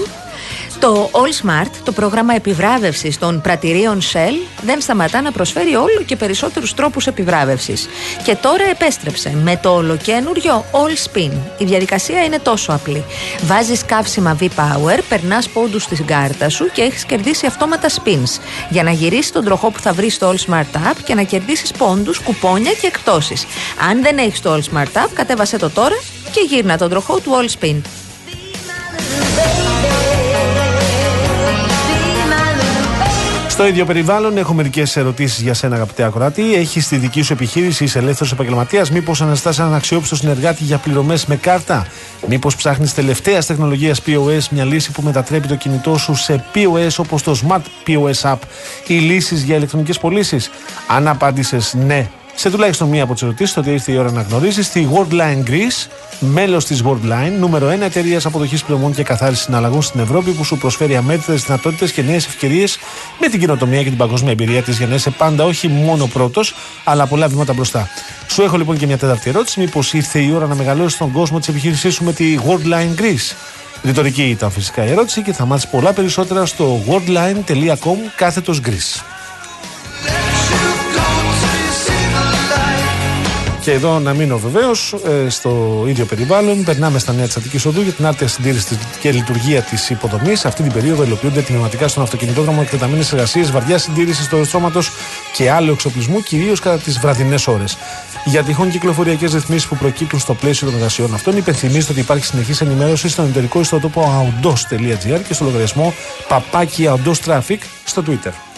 Το 0.79 1.09
All 1.13 1.45
Smart, 1.45 1.71
το 1.83 1.91
πρόγραμμα 1.91 2.35
επιβράβευσης 2.35 3.17
των 3.17 3.41
πρατηρίων 3.41 3.99
Shell, 4.01 4.63
δεν 4.63 4.81
σταματά 4.81 5.21
να 5.21 5.31
προσφέρει 5.31 5.75
όλο 5.75 6.03
και 6.05 6.15
περισσότερους 6.15 6.73
τρόπους 6.73 7.07
επιβράβευσης. 7.07 7.87
Και 8.23 8.35
τώρα 8.35 8.63
επέστρεψε 8.63 9.37
με 9.43 9.59
το 9.61 9.69
ολοκένουργιο 9.69 10.65
All 10.71 11.17
Spin. 11.17 11.31
Η 11.57 11.65
διαδικασία 11.65 12.23
είναι 12.23 12.39
τόσο 12.39 12.71
απλή. 12.71 13.03
Βάζεις 13.43 13.85
καύσιμα 13.85 14.37
V-Power, 14.39 14.99
περνάς 15.09 15.49
πόντους 15.49 15.83
στην 15.83 16.05
κάρτα 16.05 16.49
σου 16.49 16.71
και 16.73 16.81
έχεις 16.81 17.05
κερδίσει 17.05 17.45
αυτόματα 17.45 17.87
spins. 17.89 18.41
Για 18.69 18.83
να 18.83 18.91
γυρίσεις 18.91 19.31
τον 19.31 19.45
τροχό 19.45 19.71
που 19.71 19.79
θα 19.79 19.93
βρεις 19.93 20.13
στο 20.13 20.33
All 20.33 20.49
Smart 20.49 20.75
App 20.91 20.97
και 21.03 21.15
να 21.15 21.23
κερδίσεις 21.23 21.71
πόντους, 21.71 22.19
κουπόνια 22.19 22.71
και 22.71 22.87
εκτόσεις. 22.87 23.45
Αν 23.89 24.01
δεν 24.01 24.17
έχεις 24.17 24.41
το 24.41 24.53
All 24.53 24.75
Smart 24.75 25.03
App, 25.03 25.09
κατέβασέ 25.13 25.57
το 25.57 25.69
τώρα 25.69 25.95
και 26.31 26.41
γύρνα 26.47 26.77
τον 26.77 26.89
τροχό 26.89 27.19
του 27.19 27.31
All 27.31 27.63
Spin. 27.63 27.81
Στο 33.59 33.67
ίδιο 33.67 33.85
περιβάλλον 33.85 34.37
έχω 34.37 34.53
μερικές 34.53 34.95
ερωτήσεις 34.95 35.41
για 35.41 35.53
σένα, 35.53 35.75
αγαπητέ 35.75 36.03
Ακροάτη. 36.03 36.55
Έχεις 36.55 36.87
τη 36.87 36.95
δική 36.95 37.21
σου 37.21 37.33
επιχείρηση, 37.33 37.83
είσαι 37.83 37.99
ελεύθερος 37.99 38.31
επαγγελματίας; 38.31 38.91
Μήπως 38.91 39.21
αναζητά 39.21 39.53
έναν 39.59 39.73
αξιόπιστο 39.73 40.15
συνεργάτη 40.15 40.63
για 40.63 40.77
πληρωμές 40.77 41.25
με 41.25 41.35
κάρτα; 41.35 41.87
Μήπως 42.27 42.55
ψάχνεις 42.55 42.93
τελευταίας 42.93 43.45
τεχνολογίας 43.45 44.01
POS, 44.05 44.47
μια 44.49 44.65
λύση 44.65 44.91
που 44.91 45.01
μετατρέπει 45.01 45.47
το 45.47 45.55
κινητό 45.55 45.97
σου 45.97 46.15
σε 46.15 46.43
POS 46.55 46.95
όπως 46.97 47.23
το 47.23 47.39
Smart 47.47 47.87
POS 47.87 48.31
App 48.31 48.37
ή 48.87 48.93
λύσεις 48.93 49.43
για 49.43 49.55
ηλεκτρονικές 49.55 49.99
πωλήσεις; 49.99 50.49
Αν 50.87 51.07
απάντησες 51.07 51.73
ναι 51.73 52.09
σε 52.39 52.49
τουλάχιστον 52.49 52.87
μία 52.87 53.03
από 53.03 53.13
τις 53.13 53.21
ερωτήσεις, 53.21 53.53
τότε 53.53 53.71
ήρθε 53.71 53.91
η 53.91 53.97
ώρα 53.97 54.11
να 54.11 54.21
γνωρίσει 54.21 54.71
τη 54.71 54.87
Worldline 54.93 55.49
Greece, 55.49 55.87
μέλος 56.19 56.65
της 56.65 56.83
Worldline, 56.85 57.31
νούμερο 57.39 57.67
1 57.67 57.81
εταιρείας 57.81 58.25
αποδοχής 58.25 58.63
πληρωμών 58.63 58.93
και 58.93 59.03
καθάρισης 59.03 59.43
συναλλαγών 59.43 59.81
στην 59.81 59.99
Ευρώπη, 59.99 60.31
που 60.31 60.43
σου 60.43 60.57
προσφέρει 60.57 60.95
αμέτρητες 60.95 61.43
δυνατότητες 61.43 61.91
και 61.91 62.01
νέες 62.01 62.25
ευκαιρίες 62.25 62.77
με 63.19 63.27
την 63.27 63.39
κοινοτομία 63.39 63.83
και 63.83 63.89
την 63.89 63.97
παγκόσμια 63.97 64.31
εμπειρία 64.31 64.61
της 64.61 64.77
για 64.77 64.87
να 64.87 64.95
είσαι 64.95 65.09
πάντα 65.09 65.43
όχι 65.45 65.67
μόνο 65.67 66.05
πρώτος, 66.05 66.55
αλλά 66.83 67.07
πολλά 67.07 67.27
βήματα 67.27 67.53
μπροστά. 67.53 67.89
Σου 68.27 68.41
έχω 68.41 68.57
λοιπόν 68.57 68.77
και 68.77 68.85
μια 68.85 68.97
τέταρτη 68.97 69.29
ερώτηση. 69.29 69.59
Μήπως 69.59 69.93
ήρθε 69.93 70.19
η 70.19 70.31
ώρα 70.31 70.47
να 70.47 70.55
μεγαλώσεις 70.55 70.97
τον 70.97 71.11
κόσμο 71.11 71.39
της 71.39 71.47
επιχείρησής 71.47 71.93
σου 71.93 72.03
με 72.03 72.13
τη 72.13 72.37
Worldline 72.47 73.01
Greece; 73.01 73.35
Ρητορική 73.83 74.23
ήταν 74.23 74.51
φυσικά 74.51 74.85
η 74.85 74.89
ερώτηση 74.89 75.21
και 75.21 75.33
θα 75.33 75.45
μάθεις 75.45 75.67
πολλά 75.67 75.93
περισσότερα 75.93 76.45
στο 76.45 76.79
worldline.com 76.87 77.97
κάθετος 78.15 78.61
Greece. 78.65 79.18
Και 83.69 83.75
εδώ 83.75 83.99
να 83.99 84.13
μείνω 84.13 84.37
βεβαίως 84.37 84.95
στο 85.27 85.83
ίδιο 85.87 86.05
περιβάλλον. 86.05 86.63
Περνάμε 86.63 86.99
στα 86.99 87.13
νέα 87.13 87.25
της 87.25 87.37
Αττικής 87.37 87.65
Οδού 87.65 87.81
για 87.81 87.91
την 87.91 88.05
άρτια 88.05 88.27
συντήρηση 88.27 88.79
και 88.99 89.11
λειτουργία 89.11 89.61
της 89.61 89.89
υποδομής. 89.89 90.45
Αυτή 90.45 90.63
την 90.63 90.71
περίοδο 90.71 91.03
υλοποιούνται 91.03 91.41
τμηματικά 91.41 91.87
στον 91.87 92.03
αυτοκινητόδρομο 92.03 92.59
εκτεταμένες 92.61 93.11
εργασίες 93.11 93.51
βαριά 93.51 93.77
συντήρηση 93.77 94.29
του 94.29 94.45
στρώματο 94.45 94.79
και 95.33 95.51
άλλου 95.51 95.71
εξοπλισμού, 95.71 96.21
κυρίως 96.21 96.59
κατά 96.59 96.77
τις 96.77 96.99
βραδινές 96.99 97.47
ώρες. 97.47 97.77
Για 98.25 98.43
τυχόν 98.43 98.69
κυκλοφοριακές 98.69 99.33
ρυθμίσεις 99.33 99.67
που 99.67 99.75
προκύπτουν 99.75 100.19
στο 100.19 100.33
πλαίσιο 100.33 100.67
των 100.67 100.75
εργασιών 100.75 101.13
αυτών, 101.13 101.37
υπενθυμίζεται 101.37 101.91
ότι 101.91 102.01
υπάρχει 102.01 102.25
συνεχής 102.25 102.61
ενημέρωση 102.61 103.09
στον 103.09 103.25
εταιρικό 103.25 103.59
ιστοτόπο 103.59 104.31
aondos.gr 104.43 105.19
και 105.27 105.33
στο 105.33 105.45
λογαριασμό 105.45 105.93
παπάκι 106.27 106.89
aondos 106.89 107.29
traffic 107.29 107.59
στο 107.83 108.03
Twitter. 108.07 108.48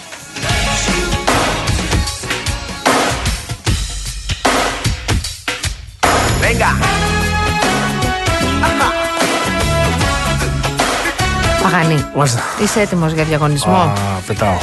Παγανή, 11.64 12.06
Μάλιστα. 12.16 12.42
είσαι 12.64 12.80
έτοιμος 12.82 13.12
για 13.12 13.24
διαγωνισμό; 13.24 13.76
Α, 13.76 13.92
πετάω. 14.28 14.58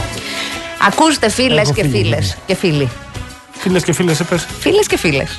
Ακούστε 0.89 1.29
φίλες 1.31 1.63
Έχω 1.63 1.73
και 1.73 1.83
φύγει, 1.83 2.03
φίλες. 2.03 2.27
ναι. 2.29 2.35
Και 2.47 2.55
φίλοι. 2.55 2.89
Φίλες 3.53 3.83
και 3.85 3.93
φίλες, 3.93 4.19
είπες. 4.19 4.47
Φίλες 4.61 4.87
και 4.87 4.97
φίλες. 4.99 5.39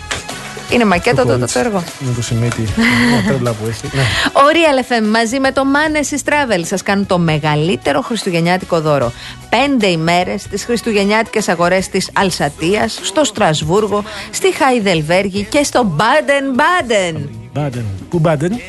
Είναι 0.70 0.86
μακέτο 0.86 1.26
το, 1.26 1.38
το, 1.38 1.46
το 1.54 1.60
έργο. 1.60 1.84
Με 2.00 2.14
το 2.16 2.22
σημείτι. 2.22 2.62
Μια 3.12 3.24
τρέλα 3.28 3.52
που 3.52 3.66
έχει. 3.70 3.82
Ναι. 3.96 4.02
Ο 4.34 4.42
Real 4.54 4.92
FM 4.92 5.08
μαζί 5.12 5.40
με 5.40 5.52
το 5.52 5.62
Manesis 5.74 6.30
Travel 6.30 6.62
σας 6.66 6.84
κάνουν 6.84 7.06
το 7.06 7.18
μεγαλύτερο 7.18 8.02
χριστουγεννιάτικο 8.02 8.82
δώρο. 8.82 9.12
Πέντε 9.50 9.88
ημέρες 9.88 10.42
στις 10.42 10.64
χριστουγεννιάτικες 10.64 11.50
αγορές 11.50 11.90
της 11.90 12.10
Αλσατίας, 12.14 13.00
στο 13.04 13.24
Στρασβούργο, 13.24 14.04
στη 14.32 14.54
Χαϊδελβέργη 14.54 15.44
και 15.50 15.64
στο 15.64 15.84
Μπάντεν 15.84 16.44
Μπάντεν. 16.56 17.30
Μπάντεν. 17.54 17.86
Πού 18.10 18.20
μπάντεν. 18.20 18.60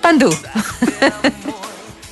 Παντού. 0.00 0.36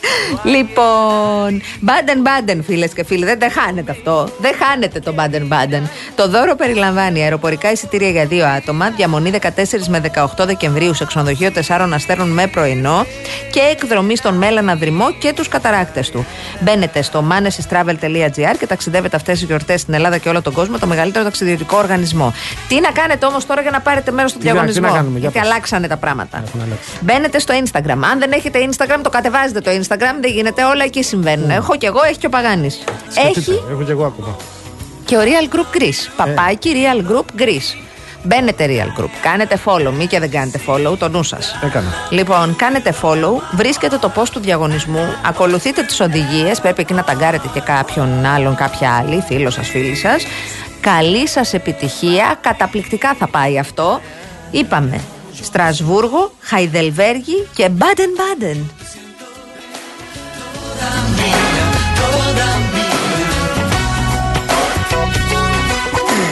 λοιπόν, 0.55 1.63
Baden 1.87 2.27
Baden 2.27 2.59
φίλες 2.67 2.93
και 2.93 3.05
φίλοι, 3.05 3.25
δεν 3.25 3.39
τα 3.39 3.49
χάνετε 3.51 3.91
αυτό. 3.91 4.29
Δεν 4.41 4.53
χάνετε 4.63 5.01
το 5.01 5.15
Baden 5.19 5.49
Baden. 5.53 5.83
Το 6.15 6.29
δώρο 6.29 6.55
περιλαμβάνει 6.57 7.23
αεροπορικά 7.23 7.71
εισιτήρια 7.73 8.09
για 8.11 8.27
δύο 8.27 8.47
άτομα, 8.47 8.91
διαμονή 8.91 9.31
14 9.43 9.49
με 9.89 10.01
18 10.15 10.45
Δεκεμβρίου 10.47 10.95
σε 10.95 11.05
ξενοδοχείο 11.05 11.51
4 11.69 11.89
αστέρων 11.95 12.29
με 12.29 12.47
πρωινό 12.47 13.07
και 13.53 13.61
εκδρομή 13.71 14.17
στον 14.17 14.35
Μέλανα 14.35 14.75
Δρυμό 14.75 15.13
και 15.13 15.33
τους 15.33 15.49
καταράκτες 15.49 16.11
του. 16.11 16.27
Μπαίνετε 16.61 17.03
στο 17.03 17.25
manesistravel.gr 17.31 18.55
και 18.59 18.67
ταξιδεύετε 18.67 19.17
αυτές 19.17 19.39
τις 19.39 19.47
γιορτές 19.49 19.81
στην 19.81 19.95
Ελλάδα 19.95 20.19
και 20.19 20.29
όλο 20.29 20.43
τον 20.43 20.53
κόσμο, 20.53 20.79
το 20.79 20.87
μεγαλύτερο 20.87 21.25
ταξιδιωτικό 21.25 21.77
οργανισμό. 21.77 22.35
Τι 22.69 22.81
να 22.81 22.91
κάνετε 22.91 23.27
όμως 23.27 23.47
τώρα 23.47 23.61
για 23.61 23.71
να 23.71 23.81
πάρετε 23.81 24.11
μέρος 24.11 24.31
στο 24.31 24.41
Τι 24.41 24.47
να- 24.47 24.53
τι 24.53 24.59
να 24.59 24.63
διαγωνισμό; 24.65 24.97
κάνουμε, 24.97 25.19
για 25.19 25.29
Γιατί 25.29 25.39
πες. 25.39 25.49
αλλάξανε 25.49 25.87
τα 25.87 25.97
πράγματα. 25.97 26.43
Έχουν 26.47 26.61
αλλάξει. 26.61 26.91
Μπαίνετε 27.01 27.39
στο 27.39 27.55
Instagram. 27.65 27.99
Αν 28.11 28.19
δεν 28.19 28.33
έχετε 28.33 28.69
Instagram, 28.71 28.99
το 29.03 29.11
κατεβάζετε 29.11 29.61
το 29.61 29.71
Instagram. 29.71 29.89
Δεν 29.99 30.21
γίνεται. 30.25 30.65
Όλα 30.65 30.85
εκεί 30.85 31.03
συμβαίνουν. 31.03 31.51
Έχω 31.51 31.77
κι 31.77 31.87
εγώ, 31.87 31.99
έχει 32.09 32.19
και 32.19 32.27
ο 32.27 32.29
Παγάνης. 32.29 32.79
Σκεφτείτε, 33.09 33.41
Έχει 33.41 33.63
Έχω 33.73 33.83
και 33.83 33.91
εγώ 33.93 34.05
ακόμα. 34.05 34.37
και 35.05 35.17
ο 35.17 35.21
Real 35.21 35.55
Group 35.55 35.81
Greece. 35.81 36.09
Παπάκι 36.17 36.71
Real 36.75 37.11
Group 37.13 37.43
Greece. 37.43 37.77
Μπαίνετε 38.23 38.67
Real 38.69 39.01
Group. 39.01 39.09
Κάνετε 39.23 39.59
follow. 39.65 39.93
Μη 39.99 40.07
και 40.07 40.19
δεν 40.19 40.31
κάνετε 40.31 40.61
follow, 40.67 40.99
το 40.99 41.09
νου 41.09 41.23
σας. 41.23 41.59
Έκανα. 41.65 41.89
Λοιπόν, 42.11 42.57
κάνετε 42.57 42.95
follow, 43.03 43.33
βρίσκετε 43.53 43.97
το 43.99 44.13
post 44.17 44.29
του 44.33 44.41
διαγωνισμού, 44.41 45.15
ακολουθείτε 45.27 45.83
τις 45.83 46.01
οδηγίες. 46.01 46.61
Πρέπει 46.61 46.81
εκεί 46.81 46.93
να 46.93 47.05
ταγκάρετε 47.05 47.49
και 47.53 47.61
κάποιον 47.61 48.25
άλλον, 48.27 48.55
κάποια 48.55 48.97
άλλη, 48.97 49.23
φίλο 49.27 49.51
σας, 49.51 49.69
φίλη 49.69 49.95
σας. 49.95 50.25
Καλή 50.81 51.29
σας 51.29 51.53
επιτυχία. 51.55 52.39
Καταπληκτικά 52.41 53.15
θα 53.19 53.29
πάει 53.29 53.59
αυτό. 53.59 54.01
Είπαμε 54.51 55.01
Στρασβούργο, 55.43 56.33
Χαϊδελβέργη 56.41 57.47
και 57.55 57.69
Μπάντεν 57.69 58.11
Μπάντεν. 58.17 58.71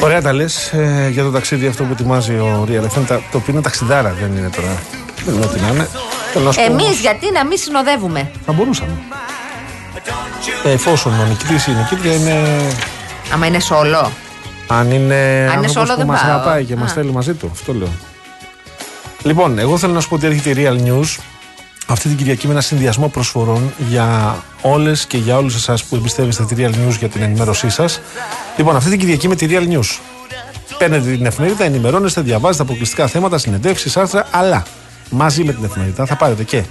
Ωραία 0.00 0.22
τα 0.22 0.32
λες 0.32 0.72
για 1.10 1.22
το 1.22 1.30
ταξίδι 1.30 1.66
αυτό 1.66 1.84
που 1.84 1.92
ετοιμάζει 1.92 2.32
ο 2.32 2.66
Real 2.68 2.84
FM. 2.98 3.02
τα- 3.06 3.22
Το 3.30 3.38
οποίο 3.38 3.52
είναι 3.52 3.60
ταξιδάρα, 3.62 4.14
δεν 4.20 4.36
είναι 4.36 4.50
τώρα. 4.56 4.82
Δεν 5.24 5.34
είναι 5.34 5.44
ό,τι 5.44 5.60
να 5.60 5.68
είναι. 5.68 5.88
Θέλω 6.32 6.44
να 6.44 6.52
σου 6.52 6.58
πω 6.58 6.72
Εμείς 6.72 6.84
όμως, 6.84 7.00
γιατί 7.00 7.32
να 7.32 7.44
μην 7.46 7.58
συνοδεύουμε; 7.58 8.30
Θα 8.46 8.52
μπορούσαμε. 8.52 8.90
Ε, 10.64 10.70
εφόσον 10.70 11.20
ο 11.20 11.24
νικητής 11.24 11.66
ή 11.66 11.70
η 11.72 11.74
νικήτρια 11.74 12.14
είναι. 12.14 12.60
Άμα 13.32 13.46
είναι 13.46 13.60
σόλο. 13.60 14.10
Αν 14.66 14.90
είναι 14.90 15.14
Αν 15.14 15.56
είναι 15.58 15.66
άνθρωπος 15.66 15.82
solo 15.82 15.92
που 15.92 15.96
δεν 15.96 16.06
μας 16.06 16.20
πάω. 16.22 16.30
αγαπάει 16.30 16.64
και 16.64 16.76
μας 16.76 16.90
Α. 16.90 16.94
θέλει 16.94 17.10
μαζί 17.12 17.32
του. 17.34 17.48
Αυτό 17.52 17.72
λέω. 17.74 17.88
Λοιπόν, 19.22 19.58
εγώ 19.58 19.78
θέλω 19.78 19.92
να 19.92 20.00
σου 20.00 20.08
πω 20.08 20.14
ότι 20.14 20.26
έρχεται 20.26 20.50
η 20.50 20.54
Real 20.58 20.88
News 20.88 21.16
αυτή 21.90 22.08
την 22.08 22.16
Κυριακή 22.16 22.46
με 22.46 22.52
ένα 22.52 22.60
συνδυασμό 22.60 23.08
προσφορών 23.08 23.72
για 23.88 24.36
όλες 24.62 25.06
και 25.06 25.16
για 25.16 25.36
όλους 25.36 25.54
εσάς 25.54 25.84
που 25.84 25.96
εμπιστεύεστε 25.96 26.44
τη 26.44 26.54
Real 26.58 26.70
News 26.70 26.96
για 26.98 27.08
την 27.08 27.22
ενημέρωσή 27.22 27.68
σας. 27.68 28.00
Λοιπόν, 28.56 28.76
αυτή 28.76 28.90
την 28.90 28.98
Κυριακή 28.98 29.28
με 29.28 29.34
τη 29.34 29.46
Real 29.50 29.72
News. 29.72 29.98
Παίρνετε 30.78 31.10
την 31.10 31.26
εφημερίδα, 31.26 31.64
ενημερώνεστε, 31.64 32.20
διαβάζετε 32.20 32.62
αποκλειστικά 32.62 33.06
θέματα, 33.06 33.38
συνεντεύξεις, 33.38 33.96
άρθρα, 33.96 34.26
αλλά 34.30 34.62
μαζί 35.10 35.44
με 35.44 35.52
την 35.52 35.64
εφημερίδα 35.64 36.06
θα 36.06 36.16
πάρετε 36.16 36.44
και 36.44 36.62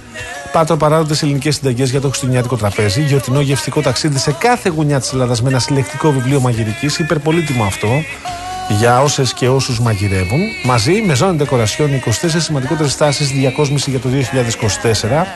πάτρο 0.52 0.76
παράδοτες 0.76 1.22
ελληνικές 1.22 1.54
συνταγές 1.54 1.90
για 1.90 2.00
το 2.00 2.06
χριστουγεννιάτικο 2.08 2.56
τραπέζι, 2.56 3.02
γιορτινό 3.02 3.40
γευστικό 3.40 3.80
ταξίδι 3.80 4.18
σε 4.18 4.32
κάθε 4.32 4.68
γωνιά 4.68 5.00
της 5.00 5.12
Ελλάδας 5.12 5.42
με 5.42 5.48
ένα 5.48 5.58
συλλεκτικό 5.58 6.12
βιβλίο 6.12 6.40
μαγειρικής, 6.40 6.98
υπερπολίτιμο 6.98 7.64
αυτό, 7.64 7.88
για 8.68 9.02
όσες 9.02 9.32
και 9.32 9.48
όσους 9.48 9.80
μαγειρεύουν, 9.80 10.40
μαζί 10.64 11.02
με 11.06 11.14
ζώνη 11.14 11.36
ντεκορασιών 11.36 11.90
24 12.06 12.10
σημαντικότερες 12.36 12.96
τάσει 12.96 13.24
διακόσμηση 13.24 13.90
για 13.90 13.98
το 13.98 14.08
2024. 14.08 15.26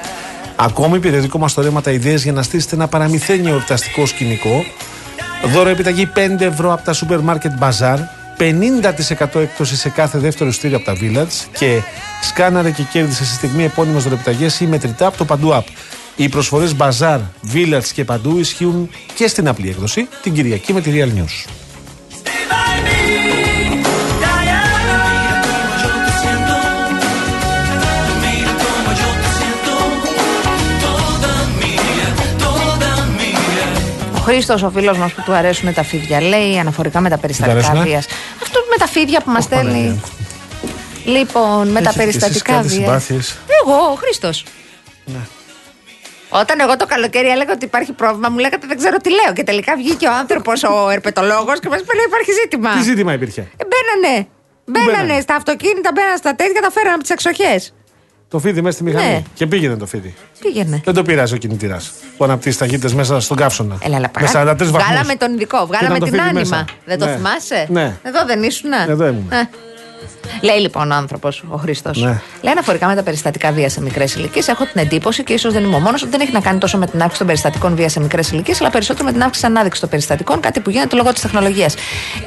Ακόμη 0.57 0.99
περιοδικό 0.99 1.39
μας 1.39 1.55
τορέματα 1.55 1.91
ιδέες 1.91 2.23
για 2.23 2.33
να 2.33 2.43
στήσετε 2.43 2.75
ένα 2.75 2.89
παραμυθένιο 2.89 3.51
εορταστικό 3.51 4.07
σκηνικό. 4.07 4.65
Δώρο 5.45 5.69
επιταγή 5.69 6.11
5 6.17 6.41
ευρώ 6.41 6.73
από 6.73 6.85
τα 6.85 6.93
σούπερ 6.93 7.21
μάρκετ 7.21 7.53
Bazaar. 7.61 7.99
50% 8.39 9.41
έκπτωση 9.41 9.77
σε 9.77 9.89
κάθε 9.89 10.19
δεύτερο 10.19 10.51
ειστήριο 10.51 10.77
από 10.77 10.87
τα 10.87 10.97
Village 11.01 11.47
και 11.59 11.81
σκάναρε 12.23 12.71
και 12.71 12.83
κέρδισε 12.83 13.25
στη 13.25 13.35
στιγμή 13.35 13.65
επώνυμε 13.65 13.99
δωρεπιταγέ 13.99 14.47
ή 14.61 14.67
μετρητά 14.67 15.07
από 15.07 15.17
το 15.17 15.25
Παντού 15.25 15.51
App. 15.53 15.65
Οι 16.17 16.29
προσφορές 16.29 16.75
Bazaar, 16.79 17.21
Village 17.55 17.87
και 17.95 18.05
Παντού 18.05 18.39
ισχύουν 18.39 18.91
και 19.15 19.27
στην 19.27 19.49
απλή 19.49 19.69
έκδοση 19.69 20.09
την 20.23 20.33
Κυριακή 20.33 20.73
με 20.73 20.81
τη 20.81 20.91
Real 20.95 21.19
News. 21.19 21.51
Χρήστος, 34.25 34.63
ο 34.63 34.71
φίλος 34.71 34.99
μας 34.99 35.13
που 35.13 35.23
του 35.23 35.33
αρέσουν 35.33 35.75
τα 35.75 35.83
φίδια, 35.83 36.21
λέει 36.21 36.59
αναφορικά 36.59 37.01
με 37.01 37.09
τα 37.09 37.19
περιστατικά 37.19 37.55
αρέσουνε; 37.55 37.83
βίας. 37.83 38.07
Αυτό 38.43 38.61
με 38.71 38.77
τα 38.77 38.87
φίδια 38.87 39.21
που 39.21 39.31
μας 39.31 39.45
στέλνει. 39.45 39.73
Παναγία. 39.73 40.01
Λοιπόν, 41.05 41.69
με 41.69 41.81
τα 41.81 41.89
Έχετε 41.89 42.03
εσείς 42.03 42.19
περιστατικά 42.21 42.53
κάτι 42.53 42.69
βίας. 42.69 42.79
συμπάθειες; 42.79 43.39
Εγώ, 43.63 43.75
ο 43.75 43.95
Χρήστος. 43.95 44.45
Ναι. 45.05 45.19
Όταν 46.29 46.61
εγώ 46.61 46.77
το 46.77 46.87
καλοκαίρι 46.87 47.29
έλεγα 47.29 47.53
ότι 47.53 47.65
υπάρχει 47.65 47.93
πρόβλημα, 47.93 48.29
μου 48.29 48.39
λέγατε 48.39 48.67
δεν 48.67 48.77
ξέρω 48.77 48.97
τι 48.97 49.11
λέω. 49.11 49.33
Και 49.35 49.43
τελικά 49.43 49.77
βγήκε 49.77 50.07
ο 50.07 50.13
άνθρωπος, 50.13 50.63
ο 50.63 50.91
ερπετολόγος 50.91 51.61
και 51.61 51.69
μας 51.69 51.81
είπε 51.81 51.95
λέει 51.95 52.05
υπάρχει 52.07 52.33
ζήτημα. 52.43 52.71
Τι 52.77 52.83
ζήτημα 52.83 53.13
υπήρχε; 53.13 53.41
Ε, 53.41 53.65
μπαίνανε. 53.71 54.27
Μπαίνανε 54.65 54.91
μπαίνανε; 54.93 55.21
στα 55.21 55.35
αυτοκίνητα, 55.35 55.91
μπαίνανε 55.95 56.17
στα 56.17 56.35
τέτοια, 56.35 56.61
τα 56.63 56.71
φέρανε 56.71 56.95
από 56.95 57.03
τις 57.03 57.11
εξοχές. 57.11 57.75
Το 58.33 58.39
φίδι 58.39 58.61
μέσα 58.63 58.75
στη 58.75 58.85
μηχανή. 58.85 59.07
Ναι. 59.07 59.23
Και 59.35 59.47
πήγαινε 59.47 59.77
το 59.77 59.87
φίδι. 59.87 60.15
Πήγαινε. 60.41 60.81
Δεν 60.85 60.95
το 60.95 61.03
πειράζει 61.03 61.35
ο 61.35 61.37
κινητήρας 61.37 61.93
που 62.17 62.25
αναπτύσσει 62.25 62.59
ταχύτητες 62.59 62.95
μέσα 62.95 63.21
στον 63.21 63.37
καύσωνα. 63.37 63.77
Έλα, 63.83 63.97
αλλά 63.97 64.11
με 64.21 64.27
43 64.27 64.33
βαθμούς. 64.71 64.71
Βγάλαμε 64.71 65.15
τον 65.15 65.35
ειδικό, 65.35 65.67
βγάλαμε 65.67 65.97
ήταν 65.97 65.99
το 65.99 66.05
την 66.05 66.15
φίδι 66.15 66.29
άνοιμα. 66.29 66.41
μέσα. 66.41 66.65
Δεν 66.85 66.99
το 66.99 67.05
Ναι. 67.05 67.15
θυμάσαι; 67.17 67.67
Ναι. 67.71 67.97
Εδώ 68.03 68.25
δεν 68.27 68.43
ήσουν. 68.43 68.71
Εδώ 68.89 69.07
ήμουν. 69.07 69.29
Λέει 70.41 70.59
λοιπόν 70.59 70.91
ο 70.91 70.95
άνθρωπος, 70.95 71.45
ο 71.49 71.57
Χρήστος. 71.57 71.99
Ναι. 71.99 72.21
Λέει 72.41 72.53
αναφορικά 72.53 72.87
με 72.87 72.95
τα 72.95 73.03
περιστατικά 73.03 73.53
βίας 73.53 73.73
σε 73.73 73.81
μικρές 73.81 74.15
ηλικίες, 74.15 74.49
έχω 74.49 74.65
την 74.65 74.81
εντύπωση 74.81 75.25
και 75.25 75.33
ίσως 75.33 75.53
δεν 75.53 75.65
είμαι 75.65 75.77
ο 75.77 75.81
μόνος 75.81 76.03
ότι 76.03 76.11
δεν 76.11 76.21
έχει 76.21 76.33
να 76.33 76.41
κάνει 76.41 76.59
τόσο 76.59 76.79
με 76.79 76.87
την 76.87 76.99
αύξηση 76.99 77.19
των 77.19 77.27
περιστατικών 77.27 77.75
βίας 77.75 77.93
σε 77.93 78.01
μικρές 78.01 78.31
ηλικίες, 78.31 78.61
αλλά 78.61 78.71
περισσότερο 78.71 79.05
με 79.05 79.13
την 79.13 79.23
αύξηση 79.23 79.47
ανάδειξης 79.47 79.81
των 79.81 79.89
περιστατικών, 79.89 80.41
κάτι 80.41 80.61
που 80.61 80.71
γίνεται 80.71 80.97
λόγω 80.97 81.13
της 81.13 81.23
τεχνολογίας. 81.23 81.75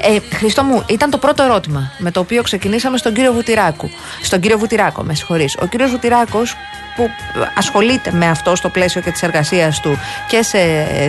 Ε, 0.02 0.36
Χριστό 0.36 0.64
μου, 0.64 0.84
ήταν 0.90 1.10
το 1.10 1.18
πρώτο 1.18 1.44
ερώτημα 1.44 1.92
με 1.98 2.12
το 2.12 2.20
οποίο 2.20 2.42
ξεκινήσαμε 2.42 2.98
στον 2.98 3.14
κύριο 3.14 3.34
Βουτυράκου. 3.34 3.90
Στον 4.22 4.40
κύριο 4.40 4.58
Βουτυράκο, 4.58 5.04
με 5.04 5.14
συγχωρείς. 5.14 5.58
Ο 5.62 5.66
κύριος 5.66 5.92
Βουτυράκος 5.92 6.56
που 6.96 7.10
ασχολείται 7.56 8.12
με 8.12 8.28
αυτό 8.28 8.56
στο 8.56 8.70
πλαίσιο 8.70 9.02
και 9.02 9.12
της 9.12 9.24
εργασίας 9.24 9.80
του 9.80 10.00
και 10.28 10.42
σε 10.42 10.58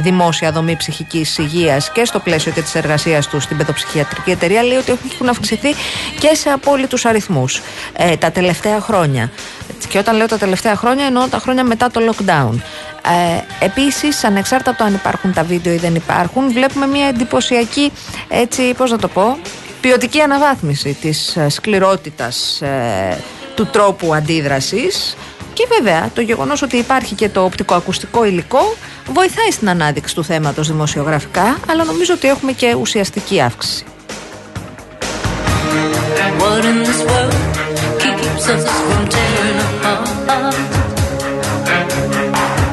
δημόσια 0.00 0.52
δομή 0.52 0.76
ψυχικής 0.76 1.38
υγείας 1.38 1.90
και 1.92 2.04
στο 2.04 2.18
πλαίσιο 2.18 2.52
και 2.52 2.62
της 2.62 2.74
εργασίας 2.74 3.26
του 3.26 3.40
στην 3.40 3.56
παιδοψυχιατρική 3.56 4.30
εταιρεία, 4.30 4.62
λέει 4.62 4.76
ότι 4.76 4.98
έχουν 5.12 5.28
αυξηθεί 5.28 5.68
και 6.18 6.34
σε 6.34 6.50
απόλυτου 6.76 7.08
αριθμούς 7.08 7.62
ε, 7.92 8.16
τα 8.16 8.30
τελευταία 8.30 8.80
χρόνια. 8.80 9.30
Και 9.88 9.98
όταν 9.98 10.16
λέω 10.16 10.26
τα 10.26 10.38
τελευταία 10.38 10.76
χρόνια, 10.76 11.04
εννοώ 11.04 11.26
τα 11.26 11.38
χρόνια 11.38 11.64
μετά 11.64 11.90
το 11.90 12.00
lockdown. 12.10 12.54
Ε, 13.60 13.64
Επίσης, 13.64 14.24
ανεξάρτητα 14.24 14.70
από 14.70 14.78
το 14.78 14.84
αν 14.84 14.94
υπάρχουν 14.94 15.32
τα 15.32 15.42
βίντεο 15.42 15.72
ή 15.72 15.76
δεν 15.76 15.94
υπάρχουν, 15.94 16.52
βλέπουμε 16.52 16.86
μια 16.86 17.06
εντυπωσιακή, 17.06 17.92
έτσι, 18.28 18.74
πώς 18.74 18.90
να 18.90 18.98
το 18.98 19.08
πω, 19.08 19.38
ποιοτική 19.80 20.20
αναβάθμιση 20.20 20.96
της 21.00 21.36
ε, 21.36 21.48
σκληρότητας 21.48 22.60
ε, 22.60 23.18
του 23.54 23.66
τρόπου 23.66 24.14
αντίδρασης 24.14 25.16
και 25.52 25.66
βέβαια 25.78 26.10
το 26.14 26.20
γεγονός 26.20 26.62
ότι 26.62 26.76
υπάρχει 26.76 27.14
και 27.14 27.28
το 27.28 27.44
οπτικοακουστικό 27.44 28.24
υλικό 28.24 28.76
βοηθάει 29.06 29.50
στην 29.50 29.68
ανάδειξη 29.68 30.14
του 30.14 30.24
θέματος 30.24 30.66
δημοσιογραφικά 30.66 31.58
αλλά 31.70 31.84
νομίζω 31.84 32.14
ότι 32.14 32.28
έχουμε 32.28 32.52
και 32.52 32.74
ουσιαστική 32.80 33.40
αύξηση. 33.40 33.84
What 36.40 36.64
in 36.64 36.78
this 36.88 37.00
world 37.10 37.34
keeps 38.00 38.48
us 38.48 38.64
from 38.64 39.02
tearing 39.14 39.60
apart? 39.66 40.56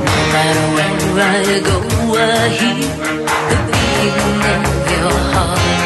No 0.07 0.21
matter 0.33 0.67
where 0.75 1.33
I 1.35 1.59
go, 1.67 1.77
I 2.15 2.49
hear 2.59 2.87
the 3.49 3.57
beating 3.71 4.41
of 4.53 4.63
your 4.91 5.17
heart. 5.33 5.82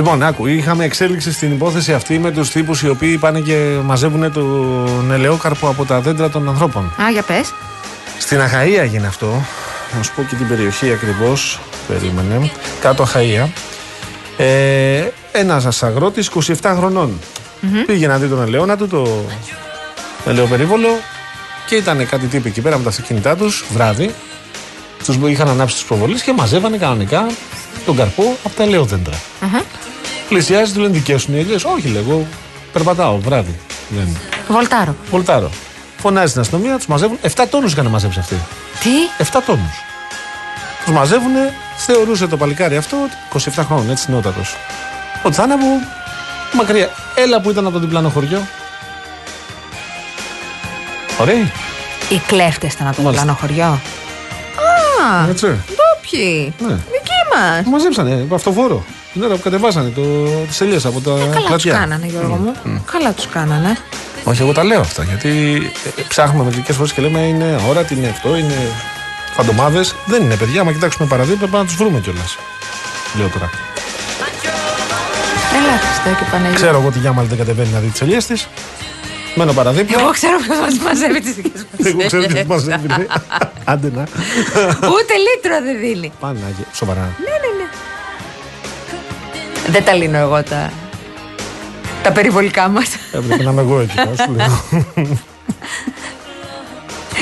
Λοιπόν, 0.00 0.22
άκου, 0.22 0.46
είχαμε 0.46 0.84
εξέλιξη 0.84 1.32
στην 1.32 1.52
υπόθεση 1.52 1.92
αυτή 1.92 2.18
με 2.18 2.30
τους 2.30 2.50
τύπους 2.50 2.82
οι 2.82 2.88
οποίοι 2.88 3.18
πάνε 3.18 3.40
και 3.40 3.78
μαζεύουν 3.84 4.32
τον 4.32 5.10
ελαιόκαρπο 5.12 5.68
από 5.68 5.84
τα 5.84 6.00
δέντρα 6.00 6.30
των 6.30 6.48
ανθρώπων. 6.48 6.84
Α, 6.84 7.10
για 7.12 7.22
πες. 7.22 7.52
Στην 8.18 8.40
Αχαία 8.40 8.82
έγινε 8.82 9.06
αυτό. 9.06 9.44
Να 9.96 10.02
σου 10.02 10.12
πω 10.14 10.22
και 10.22 10.34
την 10.34 10.48
περιοχή 10.48 10.92
ακριβώς. 10.92 11.60
Περίμενε. 11.88 12.50
Κάτω 12.80 13.02
Αχαία. 13.02 13.48
Ε, 14.36 15.08
Ένας 15.32 15.82
αγρότης 15.82 16.30
27 16.62 16.74
χρονων 16.76 17.18
Πήγε 17.86 18.06
να 18.06 18.18
δει 18.18 18.26
τον 18.26 18.42
ελαιόνα 18.42 18.76
του, 18.76 18.88
το 18.88 19.24
ελαιοπερίβολο 20.26 20.88
και 21.66 21.74
ήταν 21.76 22.06
κάτι 22.08 22.26
τύποι 22.26 22.48
εκεί 22.48 22.60
πέρα 22.60 22.76
με 22.76 22.82
τα 22.82 22.88
αυτοκίνητά 22.88 23.36
τους 23.36 23.64
βράδυ. 23.72 24.14
Τους 25.04 25.18
είχαν 25.26 25.48
ανάψει 25.48 25.74
τις 25.74 25.84
προβολές 25.84 26.22
και 26.22 26.32
μαζεύανε 26.32 26.76
κανονικά 26.76 27.26
τον 27.86 27.96
καρπό 27.96 28.36
από 28.44 28.54
τα 28.54 28.62
ελαιόδέντρα. 28.62 29.29
Πλησιάζει, 30.30 30.72
του 30.72 30.80
λένε 30.80 30.92
δικέ 30.92 31.16
σου 31.16 31.26
είναι 31.30 31.38
οι 31.40 31.42
ελιές. 31.42 31.64
Όχι, 31.64 31.88
λέγω, 31.88 32.26
περπατάω 32.72 33.18
βράδυ. 33.18 33.58
Δεν. 33.88 34.16
Βολτάρο. 34.48 34.94
Βολτάρω. 35.10 35.50
Φωνάζει 35.98 36.28
στην 36.28 36.40
αστυνομία, 36.40 36.76
τους 36.76 36.86
μαζεύουν. 36.86 37.18
7 37.22 37.44
τόνους 37.50 37.72
είχαν 37.72 37.86
μαζέψει 37.86 38.18
αυτοί. 38.18 38.34
Τι; 38.80 39.24
7 39.24 39.40
τόνους. 39.46 39.82
Τους 40.84 40.92
μαζεύουν, 40.94 41.32
θεωρούσε 41.76 42.26
το 42.26 42.36
παλικάρι 42.36 42.76
αυτό, 42.76 42.96
27 43.32 43.38
χρόνων, 43.66 43.90
έτσι 43.90 44.10
νεότατος. 44.10 44.56
Ότι 45.22 45.34
θα 45.34 45.42
είναι 45.42 45.52
από 45.54 45.64
μακριά. 46.52 46.88
Έλα 47.14 47.40
που 47.40 47.50
ήταν 47.50 47.64
από 47.64 47.74
το 47.74 47.80
διπλανό 47.80 48.08
χωριό. 48.08 48.46
Ωραία. 51.20 51.50
Οι 52.08 52.20
κλέφτες 52.26 52.72
ήταν 52.72 52.86
από 52.86 52.96
το 52.96 53.02
Μάλιστα. 53.02 53.24
πλάνο 53.24 53.38
χωριό. 53.40 53.64
Α, 53.64 55.28
Έτσι. 55.28 55.46
ντόπιοι. 55.46 56.54
Ναι. 56.58 56.74
Δικοί 56.74 57.20
μας. 57.34 57.64
Μαζέψανε 57.66 58.12
από 58.22 58.34
αυτοφόρο. 58.34 58.84
Την 59.12 59.22
ώρα 59.22 59.34
που 59.34 59.40
κατεβάσανε 59.42 59.88
το, 59.88 60.02
τις 60.48 60.60
ελιές 60.60 60.84
από 60.86 61.00
τα 61.00 61.10
Ε, 61.10 61.14
καλά 61.18 61.32
τους 61.34 61.44
πλατιά. 61.46 61.72
κάνανε 61.72 62.06
Γιώργο 62.06 62.34
μου. 62.64 62.84
Καλά 62.92 63.12
τους 63.12 63.26
κάνανε. 63.26 63.76
Όχι, 64.24 64.42
εγώ 64.42 64.52
τα 64.52 64.64
λέω 64.64 64.80
αυτά. 64.80 65.02
Γιατί 65.04 65.28
ε, 65.96 66.00
ε, 66.00 66.04
ψάχνουμε 66.08 66.44
μερικές 66.44 66.76
φορές 66.76 66.92
και 66.92 67.02
λέμε 67.02 67.18
είναι 67.18 67.58
αόρατοι, 67.64 67.94
είναι 67.94 68.08
αυτό, 68.08 68.36
είναι 68.36 68.54
φαντομάδες. 69.34 69.94
Δεν 70.06 70.22
είναι 70.22 70.36
παιδιά. 70.36 70.60
Άμα 70.60 70.72
κοιτάξουμε 70.72 71.08
παραδείγματα, 71.08 71.46
πρέπει 71.46 71.56
να 71.62 71.64
τους 71.64 71.76
βρούμε 71.76 72.00
κιόλας. 72.00 72.36
Λέω 73.18 73.28
τώρα. 73.28 73.50
Έλα, 75.56 75.78
Χριστέ 75.78 76.24
και 76.24 76.30
Παναγία. 76.30 76.54
Ξέρω 76.54 76.78
εγώ 76.78 76.86
ότι 76.88 76.98
η 76.98 77.00
Γιάμαλ 77.00 77.26
δεν 77.26 77.38
κατεβαίνει 77.38 77.68
να 77.72 77.78
δει 77.78 77.88
τις 77.88 78.00
ελιές 78.00 78.26
της. 78.26 78.48
Μένω 79.34 79.52
παραδείγμα. 79.52 80.00
Εγώ 80.00 80.10
ξέρω 80.10 80.36
ποιος 80.38 80.58
μας 80.58 80.78
μαζεύει 80.78 81.20
τις 81.20 81.34
δικές 81.34 81.64
μας 81.78 81.86
Εγώ 81.86 82.06
ξέρω 82.06 82.22
τι 82.22 82.28
ελιές. 82.28 82.46
μα 82.46 82.54
έβγαινε. 82.74 83.06
Άντε 83.72 83.90
να. 83.94 84.02
Ούτε 84.94 85.12
λίτρο 85.26 85.56
δεν 85.64 85.78
δίνει. 85.80 86.12
Πανάγια. 86.20 86.64
Σοβαρά. 86.72 87.16
Δεν 89.70 89.84
τα 89.84 89.92
λύνω 89.92 90.18
εγώ 90.18 90.42
τα, 90.42 90.70
τα 92.02 92.12
περιβολικά 92.12 92.68
μας. 92.68 92.88
Έπρεπε 93.12 93.42
να 93.42 93.50
είμαι 93.50 93.60
εγώ 93.60 93.80
εκεί. 93.80 93.94
να 93.96 94.24
σου 94.24 94.32
λέω. 94.32 94.62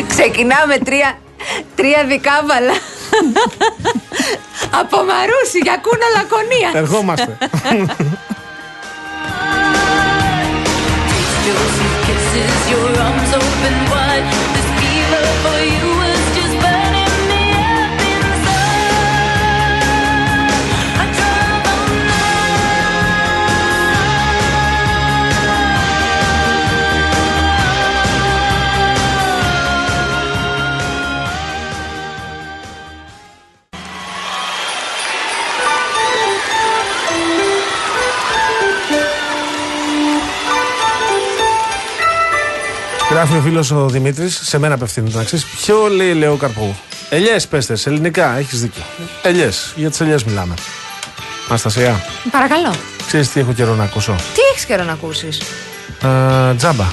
Ξεκινάμε 0.08 0.78
τρία, 0.84 1.18
τρία 1.74 2.04
δικάβαλα. 2.08 2.72
Από 4.80 4.96
Μαρούσι 4.96 5.58
για 5.62 5.76
κούνα 5.82 6.06
λακωνία. 6.16 6.70
Ερχόμαστε. 6.80 7.38
Your 11.46 11.62
sweet 11.74 11.96
kisses, 12.06 12.56
your 12.72 12.88
arms 13.06 13.32
open 13.40 13.76
wide. 13.90 14.57
Γράφει 43.18 43.36
ο 43.36 43.40
φίλος 43.40 43.70
ο 43.70 43.88
Δημήτρης, 43.88 44.40
σε 44.42 44.58
μένα 44.58 44.74
απευθύνεται 44.74 45.16
να 45.16 45.24
ξέρεις. 45.24 45.44
Ποιο 45.44 45.88
λέει 45.88 46.14
λέω 46.14 46.36
καρπού. 46.36 46.74
Ελιές, 47.10 47.46
πέστε, 47.46 47.76
ελληνικά, 47.84 48.36
έχεις 48.38 48.60
δίκιο. 48.60 48.82
Ελιές, 49.22 49.72
για 49.76 49.90
τις 49.90 50.00
ελιές 50.00 50.24
μιλάμε. 50.24 50.54
Αναστασία. 51.48 52.04
Παρακαλώ. 52.30 52.74
Ξέρεις 53.06 53.30
τι 53.32 53.40
έχω 53.40 53.52
καιρό 53.52 53.74
να 53.74 53.84
ακούσω; 53.84 54.12
Τι 54.12 54.40
έχεις 54.52 54.64
καιρό 54.64 54.84
να 54.84 54.92
ακούσεις; 54.92 55.40
Ε, 56.02 56.54
τζάμπα. 56.54 56.84
Α, 56.84 56.90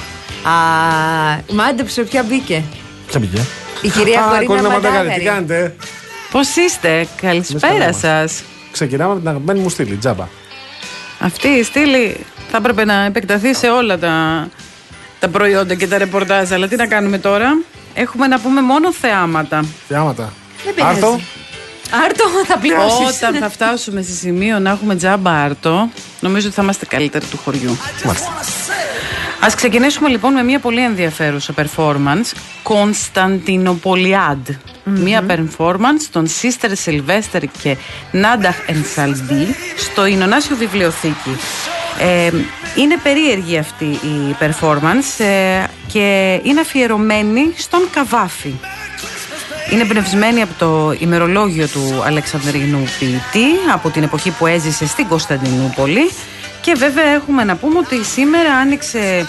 μάντεψε 1.53 2.01
ποια 2.01 2.23
μπήκε. 2.23 2.63
Ποια 3.07 3.19
πήγε. 3.19 3.41
Η 3.81 3.89
κυρία 3.89 4.19
Α, 4.19 4.27
Κορίνα 4.27 4.45
Κορίνα 4.45 4.69
Μανταγάρη, 4.69 5.07
τι 5.07 5.13
Μαντάγαρη. 5.13 5.45
κάνετε; 5.47 5.75
Πώς 6.31 6.55
είστε, 6.55 7.07
καλησπέρα 7.21 7.67
Εμείς 7.67 7.79
καλά 7.79 7.93
σας. 7.93 8.41
Ξεκινάμε 8.71 9.13
με 9.13 9.19
την 9.19 9.29
αγαπημένη 9.29 9.59
μου 9.59 9.69
στήλη, 9.69 9.95
τζάμπα. 9.95 10.27
Αυτή 11.19 11.47
η 11.47 11.63
στήλη 11.63 12.25
θα 12.51 12.57
έπρεπε 12.57 12.85
να 12.85 13.03
επεκταθεί 13.05 13.53
σε 13.55 13.67
όλα 13.67 13.97
τα, 13.97 14.47
τα 15.25 15.31
προϊόντα 15.31 15.75
και 15.75 15.87
τα 15.87 15.97
ρεπορτάζ. 15.97 16.51
Αλλά 16.51 16.67
τι 16.67 16.75
να 16.75 16.87
κάνουμε 16.87 17.17
τώρα; 17.17 17.61
Έχουμε 17.93 18.27
να 18.27 18.39
πούμε 18.39 18.61
μόνο 18.61 18.93
θεάματα. 18.93 19.65
Θεάματα. 19.87 20.33
Άρτο; 20.81 21.19
Άρτο, 22.05 22.23
θα 22.47 22.57
πληρώσεις. 22.57 23.17
Όταν 23.17 23.35
θα 23.35 23.49
φτάσουμε 23.49 24.01
σε 24.01 24.11
σημείο 24.11 24.59
να 24.59 24.69
έχουμε 24.69 24.95
τζάμπα 24.95 25.31
άρτο, 25.31 25.89
νομίζω 26.19 26.47
ότι 26.47 26.55
θα 26.55 26.61
είμαστε 26.61 26.85
καλύτεροι 26.85 27.25
του 27.25 27.37
χωριού. 27.43 27.77
Α 29.45 29.47
ξεκινήσουμε 29.55 30.09
λοιπόν 30.09 30.33
με 30.33 30.43
μια 30.43 30.59
πολύ 30.59 30.83
ενδιαφέρουσα 30.83 31.53
performance. 31.57 32.37
Κωνσταντινοπολιάντ. 32.63 34.47
Mm-hmm. 34.47 34.99
Μια 34.99 35.23
performance 35.27 36.05
των 36.11 36.27
Sister 36.41 36.71
Sylvester 36.85 37.43
και 37.61 37.77
Νάντα 38.11 38.55
Ενσαλντή 38.65 39.55
στο 39.77 40.05
Ινωνάσιο 40.05 40.55
Βιβλιοθήκη. 40.55 41.37
Ε, 41.99 42.29
είναι 42.75 42.97
περίεργη 43.03 43.57
αυτή 43.57 43.85
η 43.85 44.35
performance 44.39 45.23
ε, 45.23 45.63
και 45.87 46.39
είναι 46.43 46.59
αφιερωμένη 46.59 47.53
στον 47.55 47.79
Καβάφη. 47.91 48.53
Είναι 49.71 49.81
εμπνευσμένη 49.81 50.41
από 50.41 50.53
το 50.57 50.95
ημερολόγιο 50.99 51.67
του 51.67 52.03
Αλεξανδρινού 52.05 52.83
ποιητή 52.99 53.47
από 53.73 53.89
την 53.89 54.03
εποχή 54.03 54.31
που 54.31 54.45
έζησε 54.47 54.87
στην 54.87 55.07
Κωνσταντινούπολη. 55.07 56.11
Και 56.61 56.73
βέβαια 56.77 57.05
έχουμε 57.05 57.43
να 57.43 57.55
πούμε 57.55 57.77
ότι 57.77 58.03
σήμερα 58.03 58.53
άνοιξε 58.53 58.99
ε, 58.99 59.25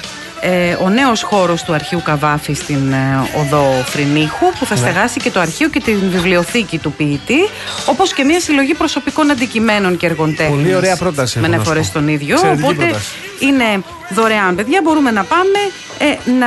ο 0.83 0.89
νέος 0.89 1.23
χώρος 1.23 1.63
του 1.63 1.73
αρχείου 1.75 2.03
Καβάφη 2.05 2.53
στην 2.53 2.93
ε, 2.93 3.29
οδό 3.41 3.83
Φρυνίχου 3.87 4.47
που 4.59 4.67
θα 4.67 4.77
στεγάσει 4.77 5.21
και 5.21 5.31
το 5.31 5.41
αρχείο 5.41 5.69
και 5.69 5.81
την 5.81 6.11
βιβλιοθήκη 6.11 6.79
του 6.79 6.93
ποιητή 6.93 7.49
όπως 7.87 8.13
και 8.13 8.25
μια 8.25 8.41
συλλογή 8.41 8.75
προσωπικών 8.75 9.31
αντικειμένων 9.31 9.97
και 9.97 10.07
έργων 10.07 10.37
τέχνης 10.37 10.57
Πολύ 10.63 10.75
ωραία 10.75 10.97
πρόταση, 10.97 11.39
με 11.39 11.47
έχω 11.47 11.57
να 11.57 11.65
σου 11.65 11.71
αναφορές 11.71 11.87
πω. 11.87 11.91
στον 11.91 12.09
ίδιο 12.09 12.35
Εξαιρετική 12.35 12.65
οπότε 12.65 12.85
πρόταση. 12.85 13.11
είναι 13.39 13.65
δωρεάν 14.11 14.55
παιδιά 14.55 14.81
μπορούμε 14.85 15.11
να 15.11 15.25
πάμε 15.25 15.59
ε, 15.99 16.31
να 16.31 16.47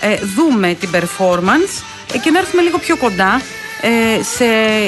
ε, 0.00 0.16
δούμε 0.36 0.74
την 0.74 0.88
performance 0.92 1.82
ε, 2.14 2.18
και 2.18 2.30
να 2.30 2.38
έρθουμε 2.38 2.62
λίγο 2.62 2.78
πιο 2.78 2.96
κοντά 2.96 3.40
ε, 3.80 4.22
σε 4.36 4.44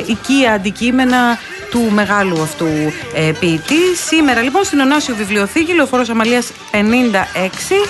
οικία 0.07 0.53
αντικείμενα 0.53 1.39
του 1.77 1.91
μεγάλου 1.93 2.43
αυτού 2.43 2.67
ε, 3.15 3.33
ποιητή. 3.41 3.97
Σήμερα 4.07 4.43
λοιπόν 4.43 4.65
στην 4.65 4.81
Ωνάσιο 4.81 5.15
Βιβλιοθήκη, 5.15 5.75
Λεωφόρος 5.75 6.09
Αμαλίας 6.09 6.53
56, 6.73 6.79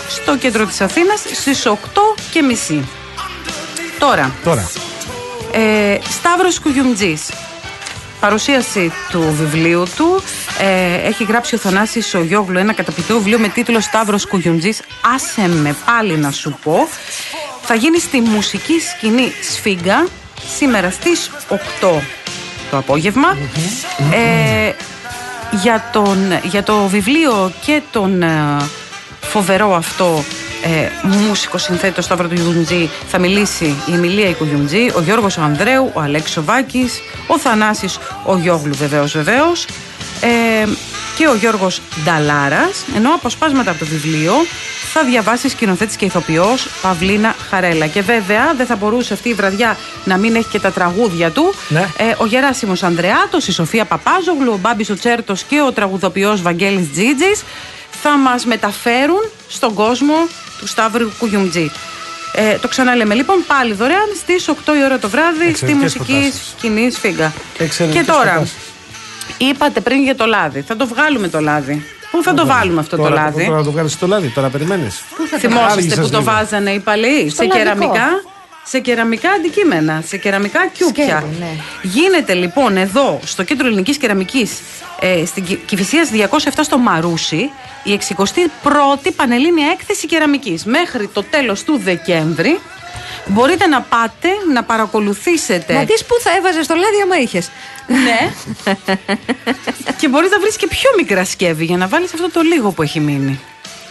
στο 0.09 0.37
κέντρο 0.37 0.67
της 0.67 0.81
Αθήνας, 0.81 1.21
στις 1.33 1.67
8 1.67 1.75
και 2.31 2.43
μισή. 2.43 2.89
Τώρα, 3.99 4.35
Τώρα. 4.45 4.71
ε, 5.53 5.99
Σταύρος 6.11 6.61
Κουγιουμτζής. 6.61 7.31
Παρουσίαση 8.21 8.93
του 9.11 9.35
βιβλίου 9.39 9.83
του 9.97 10.23
ε, 10.61 11.07
έχει 11.09 11.25
γράψει 11.25 11.55
ο 11.55 11.59
Θανάσης 11.59 12.07
Σογιόγλου 12.07 12.59
ένα 12.59 12.73
καταπληκτικό 12.73 13.19
βιβλίο 13.19 13.39
με 13.39 13.49
τίτλο 13.49 13.81
Σταύρος 13.81 14.27
Κουγιουμτζής 14.27 14.83
Άσε 15.15 15.49
με 15.49 15.77
πάλι 15.87 16.17
να 16.17 16.31
σου 16.31 16.59
πω 16.63 16.89
θα 17.63 17.75
γίνει 17.75 17.99
στη 17.99 18.21
μουσική 18.21 18.81
σκηνή 18.81 19.33
Σφίγγα 19.53 20.07
σήμερα 20.57 20.91
στις 20.91 21.31
8 21.49 21.57
το 22.71 22.77
απόγευμα. 22.77 23.29
Ε, 24.13 24.73
για, 25.63 25.91
τον, 25.93 26.19
για 26.43 26.63
το 26.63 26.87
βιβλίο 26.87 27.53
και 27.65 27.83
τον 27.91 28.23
ε, 28.23 28.57
φοβερό 29.21 29.75
αυτό 29.75 30.25
ε, 30.63 31.09
μουσικό 31.09 31.59
συνθέτη 31.59 32.03
Σταύρο 32.03 32.29
του 32.29 32.35
Γιουγιουμτζή 32.35 32.91
θα 33.09 33.19
μιλήσει 33.19 33.75
η 33.87 33.93
Εμιλία 33.95 34.29
Οικογιουμτζή, 34.29 34.91
ο 34.97 35.01
Γιώργος 35.01 35.39
Ανδρέου, 35.39 35.91
ο 35.95 36.01
Αλέξης 36.01 36.41
Βάκης, 36.45 37.01
ο 37.27 37.39
Θανάσης 37.39 37.99
ο 38.25 38.39
Γιώγλου 38.39 38.75
βεβαίως 38.75 39.13
βεβαίως 39.13 39.67
ε, 40.21 40.67
και 41.17 41.27
ο 41.29 41.35
Γιώργος 41.35 41.81
Νταλάρας 42.05 42.85
ενώ 42.97 43.15
αποσπάσματα 43.15 43.71
από 43.71 43.79
το 43.79 43.85
βιβλίο 43.87 44.33
θα 44.93 45.05
διαβάσει 45.05 45.49
σκηνοθέτης 45.49 45.97
και 45.97 46.05
ηθοποιός 46.05 46.69
Παυλίνα 46.83 47.35
Χαρέλα 47.51 47.87
και 47.87 48.01
βέβαια 48.03 48.55
δεν 48.57 48.67
θα 48.67 48.77
μπορούσε 48.77 49.13
αυτή 49.13 49.29
η 49.29 49.35
βραδιά 49.35 49.77
να 50.05 50.17
μην 50.17 50.35
έχει 50.35 50.49
και 50.49 50.61
τα 50.61 50.71
τραγούδια 50.71 51.31
του 51.31 51.55
Ναι. 51.69 51.81
ε, 51.97 52.15
ο 52.19 52.27
Γεράσιμος 52.27 52.83
Ανδρεάτος, 52.83 53.47
η 53.49 53.53
Σοφία 53.53 53.85
Παπάζογλου, 53.85 54.53
ο 54.53 54.57
Μπάμπης 54.57 54.91
ο 54.91 54.95
Τσέρτος 54.99 55.43
και 55.43 55.61
ο 55.61 55.73
τραγουδοποιός 55.73 56.43
Βαγγέλης 56.43 56.93
Τζίτζης 56.93 57.43
θα 58.03 58.17
μας 58.19 58.45
μεταφέρουν 58.45 59.31
στον 59.49 59.75
κόσμο 59.75 60.15
του 60.59 60.67
Σταύρου 60.67 61.11
Κουγιουμτζή. 61.19 61.71
Ε, 62.33 62.57
το 62.59 62.69
ξαναλέμε 62.69 63.15
λοιπόν 63.15 63.37
πάλι 63.47 63.73
δωρεάν 63.75 64.09
στις 64.23 64.49
8 64.49 64.53
η 64.81 64.85
ώρα 64.85 64.99
το 64.99 65.09
βράδυ 65.09 65.39
στη 65.39 65.49
Εξαιρετικές 65.49 65.83
μουσική 65.83 66.13
προτάσεις. 66.13 66.55
σκηνή 66.59 66.91
Σφίγγα. 66.91 67.33
Εξαιρετικές 67.59 68.05
Και 68.07 68.13
τώρα, 68.13 68.31
προτάσεις. 68.31 68.55
Είπατε 69.39 69.81
πριν 69.81 70.03
για 70.03 70.15
το 70.17 70.27
λάδι. 70.27 70.61
Θα 70.61 70.77
το 70.77 70.87
βγάλουμε 70.87 71.29
το 71.29 71.41
λάδι. 71.41 71.85
Πού 72.11 72.23
θα 72.23 72.35
το 72.35 72.47
βάλουμε 72.47 72.81
αυτό 72.81 72.97
το 72.97 73.03
Τώρα- 73.03 73.15
λάδι; 73.15 73.47
Τώρα 73.47 73.63
το 73.63 73.71
βγάλεις 73.71 73.99
το 73.99 74.07
λάδι, 74.07 74.29
τώρα 74.29 74.49
περιμένεις. 74.49 75.03
Θυμόσαστε 75.39 75.73
Άργησες 75.73 75.99
που 75.99 76.11
το 76.11 76.19
λίγο. 76.19 76.31
βάζανε 76.31 76.71
οι 76.71 76.79
παλαιοί; 76.79 77.31
Σε 77.31 77.43
λαδικό. 77.45 77.57
κεραμικά; 77.59 78.07
Σε 78.65 78.79
κεραμικά 78.81 79.31
αντικείμενα, 79.31 80.03
σε 80.07 80.17
κεραμικά 80.17 80.67
κιούπια. 80.67 81.05
Σκεύη, 81.05 81.37
ναι. 81.39 81.51
Γίνεται 81.83 82.35
λοιπόν 82.35 82.77
εδώ 82.77 83.21
στο 83.25 83.43
κέντρο 83.43 83.67
ελληνικής 83.67 83.97
κεραμικής 83.97 84.51
ε, 85.01 85.25
στην 85.27 85.45
Κυ- 85.45 85.65
Κηφισίας 85.65 86.09
207 86.11 86.63
στο 86.63 86.79
Μαρούσι 86.79 87.51
η 87.83 87.93
61η 87.93 89.11
Πανελλήνια 89.17 89.67
Έκθεση 89.73 90.07
Κεραμικής. 90.07 90.65
Μέχρι 90.65 91.09
το 91.09 91.23
τέλος 91.23 91.63
του 91.63 91.81
Δεκέμβρη 91.85 92.59
μπορείτε 93.27 93.67
να 93.67 93.81
πάτε 93.81 94.29
να 94.53 94.63
παρακολουθήσετε. 94.65 95.73
Να 95.73 95.83
δεις 95.85 96.05
πού 96.05 96.15
θα 96.23 96.31
έβαζες 96.39 96.67
το 96.67 96.75
λάδι 96.75 97.01
άμα 97.03 97.17
είχες. 97.19 97.51
Ναι. 97.87 98.33
και 99.99 100.09
μπορείς 100.09 100.31
να 100.31 100.39
βρεις 100.41 100.57
και 100.57 100.67
πιο 100.67 100.91
μικρά 100.97 101.25
σκεύη 101.25 101.65
για 101.65 101.77
να 101.77 101.87
βάλεις 101.89 102.15
αυτό 102.15 102.31
το 102.31 102.41
λίγο 102.41 102.71
που 102.71 102.83
έχει 102.83 103.01
μείνει. 103.01 103.41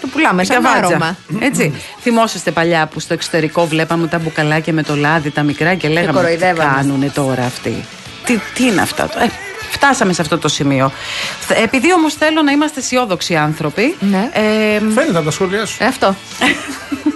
Το 0.01 0.07
πουλάμε 0.07 0.43
σαν 0.43 0.55
Καβάτζα. 0.63 0.85
άρωμα. 0.87 1.17
Έτσι. 1.39 1.73
Θυμόσαστε 2.01 2.51
παλιά 2.51 2.85
που 2.87 2.99
στο 2.99 3.13
εξωτερικό 3.13 3.65
βλέπαμε 3.67 4.07
τα 4.07 4.19
μπουκαλάκια 4.19 4.73
με 4.73 4.83
το 4.83 4.95
λάδι, 4.95 5.29
τα 5.29 5.43
μικρά 5.43 5.75
και 5.75 5.87
λέγαμε. 5.87 6.11
Τι 6.11 6.17
κοροϊδεύαμε. 6.17 6.73
κάνουνε 6.75 7.09
τώρα 7.09 7.43
αυτοί; 7.45 7.85
Τι, 8.25 8.39
τι 8.53 8.63
είναι 8.65 8.81
αυτά. 8.81 9.07
το- 9.09 9.19
Ε, 9.19 9.29
φτάσαμε 9.71 10.13
σε 10.13 10.21
αυτό 10.21 10.37
το 10.37 10.47
σημείο. 10.47 10.91
Θ- 11.39 11.57
Επειδή 11.63 11.93
όμως 11.93 12.13
θέλω 12.13 12.41
να 12.41 12.51
είμαστε 12.51 12.79
αισιόδοξοι 12.79 13.35
άνθρωποι. 13.35 13.95
Ναι. 13.99 14.29
ε, 14.33 14.79
Φαίνεται 14.93 15.15
από 15.17 15.25
τα 15.25 15.31
σχόλιά 15.31 15.65
σου. 15.65 15.77
Ε, 15.79 15.85
Αυτό. 15.85 16.15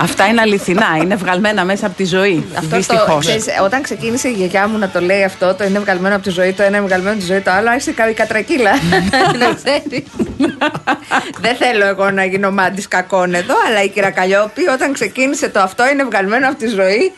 αυτά 0.00 0.26
είναι 0.26 0.40
αληθινά. 0.40 0.96
Είναι 1.02 1.14
βγαλμένα 1.14 1.64
μέσα 1.64 1.86
από 1.86 1.96
τη 1.96 2.04
ζωή. 2.04 2.44
Αυτό 2.58 2.76
Δυστυχώς. 2.76 3.06
το, 3.06 3.18
ξέρεις, 3.18 3.44
όταν 3.64 3.82
ξεκίνησε 3.82 4.28
η 4.28 4.32
γιαγιά 4.32 4.68
μου 4.68 4.78
να 4.78 4.88
το 4.88 5.00
λέει 5.00 5.24
αυτό, 5.24 5.54
το 5.54 5.64
είναι 5.64 5.78
βγαλμένο 5.78 6.14
από 6.14 6.24
τη 6.24 6.30
ζωή, 6.30 6.52
το 6.52 6.62
ένα 6.62 6.76
είναι 6.76 6.86
βγαλμένο 6.86 7.10
από 7.10 7.20
τη 7.20 7.26
ζωή, 7.26 7.40
το 7.40 7.50
άλλο 7.50 7.68
άρχισε 7.68 7.90
η 8.10 8.12
κατρακύλα. 8.14 8.70
να 9.38 9.54
ξέρεις. 9.54 10.04
Δεν 11.40 11.56
θέλω 11.56 11.86
εγώ 11.86 12.10
να 12.10 12.24
γίνω 12.24 12.50
μάντης 12.50 12.88
κακών 12.88 13.34
εδώ, 13.34 13.54
αλλά 13.68 13.82
η 13.82 13.88
κυρία 13.88 14.10
Καλλιόπη 14.10 14.68
όταν 14.68 14.92
ξεκίνησε 14.92 15.48
το 15.48 15.60
αυτό 15.60 15.88
είναι 15.88 16.04
βγαλμένο 16.04 16.48
από 16.48 16.58
τη 16.58 16.66
ζωή. 16.68 17.12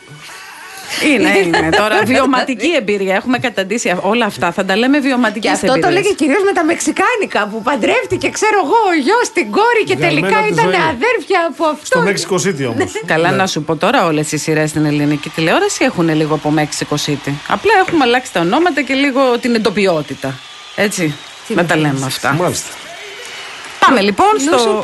Είναι, 1.13 1.37
είναι. 1.37 1.69
Τώρα 1.77 2.01
βιωματική 2.05 2.71
εμπειρία. 2.77 3.15
Έχουμε 3.15 3.37
καταντήσει 3.37 3.95
όλα 4.01 4.25
αυτά. 4.25 4.51
Θα 4.51 4.65
τα 4.65 4.75
λέμε 4.75 4.99
βιωματικές 4.99 5.59
Και 5.59 5.67
αυτό 5.67 5.79
το 5.79 5.89
λέγε 5.89 6.13
κυρίως 6.13 6.43
με 6.43 6.51
τα 6.51 6.63
μεξικάνικα 6.63 7.47
που 7.51 7.61
παντρεύτηκε, 7.61 8.29
ξέρω 8.29 8.57
εγώ, 8.63 8.79
ο 8.89 8.93
γιος 8.93 9.31
την 9.33 9.51
κόρη 9.51 9.83
και 9.85 9.95
Βγαλμένο 9.95 10.21
τελικά 10.21 10.39
από 10.39 10.47
της 10.47 10.57
ήταν 10.57 10.65
ζωής. 10.65 10.83
αδέρφια 10.93 11.39
από 11.49 11.65
αυτό. 11.65 11.85
Στο 11.85 12.03
Mexico 12.09 12.35
City 12.47 12.65
όμως. 12.73 12.91
Καλά 13.05 13.31
να 13.31 13.47
σου 13.47 13.63
πω 13.63 13.75
τώρα 13.75 14.05
όλες 14.05 14.31
οι 14.31 14.37
σειρές 14.37 14.69
στην 14.69 14.85
ελληνική 14.85 15.29
τηλεόραση 15.29 15.83
έχουν 15.83 16.15
λίγο 16.15 16.33
από 16.35 16.53
Mexico 16.57 16.95
City. 17.05 17.31
Απλά 17.47 17.71
έχουμε 17.85 18.03
αλλάξει 18.03 18.33
τα 18.33 18.39
ονόματα 18.39 18.81
και 18.81 18.93
λίγο 18.93 19.37
την 19.41 19.55
εντοπιότητα. 19.55 20.39
Έτσι, 20.75 21.15
να 21.47 21.65
τα 21.65 21.75
λέμε 21.77 22.05
αυτά. 22.05 22.33
Μάλιστα. 22.33 22.69
Πάμε 23.85 24.01
λοιπόν 24.01 24.27
Νου 24.33 24.39
σου 24.39 24.59
στο... 24.59 24.83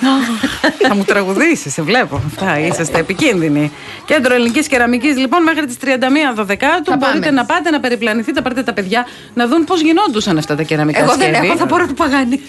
παδόρα. 0.00 0.74
Θα 0.88 0.94
μου 0.94 1.04
τραγουδήσεις, 1.04 1.72
σε 1.72 1.82
βλέπω. 1.82 2.22
Αυτά 2.26 2.58
είσαστε 2.58 2.98
επικίνδυνοι. 2.98 3.72
Κέντρο 4.04 4.34
Ελληνικής 4.34 4.66
Κεραμικής, 4.68 5.16
λοιπόν, 5.16 5.42
μέχρι 5.42 5.66
τις 5.66 5.76
31 5.80 6.34
Δωδεκάτου 6.34 6.90
Θα 6.90 6.96
μπορείτε 6.96 7.18
πάμε. 7.18 7.30
να 7.30 7.44
πάτε 7.44 7.70
να 7.70 7.80
περιπλανηθείτε, 7.80 8.40
πάρτε 8.40 8.62
τα 8.62 8.72
παιδιά 8.72 9.06
να 9.34 9.46
δουν 9.46 9.64
πώς 9.64 9.80
γινόντουσαν 9.80 10.38
αυτά 10.38 10.54
τα 10.56 10.62
κεραμικά 10.62 11.00
Εγώ 11.00 11.14
δεν 11.16 11.28
σκεύη. 11.34 11.46
έχω, 11.46 11.56
θα 11.56 11.64
μπορώ 11.64 11.86
του 11.86 11.94
παγάνι. 11.94 12.40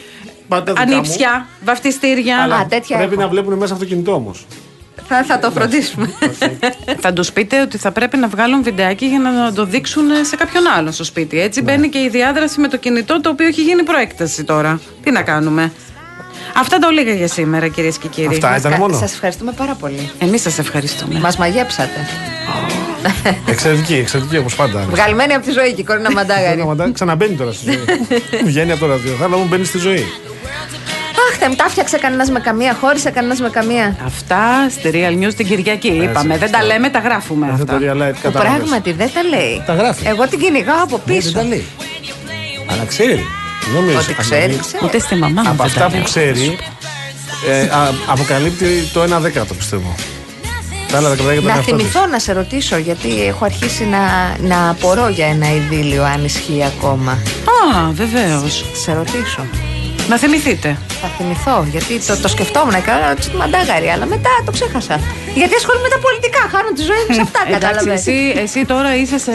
Πάντα 0.47 0.73
δικά 0.73 0.85
μου. 0.85 0.93
Ανήψια, 0.93 1.47
βαφτιστήρια. 1.63 2.37
Α, 2.37 2.65
τέτοια 2.65 2.97
Πρέπει 2.97 3.13
έχω. 3.13 3.21
να 3.21 3.27
βλέπουν 3.27 3.53
μέσα 3.53 3.73
αυτοκινητό 3.73 4.13
όμως. 4.13 4.45
Θα, 5.07 5.23
θα 5.23 5.39
το 5.39 5.51
φροντίσουμε. 5.51 6.13
Θα 6.99 7.13
τους 7.13 7.31
πείτε 7.31 7.61
ότι 7.61 7.77
θα 7.77 7.91
πρέπει 7.91 8.17
να 8.17 8.27
βγάλουν 8.27 8.63
βιντεάκι 8.63 9.05
για 9.05 9.19
να 9.19 9.53
το 9.53 9.65
δείξουν 9.65 10.03
σε 10.21 10.35
κάποιον 10.35 10.63
άλλον 10.77 10.91
στο 10.93 11.03
σπίτι. 11.03 11.39
Έτσι 11.41 11.61
μπαίνει 11.61 11.89
και 11.89 11.97
η 11.99 12.09
διάδραση 12.09 12.59
με 12.59 12.67
το 12.67 12.77
κινητό 12.77 13.21
το 13.21 13.29
οποίο 13.29 13.47
έχει 13.47 13.61
γίνει 13.61 13.83
προέκταση 13.83 14.43
τώρα. 14.43 14.79
Τι 15.03 15.11
να 15.11 15.21
κάνουμε; 15.21 15.71
Αυτά 16.57 16.77
τα 16.79 16.87
ολίγα 16.87 17.13
για 17.13 17.27
σήμερα, 17.27 17.67
κυρίες 17.67 17.97
και 17.97 18.07
κύριοι. 18.07 18.27
Αυτά 18.27 18.57
ήταν 18.57 18.73
μόνο. 18.77 18.97
Σας 18.97 19.13
ευχαριστούμε 19.13 19.51
πάρα 19.51 19.73
πολύ. 19.75 20.09
Εμείς 20.19 20.41
σας 20.41 20.59
ευχαριστούμε. 20.59 21.19
Μας 21.19 21.37
μαγέψατε. 21.37 22.05
εξαιρετική, 23.45 23.93
εξαιρετική 23.95 24.37
όπως 24.37 24.55
πάντα. 24.55 24.85
Βγαλμένη 24.89 25.33
από 25.33 25.45
τη 25.45 25.51
ζωή 25.51 25.73
και 25.73 25.81
η 25.81 25.83
Κορίνα 25.83 26.11
Μαντάγαρη. 26.11 26.45
Κορίνα 26.45 26.65
Μαντά- 26.65 26.93
Ξαναμπαίνει 26.93 27.35
τώρα 27.35 27.51
στη 27.51 27.65
ζωή. 27.71 27.83
Βγαίνει 28.45 28.71
από 28.71 28.79
το 28.79 28.85
ραδιόφωνο, 28.87 29.25
αλλά 29.25 29.37
μου 29.37 29.45
μπαίνει 29.49 29.65
στη 29.65 29.77
ζωή. 29.77 30.05
Αχ, 31.31 31.37
δεν 31.39 31.55
τα 31.57 31.65
φτιάξε 31.69 31.97
κανένας 31.97 32.29
με 32.29 32.39
καμία, 32.39 32.73
χώρισε 32.81 33.09
κανένας 33.09 33.39
με 33.39 33.49
καμία. 33.49 33.95
Αυτά 34.05 34.69
στη 34.69 34.89
Real 34.93 35.23
News 35.23 35.33
την 35.33 35.45
Κυριακή. 35.47 35.87
Είπαμε. 35.87 36.37
Δεν 36.37 36.51
τα 36.51 36.63
λέμε, 36.63 36.89
τα 36.89 36.99
γράφουμε 36.99 37.47
Αυτό 37.51 37.63
αυτά. 37.73 37.77
το 37.77 37.85
real 37.85 37.95
life 38.09 38.13
Που 38.13 38.19
κατάλαβες. 38.21 38.57
πράγματι 38.57 38.91
δεν 38.91 39.09
τα 39.13 39.23
λέει. 39.23 39.63
Τα 39.65 39.73
γράφει. 39.73 40.07
Εγώ 40.07 40.27
την 40.27 40.39
κυνηγάω 40.39 40.83
από 40.83 41.01
Ναι, 41.05 41.13
πίσω. 41.13 41.31
Δεν 41.31 41.41
τα 41.41 41.47
λέει. 41.47 41.65
Αλλά 42.71 42.83
ξέρει. 42.85 43.25
Νομίζω. 43.75 43.97
Ότι 43.97 44.13
ξέρεις, 44.13 44.57
ξέρει. 44.59 44.83
Ούτε 44.85 44.99
στη 44.99 45.15
μαμά 45.15 45.41
μου 45.41 45.49
Από 45.49 45.57
δεν 45.57 45.57
τα 45.57 45.63
αυτά 45.63 45.85
που 45.85 45.93
λέω. 45.95 46.03
ξέρει, 46.03 46.57
ε, 47.49 47.61
α, 47.61 47.93
αποκαλύπτει 48.07 48.89
το 48.93 49.01
1 49.03 49.19
δέκατο 49.19 49.53
πιστεύω. 49.53 49.95
Τα 50.91 50.97
άλλα 50.97 51.09
10 51.09 51.15
για 51.15 51.25
τον 51.35 51.43
Να 51.43 51.49
εαυτός 51.53 51.65
της. 51.65 51.73
θυμηθώ 51.75 52.05
να 52.05 52.19
σε 52.19 52.33
ρωτήσω, 52.33 52.77
γιατί 52.77 53.23
έχω 53.25 53.45
αρχίσει 53.45 53.83
να, 53.85 53.99
να 54.47 54.69
απορώ 54.69 55.07
για 55.07 55.25
ένα 55.27 55.53
ειδήλιο, 55.55 56.03
αν 56.03 56.25
ισχύει 56.25 56.63
ακόμα. 56.65 57.11
Α, 57.11 57.89
βεβαίως. 57.91 58.65
Σε 58.83 58.93
ρωτήσω. 58.93 59.45
Να 60.09 60.17
θυμηθείτε. 60.17 60.77
Θα 61.01 61.07
θυμηθώ, 61.17 61.67
γιατί 61.71 61.99
το, 62.07 62.17
το 62.17 62.27
σκεφτόμουν 62.27 62.71
και 62.83 62.91
να 62.91 63.07
ρωτήσω 63.09 63.29
τη 63.29 63.35
μαντάγαρη, 63.35 63.87
αλλά 63.87 64.05
μετά 64.05 64.29
το 64.45 64.51
ξέχασα. 64.51 64.99
Γιατί 65.35 65.55
ασχολούμαι 65.55 65.87
με 65.87 65.93
τα 65.95 65.99
πολιτικά, 65.99 66.41
χάνω 66.51 66.69
τη 66.75 66.81
ζωή 66.81 67.03
μου 67.07 67.13
σε 67.15 67.21
αυτά, 67.21 67.39
Εντάξει, 67.47 67.59
κατάλαβες. 67.65 67.99
εσύ, 67.99 68.33
εσύ 68.43 68.65
τώρα 68.65 68.95
είσαι 68.95 69.17
σε, 69.17 69.31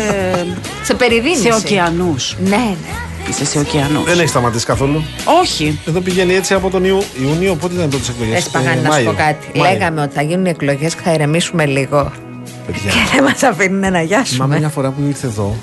Σε 0.82 0.94
περιδίνηση. 0.94 1.42
σε 1.42 1.48
ωκεανούς. 1.54 2.36
Ναι, 2.44 2.56
ναι. 2.56 2.94
Είσαι 3.28 3.44
σε 3.44 3.58
ωκεανού. 3.58 4.02
Δεν 4.02 4.18
έχει 4.18 4.28
σταματήσει 4.28 4.64
καθόλου. 4.66 5.04
Όχι. 5.42 5.78
Εδώ 5.88 6.00
πηγαίνει 6.00 6.34
έτσι 6.34 6.54
από 6.54 6.70
τον 6.70 6.84
Ιου- 6.84 7.04
Ιούνιο, 7.22 7.54
πότε 7.54 7.74
ήταν 7.74 7.84
τότε 7.90 7.98
τις 7.98 8.08
εκλογές; 8.08 8.36
Έσπαγαν 8.36 8.78
να 8.82 8.92
σου 8.96 9.04
πω 9.04 9.12
κάτι. 9.12 9.58
Λέγαμε 9.58 10.02
ότι 10.02 10.14
θα 10.14 10.22
γίνουν 10.22 10.46
οι 10.46 10.50
εκλογές 10.50 10.94
και 10.94 11.00
θα 11.04 11.12
ηρεμήσουμε 11.12 11.66
λίγο. 11.66 12.12
Παιδιά. 12.66 12.90
Και 12.90 12.98
δεν 13.14 13.22
μας 13.24 13.42
αφήνουν 13.42 13.78
να 13.80 13.86
Θυμάμαι 13.86 14.04
γιάσουμε. 14.04 14.58
μια 14.58 14.68
φορά 14.68 14.90
που 14.90 15.02
ήρθε 15.08 15.26
εδώ 15.26 15.56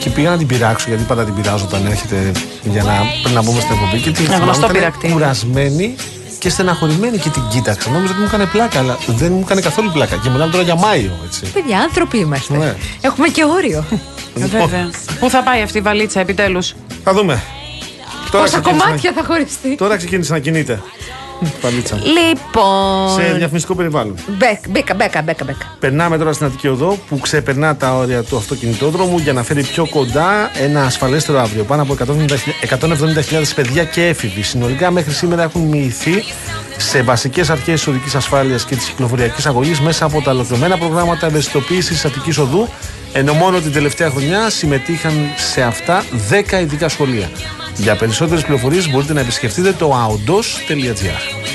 και 0.00 0.10
πήγα 0.10 0.30
να 0.30 0.36
την 0.36 0.46
πειράξω, 0.46 0.84
γιατί 0.88 1.02
πάντα 1.04 1.24
την 1.24 1.34
πειράζω 1.34 1.64
όταν 1.64 1.86
έρχεται 1.86 2.32
για 2.62 2.82
να, 2.82 2.92
πριν 3.22 3.34
να 3.34 3.42
μπούμε 3.42 3.60
στην 3.60 3.72
εκπομπή. 3.74 4.02
Και 4.02 4.10
την 4.10 4.24
Ένα 4.24 4.24
θυμάμαι, 4.34 4.44
γνωστό 4.44 4.60
ήταν 4.64 4.76
πειρακτή. 4.76 5.08
κουρασμένη 5.08 5.94
και 6.46 6.52
στεναχωρημένη 6.52 7.18
και 7.18 7.28
την 7.28 7.42
κοίταξα. 7.48 7.90
Νόμιζα 7.90 8.12
ότι 8.12 8.20
μου 8.20 8.26
έκανε 8.26 8.46
πλάκα, 8.46 8.78
αλλά 8.78 8.98
δεν 9.06 9.32
μου 9.32 9.40
έκανε 9.44 9.60
καθόλου 9.60 9.90
πλάκα. 9.92 10.16
Και 10.16 10.28
μιλάμε 10.30 10.50
τώρα 10.52 10.64
για 10.64 10.74
Μάιο, 10.74 11.10
έτσι. 11.26 11.40
Παιδιά, 11.52 11.78
άνθρωποι 11.78 12.18
είμαστε. 12.18 12.56
Ναι. 12.56 12.74
Έχουμε 13.00 13.28
και 13.28 13.44
όριο. 13.44 13.84
Βέβαια. 14.34 14.90
Πού 15.20 15.30
θα 15.30 15.42
πάει 15.42 15.62
αυτή 15.62 15.78
η 15.78 15.80
βαλίτσα 15.80 16.20
επιτέλους; 16.20 16.74
Θα 17.04 17.12
δούμε. 17.12 17.42
Τώρα 18.30 18.44
Πόσα 18.44 18.58
ξεκίνησε 18.60 18.84
να- 18.84 18.84
κομμάτια 18.84 19.12
θα 19.12 19.24
χωριστεί. 19.26 19.74
Τώρα 19.76 19.96
ξεκίνησε 19.96 20.32
να 20.32 20.38
κινείται. 20.38 20.82
Παλίτσα. 21.60 21.96
Λοιπόν. 21.96 23.10
Σε 23.14 23.32
διαφημιστικό 23.32 23.74
περιβάλλον. 23.74 24.14
Μπέκα, 24.38 24.60
μπέκα, 24.68 24.94
μπέκα, 24.94 25.22
μπέκα. 25.22 25.44
μπέκα. 25.44 25.76
Περνάμε 25.78 26.18
τώρα 26.18 26.32
στην 26.32 26.46
Αττική 26.46 26.68
Οδό 26.68 26.98
που 27.08 27.18
ξεπερνά 27.18 27.76
τα 27.76 27.96
όρια 27.96 28.22
του 28.22 28.36
αυτοκινητόδρομου 28.36 29.18
για 29.18 29.32
να 29.32 29.42
φέρει 29.42 29.62
πιο 29.62 29.88
κοντά 29.88 30.50
ένα 30.62 30.84
ασφαλέστερο 30.84 31.40
αύριο. 31.40 31.64
Πάνω 31.64 31.82
από 31.82 31.96
170.000 32.00 33.54
παιδιά 33.54 33.84
και 33.84 34.06
έφηβοι. 34.06 34.42
Συνολικά 34.42 34.90
μέχρι 34.90 35.12
σήμερα 35.12 35.42
έχουν 35.42 35.62
μοιηθεί 35.62 36.24
σε 36.76 37.02
βασικές 37.02 37.50
αρχές 37.50 37.74
της 37.74 37.86
οδικής 37.86 38.14
ασφάλειας 38.14 38.64
και 38.64 38.74
της 38.74 38.84
κυκλοφοριακής 38.84 39.46
αγωγής 39.46 39.80
μέσα 39.80 40.04
από 40.04 40.22
τα 40.22 40.30
ολοκληρωμένα 40.30 40.78
προγράμματα 40.78 41.26
ευαισθητοποίησης 41.26 41.88
της 41.88 42.04
Αττικής 42.04 42.38
Οδού. 42.38 42.68
Ενώ 43.12 43.32
μόνο 43.32 43.60
την 43.60 43.72
τελευταία 43.72 44.10
χρονιά 44.10 44.50
συμμετείχαν 44.50 45.12
σε 45.36 45.62
αυτά 45.62 46.04
10 46.30 46.60
ειδικά 46.60 46.88
σχολεία. 46.88 47.28
Για 47.76 47.96
περισσότερες 47.96 48.42
πληροφορίες 48.44 48.90
μπορείτε 48.90 49.12
να 49.12 49.20
επισκεφτείτε 49.20 49.72
το 49.72 49.92
aondos.gr. 49.94 51.46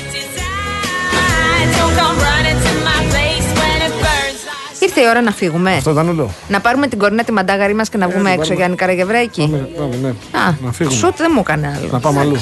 Ήρθε 4.80 5.00
η 5.00 5.04
ώρα 5.08 5.20
να 5.20 5.30
φύγουμε. 5.32 5.72
Αυτό 5.72 5.90
ήταν 5.90 6.08
όλο. 6.08 6.30
Να 6.48 6.60
πάρουμε 6.60 6.86
την 6.86 6.98
κορνέτη 6.98 7.24
τη 7.24 7.32
μαντάγαρη 7.32 7.74
μας 7.74 7.88
και 7.88 7.96
να 7.96 8.08
βγούμε 8.08 8.22
την 8.22 8.32
έξω, 8.32 8.40
πάρουμε. 8.40 8.54
Γιάννη 8.56 8.76
Καραγευρέκη. 8.76 9.40
Πάμε, 9.40 9.68
πάμε, 9.78 9.96
ναι. 9.96 10.38
Α, 10.38 10.54
να 10.64 10.72
φύγουμε. 10.72 10.96
σουτ 10.96 11.16
δεν 11.16 11.30
μου 11.34 11.40
έκανε 11.40 11.76
άλλο. 11.78 11.88
Να 11.92 12.00
πάμε 12.00 12.20
αλλού. 12.20 12.36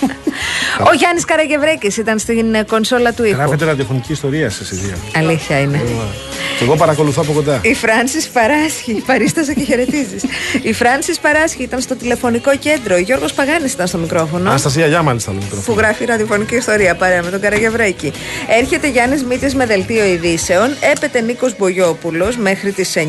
Ο 0.90 0.94
Γιάννης 0.98 1.24
Καραγευρέκης 1.24 1.96
ήταν 1.96 2.18
στην 2.18 2.54
ε, 2.54 2.62
κονσόλα 2.62 3.12
του 3.12 3.24
ήχου. 3.24 3.36
Γράφετε 3.36 3.64
ραδιοφωνική 3.64 4.12
ιστορία 4.12 4.50
σε 4.50 4.64
δύο. 4.70 4.96
Αλήθεια 5.16 5.58
είναι. 5.60 5.80
Και 6.58 6.64
εγώ 6.64 6.76
παρακολουθώ 6.76 7.22
από 7.22 7.32
κοντά. 7.32 7.60
Η 7.62 7.74
Φράνσις 7.74 8.28
Παράσχη, 8.28 9.02
παρίστασα 9.06 9.52
και 9.52 9.62
χαιρετίζεις. 9.64 10.22
Η 10.62 10.72
Φράνσις 10.72 11.18
Παράσχη 11.18 11.62
ήταν 11.62 11.80
στο 11.80 11.96
τηλεφωνικό 11.96 12.56
κέντρο. 12.56 12.94
Ο 12.94 12.98
Γιώργος 12.98 13.32
Παγάνης 13.32 13.72
ήταν 13.72 13.86
στο 13.86 13.98
μικρόφωνο. 13.98 14.48
Αναστασία 14.48 14.86
Γιάμαλη 14.86 15.20
στα 15.20 15.30
Που 15.30 15.38
μικρόφωνο. 15.42 15.78
γράφει 15.80 16.04
ραδιοφωνική 16.04 16.54
ιστορία 16.54 16.94
παρέα 16.94 17.22
με 17.22 17.30
τον 17.30 17.40
Καραγευρέκη. 17.40 18.12
Έρχεται 18.60 18.88
Γιάννης 18.88 19.24
Μήτης 19.24 19.54
με 19.54 19.66
δελτίο 19.66 20.04
ειδήσεων. 20.04 20.74
Έπεται 20.94 21.20
Νίκος 21.20 21.56
Μπογιόπουλος 21.58 22.36
μέχρι 22.36 22.72
τις 22.72 22.96
9. 22.96 23.00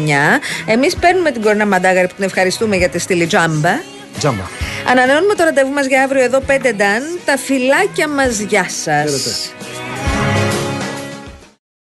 Εμείς 0.65 0.95
παίρνουμε 0.95 1.31
την 1.31 1.41
Κορνά 1.41 1.65
Μαντάγαρη 1.65 2.07
που 2.07 2.13
την 2.15 2.23
ευχαριστούμε 2.26 2.76
για 2.76 2.89
τη 2.89 2.99
στήλη 2.99 3.26
τζάμπα. 3.26 3.99
Τζάμπα. 4.17 4.43
Ανανεώνουμε 4.89 5.33
το 5.33 5.43
ραντεβού 5.43 5.71
μας 5.71 5.85
για 5.85 6.03
αύριο 6.03 6.23
εδώ 6.23 6.41
5 6.47 6.73
Νταν. 6.75 7.03
Τα 7.25 7.38
φυλάκια 7.38 8.07
μας, 8.07 8.39
γεια 8.39 8.63
σας. 8.69 8.85
Χαίρετε. 8.85 10.10